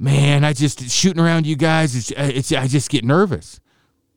man, 0.00 0.44
I 0.44 0.54
just 0.54 0.90
shooting 0.90 1.22
around 1.22 1.46
you 1.46 1.54
guys. 1.54 1.94
It's, 1.94 2.10
uh, 2.10 2.30
it's 2.34 2.50
I 2.50 2.66
just 2.66 2.90
get 2.90 3.04
nervous. 3.04 3.60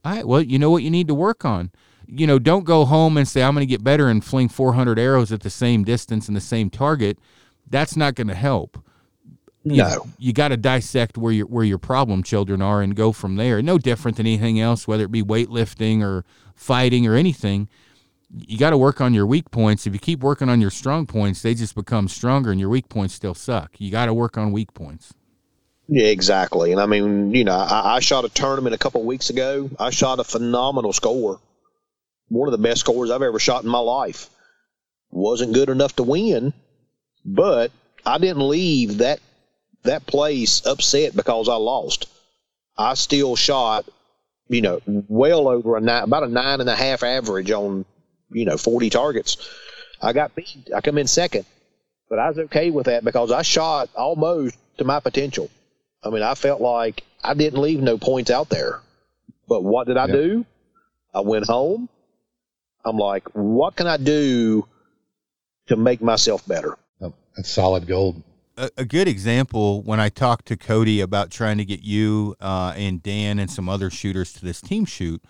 All 0.03 0.14
right, 0.14 0.28
well, 0.28 0.41
you 0.41 0.57
know 0.57 0.72
what 0.72 0.84
you 0.84 0.89
need 0.89 1.07
to 1.09 1.14
work 1.14 1.45
on. 1.45 1.72
You 2.07 2.26
know, 2.26 2.39
don't 2.39 2.64
go 2.64 2.86
home 2.86 3.18
and 3.18 3.28
say 3.28 3.43
I'm 3.43 3.53
going 3.53 3.68
to 3.68 3.70
get 3.70 3.84
better 3.84 4.09
and 4.09 4.24
fling 4.24 4.49
400 4.49 4.97
arrows 4.97 5.32
at 5.32 5.41
the 5.41 5.49
same 5.49 5.84
distance 5.84 6.28
and 6.28 6.36
the 6.36 6.41
same 6.41 6.70
target. 6.70 7.20
That's 7.70 7.95
not 7.95 8.16
going 8.16 8.28
to 8.28 8.36
help. 8.36 8.84
No, 9.66 9.76
you, 9.76 10.14
you 10.18 10.34
got 10.34 10.49
to 10.49 10.57
dissect 10.57 11.18
where 11.18 11.32
your 11.32 11.47
where 11.47 11.64
your 11.64 11.78
problem 11.78 12.22
children 12.24 12.61
are 12.61 12.82
and 12.82 12.95
go 12.95 13.11
from 13.11 13.38
there. 13.38 13.61
No 13.61 13.78
different 13.78 14.18
than 14.18 14.28
anything 14.28 14.59
else, 14.59 14.88
whether 14.88 15.05
it 15.05 15.11
be 15.11 15.24
weightlifting 15.24 16.03
or 16.03 16.26
fighting 16.55 17.07
or 17.07 17.16
anything. 17.16 17.70
You 18.36 18.57
got 18.57 18.72
to 18.72 18.78
work 18.78 18.99
on 18.99 19.14
your 19.14 19.28
weak 19.28 19.51
points. 19.51 19.86
If 19.86 19.93
you 19.93 19.99
keep 19.99 20.22
working 20.22 20.49
on 20.49 20.59
your 20.59 20.72
strong 20.72 21.05
points, 21.05 21.43
they 21.43 21.53
just 21.53 21.76
become 21.76 22.07
stronger, 22.07 22.51
and 22.51 22.59
your 22.59 22.70
weak 22.70 22.89
points 22.89 23.14
still 23.14 23.36
suck. 23.36 23.80
You 23.80 23.91
got 23.91 24.07
to 24.07 24.14
work 24.14 24.38
on 24.38 24.51
weak 24.51 24.74
points. 24.74 25.14
Yeah, 25.88 26.07
exactly. 26.07 26.72
And 26.72 26.82
I 26.82 26.86
mean, 26.86 27.34
you 27.36 27.43
know, 27.43 27.55
I, 27.55 27.95
I 27.95 27.99
shot 27.99 28.26
a 28.26 28.30
tournament 28.30 28.74
a 28.74 28.78
couple 28.78 29.01
of 29.01 29.07
weeks 29.07 29.30
ago. 29.30 29.70
I 29.80 29.91
shot 29.91 30.20
a 30.20 30.24
phenomenal 30.24 30.93
score, 30.93 31.39
one 32.30 32.47
of 32.47 32.53
the 32.53 32.57
best 32.57 32.80
scores 32.80 33.11
I've 33.11 33.22
ever 33.22 33.39
shot 33.39 33.64
in 33.64 33.70
my 33.70 33.80
life. 33.80 34.30
Wasn't 35.11 35.53
good 35.53 35.70
enough 35.70 35.95
to 35.97 36.03
win, 36.03 36.53
but 37.24 37.72
I 38.05 38.18
didn't 38.18 38.47
leave 38.47 38.97
that 38.97 39.20
that 39.84 40.05
place 40.05 40.65
upset 40.65 41.15
because 41.15 41.49
I 41.49 41.55
lost. 41.55 42.07
I 42.77 42.95
still 42.95 43.36
shot, 43.36 43.86
you 44.47 44.61
know, 44.61 44.81
well 44.86 45.47
over 45.47 45.77
a 45.77 45.81
nine, 45.81 46.03
about 46.03 46.23
a 46.23 46.27
nine 46.27 46.61
and 46.61 46.69
a 46.69 46.75
half 46.75 47.03
average 47.03 47.51
on, 47.51 47.86
you 48.31 48.45
know, 48.45 48.57
forty 48.57 48.89
targets. 48.89 49.38
I 50.01 50.13
got 50.13 50.36
beat. 50.36 50.69
I 50.75 50.81
come 50.81 50.97
in 50.97 51.07
second, 51.07 51.45
but 52.09 52.19
I 52.19 52.29
was 52.29 52.39
okay 52.39 52.71
with 52.71 52.88
that 52.88 53.03
because 53.05 53.31
I 53.31 53.41
shot 53.41 53.89
almost 53.95 54.57
to 54.77 54.84
my 54.84 54.99
potential. 54.99 55.49
I 56.03 56.09
mean, 56.09 56.23
I 56.23 56.36
felt 56.36 56.59
like 56.59 57.03
I 57.23 57.34
didn't 57.34 57.61
leave 57.61 57.81
no 57.81 57.97
points 57.97 58.31
out 58.31 58.49
there. 58.49 58.81
But 59.47 59.63
what 59.63 59.88
did 59.88 59.97
I 59.97 60.07
do? 60.07 60.45
I 61.13 61.21
went 61.21 61.45
home. 61.45 61.89
I'm 62.84 62.97
like, 62.97 63.29
what 63.34 63.75
can 63.75 63.88
I 63.88 63.97
do 63.97 64.67
to 65.67 65.75
make 65.75 66.01
myself 66.01 66.45
better? 66.47 66.77
Oh, 67.01 67.13
that's 67.36 67.49
solid 67.49 67.88
gold. 67.88 68.21
A, 68.55 68.69
a, 68.77 68.85
good 68.85 69.07
example 69.07 69.81
when 69.81 69.99
I 69.99 70.09
talked 70.09 70.45
to 70.47 70.57
Cody 70.57 71.01
about 71.01 71.31
trying 71.31 71.57
to 71.57 71.65
get 71.65 71.81
you 71.81 72.35
uh, 72.39 72.73
and 72.75 73.01
Dan 73.01 73.39
and 73.39 73.49
some 73.49 73.67
other 73.67 73.89
shooters 73.89 74.31
to 74.33 74.45
this 74.45 74.61
team 74.61 74.85
shoot 74.85 75.23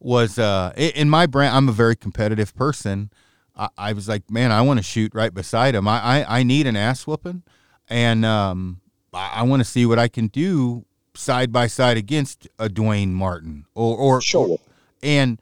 was 0.00 0.38
uh, 0.38 0.72
in 0.76 1.08
my 1.08 1.26
brand. 1.26 1.56
I'm 1.56 1.68
a 1.68 1.72
very 1.72 1.96
competitive 1.96 2.54
person. 2.54 3.10
I, 3.56 3.68
I 3.78 3.92
was 3.92 4.08
like, 4.08 4.30
man, 4.30 4.50
I 4.50 4.62
want 4.62 4.78
to 4.78 4.82
shoot 4.82 5.14
right 5.14 5.32
beside 5.32 5.74
him. 5.74 5.86
I, 5.86 6.00
I, 6.24 6.40
I 6.40 6.42
need 6.42 6.66
an 6.66 6.76
ass 6.76 7.06
whooping. 7.06 7.42
And 7.88 8.24
um, 8.24 8.80
I, 9.14 9.34
I 9.36 9.42
want 9.42 9.60
to 9.60 9.64
see 9.64 9.86
what 9.86 9.98
I 9.98 10.08
can 10.08 10.28
do 10.28 10.84
side 11.14 11.52
by 11.52 11.66
side 11.66 11.96
against 11.96 12.48
a 12.58 12.68
Dwayne 12.68 13.08
Martin 13.10 13.66
or 13.74 13.96
or, 13.96 14.20
sure. 14.22 14.58
and 15.02 15.40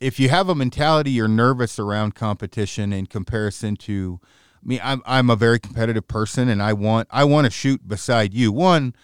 if 0.00 0.18
you 0.18 0.30
have 0.30 0.48
a 0.48 0.54
mentality 0.54 1.10
you're 1.10 1.28
nervous 1.28 1.78
around 1.78 2.14
competition 2.14 2.90
in 2.92 3.06
comparison 3.06 3.76
to 3.76 4.18
me 4.62 4.80
I'm 4.82 5.02
I'm 5.06 5.30
a 5.30 5.36
very 5.36 5.58
competitive 5.58 6.06
person 6.08 6.48
and 6.48 6.62
I 6.62 6.72
want 6.72 7.08
I 7.10 7.24
want 7.24 7.46
to 7.46 7.50
shoot 7.50 7.86
beside 7.86 8.34
you 8.34 8.52
one 8.52 8.94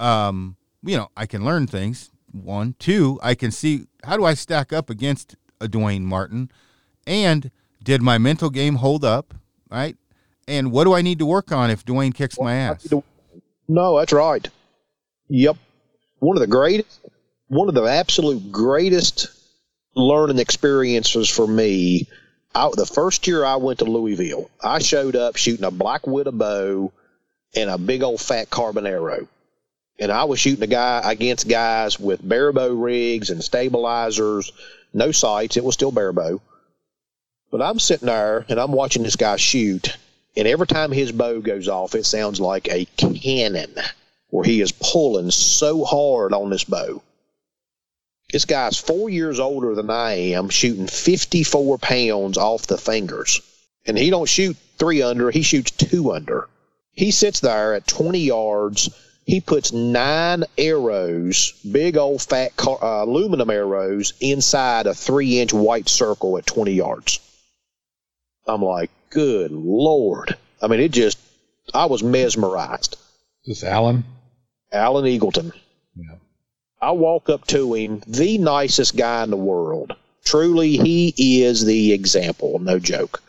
um 0.00 0.56
you 0.82 0.96
know 0.96 1.08
I 1.16 1.26
can 1.26 1.44
learn 1.44 1.66
things 1.66 2.10
one 2.32 2.74
two 2.78 3.18
I 3.22 3.34
can 3.34 3.50
see 3.50 3.86
how 4.04 4.16
do 4.16 4.24
I 4.24 4.34
stack 4.34 4.72
up 4.72 4.90
against 4.90 5.36
a 5.60 5.66
Dwayne 5.66 6.02
Martin 6.02 6.50
and 7.06 7.50
did 7.82 8.02
my 8.02 8.18
mental 8.18 8.50
game 8.50 8.76
hold 8.76 9.04
up 9.04 9.34
right 9.70 9.96
and 10.48 10.72
what 10.72 10.84
do 10.84 10.94
I 10.94 11.02
need 11.02 11.18
to 11.20 11.26
work 11.26 11.52
on 11.52 11.70
if 11.70 11.84
Dwayne 11.84 12.14
kicks 12.14 12.38
well, 12.38 12.46
my 12.46 12.54
ass 12.54 12.86
no, 13.68 13.98
that's 13.98 14.12
right. 14.12 14.46
Yep. 15.28 15.56
One 16.18 16.36
of 16.36 16.40
the 16.40 16.46
greatest, 16.46 17.00
one 17.48 17.68
of 17.68 17.74
the 17.74 17.84
absolute 17.84 18.52
greatest 18.52 19.28
learning 19.94 20.38
experiences 20.38 21.28
for 21.28 21.46
me. 21.46 22.08
I, 22.54 22.70
the 22.76 22.86
first 22.86 23.26
year 23.26 23.44
I 23.44 23.56
went 23.56 23.80
to 23.80 23.84
Louisville, 23.84 24.50
I 24.62 24.78
showed 24.78 25.16
up 25.16 25.36
shooting 25.36 25.64
a 25.64 25.70
black 25.70 26.06
widow 26.06 26.30
bow 26.30 26.92
and 27.54 27.70
a 27.70 27.78
big 27.78 28.02
old 28.02 28.20
fat 28.20 28.50
carbon 28.50 28.86
arrow. 28.86 29.26
And 29.98 30.10
I 30.10 30.24
was 30.24 30.40
shooting 30.40 30.62
a 30.62 30.68
guy 30.68 31.02
against 31.04 31.48
guys 31.48 31.98
with 31.98 32.26
barebow 32.26 32.74
rigs 32.74 33.30
and 33.30 33.42
stabilizers, 33.42 34.52
no 34.92 35.12
sights. 35.12 35.56
It 35.56 35.64
was 35.64 35.74
still 35.74 35.92
barebow. 35.92 36.40
But 37.50 37.62
I'm 37.62 37.78
sitting 37.78 38.06
there 38.06 38.44
and 38.48 38.58
I'm 38.58 38.72
watching 38.72 39.04
this 39.04 39.16
guy 39.16 39.36
shoot, 39.36 39.96
and 40.36 40.48
every 40.48 40.66
time 40.66 40.90
his 40.90 41.12
bow 41.12 41.40
goes 41.40 41.68
off, 41.68 41.94
it 41.94 42.06
sounds 42.06 42.40
like 42.40 42.68
a 42.68 42.86
cannon 42.96 43.74
where 44.30 44.44
he 44.44 44.60
is 44.60 44.72
pulling 44.72 45.30
so 45.30 45.84
hard 45.84 46.32
on 46.32 46.50
this 46.50 46.64
bow. 46.64 47.02
This 48.34 48.46
guy's 48.46 48.76
four 48.76 49.08
years 49.08 49.38
older 49.38 49.76
than 49.76 49.90
I 49.90 50.32
am, 50.32 50.48
shooting 50.48 50.88
54 50.88 51.78
pounds 51.78 52.36
off 52.36 52.66
the 52.66 52.76
fingers. 52.76 53.40
And 53.86 53.96
he 53.96 54.10
don't 54.10 54.28
shoot 54.28 54.56
three 54.76 55.02
under, 55.02 55.30
he 55.30 55.42
shoots 55.42 55.70
two 55.70 56.10
under. 56.10 56.48
He 56.90 57.12
sits 57.12 57.38
there 57.38 57.74
at 57.74 57.86
20 57.86 58.18
yards. 58.18 58.90
He 59.24 59.40
puts 59.40 59.72
nine 59.72 60.42
arrows, 60.58 61.52
big 61.62 61.96
old 61.96 62.22
fat 62.22 62.56
car, 62.56 62.82
uh, 62.82 63.04
aluminum 63.04 63.50
arrows, 63.50 64.14
inside 64.18 64.88
a 64.88 64.94
three 64.94 65.38
inch 65.38 65.52
white 65.52 65.88
circle 65.88 66.36
at 66.36 66.44
20 66.44 66.72
yards. 66.72 67.20
I'm 68.48 68.62
like, 68.62 68.90
good 69.10 69.52
Lord. 69.52 70.36
I 70.60 70.66
mean, 70.66 70.80
it 70.80 70.90
just, 70.90 71.18
I 71.72 71.86
was 71.86 72.02
mesmerized. 72.02 72.96
Is 73.44 73.60
this 73.60 73.70
Alan? 73.70 74.02
Alan 74.72 75.04
Eagleton. 75.04 75.52
Yeah. 75.94 76.16
I 76.84 76.90
walk 76.90 77.30
up 77.30 77.46
to 77.46 77.72
him, 77.72 78.02
the 78.06 78.36
nicest 78.36 78.94
guy 78.94 79.22
in 79.24 79.30
the 79.30 79.38
world. 79.38 79.96
Truly, 80.22 80.76
he 80.76 81.42
is 81.42 81.64
the 81.64 81.94
example, 81.94 82.58
no 82.58 82.78
joke. 82.78 83.22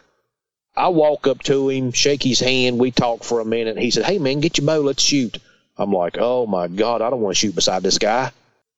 I 0.75 0.89
walk 0.89 1.25
up 1.25 1.41
to 1.43 1.69
him, 1.69 1.93
shake 1.93 2.21
his 2.21 2.41
hand, 2.41 2.77
we 2.79 2.91
talk 2.91 3.23
for 3.23 3.39
a 3.39 3.45
minute. 3.45 3.77
He 3.77 3.91
said, 3.91 4.03
Hey 4.03 4.19
man, 4.19 4.41
get 4.41 4.57
your 4.57 4.67
bow, 4.67 4.81
let's 4.81 5.01
shoot. 5.01 5.37
I'm 5.77 5.93
like, 5.93 6.17
Oh 6.19 6.45
my 6.45 6.67
God, 6.67 7.01
I 7.01 7.09
don't 7.09 7.21
want 7.21 7.37
to 7.37 7.39
shoot 7.39 7.55
beside 7.55 7.81
this 7.81 7.97
guy. 7.97 8.31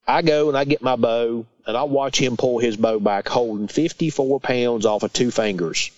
I 0.08 0.22
go 0.22 0.48
and 0.48 0.56
I 0.56 0.64
get 0.64 0.84
my 0.84 0.96
bow 0.96 1.48
and 1.66 1.76
I 1.76 1.84
watch 1.84 2.22
him 2.22 2.38
pull 2.38 2.60
his 2.60 2.78
bow 2.78 3.00
back, 3.00 3.28
holding 3.28 3.68
54 3.68 4.40
pounds 4.40 4.86
off 4.86 5.02
of 5.02 5.12
two 5.12 5.32
fingers 5.32 5.90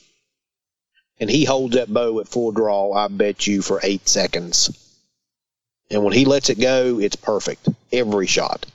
and 1.20 1.30
he 1.30 1.44
holds 1.44 1.76
that 1.76 1.94
bow 1.94 2.20
at 2.22 2.28
full 2.30 2.52
draw, 2.52 2.94
I 2.94 3.10
bet 3.10 3.46
you 3.46 3.62
for 3.62 3.82
eight 3.84 4.08
seconds. 4.08 4.70
And 5.92 6.04
when 6.04 6.14
he 6.14 6.26
lets 6.26 6.50
it 6.50 6.60
go, 6.60 7.00
it's 7.00 7.16
perfect 7.16 7.68
every 7.92 8.28
shot. 8.28 8.66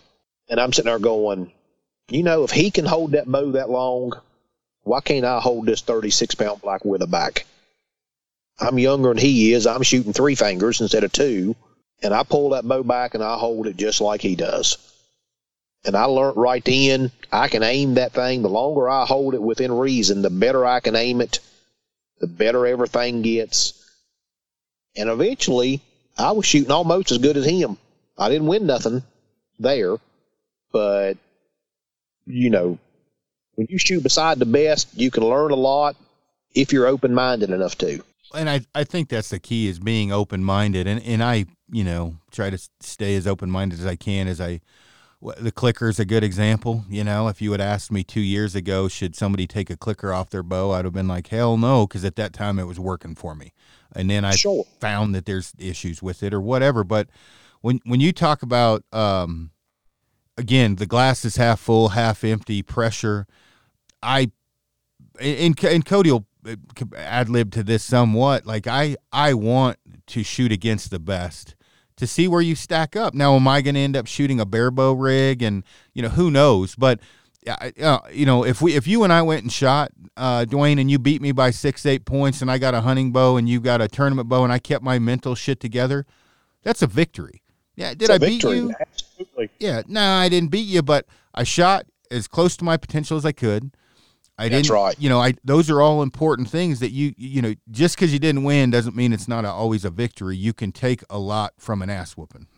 And 0.49 0.61
I'm 0.61 0.73
sitting 0.73 0.91
there 0.91 0.99
going, 0.99 1.53
you 2.09 2.23
know, 2.23 2.45
if 2.45 2.51
he 2.51 2.71
can 2.71 2.85
hold 2.85 3.13
that 3.13 3.31
bow 3.31 3.53
that 3.53 3.71
long, 3.71 4.13
why 4.83 5.01
can't 5.01 5.25
I 5.25 5.41
hold 5.41 5.67
this 5.67 5.81
36 5.81 6.35
pound 6.35 6.61
black 6.61 6.85
widow 6.85 7.07
back? 7.07 7.47
I'm 8.61 8.79
younger 8.79 9.09
than 9.09 9.19
he 9.19 9.53
is. 9.53 9.67
I'm 9.67 9.83
shooting 9.83 10.13
three 10.13 10.35
fingers 10.35 10.81
instead 10.81 11.05
of 11.05 11.13
two. 11.13 11.57
And 12.03 12.13
I 12.13 12.23
pull 12.23 12.51
that 12.51 12.69
bow 12.69 12.83
back 12.83 13.15
and 13.15 13.23
I 13.23 13.37
hold 13.37 13.67
it 13.67 13.77
just 13.77 14.01
like 14.01 14.21
he 14.21 14.37
does. 14.37 14.77
And 15.85 15.97
I 15.97 16.05
learned 16.05 16.37
right 16.37 16.65
then 16.65 17.11
I 17.31 17.49
can 17.49 17.63
aim 17.63 17.95
that 17.95 18.13
thing. 18.13 18.43
The 18.43 18.49
longer 18.49 18.89
I 18.89 19.05
hold 19.07 19.35
it 19.35 19.43
within 19.43 19.73
reason, 19.73 20.23
the 20.23 20.31
better 20.31 20.65
I 20.65 20.81
can 20.81 20.97
aim 20.97 21.21
it, 21.21 21.41
the 22.21 22.27
better 22.27 22.67
everything 22.67 23.23
gets. 23.23 23.75
And 24.97 25.09
eventually, 25.09 25.83
I 26.17 26.33
was 26.33 26.47
shooting 26.47 26.71
almost 26.71 27.11
as 27.11 27.19
good 27.19 27.37
as 27.37 27.45
him. 27.45 27.77
I 28.17 28.29
didn't 28.29 28.47
win 28.47 28.67
nothing 28.67 29.03
there, 29.59 29.97
but 30.73 31.15
you 32.27 32.51
know, 32.51 32.79
when 33.57 33.67
you 33.71 33.79
shoot 33.79 34.03
beside 34.03 34.39
the 34.39 34.47
best, 34.47 34.89
you 34.95 35.11
can 35.11 35.25
learn 35.25 35.51
a 35.51 35.57
lot 35.57 35.97
if 36.55 36.73
you're 36.73 36.87
open 36.87 37.15
minded 37.15 37.51
enough 37.51 37.77
to. 37.79 38.03
And 38.35 38.49
I, 38.49 38.61
I 38.75 38.85
think 38.85 39.09
that's 39.09 39.31
the 39.31 39.39
key 39.39 39.69
is 39.69 39.79
being 39.79 40.13
open 40.13 40.43
minded. 40.43 40.87
And, 40.87 41.03
and 41.05 41.23
I, 41.23 41.47
you 41.71 41.85
know, 41.85 42.17
try 42.31 42.51
to 42.51 42.59
stay 42.81 43.15
as 43.17 43.27
open 43.27 43.51
minded 43.51 43.79
as 43.79 43.87
I 43.87 43.97
can 43.97 44.29
as 44.29 44.41
I 44.41 44.61
the 45.39 45.53
clicker 45.53 45.89
is 45.89 45.99
a 45.99 46.05
good 46.05 46.23
example. 46.23 46.85
You 46.89 47.03
know, 47.03 47.29
if 47.29 47.41
you 47.41 47.53
had 47.53 47.61
asked 47.61 47.91
me 47.91 48.05
two 48.05 48.21
years 48.21 48.55
ago, 48.55 48.89
should 48.89 49.17
somebody 49.17 49.47
take 49.47 49.71
a 49.71 49.77
clicker 49.77 50.13
off 50.13 50.31
their 50.31 50.43
bow, 50.43 50.73
I'd 50.73 50.85
have 50.85 50.93
been 50.93 51.09
like, 51.09 51.29
hell 51.29 51.57
no, 51.57 51.87
because 51.87 52.05
at 52.05 52.17
that 52.17 52.33
time 52.33 52.59
it 52.59 52.65
was 52.65 52.79
working 52.79 53.15
for 53.15 53.35
me. 53.35 53.53
And 53.95 54.11
then 54.11 54.25
I 54.25 54.33
sure. 54.33 54.65
found 54.81 55.15
that 55.15 55.27
there's 55.27 55.53
issues 55.59 56.03
with 56.03 56.23
it 56.23 56.35
or 56.35 56.41
whatever. 56.41 56.85
But 56.85 57.09
when 57.61 57.81
when 57.85 58.01
you 58.01 58.13
talk 58.13 58.43
about, 58.43 58.85
um, 58.93 59.51
again, 60.37 60.77
the 60.77 60.87
glass 60.87 61.25
is 61.25 61.37
half 61.37 61.61
full, 61.61 61.91
half 61.91 62.25
empty, 62.25 62.63
pressure. 62.63 63.27
I 64.03 64.31
and 65.21 65.63
and 65.65 65.85
Cody 65.85 66.11
will 66.11 66.27
uh, 66.47 66.57
ad 66.97 67.29
lib 67.29 67.53
to 67.53 67.63
this 67.63 67.85
somewhat. 67.85 68.47
Like 68.47 68.67
I 68.67 68.97
I 69.13 69.35
want 69.35 69.79
to 70.09 70.23
shoot 70.23 70.53
against 70.53 70.91
the 70.91 70.99
best 70.99 71.55
to 71.97 72.07
see 72.07 72.29
where 72.29 72.41
you 72.41 72.55
stack 72.55 72.97
up. 72.97 73.15
Now, 73.15 73.37
am 73.37 73.47
I 73.47 73.63
going 73.63 73.75
to 73.75 73.81
end 73.81 73.97
up 73.97 74.07
shooting 74.07 74.41
a 74.41 74.47
barebow 74.47 74.93
rig? 74.93 75.43
And 75.43 75.65
you 75.93 76.03
know, 76.03 76.09
who 76.09 76.31
knows? 76.31 76.75
But 76.75 77.01
uh, 77.47 77.99
you 78.13 78.27
know, 78.27 78.45
if 78.45 78.63
we 78.63 78.75
if 78.75 78.87
you 78.87 79.05
and 79.05 79.13
I 79.13 79.23
went 79.23 79.43
and 79.43 79.53
shot 79.53 79.93
uh, 80.17 80.45
Dwayne 80.49 80.81
and 80.81 80.91
you 80.91 80.99
beat 80.99 81.21
me 81.21 81.33
by 81.33 81.51
six 81.51 81.85
eight 81.87 82.05
points, 82.05 82.43
and 82.43 82.51
I 82.51 82.59
got 82.59 82.75
a 82.75 82.81
hunting 82.81 83.13
bow 83.13 83.37
and 83.37 83.49
you 83.49 83.61
got 83.61 83.81
a 83.81 83.89
tournament 83.89 84.29
bow, 84.29 84.45
and 84.45 84.53
I 84.53 84.59
kept 84.59 84.83
my 84.83 84.99
mental 84.99 85.35
shit 85.35 85.61
together, 85.61 86.07
that's 86.63 86.83
a 86.83 86.87
victory. 86.87 87.43
Yeah, 87.77 87.95
did 87.95 88.11
I 88.11 88.19
beat 88.19 88.43
you? 88.43 88.73
Absolutely. 88.81 89.51
Yeah, 89.59 89.83
no, 89.87 90.01
I 90.01 90.29
didn't 90.29 90.51
beat 90.51 90.67
you, 90.67 90.83
but 90.83 91.07
I 91.35 91.43
shot 91.43 91.87
as 92.11 92.29
close 92.29 92.57
to 92.59 92.65
my 92.65 92.77
potential 92.77 93.17
as 93.17 93.25
I 93.25 93.33
could. 93.33 93.73
I 94.37 94.49
That's 94.49 94.63
didn't, 94.63 94.75
right. 94.75 94.97
You 94.99 95.09
know, 95.09 95.21
I 95.21 95.35
those 95.45 95.71
are 95.71 95.81
all 95.81 96.03
important 96.03 96.49
things 96.49 96.81
that 96.81 96.91
you 96.91 97.15
you 97.17 97.41
know 97.41 97.55
just 97.71 97.97
because 97.97 98.13
you 98.13 98.19
didn't 98.19 98.45
win 98.45 98.71
doesn't 98.71 98.97
mean 98.97 99.13
it's 99.13 99.29
not 99.29 99.45
a, 99.45 99.49
always 99.49 99.85
a 99.85 99.91
victory. 99.91 100.37
You 100.37 100.53
can 100.53 100.73
take 100.73 101.03
a 101.09 101.19
lot 101.19 101.55
from 101.59 101.83
an 101.83 101.91
ass 101.91 102.17
whooping. 102.17 102.49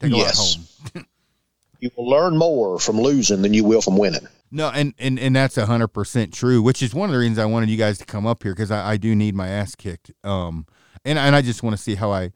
Take 0.00 0.12
a 0.12 0.16
yes. 0.16 0.58
lot 0.58 0.92
home. 0.94 1.06
you 1.80 1.90
will 1.96 2.08
learn 2.08 2.36
more 2.36 2.78
from 2.78 3.00
losing 3.00 3.42
than 3.42 3.54
you 3.54 3.64
will 3.64 3.82
from 3.82 3.96
winning. 3.96 4.26
No, 4.50 4.70
and 4.70 4.94
and 4.98 5.18
and 5.18 5.34
that's 5.34 5.56
hundred 5.56 5.88
percent 5.88 6.32
true. 6.32 6.62
Which 6.62 6.82
is 6.82 6.94
one 6.94 7.08
of 7.08 7.12
the 7.12 7.18
reasons 7.18 7.38
I 7.38 7.46
wanted 7.46 7.68
you 7.68 7.76
guys 7.76 7.98
to 7.98 8.04
come 8.04 8.26
up 8.26 8.42
here 8.42 8.52
because 8.52 8.70
I, 8.70 8.92
I 8.92 8.96
do 8.96 9.14
need 9.14 9.34
my 9.34 9.48
ass 9.48 9.74
kicked. 9.74 10.12
Um, 10.24 10.66
and 11.04 11.18
and 11.18 11.34
I 11.34 11.42
just 11.42 11.62
want 11.62 11.76
to 11.76 11.82
see 11.82 11.94
how 11.96 12.12
I 12.12 12.32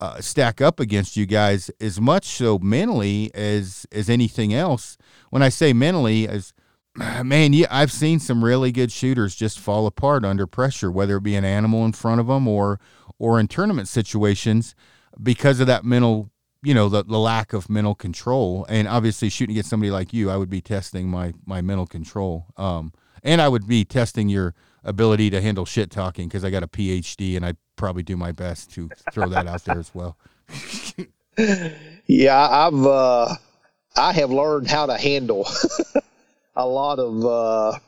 uh, 0.00 0.20
stack 0.20 0.60
up 0.60 0.78
against 0.80 1.16
you 1.16 1.26
guys 1.26 1.70
as 1.80 2.00
much 2.00 2.26
so 2.26 2.58
mentally 2.58 3.30
as 3.34 3.86
as 3.92 4.10
anything 4.10 4.52
else. 4.52 4.98
When 5.30 5.42
I 5.42 5.48
say 5.48 5.72
mentally, 5.72 6.28
as 6.28 6.52
man, 7.24 7.52
yeah, 7.52 7.66
I've 7.70 7.92
seen 7.92 8.20
some 8.20 8.44
really 8.44 8.72
good 8.72 8.92
shooters 8.92 9.34
just 9.34 9.58
fall 9.58 9.86
apart 9.86 10.24
under 10.24 10.46
pressure, 10.46 10.90
whether 10.90 11.16
it 11.16 11.22
be 11.22 11.36
an 11.36 11.44
animal 11.44 11.84
in 11.84 11.92
front 11.92 12.20
of 12.20 12.26
them 12.26 12.46
or 12.48 12.80
or 13.18 13.40
in 13.40 13.48
tournament 13.48 13.88
situations 13.88 14.74
because 15.22 15.60
of 15.60 15.66
that 15.66 15.84
mental, 15.84 16.30
you 16.66 16.74
know, 16.74 16.88
the, 16.88 17.04
the 17.04 17.18
lack 17.18 17.52
of 17.52 17.70
mental 17.70 17.94
control. 17.94 18.66
And 18.68 18.88
obviously, 18.88 19.28
shooting 19.28 19.54
against 19.54 19.70
somebody 19.70 19.92
like 19.92 20.12
you, 20.12 20.30
I 20.30 20.36
would 20.36 20.50
be 20.50 20.60
testing 20.60 21.08
my 21.08 21.32
my 21.46 21.60
mental 21.60 21.86
control, 21.86 22.46
um, 22.56 22.92
and 23.22 23.40
I 23.40 23.48
would 23.48 23.68
be 23.68 23.84
testing 23.84 24.28
your 24.28 24.52
ability 24.82 25.30
to 25.30 25.40
handle 25.40 25.64
shit 25.64 25.92
talking 25.92 26.26
because 26.26 26.44
I 26.44 26.50
got 26.50 26.64
a 26.64 26.66
PhD, 26.66 27.36
and 27.36 27.46
I 27.46 27.54
probably 27.76 28.02
do 28.02 28.16
my 28.16 28.32
best 28.32 28.72
to 28.74 28.90
throw 29.12 29.28
that 29.28 29.46
out 29.46 29.64
there 29.64 29.78
as 29.78 29.92
well. 29.94 30.16
yeah, 32.08 32.36
I've 32.36 32.84
uh, 32.84 33.36
I 33.96 34.12
have 34.14 34.32
learned 34.32 34.68
how 34.68 34.86
to 34.86 34.98
handle 34.98 35.48
a 36.56 36.66
lot 36.66 36.98
of 36.98 37.24
uh, 37.24 37.78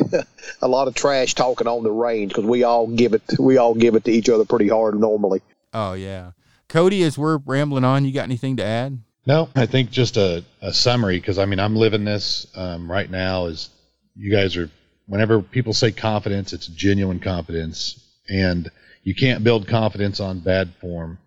a 0.62 0.66
lot 0.66 0.88
of 0.88 0.94
trash 0.94 1.34
talking 1.34 1.66
on 1.66 1.82
the 1.82 1.92
range 1.92 2.30
because 2.30 2.46
we 2.46 2.62
all 2.62 2.86
give 2.86 3.12
it 3.12 3.22
we 3.38 3.58
all 3.58 3.74
give 3.74 3.96
it 3.96 4.04
to 4.06 4.10
each 4.10 4.30
other 4.30 4.46
pretty 4.46 4.68
hard 4.68 4.98
normally. 4.98 5.42
Oh 5.74 5.92
yeah, 5.92 6.30
Cody, 6.72 7.02
as 7.02 7.16
we're 7.16 7.36
rambling 7.38 7.84
on, 7.84 8.04
you 8.04 8.12
got 8.12 8.24
anything 8.24 8.56
to 8.56 8.64
add? 8.64 8.98
No, 9.26 9.48
I 9.54 9.66
think 9.66 9.90
just 9.90 10.16
a, 10.16 10.44
a 10.60 10.72
summary 10.72 11.20
because 11.20 11.38
I 11.38 11.44
mean 11.44 11.60
I'm 11.60 11.76
living 11.76 12.04
this 12.04 12.46
um, 12.56 12.90
right 12.90 13.08
now. 13.08 13.46
Is 13.46 13.70
you 14.16 14.32
guys 14.32 14.56
are 14.56 14.70
whenever 15.06 15.40
people 15.40 15.72
say 15.72 15.92
confidence, 15.92 16.52
it's 16.52 16.66
genuine 16.66 17.20
confidence, 17.20 18.04
and 18.28 18.68
you 19.04 19.14
can't 19.14 19.44
build 19.44 19.68
confidence 19.68 20.18
on 20.18 20.40
bad 20.40 20.72
form. 20.80 21.18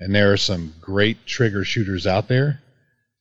And 0.00 0.14
there 0.14 0.32
are 0.32 0.38
some 0.38 0.72
great 0.80 1.26
trigger 1.26 1.64
shooters 1.64 2.06
out 2.06 2.28
there 2.28 2.62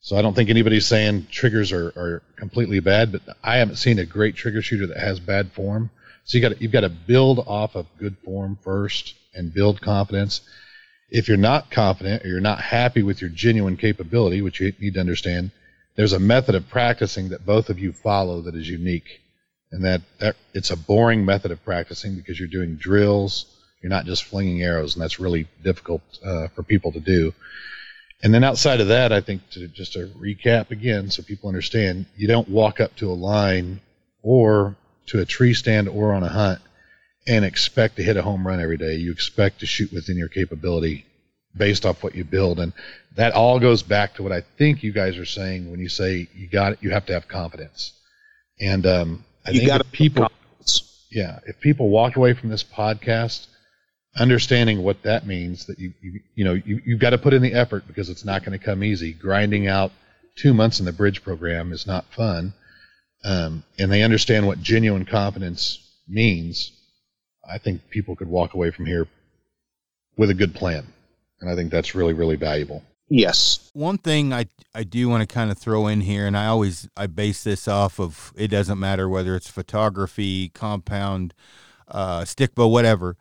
so 0.04 0.18
I 0.18 0.24
don't 0.24 0.34
think 0.34 0.50
anybody's 0.50 0.88
saying 0.88 1.28
triggers 1.30 1.72
are, 1.72 1.90
are 1.90 2.24
completely 2.36 2.80
bad, 2.80 3.12
but 3.12 3.22
I 3.44 3.58
haven't 3.58 3.76
seen 3.76 4.00
a 4.00 4.06
great 4.06 4.36
trigger 4.36 4.64
shooter 4.64 4.88
that 4.88 4.98
has 4.98 5.20
bad 5.20 5.52
form. 5.52 5.92
So 6.24 6.38
you 6.38 6.42
got 6.42 6.60
you've 6.60 6.72
got 6.72 6.82
to 6.82 6.90
build 6.90 7.40
off 7.40 7.76
of 7.76 7.86
good 8.00 8.18
form 8.26 8.58
first 8.64 9.14
and 9.36 9.54
build 9.54 9.80
confidence. 9.80 10.42
If 11.12 11.28
you're 11.28 11.38
not 11.38 11.70
confident 11.70 12.24
or 12.24 12.30
you're 12.30 12.40
not 12.40 12.62
happy 12.62 13.04
with 13.04 13.20
your 13.20 13.30
genuine 13.30 13.76
capability, 13.76 14.42
which 14.42 14.62
you 14.62 14.74
need 14.80 14.94
to 14.94 15.02
understand, 15.02 15.52
there's 15.96 16.14
a 16.14 16.20
method 16.20 16.56
of 16.56 16.70
practicing 16.70 17.30
that 17.30 17.46
both 17.46 17.70
of 17.70 17.78
you 17.78 17.92
follow 17.92 18.42
that 18.44 18.56
is 18.56 18.70
unique, 18.70 19.20
and 19.74 19.84
that, 19.84 20.02
that 20.20 20.38
it's 20.54 20.72
a 20.72 20.78
boring 20.78 21.26
method 21.26 21.52
of 21.52 21.64
practicing 21.66 22.16
because 22.16 22.40
you're 22.40 22.48
doing 22.48 22.76
drills. 22.76 23.46
You're 23.82 23.90
not 23.90 24.06
just 24.06 24.24
flinging 24.24 24.62
arrows, 24.62 24.96
and 24.96 25.04
that's 25.04 25.20
really 25.20 25.48
difficult 25.64 26.02
uh, 26.24 26.48
for 26.50 26.64
people 26.64 26.94
to 26.94 27.00
do. 27.02 27.34
And 28.24 28.34
then 28.34 28.44
outside 28.44 28.80
of 28.80 28.88
that, 28.88 29.12
I 29.12 29.20
think 29.20 29.50
to 29.52 29.68
just 29.68 29.94
to 29.94 30.08
recap 30.18 30.72
again, 30.72 31.10
so 31.10 31.24
people 31.24 31.50
understand, 31.50 32.06
you 32.16 32.28
don't 32.28 32.48
walk 32.48 32.80
up 32.80 32.96
to 32.98 33.12
a 33.12 33.14
line 33.14 33.82
or 34.22 34.76
to 35.08 35.20
a 35.20 35.26
tree 35.26 35.54
stand 35.54 35.90
or 35.90 36.14
on 36.14 36.24
a 36.24 36.30
hunt 36.30 36.62
and 37.28 37.46
expect 37.46 37.98
to 37.98 38.04
hit 38.04 38.18
a 38.18 38.22
home 38.22 38.46
run 38.46 38.60
every 38.60 38.78
day. 38.78 38.96
You 38.96 39.12
expect 39.12 39.60
to 39.60 39.66
shoot 39.66 39.92
within 39.94 40.18
your 40.18 40.28
capability 40.28 41.06
based 41.56 41.86
off 41.86 42.04
what 42.04 42.16
you 42.16 42.24
build, 42.24 42.60
and 42.60 42.74
that 43.16 43.34
all 43.34 43.60
goes 43.60 43.84
back 43.84 44.16
to 44.16 44.24
what 44.24 44.32
I 44.32 44.42
think 44.58 44.84
you 44.84 44.92
guys 44.92 45.18
are 45.18 45.26
saying 45.26 45.70
when 45.70 45.80
you 45.80 45.90
say 45.90 46.28
you 46.34 46.48
got 46.48 46.74
it, 46.74 46.80
you 46.82 46.92
have 46.92 47.06
to 47.08 47.14
have 47.14 47.28
confidence. 47.28 47.94
And 48.60 48.86
um, 48.86 49.26
I 49.46 49.52
you 49.52 49.60
think 49.62 49.82
if 49.82 49.92
people, 49.92 50.28
yeah, 51.12 51.40
if 51.46 51.60
people 51.60 51.90
walk 51.90 52.16
away 52.16 52.34
from 52.34 52.50
this 52.50 52.64
podcast 52.64 53.48
understanding 54.18 54.84
what 54.84 55.04
that 55.04 55.26
means 55.26 55.66
that 55.68 55.80
you 55.80 55.94
you, 56.02 56.20
you 56.36 56.44
know 56.44 56.54
you, 56.54 56.82
you've 56.86 57.00
got 57.00 57.12
to 57.12 57.18
put 57.18 57.34
in 57.34 57.42
the 57.42 57.54
effort 57.54 57.88
because 57.88 58.10
it's 58.10 58.26
not 58.26 58.44
going 58.44 58.58
to 58.58 58.64
come 58.64 58.84
easy 58.84 59.14
grinding 59.14 59.68
out 59.68 59.92
two 60.36 60.54
months 60.54 60.80
in 60.80 60.86
the 60.86 60.92
bridge 60.92 61.24
program 61.24 61.72
is 61.72 61.88
not 61.88 62.06
fun 62.14 62.54
um, 63.24 63.64
and 63.80 63.92
they 63.92 64.04
understand 64.04 64.46
what 64.46 64.62
genuine 64.62 65.06
confidence 65.06 65.80
means 66.10 66.72
i 67.50 67.58
think 67.58 67.82
people 67.90 68.16
could 68.16 68.28
walk 68.28 68.54
away 68.54 68.72
from 68.72 68.86
here 68.86 69.08
with 70.18 70.30
a 70.30 70.34
good 70.34 70.54
plan. 70.54 70.86
And 71.40 71.50
i 71.50 71.56
think 71.56 71.72
that's 71.72 71.96
really 71.96 72.14
really 72.14 72.36
valuable. 72.36 72.84
Yes. 73.10 73.70
One 73.74 73.98
thing 73.98 74.34
i 74.34 74.46
i 74.74 74.84
do 74.84 75.10
want 75.10 75.28
to 75.28 75.34
kind 75.34 75.52
of 75.52 75.58
throw 75.58 75.88
in 75.88 76.02
here 76.02 76.28
and 76.28 76.38
i 76.38 76.48
always 76.48 76.88
i 76.96 77.08
base 77.08 77.44
this 77.44 77.68
off 77.68 78.00
of 78.00 78.34
it 78.36 78.48
doesn't 78.48 78.80
matter 78.80 79.10
whether 79.10 79.36
it's 79.36 79.50
photography 79.50 80.50
compound 80.50 81.34
uh, 81.88 82.24
stick 82.24 82.56
bow 82.56 82.68
whatever 82.68 83.18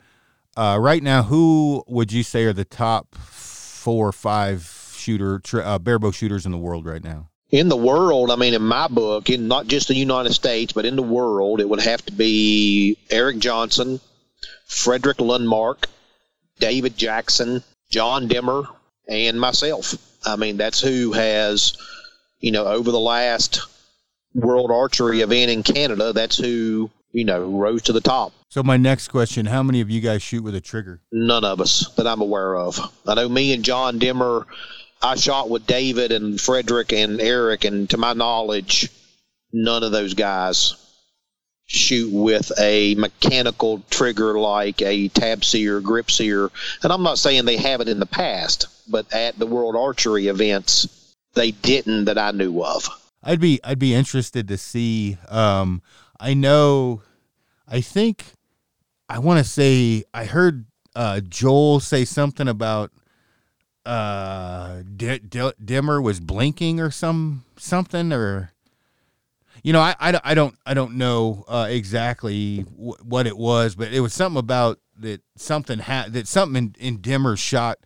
uh, 0.56 0.78
right 0.80 1.02
now, 1.02 1.22
who 1.22 1.84
would 1.86 2.12
you 2.12 2.22
say 2.22 2.44
are 2.44 2.52
the 2.52 2.64
top 2.64 3.14
four 3.14 4.08
or 4.08 4.12
five 4.12 4.94
shooter 4.96 5.40
uh, 5.54 5.78
barebow 5.78 6.10
shooters 6.10 6.44
in 6.44 6.52
the 6.52 6.58
world 6.58 6.86
right 6.86 7.04
now? 7.04 7.28
In 7.50 7.68
the 7.68 7.76
world, 7.76 8.30
I 8.30 8.36
mean, 8.36 8.54
in 8.54 8.62
my 8.62 8.86
book, 8.86 9.30
in 9.30 9.48
not 9.48 9.66
just 9.66 9.88
the 9.88 9.94
United 9.94 10.32
States, 10.32 10.72
but 10.72 10.84
in 10.84 10.96
the 10.96 11.02
world, 11.02 11.60
it 11.60 11.68
would 11.68 11.80
have 11.80 12.04
to 12.06 12.12
be 12.12 12.96
Eric 13.10 13.38
Johnson, 13.38 14.00
Frederick 14.66 15.18
Lundmark, 15.18 15.84
David 16.58 16.96
Jackson, 16.96 17.62
John 17.90 18.28
Demmer, 18.28 18.66
and 19.08 19.40
myself. 19.40 19.94
I 20.24 20.36
mean, 20.36 20.56
that's 20.56 20.80
who 20.80 21.12
has, 21.12 21.76
you 22.38 22.52
know, 22.52 22.66
over 22.66 22.90
the 22.90 23.00
last 23.00 23.60
World 24.34 24.70
Archery 24.70 25.22
event 25.22 25.50
in 25.50 25.62
Canada, 25.62 26.12
that's 26.12 26.38
who, 26.38 26.90
you 27.12 27.24
know, 27.24 27.48
rose 27.48 27.82
to 27.82 27.92
the 27.92 28.00
top. 28.00 28.32
So 28.48 28.62
my 28.62 28.76
next 28.76 29.08
question: 29.08 29.46
How 29.46 29.62
many 29.62 29.80
of 29.80 29.90
you 29.90 30.00
guys 30.00 30.22
shoot 30.22 30.44
with 30.44 30.54
a 30.54 30.60
trigger? 30.60 31.00
None 31.12 31.44
of 31.44 31.60
us 31.60 31.88
that 31.96 32.06
I'm 32.06 32.20
aware 32.20 32.56
of. 32.56 32.78
I 33.06 33.14
know 33.14 33.28
me 33.28 33.52
and 33.52 33.64
John 33.64 33.98
Demmer. 33.98 34.46
I 35.02 35.16
shot 35.16 35.48
with 35.48 35.66
David 35.66 36.12
and 36.12 36.40
Frederick 36.40 36.92
and 36.92 37.20
Eric, 37.20 37.64
and 37.64 37.88
to 37.90 37.96
my 37.96 38.12
knowledge, 38.12 38.90
none 39.52 39.82
of 39.82 39.92
those 39.92 40.14
guys 40.14 40.74
shoot 41.70 42.12
with 42.12 42.50
a 42.58 42.96
mechanical 42.96 43.80
trigger 43.90 44.38
like 44.38 44.82
a 44.82 45.08
tab 45.08 45.44
sear, 45.44 45.80
grip 45.80 46.10
sear. 46.10 46.50
And 46.82 46.92
I'm 46.92 47.02
not 47.02 47.18
saying 47.18 47.44
they 47.44 47.56
haven't 47.56 47.88
in 47.88 48.00
the 48.00 48.06
past, 48.06 48.66
but 48.90 49.12
at 49.14 49.38
the 49.38 49.46
World 49.46 49.76
Archery 49.76 50.26
events, 50.26 51.14
they 51.34 51.52
didn't 51.52 52.06
that 52.06 52.18
I 52.18 52.32
knew 52.32 52.62
of. 52.62 52.88
I'd 53.22 53.40
be 53.40 53.60
I'd 53.62 53.78
be 53.78 53.94
interested 53.94 54.48
to 54.48 54.58
see. 54.58 55.16
Um, 55.28 55.82
I 56.18 56.34
know, 56.34 57.02
I 57.68 57.80
think, 57.80 58.24
I 59.08 59.20
want 59.20 59.38
to 59.38 59.44
say 59.44 60.04
I 60.12 60.24
heard 60.24 60.66
uh, 60.96 61.20
Joel 61.20 61.78
say 61.78 62.04
something 62.04 62.48
about 62.48 62.90
uh, 63.86 64.82
D- 64.96 65.18
D- 65.18 65.52
Demmer 65.64 66.02
was 66.02 66.18
blinking 66.18 66.80
or 66.80 66.90
some 66.90 67.44
something 67.56 68.12
or 68.12 68.52
you 69.62 69.72
know 69.72 69.80
I, 69.80 69.94
I, 70.00 70.20
I 70.24 70.34
don't 70.34 70.54
I 70.66 70.74
don't 70.74 70.94
know 70.94 71.44
uh, 71.48 71.66
exactly 71.68 72.64
w- 72.64 72.96
what 73.02 73.26
it 73.26 73.36
was, 73.36 73.74
but 73.74 73.92
it 73.92 74.00
was 74.00 74.12
something 74.12 74.38
about 74.38 74.78
that 74.98 75.22
something 75.36 75.78
had 75.78 76.12
that 76.12 76.28
something 76.28 76.74
in, 76.78 76.94
in 76.94 76.98
Demmer 76.98 77.38
shot 77.38 77.78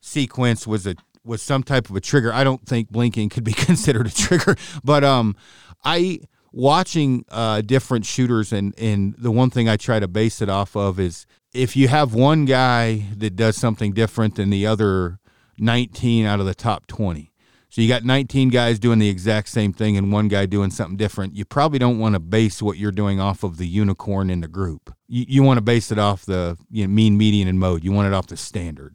sequence 0.00 0.66
was 0.66 0.86
a 0.86 0.96
was 1.24 1.42
some 1.42 1.62
type 1.62 1.88
of 1.88 1.96
a 1.96 2.00
trigger. 2.00 2.32
I 2.32 2.44
don't 2.44 2.66
think 2.66 2.90
blinking 2.90 3.30
could 3.30 3.44
be 3.44 3.52
considered 3.54 4.06
a 4.06 4.10
trigger, 4.10 4.56
but 4.82 5.04
um, 5.04 5.36
I 5.84 6.20
watching 6.52 7.24
uh, 7.30 7.60
different 7.62 8.06
shooters 8.06 8.52
and 8.52 8.74
and 8.78 9.14
the 9.18 9.30
one 9.30 9.50
thing 9.50 9.68
I 9.68 9.76
try 9.76 10.00
to 10.00 10.08
base 10.08 10.40
it 10.40 10.48
off 10.48 10.76
of 10.76 11.00
is 11.00 11.26
if 11.52 11.76
you 11.76 11.88
have 11.88 12.14
one 12.14 12.44
guy 12.44 13.06
that 13.16 13.36
does 13.36 13.56
something 13.56 13.92
different 13.92 14.36
than 14.36 14.50
the 14.50 14.66
other 14.66 15.18
19 15.58 16.26
out 16.26 16.40
of 16.40 16.46
the 16.46 16.54
top 16.54 16.86
20. 16.86 17.30
So 17.74 17.82
you 17.82 17.88
got 17.88 18.04
19 18.04 18.50
guys 18.50 18.78
doing 18.78 19.00
the 19.00 19.08
exact 19.08 19.48
same 19.48 19.72
thing 19.72 19.96
and 19.96 20.12
one 20.12 20.28
guy 20.28 20.46
doing 20.46 20.70
something 20.70 20.96
different. 20.96 21.34
You 21.34 21.44
probably 21.44 21.80
don't 21.80 21.98
want 21.98 22.14
to 22.14 22.20
base 22.20 22.62
what 22.62 22.78
you're 22.78 22.92
doing 22.92 23.18
off 23.18 23.42
of 23.42 23.56
the 23.56 23.66
unicorn 23.66 24.30
in 24.30 24.42
the 24.42 24.46
group. 24.46 24.94
You, 25.08 25.24
you 25.26 25.42
want 25.42 25.58
to 25.58 25.60
base 25.60 25.90
it 25.90 25.98
off 25.98 26.24
the 26.24 26.56
you 26.70 26.86
know, 26.86 26.92
mean, 26.92 27.18
median, 27.18 27.48
and 27.48 27.58
mode. 27.58 27.82
You 27.82 27.90
want 27.90 28.06
it 28.06 28.14
off 28.14 28.28
the 28.28 28.36
standard. 28.36 28.94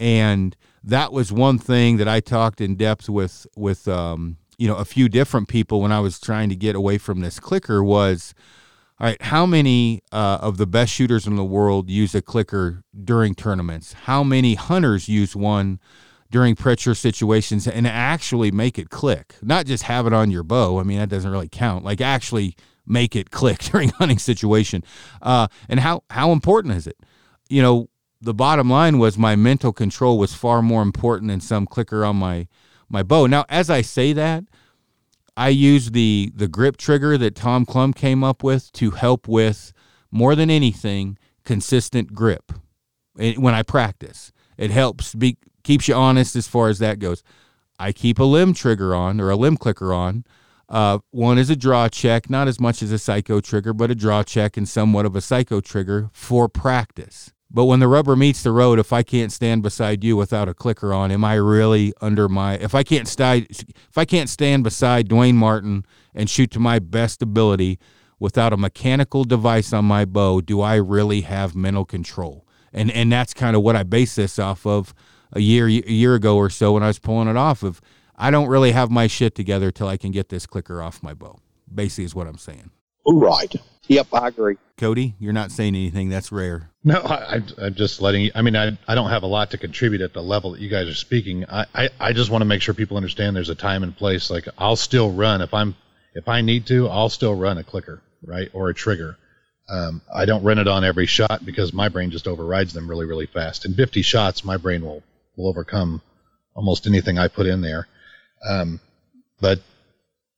And 0.00 0.56
that 0.82 1.12
was 1.12 1.32
one 1.32 1.58
thing 1.58 1.98
that 1.98 2.08
I 2.08 2.20
talked 2.20 2.62
in 2.62 2.76
depth 2.76 3.10
with 3.10 3.46
with 3.58 3.86
um, 3.88 4.38
you 4.56 4.68
know 4.68 4.76
a 4.76 4.86
few 4.86 5.10
different 5.10 5.48
people 5.48 5.82
when 5.82 5.92
I 5.92 6.00
was 6.00 6.18
trying 6.18 6.48
to 6.48 6.56
get 6.56 6.74
away 6.74 6.96
from 6.96 7.20
this 7.20 7.38
clicker 7.38 7.84
was 7.84 8.32
all 8.98 9.08
right 9.08 9.20
how 9.20 9.44
many 9.44 10.00
uh, 10.12 10.38
of 10.40 10.56
the 10.56 10.66
best 10.66 10.94
shooters 10.94 11.26
in 11.26 11.36
the 11.36 11.44
world 11.44 11.90
use 11.90 12.14
a 12.14 12.22
clicker 12.22 12.84
during 13.04 13.34
tournaments 13.34 13.92
how 13.92 14.24
many 14.24 14.54
hunters 14.54 15.08
use 15.08 15.36
one 15.36 15.78
during 16.34 16.56
pressure 16.56 16.96
situations 16.96 17.68
and 17.68 17.86
actually 17.86 18.50
make 18.50 18.76
it 18.76 18.90
click. 18.90 19.36
Not 19.40 19.66
just 19.66 19.84
have 19.84 20.04
it 20.04 20.12
on 20.12 20.32
your 20.32 20.42
bow. 20.42 20.80
I 20.80 20.82
mean 20.82 20.98
that 20.98 21.08
doesn't 21.08 21.30
really 21.30 21.48
count. 21.48 21.84
Like 21.84 22.00
actually 22.00 22.56
make 22.84 23.14
it 23.14 23.30
click 23.30 23.58
during 23.70 23.90
hunting 23.90 24.18
situation. 24.18 24.82
Uh, 25.22 25.46
and 25.68 25.78
how 25.78 26.02
how 26.10 26.32
important 26.32 26.74
is 26.74 26.88
it? 26.88 26.98
You 27.48 27.62
know 27.62 27.88
the 28.20 28.34
bottom 28.34 28.68
line 28.68 28.98
was 28.98 29.16
my 29.16 29.36
mental 29.36 29.72
control 29.72 30.18
was 30.18 30.34
far 30.34 30.60
more 30.60 30.82
important 30.82 31.28
than 31.28 31.40
some 31.40 31.66
clicker 31.66 32.04
on 32.04 32.16
my 32.16 32.48
my 32.88 33.04
bow. 33.04 33.26
Now, 33.26 33.44
as 33.48 33.70
I 33.70 33.82
say 33.82 34.12
that, 34.14 34.42
I 35.36 35.50
use 35.50 35.92
the 35.92 36.32
the 36.34 36.48
grip 36.48 36.78
trigger 36.78 37.16
that 37.16 37.36
Tom 37.36 37.64
Clum 37.64 37.92
came 37.92 38.24
up 38.24 38.42
with 38.42 38.72
to 38.72 38.90
help 38.90 39.28
with 39.28 39.72
more 40.10 40.34
than 40.34 40.50
anything 40.50 41.16
consistent 41.44 42.12
grip. 42.12 42.50
When 43.14 43.54
I 43.54 43.62
practice. 43.62 44.32
It 44.56 44.70
helps 44.70 45.14
be 45.14 45.36
keeps 45.64 45.88
you 45.88 45.94
honest 45.94 46.36
as 46.36 46.46
far 46.46 46.68
as 46.68 46.78
that 46.78 47.00
goes. 47.00 47.22
I 47.78 47.92
keep 47.92 48.18
a 48.18 48.24
limb 48.24 48.54
trigger 48.54 48.94
on 48.94 49.20
or 49.20 49.30
a 49.30 49.36
limb 49.36 49.56
clicker 49.56 49.92
on. 49.92 50.24
Uh, 50.68 50.98
one 51.10 51.38
is 51.38 51.50
a 51.50 51.56
draw 51.56 51.88
check, 51.88 52.30
not 52.30 52.48
as 52.48 52.60
much 52.60 52.82
as 52.82 52.92
a 52.92 52.98
psycho 52.98 53.40
trigger, 53.40 53.72
but 53.72 53.90
a 53.90 53.94
draw 53.94 54.22
check 54.22 54.56
and 54.56 54.68
somewhat 54.68 55.04
of 55.04 55.16
a 55.16 55.20
psycho 55.20 55.60
trigger 55.60 56.08
for 56.12 56.48
practice. 56.48 57.32
But 57.50 57.66
when 57.66 57.78
the 57.78 57.86
rubber 57.86 58.16
meets 58.16 58.42
the 58.42 58.50
road, 58.50 58.80
if 58.80 58.92
I 58.92 59.02
can't 59.02 59.30
stand 59.30 59.62
beside 59.62 60.02
you 60.02 60.16
without 60.16 60.48
a 60.48 60.54
clicker 60.54 60.92
on, 60.92 61.12
am 61.12 61.24
I 61.24 61.34
really 61.34 61.92
under 62.00 62.28
my? 62.28 62.54
If 62.54 62.74
I 62.74 62.82
can't 62.82 63.06
stand, 63.06 63.46
if 63.50 63.96
I 63.96 64.04
can't 64.04 64.28
stand 64.28 64.64
beside 64.64 65.08
Dwayne 65.08 65.34
Martin 65.34 65.84
and 66.14 66.28
shoot 66.28 66.50
to 66.52 66.58
my 66.58 66.80
best 66.80 67.22
ability 67.22 67.78
without 68.18 68.52
a 68.52 68.56
mechanical 68.56 69.22
device 69.22 69.72
on 69.72 69.84
my 69.84 70.04
bow, 70.04 70.40
do 70.40 70.62
I 70.62 70.76
really 70.76 71.20
have 71.20 71.54
mental 71.54 71.84
control? 71.84 72.44
And 72.72 72.90
and 72.90 73.12
that's 73.12 73.32
kind 73.34 73.54
of 73.54 73.62
what 73.62 73.76
I 73.76 73.84
base 73.84 74.16
this 74.16 74.38
off 74.38 74.66
of 74.66 74.92
a 75.34 75.40
year 75.40 75.66
a 75.66 75.70
year 75.70 76.14
ago 76.14 76.36
or 76.36 76.50
so 76.50 76.72
when 76.72 76.82
I 76.82 76.88
was 76.88 76.98
pulling 76.98 77.28
it 77.28 77.36
off 77.36 77.62
of. 77.62 77.80
I 78.16 78.30
don't 78.30 78.46
really 78.46 78.70
have 78.70 78.90
my 78.90 79.08
shit 79.08 79.34
together 79.34 79.72
till 79.72 79.88
I 79.88 79.96
can 79.96 80.12
get 80.12 80.28
this 80.28 80.46
clicker 80.46 80.80
off 80.80 81.02
my 81.02 81.14
bow. 81.14 81.40
Basically, 81.72 82.04
is 82.04 82.14
what 82.14 82.28
I'm 82.28 82.38
saying. 82.38 82.70
Right. 83.06 83.52
Yep, 83.88 84.06
I 84.12 84.28
agree. 84.28 84.56
Cody, 84.78 85.14
you're 85.18 85.32
not 85.32 85.50
saying 85.50 85.74
anything. 85.74 86.08
That's 86.08 86.32
rare. 86.32 86.70
No, 86.84 87.00
I, 87.00 87.42
am 87.58 87.74
just 87.74 88.00
letting 88.00 88.22
you. 88.22 88.30
I 88.34 88.42
mean, 88.42 88.56
I, 88.56 88.78
I 88.88 88.94
don't 88.94 89.10
have 89.10 89.24
a 89.24 89.26
lot 89.26 89.50
to 89.50 89.58
contribute 89.58 90.00
at 90.00 90.14
the 90.14 90.22
level 90.22 90.52
that 90.52 90.60
you 90.60 90.70
guys 90.70 90.88
are 90.88 90.94
speaking. 90.94 91.44
I, 91.48 91.66
I, 91.74 91.88
I 92.00 92.12
just 92.12 92.30
want 92.30 92.42
to 92.42 92.46
make 92.46 92.62
sure 92.62 92.72
people 92.72 92.96
understand 92.96 93.36
there's 93.36 93.50
a 93.50 93.54
time 93.54 93.82
and 93.82 93.94
place. 93.96 94.30
Like 94.30 94.48
I'll 94.56 94.76
still 94.76 95.12
run 95.12 95.42
if 95.42 95.52
I'm 95.52 95.74
if 96.14 96.28
I 96.28 96.40
need 96.40 96.66
to, 96.66 96.88
I'll 96.88 97.08
still 97.08 97.34
run 97.34 97.58
a 97.58 97.64
clicker, 97.64 98.00
right, 98.24 98.48
or 98.52 98.68
a 98.68 98.74
trigger. 98.74 99.16
Um, 99.68 100.02
I 100.14 100.24
don't 100.26 100.44
run 100.44 100.58
it 100.58 100.68
on 100.68 100.84
every 100.84 101.06
shot 101.06 101.44
because 101.44 101.72
my 101.72 101.88
brain 101.88 102.10
just 102.10 102.28
overrides 102.28 102.72
them 102.72 102.88
really, 102.88 103.06
really 103.06 103.26
fast. 103.26 103.64
In 103.64 103.74
50 103.74 104.02
shots, 104.02 104.44
my 104.44 104.56
brain 104.56 104.84
will 104.84 105.02
will 105.36 105.48
overcome 105.48 106.02
almost 106.54 106.86
anything 106.86 107.18
I 107.18 107.28
put 107.28 107.46
in 107.46 107.60
there. 107.60 107.86
Um, 108.48 108.80
but 109.40 109.60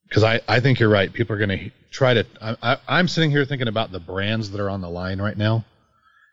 because 0.09 0.25
I, 0.25 0.41
I 0.49 0.61
think 0.61 0.81
you're 0.81 0.89
right. 0.89 1.13
People 1.13 1.37
are 1.37 1.47
going 1.47 1.59
to 1.59 1.71
try 1.91 2.15
to. 2.15 2.27
I, 2.41 2.79
I, 2.87 2.99
am 3.01 3.09
sitting 3.09 3.31
here 3.31 3.45
thinking 3.45 3.69
about 3.69 3.93
the 3.93 4.01
brands 4.01 4.51
that 4.51 4.61
are 4.61 4.71
on 4.71 4.81
the 4.81 4.89
line 4.89 5.21
right 5.21 5.37
now, 5.37 5.65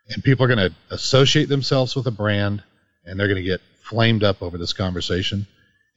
and 0.08 0.22
people 0.22 0.44
are 0.44 0.54
going 0.54 0.70
to 0.70 0.74
associate 0.90 1.48
themselves 1.48 1.94
with 1.96 2.06
a 2.06 2.12
brand, 2.12 2.62
and 3.04 3.18
they're 3.18 3.28
going 3.28 3.42
to 3.42 3.48
get 3.48 3.60
flamed 3.82 4.22
up 4.22 4.42
over 4.42 4.58
this 4.58 4.72
conversation. 4.72 5.46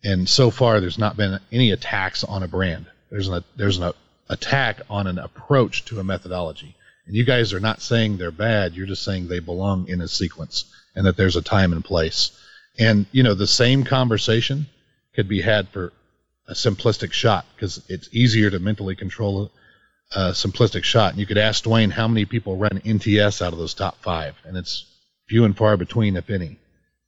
And 0.03 0.27
so 0.27 0.51
far, 0.51 0.79
there's 0.79 0.97
not 0.97 1.17
been 1.17 1.39
any 1.51 1.71
attacks 1.71 2.23
on 2.23 2.43
a 2.43 2.47
brand. 2.47 2.85
There's 3.09 3.27
an 3.27 3.43
there's 3.55 3.77
an 3.77 3.93
attack 4.29 4.81
on 4.89 5.07
an 5.07 5.19
approach 5.19 5.85
to 5.85 5.99
a 5.99 6.03
methodology. 6.03 6.75
And 7.05 7.15
you 7.15 7.23
guys 7.23 7.53
are 7.53 7.59
not 7.61 7.81
saying 7.81 8.17
they're 8.17 8.31
bad. 8.31 8.73
You're 8.73 8.85
just 8.85 9.03
saying 9.03 9.27
they 9.27 9.39
belong 9.39 9.87
in 9.87 10.01
a 10.01 10.07
sequence, 10.07 10.65
and 10.95 11.05
that 11.05 11.15
there's 11.15 11.35
a 11.35 11.41
time 11.41 11.71
and 11.71 11.83
place. 11.83 12.31
And 12.79 13.05
you 13.11 13.23
know, 13.23 13.33
the 13.33 13.47
same 13.47 13.83
conversation 13.83 14.67
could 15.15 15.27
be 15.27 15.41
had 15.41 15.69
for 15.69 15.93
a 16.47 16.53
simplistic 16.53 17.11
shot 17.11 17.45
because 17.55 17.83
it's 17.89 18.09
easier 18.11 18.49
to 18.49 18.59
mentally 18.59 18.95
control 18.95 19.51
a, 20.15 20.19
a, 20.19 20.31
simplistic 20.31 20.83
shot. 20.83 21.11
And 21.11 21.19
you 21.19 21.25
could 21.25 21.37
ask 21.37 21.63
Dwayne 21.63 21.91
how 21.91 22.07
many 22.07 22.25
people 22.25 22.55
run 22.55 22.81
NTS 22.85 23.41
out 23.41 23.53
of 23.53 23.59
those 23.59 23.73
top 23.73 24.01
five, 24.01 24.35
and 24.45 24.55
it's 24.55 24.85
few 25.27 25.43
and 25.43 25.57
far 25.57 25.75
between, 25.75 26.15
if 26.15 26.29
any. 26.29 26.59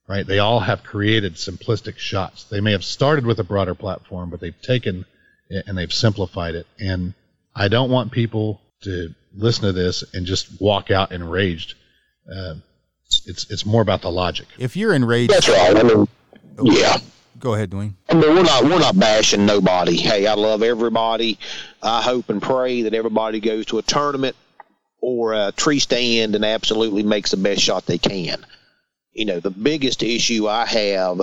Right? 0.08 0.26
They 0.26 0.40
all 0.40 0.60
have 0.60 0.84
created 0.84 1.36
simplistic 1.36 1.98
shots. 2.00 2.46
They 2.46 2.62
may 2.62 2.72
have 2.72 2.84
started 2.84 3.28
with 3.28 3.40
a 3.40 3.44
broader 3.44 3.76
platform, 3.76 4.32
but 4.32 4.40
they've 4.40 4.60
taken 4.60 5.06
it 5.50 5.66
and 5.68 5.78
they've 5.78 5.94
simplified 5.94 6.56
it. 6.56 6.66
And 6.80 7.14
I 7.56 7.68
don't 7.68 7.92
want 7.92 8.12
people 8.12 8.60
to 8.82 9.14
listen 9.36 9.66
to 9.66 9.72
this 9.72 10.04
and 10.14 10.26
just 10.26 10.60
walk 10.60 10.90
out 10.90 11.12
enraged. 11.12 11.76
Uh, 12.32 12.56
it's 13.26 13.50
it's 13.50 13.66
more 13.66 13.82
about 13.82 14.02
the 14.02 14.12
logic. 14.12 14.48
If 14.58 14.76
you're 14.76 14.94
enraged, 14.94 15.32
that's 15.32 15.50
right. 15.50 15.76
I 15.76 15.84
mean, 15.84 16.08
oh, 16.58 16.72
yeah. 16.72 16.98
Go 17.40 17.54
ahead, 17.54 17.72
Dwayne. 17.72 17.94
I 18.10 18.14
mean, 18.14 18.36
we're 18.36 18.44
not 18.44 18.64
we're 18.64 18.80
not 18.80 19.00
bashing 19.00 19.46
nobody. 19.46 19.96
Hey, 19.96 20.28
I 20.28 20.34
love 20.34 20.62
everybody. 20.62 21.38
I 21.82 22.02
hope 22.02 22.30
and 22.30 22.42
pray 22.42 22.84
that 22.84 22.94
everybody 22.94 23.40
goes 23.40 23.66
to 23.68 23.78
a 23.78 23.82
tournament 23.82 24.36
or 25.02 25.34
a 25.34 25.54
tree 25.56 25.80
stand 25.80 26.36
and 26.36 26.44
absolutely 26.44 27.04
makes 27.04 27.32
the 27.32 27.38
best 27.38 27.62
shot 27.62 27.86
they 27.86 27.98
can. 27.98 28.46
You 29.14 29.26
know, 29.26 29.40
the 29.40 29.52
biggest 29.52 30.04
issue 30.04 30.48
I 30.48 30.66
have 30.66 31.22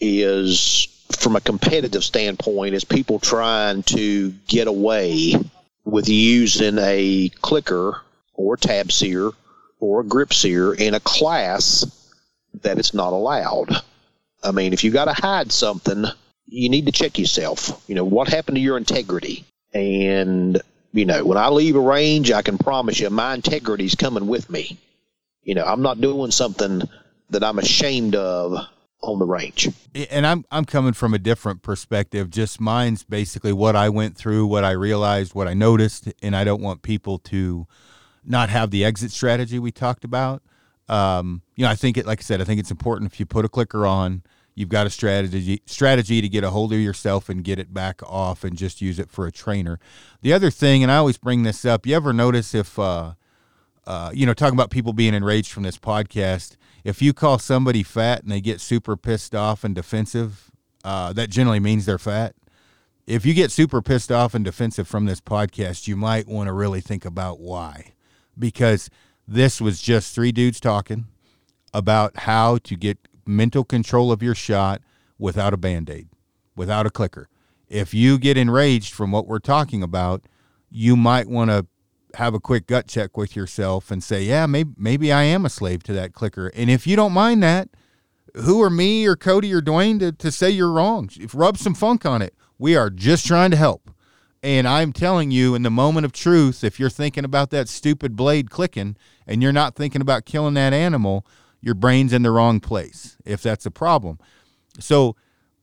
is 0.00 0.88
from 1.12 1.36
a 1.36 1.40
competitive 1.40 2.04
standpoint 2.04 2.74
is 2.74 2.84
people 2.84 3.18
trying 3.18 3.82
to 3.84 4.30
get 4.46 4.66
away 4.66 5.34
with 5.84 6.08
using 6.08 6.78
a 6.78 7.30
clicker 7.40 8.00
or 8.34 8.56
tab 8.56 8.92
sear 8.92 9.30
or 9.82 10.00
a 10.00 10.04
grip 10.04 10.32
sear 10.32 10.72
in 10.72 10.94
a 10.94 11.00
class 11.00 11.84
that 12.62 12.78
it's 12.78 12.94
not 12.94 13.12
allowed. 13.12 13.82
I 14.42 14.52
mean, 14.52 14.72
if 14.72 14.84
you 14.84 14.92
got 14.92 15.06
to 15.06 15.12
hide 15.12 15.50
something, 15.50 16.04
you 16.46 16.68
need 16.68 16.86
to 16.86 16.92
check 16.92 17.18
yourself. 17.18 17.82
You 17.88 17.96
know, 17.96 18.04
what 18.04 18.28
happened 18.28 18.56
to 18.56 18.60
your 18.60 18.76
integrity? 18.76 19.44
And, 19.74 20.62
you 20.92 21.04
know, 21.04 21.24
when 21.24 21.36
I 21.36 21.48
leave 21.48 21.74
a 21.74 21.80
range, 21.80 22.30
I 22.30 22.42
can 22.42 22.58
promise 22.58 23.00
you 23.00 23.10
my 23.10 23.34
integrity's 23.34 23.96
coming 23.96 24.28
with 24.28 24.48
me. 24.48 24.78
You 25.42 25.56
know, 25.56 25.64
I'm 25.64 25.82
not 25.82 26.00
doing 26.00 26.30
something 26.30 26.82
that 27.30 27.42
I'm 27.42 27.58
ashamed 27.58 28.14
of 28.14 28.56
on 29.00 29.18
the 29.18 29.26
range. 29.26 29.68
And 30.10 30.24
I'm 30.24 30.44
I'm 30.52 30.64
coming 30.64 30.92
from 30.92 31.12
a 31.12 31.18
different 31.18 31.62
perspective. 31.62 32.30
Just 32.30 32.60
mine's 32.60 33.02
basically 33.02 33.52
what 33.52 33.74
I 33.74 33.88
went 33.88 34.16
through, 34.16 34.46
what 34.46 34.62
I 34.62 34.70
realized, 34.70 35.34
what 35.34 35.48
I 35.48 35.54
noticed, 35.54 36.12
and 36.22 36.36
I 36.36 36.44
don't 36.44 36.62
want 36.62 36.82
people 36.82 37.18
to 37.18 37.66
not 38.24 38.48
have 38.48 38.70
the 38.70 38.84
exit 38.84 39.10
strategy 39.10 39.58
we 39.58 39.72
talked 39.72 40.04
about. 40.04 40.42
Um, 40.88 41.42
you 41.56 41.64
know, 41.64 41.70
I 41.70 41.74
think 41.74 41.96
it, 41.96 42.06
like 42.06 42.20
I 42.20 42.22
said, 42.22 42.40
I 42.40 42.44
think 42.44 42.60
it's 42.60 42.70
important 42.70 43.12
if 43.12 43.20
you 43.20 43.26
put 43.26 43.44
a 43.44 43.48
clicker 43.48 43.86
on, 43.86 44.22
you've 44.54 44.68
got 44.68 44.86
a 44.86 44.90
strategy 44.90 45.62
strategy 45.66 46.20
to 46.20 46.28
get 46.28 46.44
a 46.44 46.50
hold 46.50 46.72
of 46.72 46.80
yourself 46.80 47.28
and 47.28 47.42
get 47.44 47.58
it 47.58 47.72
back 47.72 48.02
off 48.02 48.44
and 48.44 48.56
just 48.56 48.82
use 48.82 48.98
it 48.98 49.10
for 49.10 49.26
a 49.26 49.32
trainer. 49.32 49.78
The 50.20 50.32
other 50.32 50.50
thing, 50.50 50.82
and 50.82 50.92
I 50.92 50.96
always 50.96 51.18
bring 51.18 51.42
this 51.42 51.64
up, 51.64 51.86
you 51.86 51.96
ever 51.96 52.12
notice 52.12 52.54
if 52.54 52.78
uh, 52.78 53.14
uh, 53.86 54.10
you 54.14 54.26
know, 54.26 54.34
talking 54.34 54.54
about 54.54 54.70
people 54.70 54.92
being 54.92 55.14
enraged 55.14 55.50
from 55.50 55.64
this 55.64 55.78
podcast, 55.78 56.56
if 56.84 57.02
you 57.02 57.12
call 57.12 57.38
somebody 57.38 57.82
fat 57.82 58.22
and 58.22 58.30
they 58.30 58.40
get 58.40 58.60
super 58.60 58.96
pissed 58.96 59.34
off 59.34 59.64
and 59.64 59.74
defensive, 59.74 60.50
uh, 60.84 61.12
that 61.12 61.30
generally 61.30 61.60
means 61.60 61.86
they're 61.86 61.98
fat. 61.98 62.34
If 63.06 63.26
you 63.26 63.34
get 63.34 63.50
super 63.50 63.82
pissed 63.82 64.12
off 64.12 64.34
and 64.34 64.44
defensive 64.44 64.86
from 64.86 65.06
this 65.06 65.20
podcast, 65.20 65.88
you 65.88 65.96
might 65.96 66.28
want 66.28 66.46
to 66.46 66.52
really 66.52 66.80
think 66.80 67.04
about 67.04 67.40
why. 67.40 67.91
Because 68.38 68.90
this 69.26 69.60
was 69.60 69.80
just 69.80 70.14
three 70.14 70.32
dudes 70.32 70.60
talking 70.60 71.06
about 71.74 72.18
how 72.18 72.58
to 72.58 72.76
get 72.76 72.98
mental 73.26 73.64
control 73.64 74.12
of 74.12 74.22
your 74.22 74.34
shot 74.34 74.82
without 75.18 75.54
a 75.54 75.56
band 75.56 75.88
aid, 75.88 76.08
without 76.56 76.86
a 76.86 76.90
clicker. 76.90 77.28
If 77.68 77.94
you 77.94 78.18
get 78.18 78.36
enraged 78.36 78.92
from 78.92 79.12
what 79.12 79.26
we're 79.26 79.38
talking 79.38 79.82
about, 79.82 80.24
you 80.70 80.96
might 80.96 81.28
want 81.28 81.50
to 81.50 81.66
have 82.14 82.34
a 82.34 82.40
quick 82.40 82.66
gut 82.66 82.86
check 82.86 83.16
with 83.16 83.34
yourself 83.34 83.90
and 83.90 84.02
say, 84.02 84.22
yeah, 84.22 84.46
maybe 84.46 84.72
maybe 84.76 85.12
I 85.12 85.22
am 85.22 85.46
a 85.46 85.50
slave 85.50 85.82
to 85.84 85.92
that 85.94 86.12
clicker. 86.12 86.48
And 86.48 86.68
if 86.68 86.86
you 86.86 86.96
don't 86.96 87.12
mind 87.12 87.42
that, 87.42 87.68
who 88.34 88.62
are 88.62 88.70
me 88.70 89.06
or 89.06 89.16
Cody 89.16 89.52
or 89.52 89.60
Dwayne 89.60 89.98
to, 90.00 90.12
to 90.12 90.30
say 90.30 90.50
you're 90.50 90.72
wrong? 90.72 91.08
If 91.18 91.34
rub 91.34 91.56
some 91.58 91.74
funk 91.74 92.04
on 92.04 92.22
it. 92.22 92.34
We 92.58 92.76
are 92.76 92.90
just 92.90 93.26
trying 93.26 93.50
to 93.50 93.56
help. 93.56 93.90
And 94.42 94.66
I'm 94.66 94.92
telling 94.92 95.30
you, 95.30 95.54
in 95.54 95.62
the 95.62 95.70
moment 95.70 96.04
of 96.04 96.12
truth, 96.12 96.64
if 96.64 96.80
you're 96.80 96.90
thinking 96.90 97.24
about 97.24 97.50
that 97.50 97.68
stupid 97.68 98.16
blade 98.16 98.50
clicking 98.50 98.96
and 99.26 99.42
you're 99.42 99.52
not 99.52 99.76
thinking 99.76 100.00
about 100.00 100.24
killing 100.24 100.54
that 100.54 100.72
animal, 100.72 101.24
your 101.60 101.74
brain's 101.74 102.12
in 102.12 102.22
the 102.22 102.32
wrong 102.32 102.58
place. 102.58 103.16
If 103.24 103.40
that's 103.42 103.66
a 103.66 103.70
problem, 103.70 104.18
so 104.80 105.14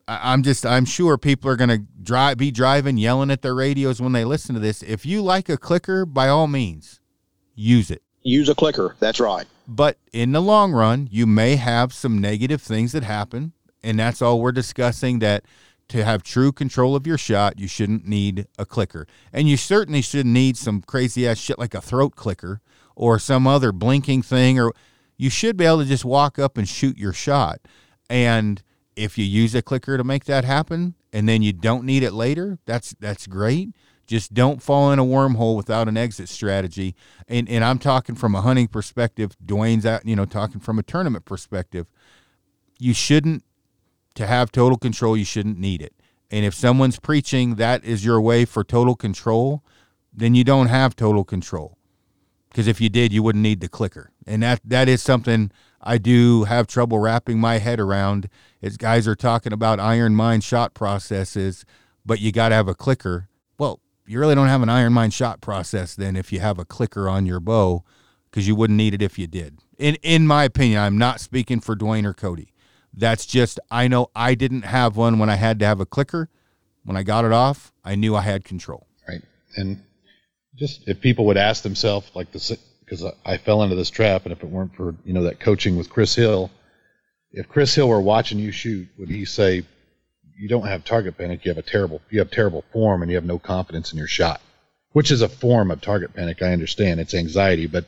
I'm 0.07 0.43
just 0.43 0.65
I'm 0.65 0.85
sure 0.85 1.17
people 1.17 1.51
are 1.51 1.57
going 1.57 1.69
to 1.69 1.85
drive 2.01 2.37
be 2.37 2.51
driving 2.51 2.97
yelling 2.97 3.29
at 3.29 3.41
their 3.41 3.53
radios 3.53 4.01
when 4.01 4.13
they 4.13 4.23
listen 4.23 4.55
to 4.55 4.61
this. 4.61 4.81
If 4.81 5.05
you 5.05 5.21
like 5.21 5.49
a 5.49 5.57
clicker, 5.57 6.05
by 6.05 6.29
all 6.29 6.47
means, 6.47 7.01
use 7.53 7.91
it. 7.91 8.01
Use 8.23 8.49
a 8.49 8.55
clicker. 8.55 8.95
That's 8.99 9.19
right. 9.19 9.45
But 9.67 9.97
in 10.11 10.31
the 10.31 10.41
long 10.41 10.71
run, 10.71 11.07
you 11.11 11.27
may 11.27 11.57
have 11.57 11.93
some 11.93 12.19
negative 12.19 12.61
things 12.61 12.93
that 12.93 13.03
happen, 13.03 13.53
and 13.83 13.99
that's 13.99 14.21
all 14.21 14.41
we're 14.41 14.51
discussing 14.51 15.19
that 15.19 15.43
to 15.89 16.05
have 16.05 16.23
true 16.23 16.51
control 16.51 16.95
of 16.95 17.05
your 17.05 17.17
shot, 17.17 17.59
you 17.59 17.67
shouldn't 17.67 18.07
need 18.07 18.47
a 18.57 18.65
clicker. 18.65 19.07
And 19.33 19.49
you 19.49 19.57
certainly 19.57 20.01
shouldn't 20.01 20.33
need 20.33 20.55
some 20.55 20.81
crazy 20.81 21.27
ass 21.27 21.37
shit 21.37 21.59
like 21.59 21.73
a 21.73 21.81
throat 21.81 22.15
clicker 22.15 22.61
or 22.95 23.19
some 23.19 23.47
other 23.47 23.71
blinking 23.71 24.21
thing 24.21 24.59
or 24.59 24.71
you 25.17 25.29
should 25.29 25.57
be 25.57 25.65
able 25.65 25.79
to 25.79 25.85
just 25.85 26.05
walk 26.05 26.39
up 26.39 26.57
and 26.57 26.67
shoot 26.67 26.97
your 26.97 27.11
shot. 27.11 27.59
And 28.09 28.63
if 28.95 29.17
you 29.17 29.25
use 29.25 29.53
a 29.53 29.61
clicker 29.61 29.97
to 29.97 30.03
make 30.03 30.25
that 30.25 30.45
happen 30.45 30.95
and 31.11 31.27
then 31.27 31.41
you 31.41 31.51
don't 31.51 31.83
need 31.83 32.03
it 32.03 32.13
later, 32.13 32.57
that's 32.65 32.95
that's 32.99 33.27
great. 33.27 33.69
Just 34.07 34.33
don't 34.33 34.61
fall 34.61 34.91
in 34.91 34.97
a 34.97 35.03
wormhole 35.03 35.55
without 35.57 35.87
an 35.87 35.97
exit 35.97 36.29
strategy. 36.29 36.95
And 37.27 37.49
and 37.49 37.65
I'm 37.65 37.79
talking 37.79 38.15
from 38.15 38.33
a 38.33 38.41
hunting 38.41 38.67
perspective. 38.67 39.35
Dwayne's 39.45 39.85
out, 39.85 40.05
you 40.05 40.15
know, 40.15 40.25
talking 40.25 40.61
from 40.61 40.79
a 40.79 40.83
tournament 40.83 41.25
perspective. 41.25 41.87
You 42.79 42.93
shouldn't 42.93 43.43
to 44.19 44.27
have 44.27 44.51
total 44.51 44.77
control, 44.77 45.15
you 45.15 45.23
shouldn't 45.23 45.57
need 45.57 45.81
it. 45.81 45.93
And 46.29 46.43
if 46.45 46.53
someone's 46.53 46.99
preaching 46.99 47.55
that 47.55 47.85
is 47.85 48.03
your 48.03 48.19
way 48.19 48.43
for 48.43 48.65
total 48.65 48.93
control, 48.93 49.63
then 50.13 50.35
you 50.35 50.43
don't 50.43 50.67
have 50.67 50.93
total 50.93 51.23
control. 51.23 51.77
Because 52.49 52.67
if 52.67 52.81
you 52.81 52.89
did, 52.89 53.13
you 53.13 53.23
wouldn't 53.23 53.41
need 53.41 53.61
the 53.61 53.69
clicker. 53.69 54.11
And 54.27 54.43
that 54.43 54.59
that 54.65 54.89
is 54.89 55.01
something 55.01 55.51
I 55.81 55.97
do 55.97 56.43
have 56.43 56.67
trouble 56.67 56.99
wrapping 56.99 57.39
my 57.39 57.59
head 57.59 57.79
around 57.79 58.27
is 58.61 58.75
guys 58.75 59.07
are 59.07 59.15
talking 59.15 59.53
about 59.53 59.79
iron 59.79 60.15
mind 60.15 60.43
shot 60.43 60.73
processes, 60.73 61.63
but 62.05 62.19
you 62.19 62.33
got 62.33 62.49
to 62.49 62.55
have 62.55 62.67
a 62.67 62.75
clicker. 62.75 63.29
Well, 63.57 63.79
you 64.05 64.19
really 64.19 64.35
don't 64.35 64.49
have 64.49 64.61
an 64.61 64.69
iron 64.69 64.91
mind 64.91 65.13
shot 65.13 65.39
process 65.39 65.95
then 65.95 66.17
if 66.17 66.33
you 66.33 66.41
have 66.41 66.59
a 66.59 66.65
clicker 66.65 67.07
on 67.07 67.25
your 67.25 67.39
bow 67.39 67.85
because 68.29 68.49
you 68.49 68.55
wouldn't 68.55 68.75
need 68.75 68.93
it 68.93 69.01
if 69.01 69.17
you 69.17 69.27
did. 69.27 69.59
In 69.77 69.95
in 70.03 70.27
my 70.27 70.43
opinion, 70.43 70.81
I'm 70.81 70.97
not 70.97 71.21
speaking 71.21 71.61
for 71.61 71.73
Dwayne 71.73 72.03
or 72.03 72.13
Cody. 72.13 72.51
That's 72.93 73.25
just 73.25 73.59
I 73.69 73.87
know 73.87 74.09
I 74.15 74.35
didn't 74.35 74.63
have 74.63 74.97
one 74.97 75.19
when 75.19 75.29
I 75.29 75.35
had 75.35 75.59
to 75.59 75.65
have 75.65 75.79
a 75.79 75.85
clicker. 75.85 76.29
When 76.83 76.97
I 76.97 77.03
got 77.03 77.25
it 77.25 77.31
off, 77.31 77.71
I 77.83 77.95
knew 77.95 78.15
I 78.15 78.21
had 78.21 78.43
control. 78.43 78.87
Right. 79.07 79.21
And 79.55 79.83
just 80.55 80.87
if 80.87 80.99
people 80.99 81.25
would 81.27 81.37
ask 81.37 81.63
themselves 81.63 82.09
like 82.15 82.31
the 82.31 82.57
because 82.83 83.05
I 83.23 83.37
fell 83.37 83.61
into 83.63 83.75
this 83.75 83.89
trap, 83.89 84.23
and 84.23 84.31
if 84.31 84.41
it 84.43 84.49
weren't 84.49 84.75
for 84.75 84.95
you 85.05 85.13
know 85.13 85.23
that 85.23 85.39
coaching 85.39 85.77
with 85.77 85.89
Chris 85.89 86.15
Hill, 86.15 86.49
if 87.31 87.47
Chris 87.47 87.75
Hill 87.75 87.87
were 87.87 88.01
watching 88.01 88.39
you 88.39 88.51
shoot, 88.51 88.87
would 88.97 89.09
he 89.09 89.25
say 89.25 89.63
you 90.35 90.47
don't 90.47 90.67
have 90.67 90.83
target 90.83 91.17
panic? 91.17 91.45
You 91.45 91.51
have 91.51 91.57
a 91.57 91.61
terrible 91.61 92.01
you 92.09 92.19
have 92.19 92.31
terrible 92.31 92.63
form, 92.73 93.01
and 93.01 93.11
you 93.11 93.17
have 93.17 93.25
no 93.25 93.39
confidence 93.39 93.91
in 93.91 93.97
your 93.97 94.07
shot, 94.07 94.41
which 94.93 95.11
is 95.11 95.21
a 95.21 95.29
form 95.29 95.69
of 95.71 95.81
target 95.81 96.13
panic. 96.13 96.41
I 96.41 96.53
understand 96.53 96.99
it's 96.99 97.13
anxiety, 97.13 97.67
but 97.67 97.85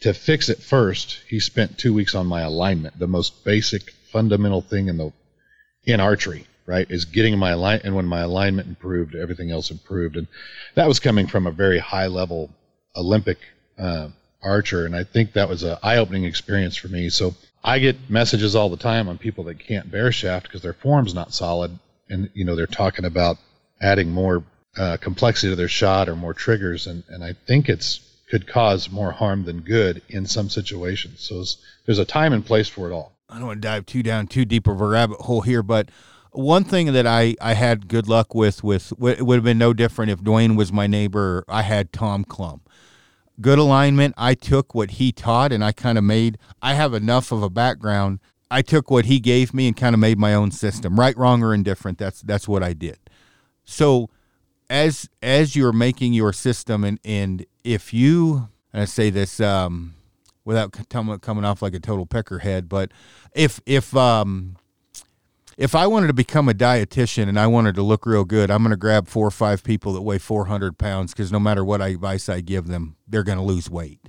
to 0.00 0.14
fix 0.14 0.48
it 0.48 0.62
first, 0.62 1.20
he 1.28 1.40
spent 1.40 1.76
two 1.76 1.92
weeks 1.92 2.14
on 2.14 2.26
my 2.26 2.40
alignment, 2.40 2.98
the 2.98 3.06
most 3.06 3.44
basic 3.44 3.92
fundamental 4.12 4.60
thing 4.60 4.88
in 4.88 4.96
the 4.96 5.12
in 5.84 6.00
archery 6.00 6.46
right 6.66 6.90
is 6.90 7.04
getting 7.06 7.38
my 7.38 7.50
alignment 7.50 7.84
and 7.84 7.96
when 7.96 8.06
my 8.06 8.20
alignment 8.20 8.68
improved 8.68 9.14
everything 9.14 9.50
else 9.50 9.70
improved 9.70 10.16
and 10.16 10.26
that 10.74 10.86
was 10.86 11.00
coming 11.00 11.26
from 11.26 11.46
a 11.46 11.50
very 11.50 11.78
high 11.78 12.06
level 12.06 12.50
olympic 12.96 13.38
uh, 13.78 14.08
archer, 14.42 14.86
and 14.86 14.94
I 14.94 15.04
think 15.04 15.32
that 15.32 15.48
was 15.48 15.62
an 15.62 15.76
eye-opening 15.82 16.24
experience 16.24 16.76
for 16.76 16.88
me. 16.88 17.10
So 17.10 17.34
I 17.62 17.78
get 17.78 18.10
messages 18.10 18.54
all 18.56 18.70
the 18.70 18.76
time 18.76 19.08
on 19.08 19.18
people 19.18 19.44
that 19.44 19.58
can't 19.58 19.90
bare 19.90 20.12
shaft 20.12 20.46
because 20.46 20.62
their 20.62 20.72
form's 20.72 21.14
not 21.14 21.34
solid, 21.34 21.78
and 22.08 22.30
you 22.34 22.44
know 22.44 22.56
they're 22.56 22.66
talking 22.66 23.04
about 23.04 23.38
adding 23.80 24.10
more 24.10 24.44
uh, 24.76 24.96
complexity 24.98 25.50
to 25.50 25.56
their 25.56 25.68
shot 25.68 26.08
or 26.08 26.16
more 26.16 26.34
triggers, 26.34 26.86
and 26.86 27.04
and 27.08 27.22
I 27.22 27.34
think 27.46 27.68
it's 27.68 28.00
could 28.30 28.46
cause 28.46 28.90
more 28.90 29.10
harm 29.10 29.44
than 29.44 29.60
good 29.60 30.02
in 30.08 30.24
some 30.24 30.48
situations. 30.48 31.20
So 31.20 31.44
there's 31.84 31.98
a 31.98 32.04
time 32.04 32.32
and 32.32 32.46
place 32.46 32.68
for 32.68 32.88
it 32.88 32.94
all. 32.94 33.12
I 33.30 33.38
don't 33.38 33.46
want 33.46 33.62
to 33.62 33.68
dive 33.68 33.86
too 33.86 34.02
down 34.02 34.26
too 34.26 34.44
deep 34.44 34.66
of 34.66 34.80
a 34.80 34.86
rabbit 34.86 35.20
hole 35.20 35.42
here, 35.42 35.62
but 35.62 35.90
one 36.32 36.64
thing 36.64 36.92
that 36.92 37.06
I, 37.06 37.34
I 37.40 37.54
had 37.54 37.88
good 37.88 38.08
luck 38.08 38.34
with 38.34 38.62
with 38.62 38.92
it 38.92 39.22
would 39.22 39.36
have 39.36 39.44
been 39.44 39.58
no 39.58 39.72
different 39.72 40.10
if 40.10 40.20
Dwayne 40.20 40.56
was 40.56 40.72
my 40.72 40.86
neighbor. 40.86 41.44
I 41.48 41.62
had 41.62 41.92
Tom 41.92 42.24
Clum 42.24 42.60
good 43.40 43.58
alignment. 43.58 44.14
I 44.16 44.34
took 44.34 44.74
what 44.74 44.92
he 44.92 45.12
taught 45.12 45.52
and 45.52 45.64
I 45.64 45.72
kind 45.72 45.98
of 45.98 46.04
made, 46.04 46.38
I 46.60 46.74
have 46.74 46.94
enough 46.94 47.32
of 47.32 47.42
a 47.42 47.50
background. 47.50 48.20
I 48.50 48.62
took 48.62 48.90
what 48.90 49.06
he 49.06 49.20
gave 49.20 49.54
me 49.54 49.68
and 49.68 49.76
kind 49.76 49.94
of 49.94 50.00
made 50.00 50.18
my 50.18 50.34
own 50.34 50.50
system. 50.50 50.98
Right, 50.98 51.16
wrong, 51.16 51.42
or 51.42 51.54
indifferent. 51.54 51.98
That's 51.98 52.20
that's 52.22 52.48
what 52.48 52.64
I 52.64 52.72
did. 52.72 52.98
So 53.64 54.10
as 54.68 55.08
as 55.22 55.54
you're 55.54 55.72
making 55.72 56.14
your 56.14 56.32
system 56.32 56.82
and 56.82 56.98
and 57.04 57.46
if 57.62 57.94
you 57.94 58.48
and 58.72 58.82
I 58.82 58.86
say 58.86 59.08
this 59.08 59.38
um, 59.38 59.94
without 60.50 60.88
coming 60.88 61.44
off 61.44 61.62
like 61.62 61.74
a 61.74 61.78
total 61.78 62.06
peckerhead, 62.06 62.68
but 62.68 62.90
if 63.34 63.60
if 63.66 63.94
um, 63.94 64.56
if 65.56 65.76
I 65.76 65.86
wanted 65.86 66.08
to 66.08 66.12
become 66.12 66.48
a 66.48 66.52
dietitian 66.52 67.28
and 67.28 67.38
I 67.38 67.46
wanted 67.46 67.76
to 67.76 67.82
look 67.82 68.04
real 68.04 68.24
good, 68.24 68.50
I'm 68.50 68.64
going 68.64 68.72
to 68.72 68.76
grab 68.76 69.06
four 69.06 69.28
or 69.28 69.30
five 69.30 69.62
people 69.62 69.92
that 69.92 70.02
weigh 70.02 70.18
400 70.18 70.76
pounds 70.76 71.12
because 71.12 71.30
no 71.30 71.38
matter 71.38 71.64
what 71.64 71.80
advice 71.80 72.28
I 72.28 72.40
give 72.40 72.66
them, 72.66 72.96
they're 73.06 73.22
going 73.22 73.38
to 73.38 73.44
lose 73.44 73.70
weight. 73.70 74.00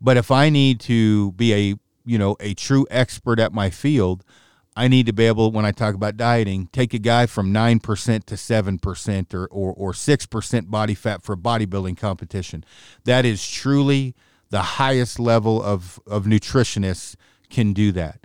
But 0.00 0.16
if 0.16 0.30
I 0.30 0.48
need 0.48 0.80
to 0.80 1.32
be 1.32 1.52
a 1.52 1.74
you 2.06 2.16
know 2.16 2.36
a 2.40 2.54
true 2.54 2.86
expert 2.90 3.38
at 3.38 3.52
my 3.52 3.68
field, 3.68 4.24
I 4.74 4.88
need 4.88 5.04
to 5.06 5.12
be 5.12 5.26
able, 5.26 5.52
when 5.52 5.66
I 5.66 5.72
talk 5.72 5.94
about 5.94 6.16
dieting, 6.16 6.70
take 6.72 6.94
a 6.94 6.98
guy 6.98 7.26
from 7.26 7.52
nine 7.52 7.80
percent 7.80 8.26
to 8.28 8.38
seven 8.38 8.78
percent 8.78 9.34
or 9.34 9.46
or 9.48 9.74
or 9.74 9.92
six 9.92 10.24
percent 10.24 10.70
body 10.70 10.94
fat 10.94 11.22
for 11.22 11.36
bodybuilding 11.36 11.98
competition. 11.98 12.64
That 13.04 13.26
is 13.26 13.46
truly 13.46 14.14
the 14.50 14.62
highest 14.62 15.18
level 15.18 15.62
of 15.62 16.00
of 16.06 16.24
nutritionists 16.24 17.16
can 17.48 17.72
do 17.72 17.92
that 17.92 18.20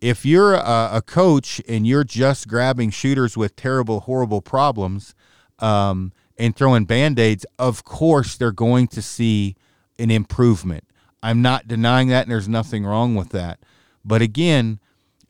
if 0.00 0.24
you're 0.24 0.54
a, 0.54 0.90
a, 0.94 1.02
coach 1.02 1.60
and 1.68 1.86
you're 1.86 2.04
just 2.04 2.48
grabbing 2.48 2.90
shooters 2.90 3.36
with 3.36 3.54
terrible, 3.56 4.00
horrible 4.00 4.40
problems 4.40 5.14
um, 5.58 6.12
and 6.38 6.56
throwing 6.56 6.84
band 6.84 7.18
aids, 7.18 7.44
of 7.58 7.84
course 7.84 8.36
they're 8.36 8.52
going 8.52 8.88
to 8.88 9.02
see 9.02 9.56
an 9.98 10.10
improvement. 10.10 10.84
I'm 11.22 11.42
not 11.42 11.68
denying 11.68 12.08
that, 12.08 12.22
and 12.22 12.32
there's 12.32 12.48
nothing 12.48 12.86
wrong 12.86 13.14
with 13.14 13.28
that. 13.30 13.60
But 14.02 14.22
again, 14.22 14.80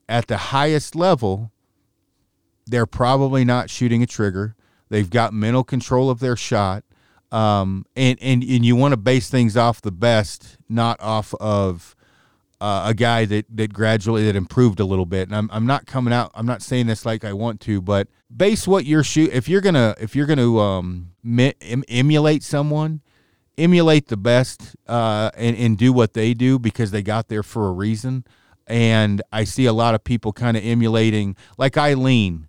at 0.08 0.28
the 0.28 0.36
highest 0.36 0.94
level, 0.94 1.50
they're 2.66 2.86
probably 2.86 3.44
not 3.44 3.70
shooting 3.70 4.02
a 4.02 4.06
trigger. 4.06 4.54
They've 4.88 5.10
got 5.10 5.34
mental 5.34 5.64
control 5.64 6.10
of 6.10 6.20
their 6.20 6.36
shot. 6.36 6.84
Um, 7.32 7.86
and, 7.94 8.18
and, 8.20 8.42
and 8.42 8.64
you 8.64 8.74
want 8.76 8.92
to 8.92 8.96
base 8.96 9.30
things 9.30 9.56
off 9.56 9.80
the 9.80 9.92
best, 9.92 10.56
not 10.68 11.00
off 11.00 11.32
of 11.34 11.94
uh, 12.60 12.84
a 12.88 12.94
guy 12.94 13.24
that 13.24 13.46
that 13.56 13.72
gradually 13.72 14.24
that 14.26 14.36
improved 14.36 14.80
a 14.80 14.84
little 14.84 15.06
bit. 15.06 15.28
And 15.28 15.36
I'm 15.36 15.48
I'm 15.52 15.64
not 15.64 15.86
coming 15.86 16.12
out. 16.12 16.30
I'm 16.34 16.44
not 16.44 16.60
saying 16.60 16.88
this 16.88 17.06
like 17.06 17.24
I 17.24 17.32
want 17.32 17.60
to, 17.62 17.80
but 17.80 18.08
base 18.34 18.66
what 18.68 18.84
you're 18.84 19.04
shoot. 19.04 19.32
If 19.32 19.48
you're 19.48 19.62
gonna 19.62 19.94
if 19.98 20.14
you're 20.14 20.26
gonna 20.26 20.58
um 20.58 21.12
em- 21.24 21.84
emulate 21.88 22.42
someone, 22.42 23.00
emulate 23.56 24.08
the 24.08 24.18
best 24.18 24.76
uh, 24.86 25.30
and 25.36 25.56
and 25.56 25.78
do 25.78 25.92
what 25.92 26.12
they 26.12 26.34
do 26.34 26.58
because 26.58 26.90
they 26.90 27.02
got 27.02 27.28
there 27.28 27.42
for 27.42 27.68
a 27.68 27.72
reason. 27.72 28.24
and 28.66 29.22
I 29.32 29.44
see 29.44 29.66
a 29.66 29.72
lot 29.72 29.94
of 29.94 30.04
people 30.04 30.32
kind 30.32 30.56
of 30.56 30.64
emulating, 30.64 31.36
like 31.56 31.78
Eileen. 31.78 32.48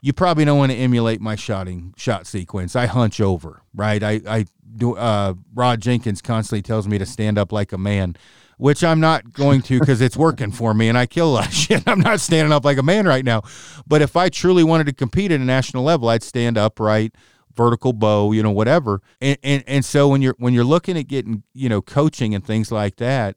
You 0.00 0.12
probably 0.12 0.44
don't 0.44 0.58
want 0.58 0.72
to 0.72 0.78
emulate 0.78 1.20
my 1.20 1.34
shotting 1.34 1.92
shot 1.96 2.26
sequence. 2.26 2.76
I 2.76 2.86
hunch 2.86 3.20
over, 3.20 3.62
right? 3.74 4.02
I, 4.02 4.20
I 4.26 4.46
do. 4.76 4.96
Uh, 4.96 5.34
Rod 5.54 5.80
Jenkins 5.80 6.22
constantly 6.22 6.62
tells 6.62 6.86
me 6.86 6.98
to 6.98 7.06
stand 7.06 7.36
up 7.36 7.50
like 7.50 7.72
a 7.72 7.78
man, 7.78 8.16
which 8.58 8.84
I'm 8.84 9.00
not 9.00 9.32
going 9.32 9.60
to 9.62 9.80
because 9.80 10.00
it's 10.00 10.16
working 10.16 10.52
for 10.52 10.72
me, 10.72 10.88
and 10.88 10.96
I 10.96 11.06
kill 11.06 11.30
a 11.30 11.34
lot 11.34 11.46
of 11.48 11.54
shit. 11.54 11.82
I'm 11.86 12.00
not 12.00 12.20
standing 12.20 12.52
up 12.52 12.64
like 12.64 12.78
a 12.78 12.82
man 12.82 13.06
right 13.06 13.24
now. 13.24 13.42
But 13.86 14.02
if 14.02 14.16
I 14.16 14.28
truly 14.28 14.62
wanted 14.62 14.86
to 14.86 14.92
compete 14.92 15.32
at 15.32 15.40
a 15.40 15.44
national 15.44 15.82
level, 15.82 16.08
I'd 16.08 16.22
stand 16.22 16.56
upright 16.56 17.14
vertical 17.58 17.92
bow, 17.92 18.30
you 18.30 18.42
know, 18.42 18.52
whatever. 18.52 19.02
And, 19.20 19.36
and 19.42 19.64
and 19.66 19.84
so 19.84 20.08
when 20.08 20.22
you're 20.22 20.36
when 20.38 20.54
you're 20.54 20.64
looking 20.64 20.96
at 20.96 21.08
getting, 21.08 21.42
you 21.52 21.68
know, 21.68 21.82
coaching 21.82 22.34
and 22.34 22.42
things 22.44 22.70
like 22.70 22.96
that, 22.96 23.36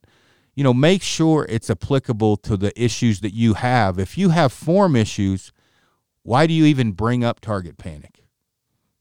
you 0.56 0.64
know, 0.64 0.74
make 0.74 1.02
sure 1.02 1.46
it's 1.50 1.70
applicable 1.70 2.38
to 2.38 2.56
the 2.56 2.72
issues 2.82 3.22
that 3.22 3.34
you 3.34 3.56
have. 3.56 3.98
If 3.98 4.18
you 4.18 4.30
have 4.30 4.54
form 4.54 4.96
issues, 4.96 5.52
why 6.24 6.48
do 6.48 6.54
you 6.54 6.66
even 6.66 6.92
bring 6.92 7.24
up 7.24 7.40
target 7.40 7.78
panic? 7.78 8.24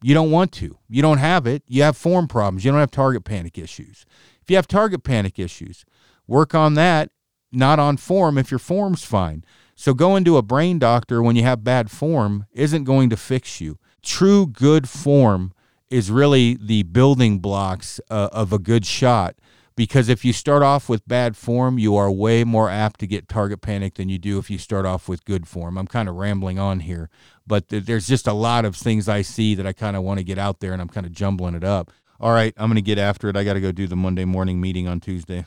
You 0.02 0.14
don't 0.14 0.30
want 0.30 0.52
to. 0.52 0.78
You 0.88 1.02
don't 1.02 1.18
have 1.18 1.46
it. 1.46 1.62
You 1.66 1.82
have 1.82 1.96
form 1.96 2.26
problems. 2.26 2.64
You 2.64 2.70
don't 2.70 2.80
have 2.80 2.90
target 2.90 3.24
panic 3.24 3.58
issues. 3.58 4.06
If 4.40 4.48
you 4.48 4.56
have 4.56 4.66
target 4.66 5.04
panic 5.04 5.38
issues, 5.38 5.84
work 6.26 6.54
on 6.54 6.74
that, 6.74 7.10
not 7.52 7.78
on 7.78 7.98
form 7.98 8.38
if 8.38 8.50
your 8.50 8.58
form's 8.58 9.04
fine. 9.04 9.44
So 9.74 9.92
going 9.92 10.24
to 10.24 10.36
a 10.36 10.42
brain 10.42 10.78
doctor 10.78 11.22
when 11.22 11.36
you 11.36 11.42
have 11.42 11.64
bad 11.64 11.90
form 11.90 12.46
isn't 12.52 12.84
going 12.84 13.10
to 13.10 13.16
fix 13.16 13.60
you. 13.60 13.78
True 14.02 14.46
good 14.46 14.88
form 14.88 15.52
is 15.90 16.10
really 16.10 16.56
the 16.60 16.84
building 16.84 17.38
blocks 17.38 18.00
uh, 18.10 18.28
of 18.32 18.52
a 18.52 18.58
good 18.58 18.86
shot 18.86 19.36
because 19.80 20.10
if 20.10 20.26
you 20.26 20.32
start 20.34 20.62
off 20.62 20.90
with 20.90 21.08
bad 21.08 21.38
form, 21.38 21.78
you 21.78 21.96
are 21.96 22.10
way 22.10 22.44
more 22.44 22.68
apt 22.68 23.00
to 23.00 23.06
get 23.06 23.30
target 23.30 23.62
panic 23.62 23.94
than 23.94 24.10
you 24.10 24.18
do 24.18 24.38
if 24.38 24.50
you 24.50 24.58
start 24.58 24.84
off 24.84 25.08
with 25.08 25.24
good 25.24 25.48
form. 25.48 25.78
I'm 25.78 25.86
kind 25.86 26.06
of 26.06 26.16
rambling 26.16 26.58
on 26.58 26.80
here, 26.80 27.08
but 27.46 27.70
th- 27.70 27.84
there's 27.84 28.06
just 28.06 28.26
a 28.26 28.34
lot 28.34 28.66
of 28.66 28.76
things 28.76 29.08
I 29.08 29.22
see 29.22 29.54
that 29.54 29.66
I 29.66 29.72
kind 29.72 29.96
of 29.96 30.02
want 30.02 30.18
to 30.18 30.22
get 30.22 30.36
out 30.36 30.60
there 30.60 30.74
and 30.74 30.82
I'm 30.82 30.90
kind 30.90 31.06
of 31.06 31.12
jumbling 31.12 31.54
it 31.54 31.64
up. 31.64 31.90
All 32.20 32.34
right, 32.34 32.52
I'm 32.58 32.68
going 32.68 32.74
to 32.74 32.82
get 32.82 32.98
after 32.98 33.30
it. 33.30 33.38
I 33.38 33.42
got 33.42 33.54
to 33.54 33.60
go 33.62 33.72
do 33.72 33.86
the 33.86 33.96
Monday 33.96 34.26
morning 34.26 34.60
meeting 34.60 34.86
on 34.86 35.00
Tuesday. 35.00 35.46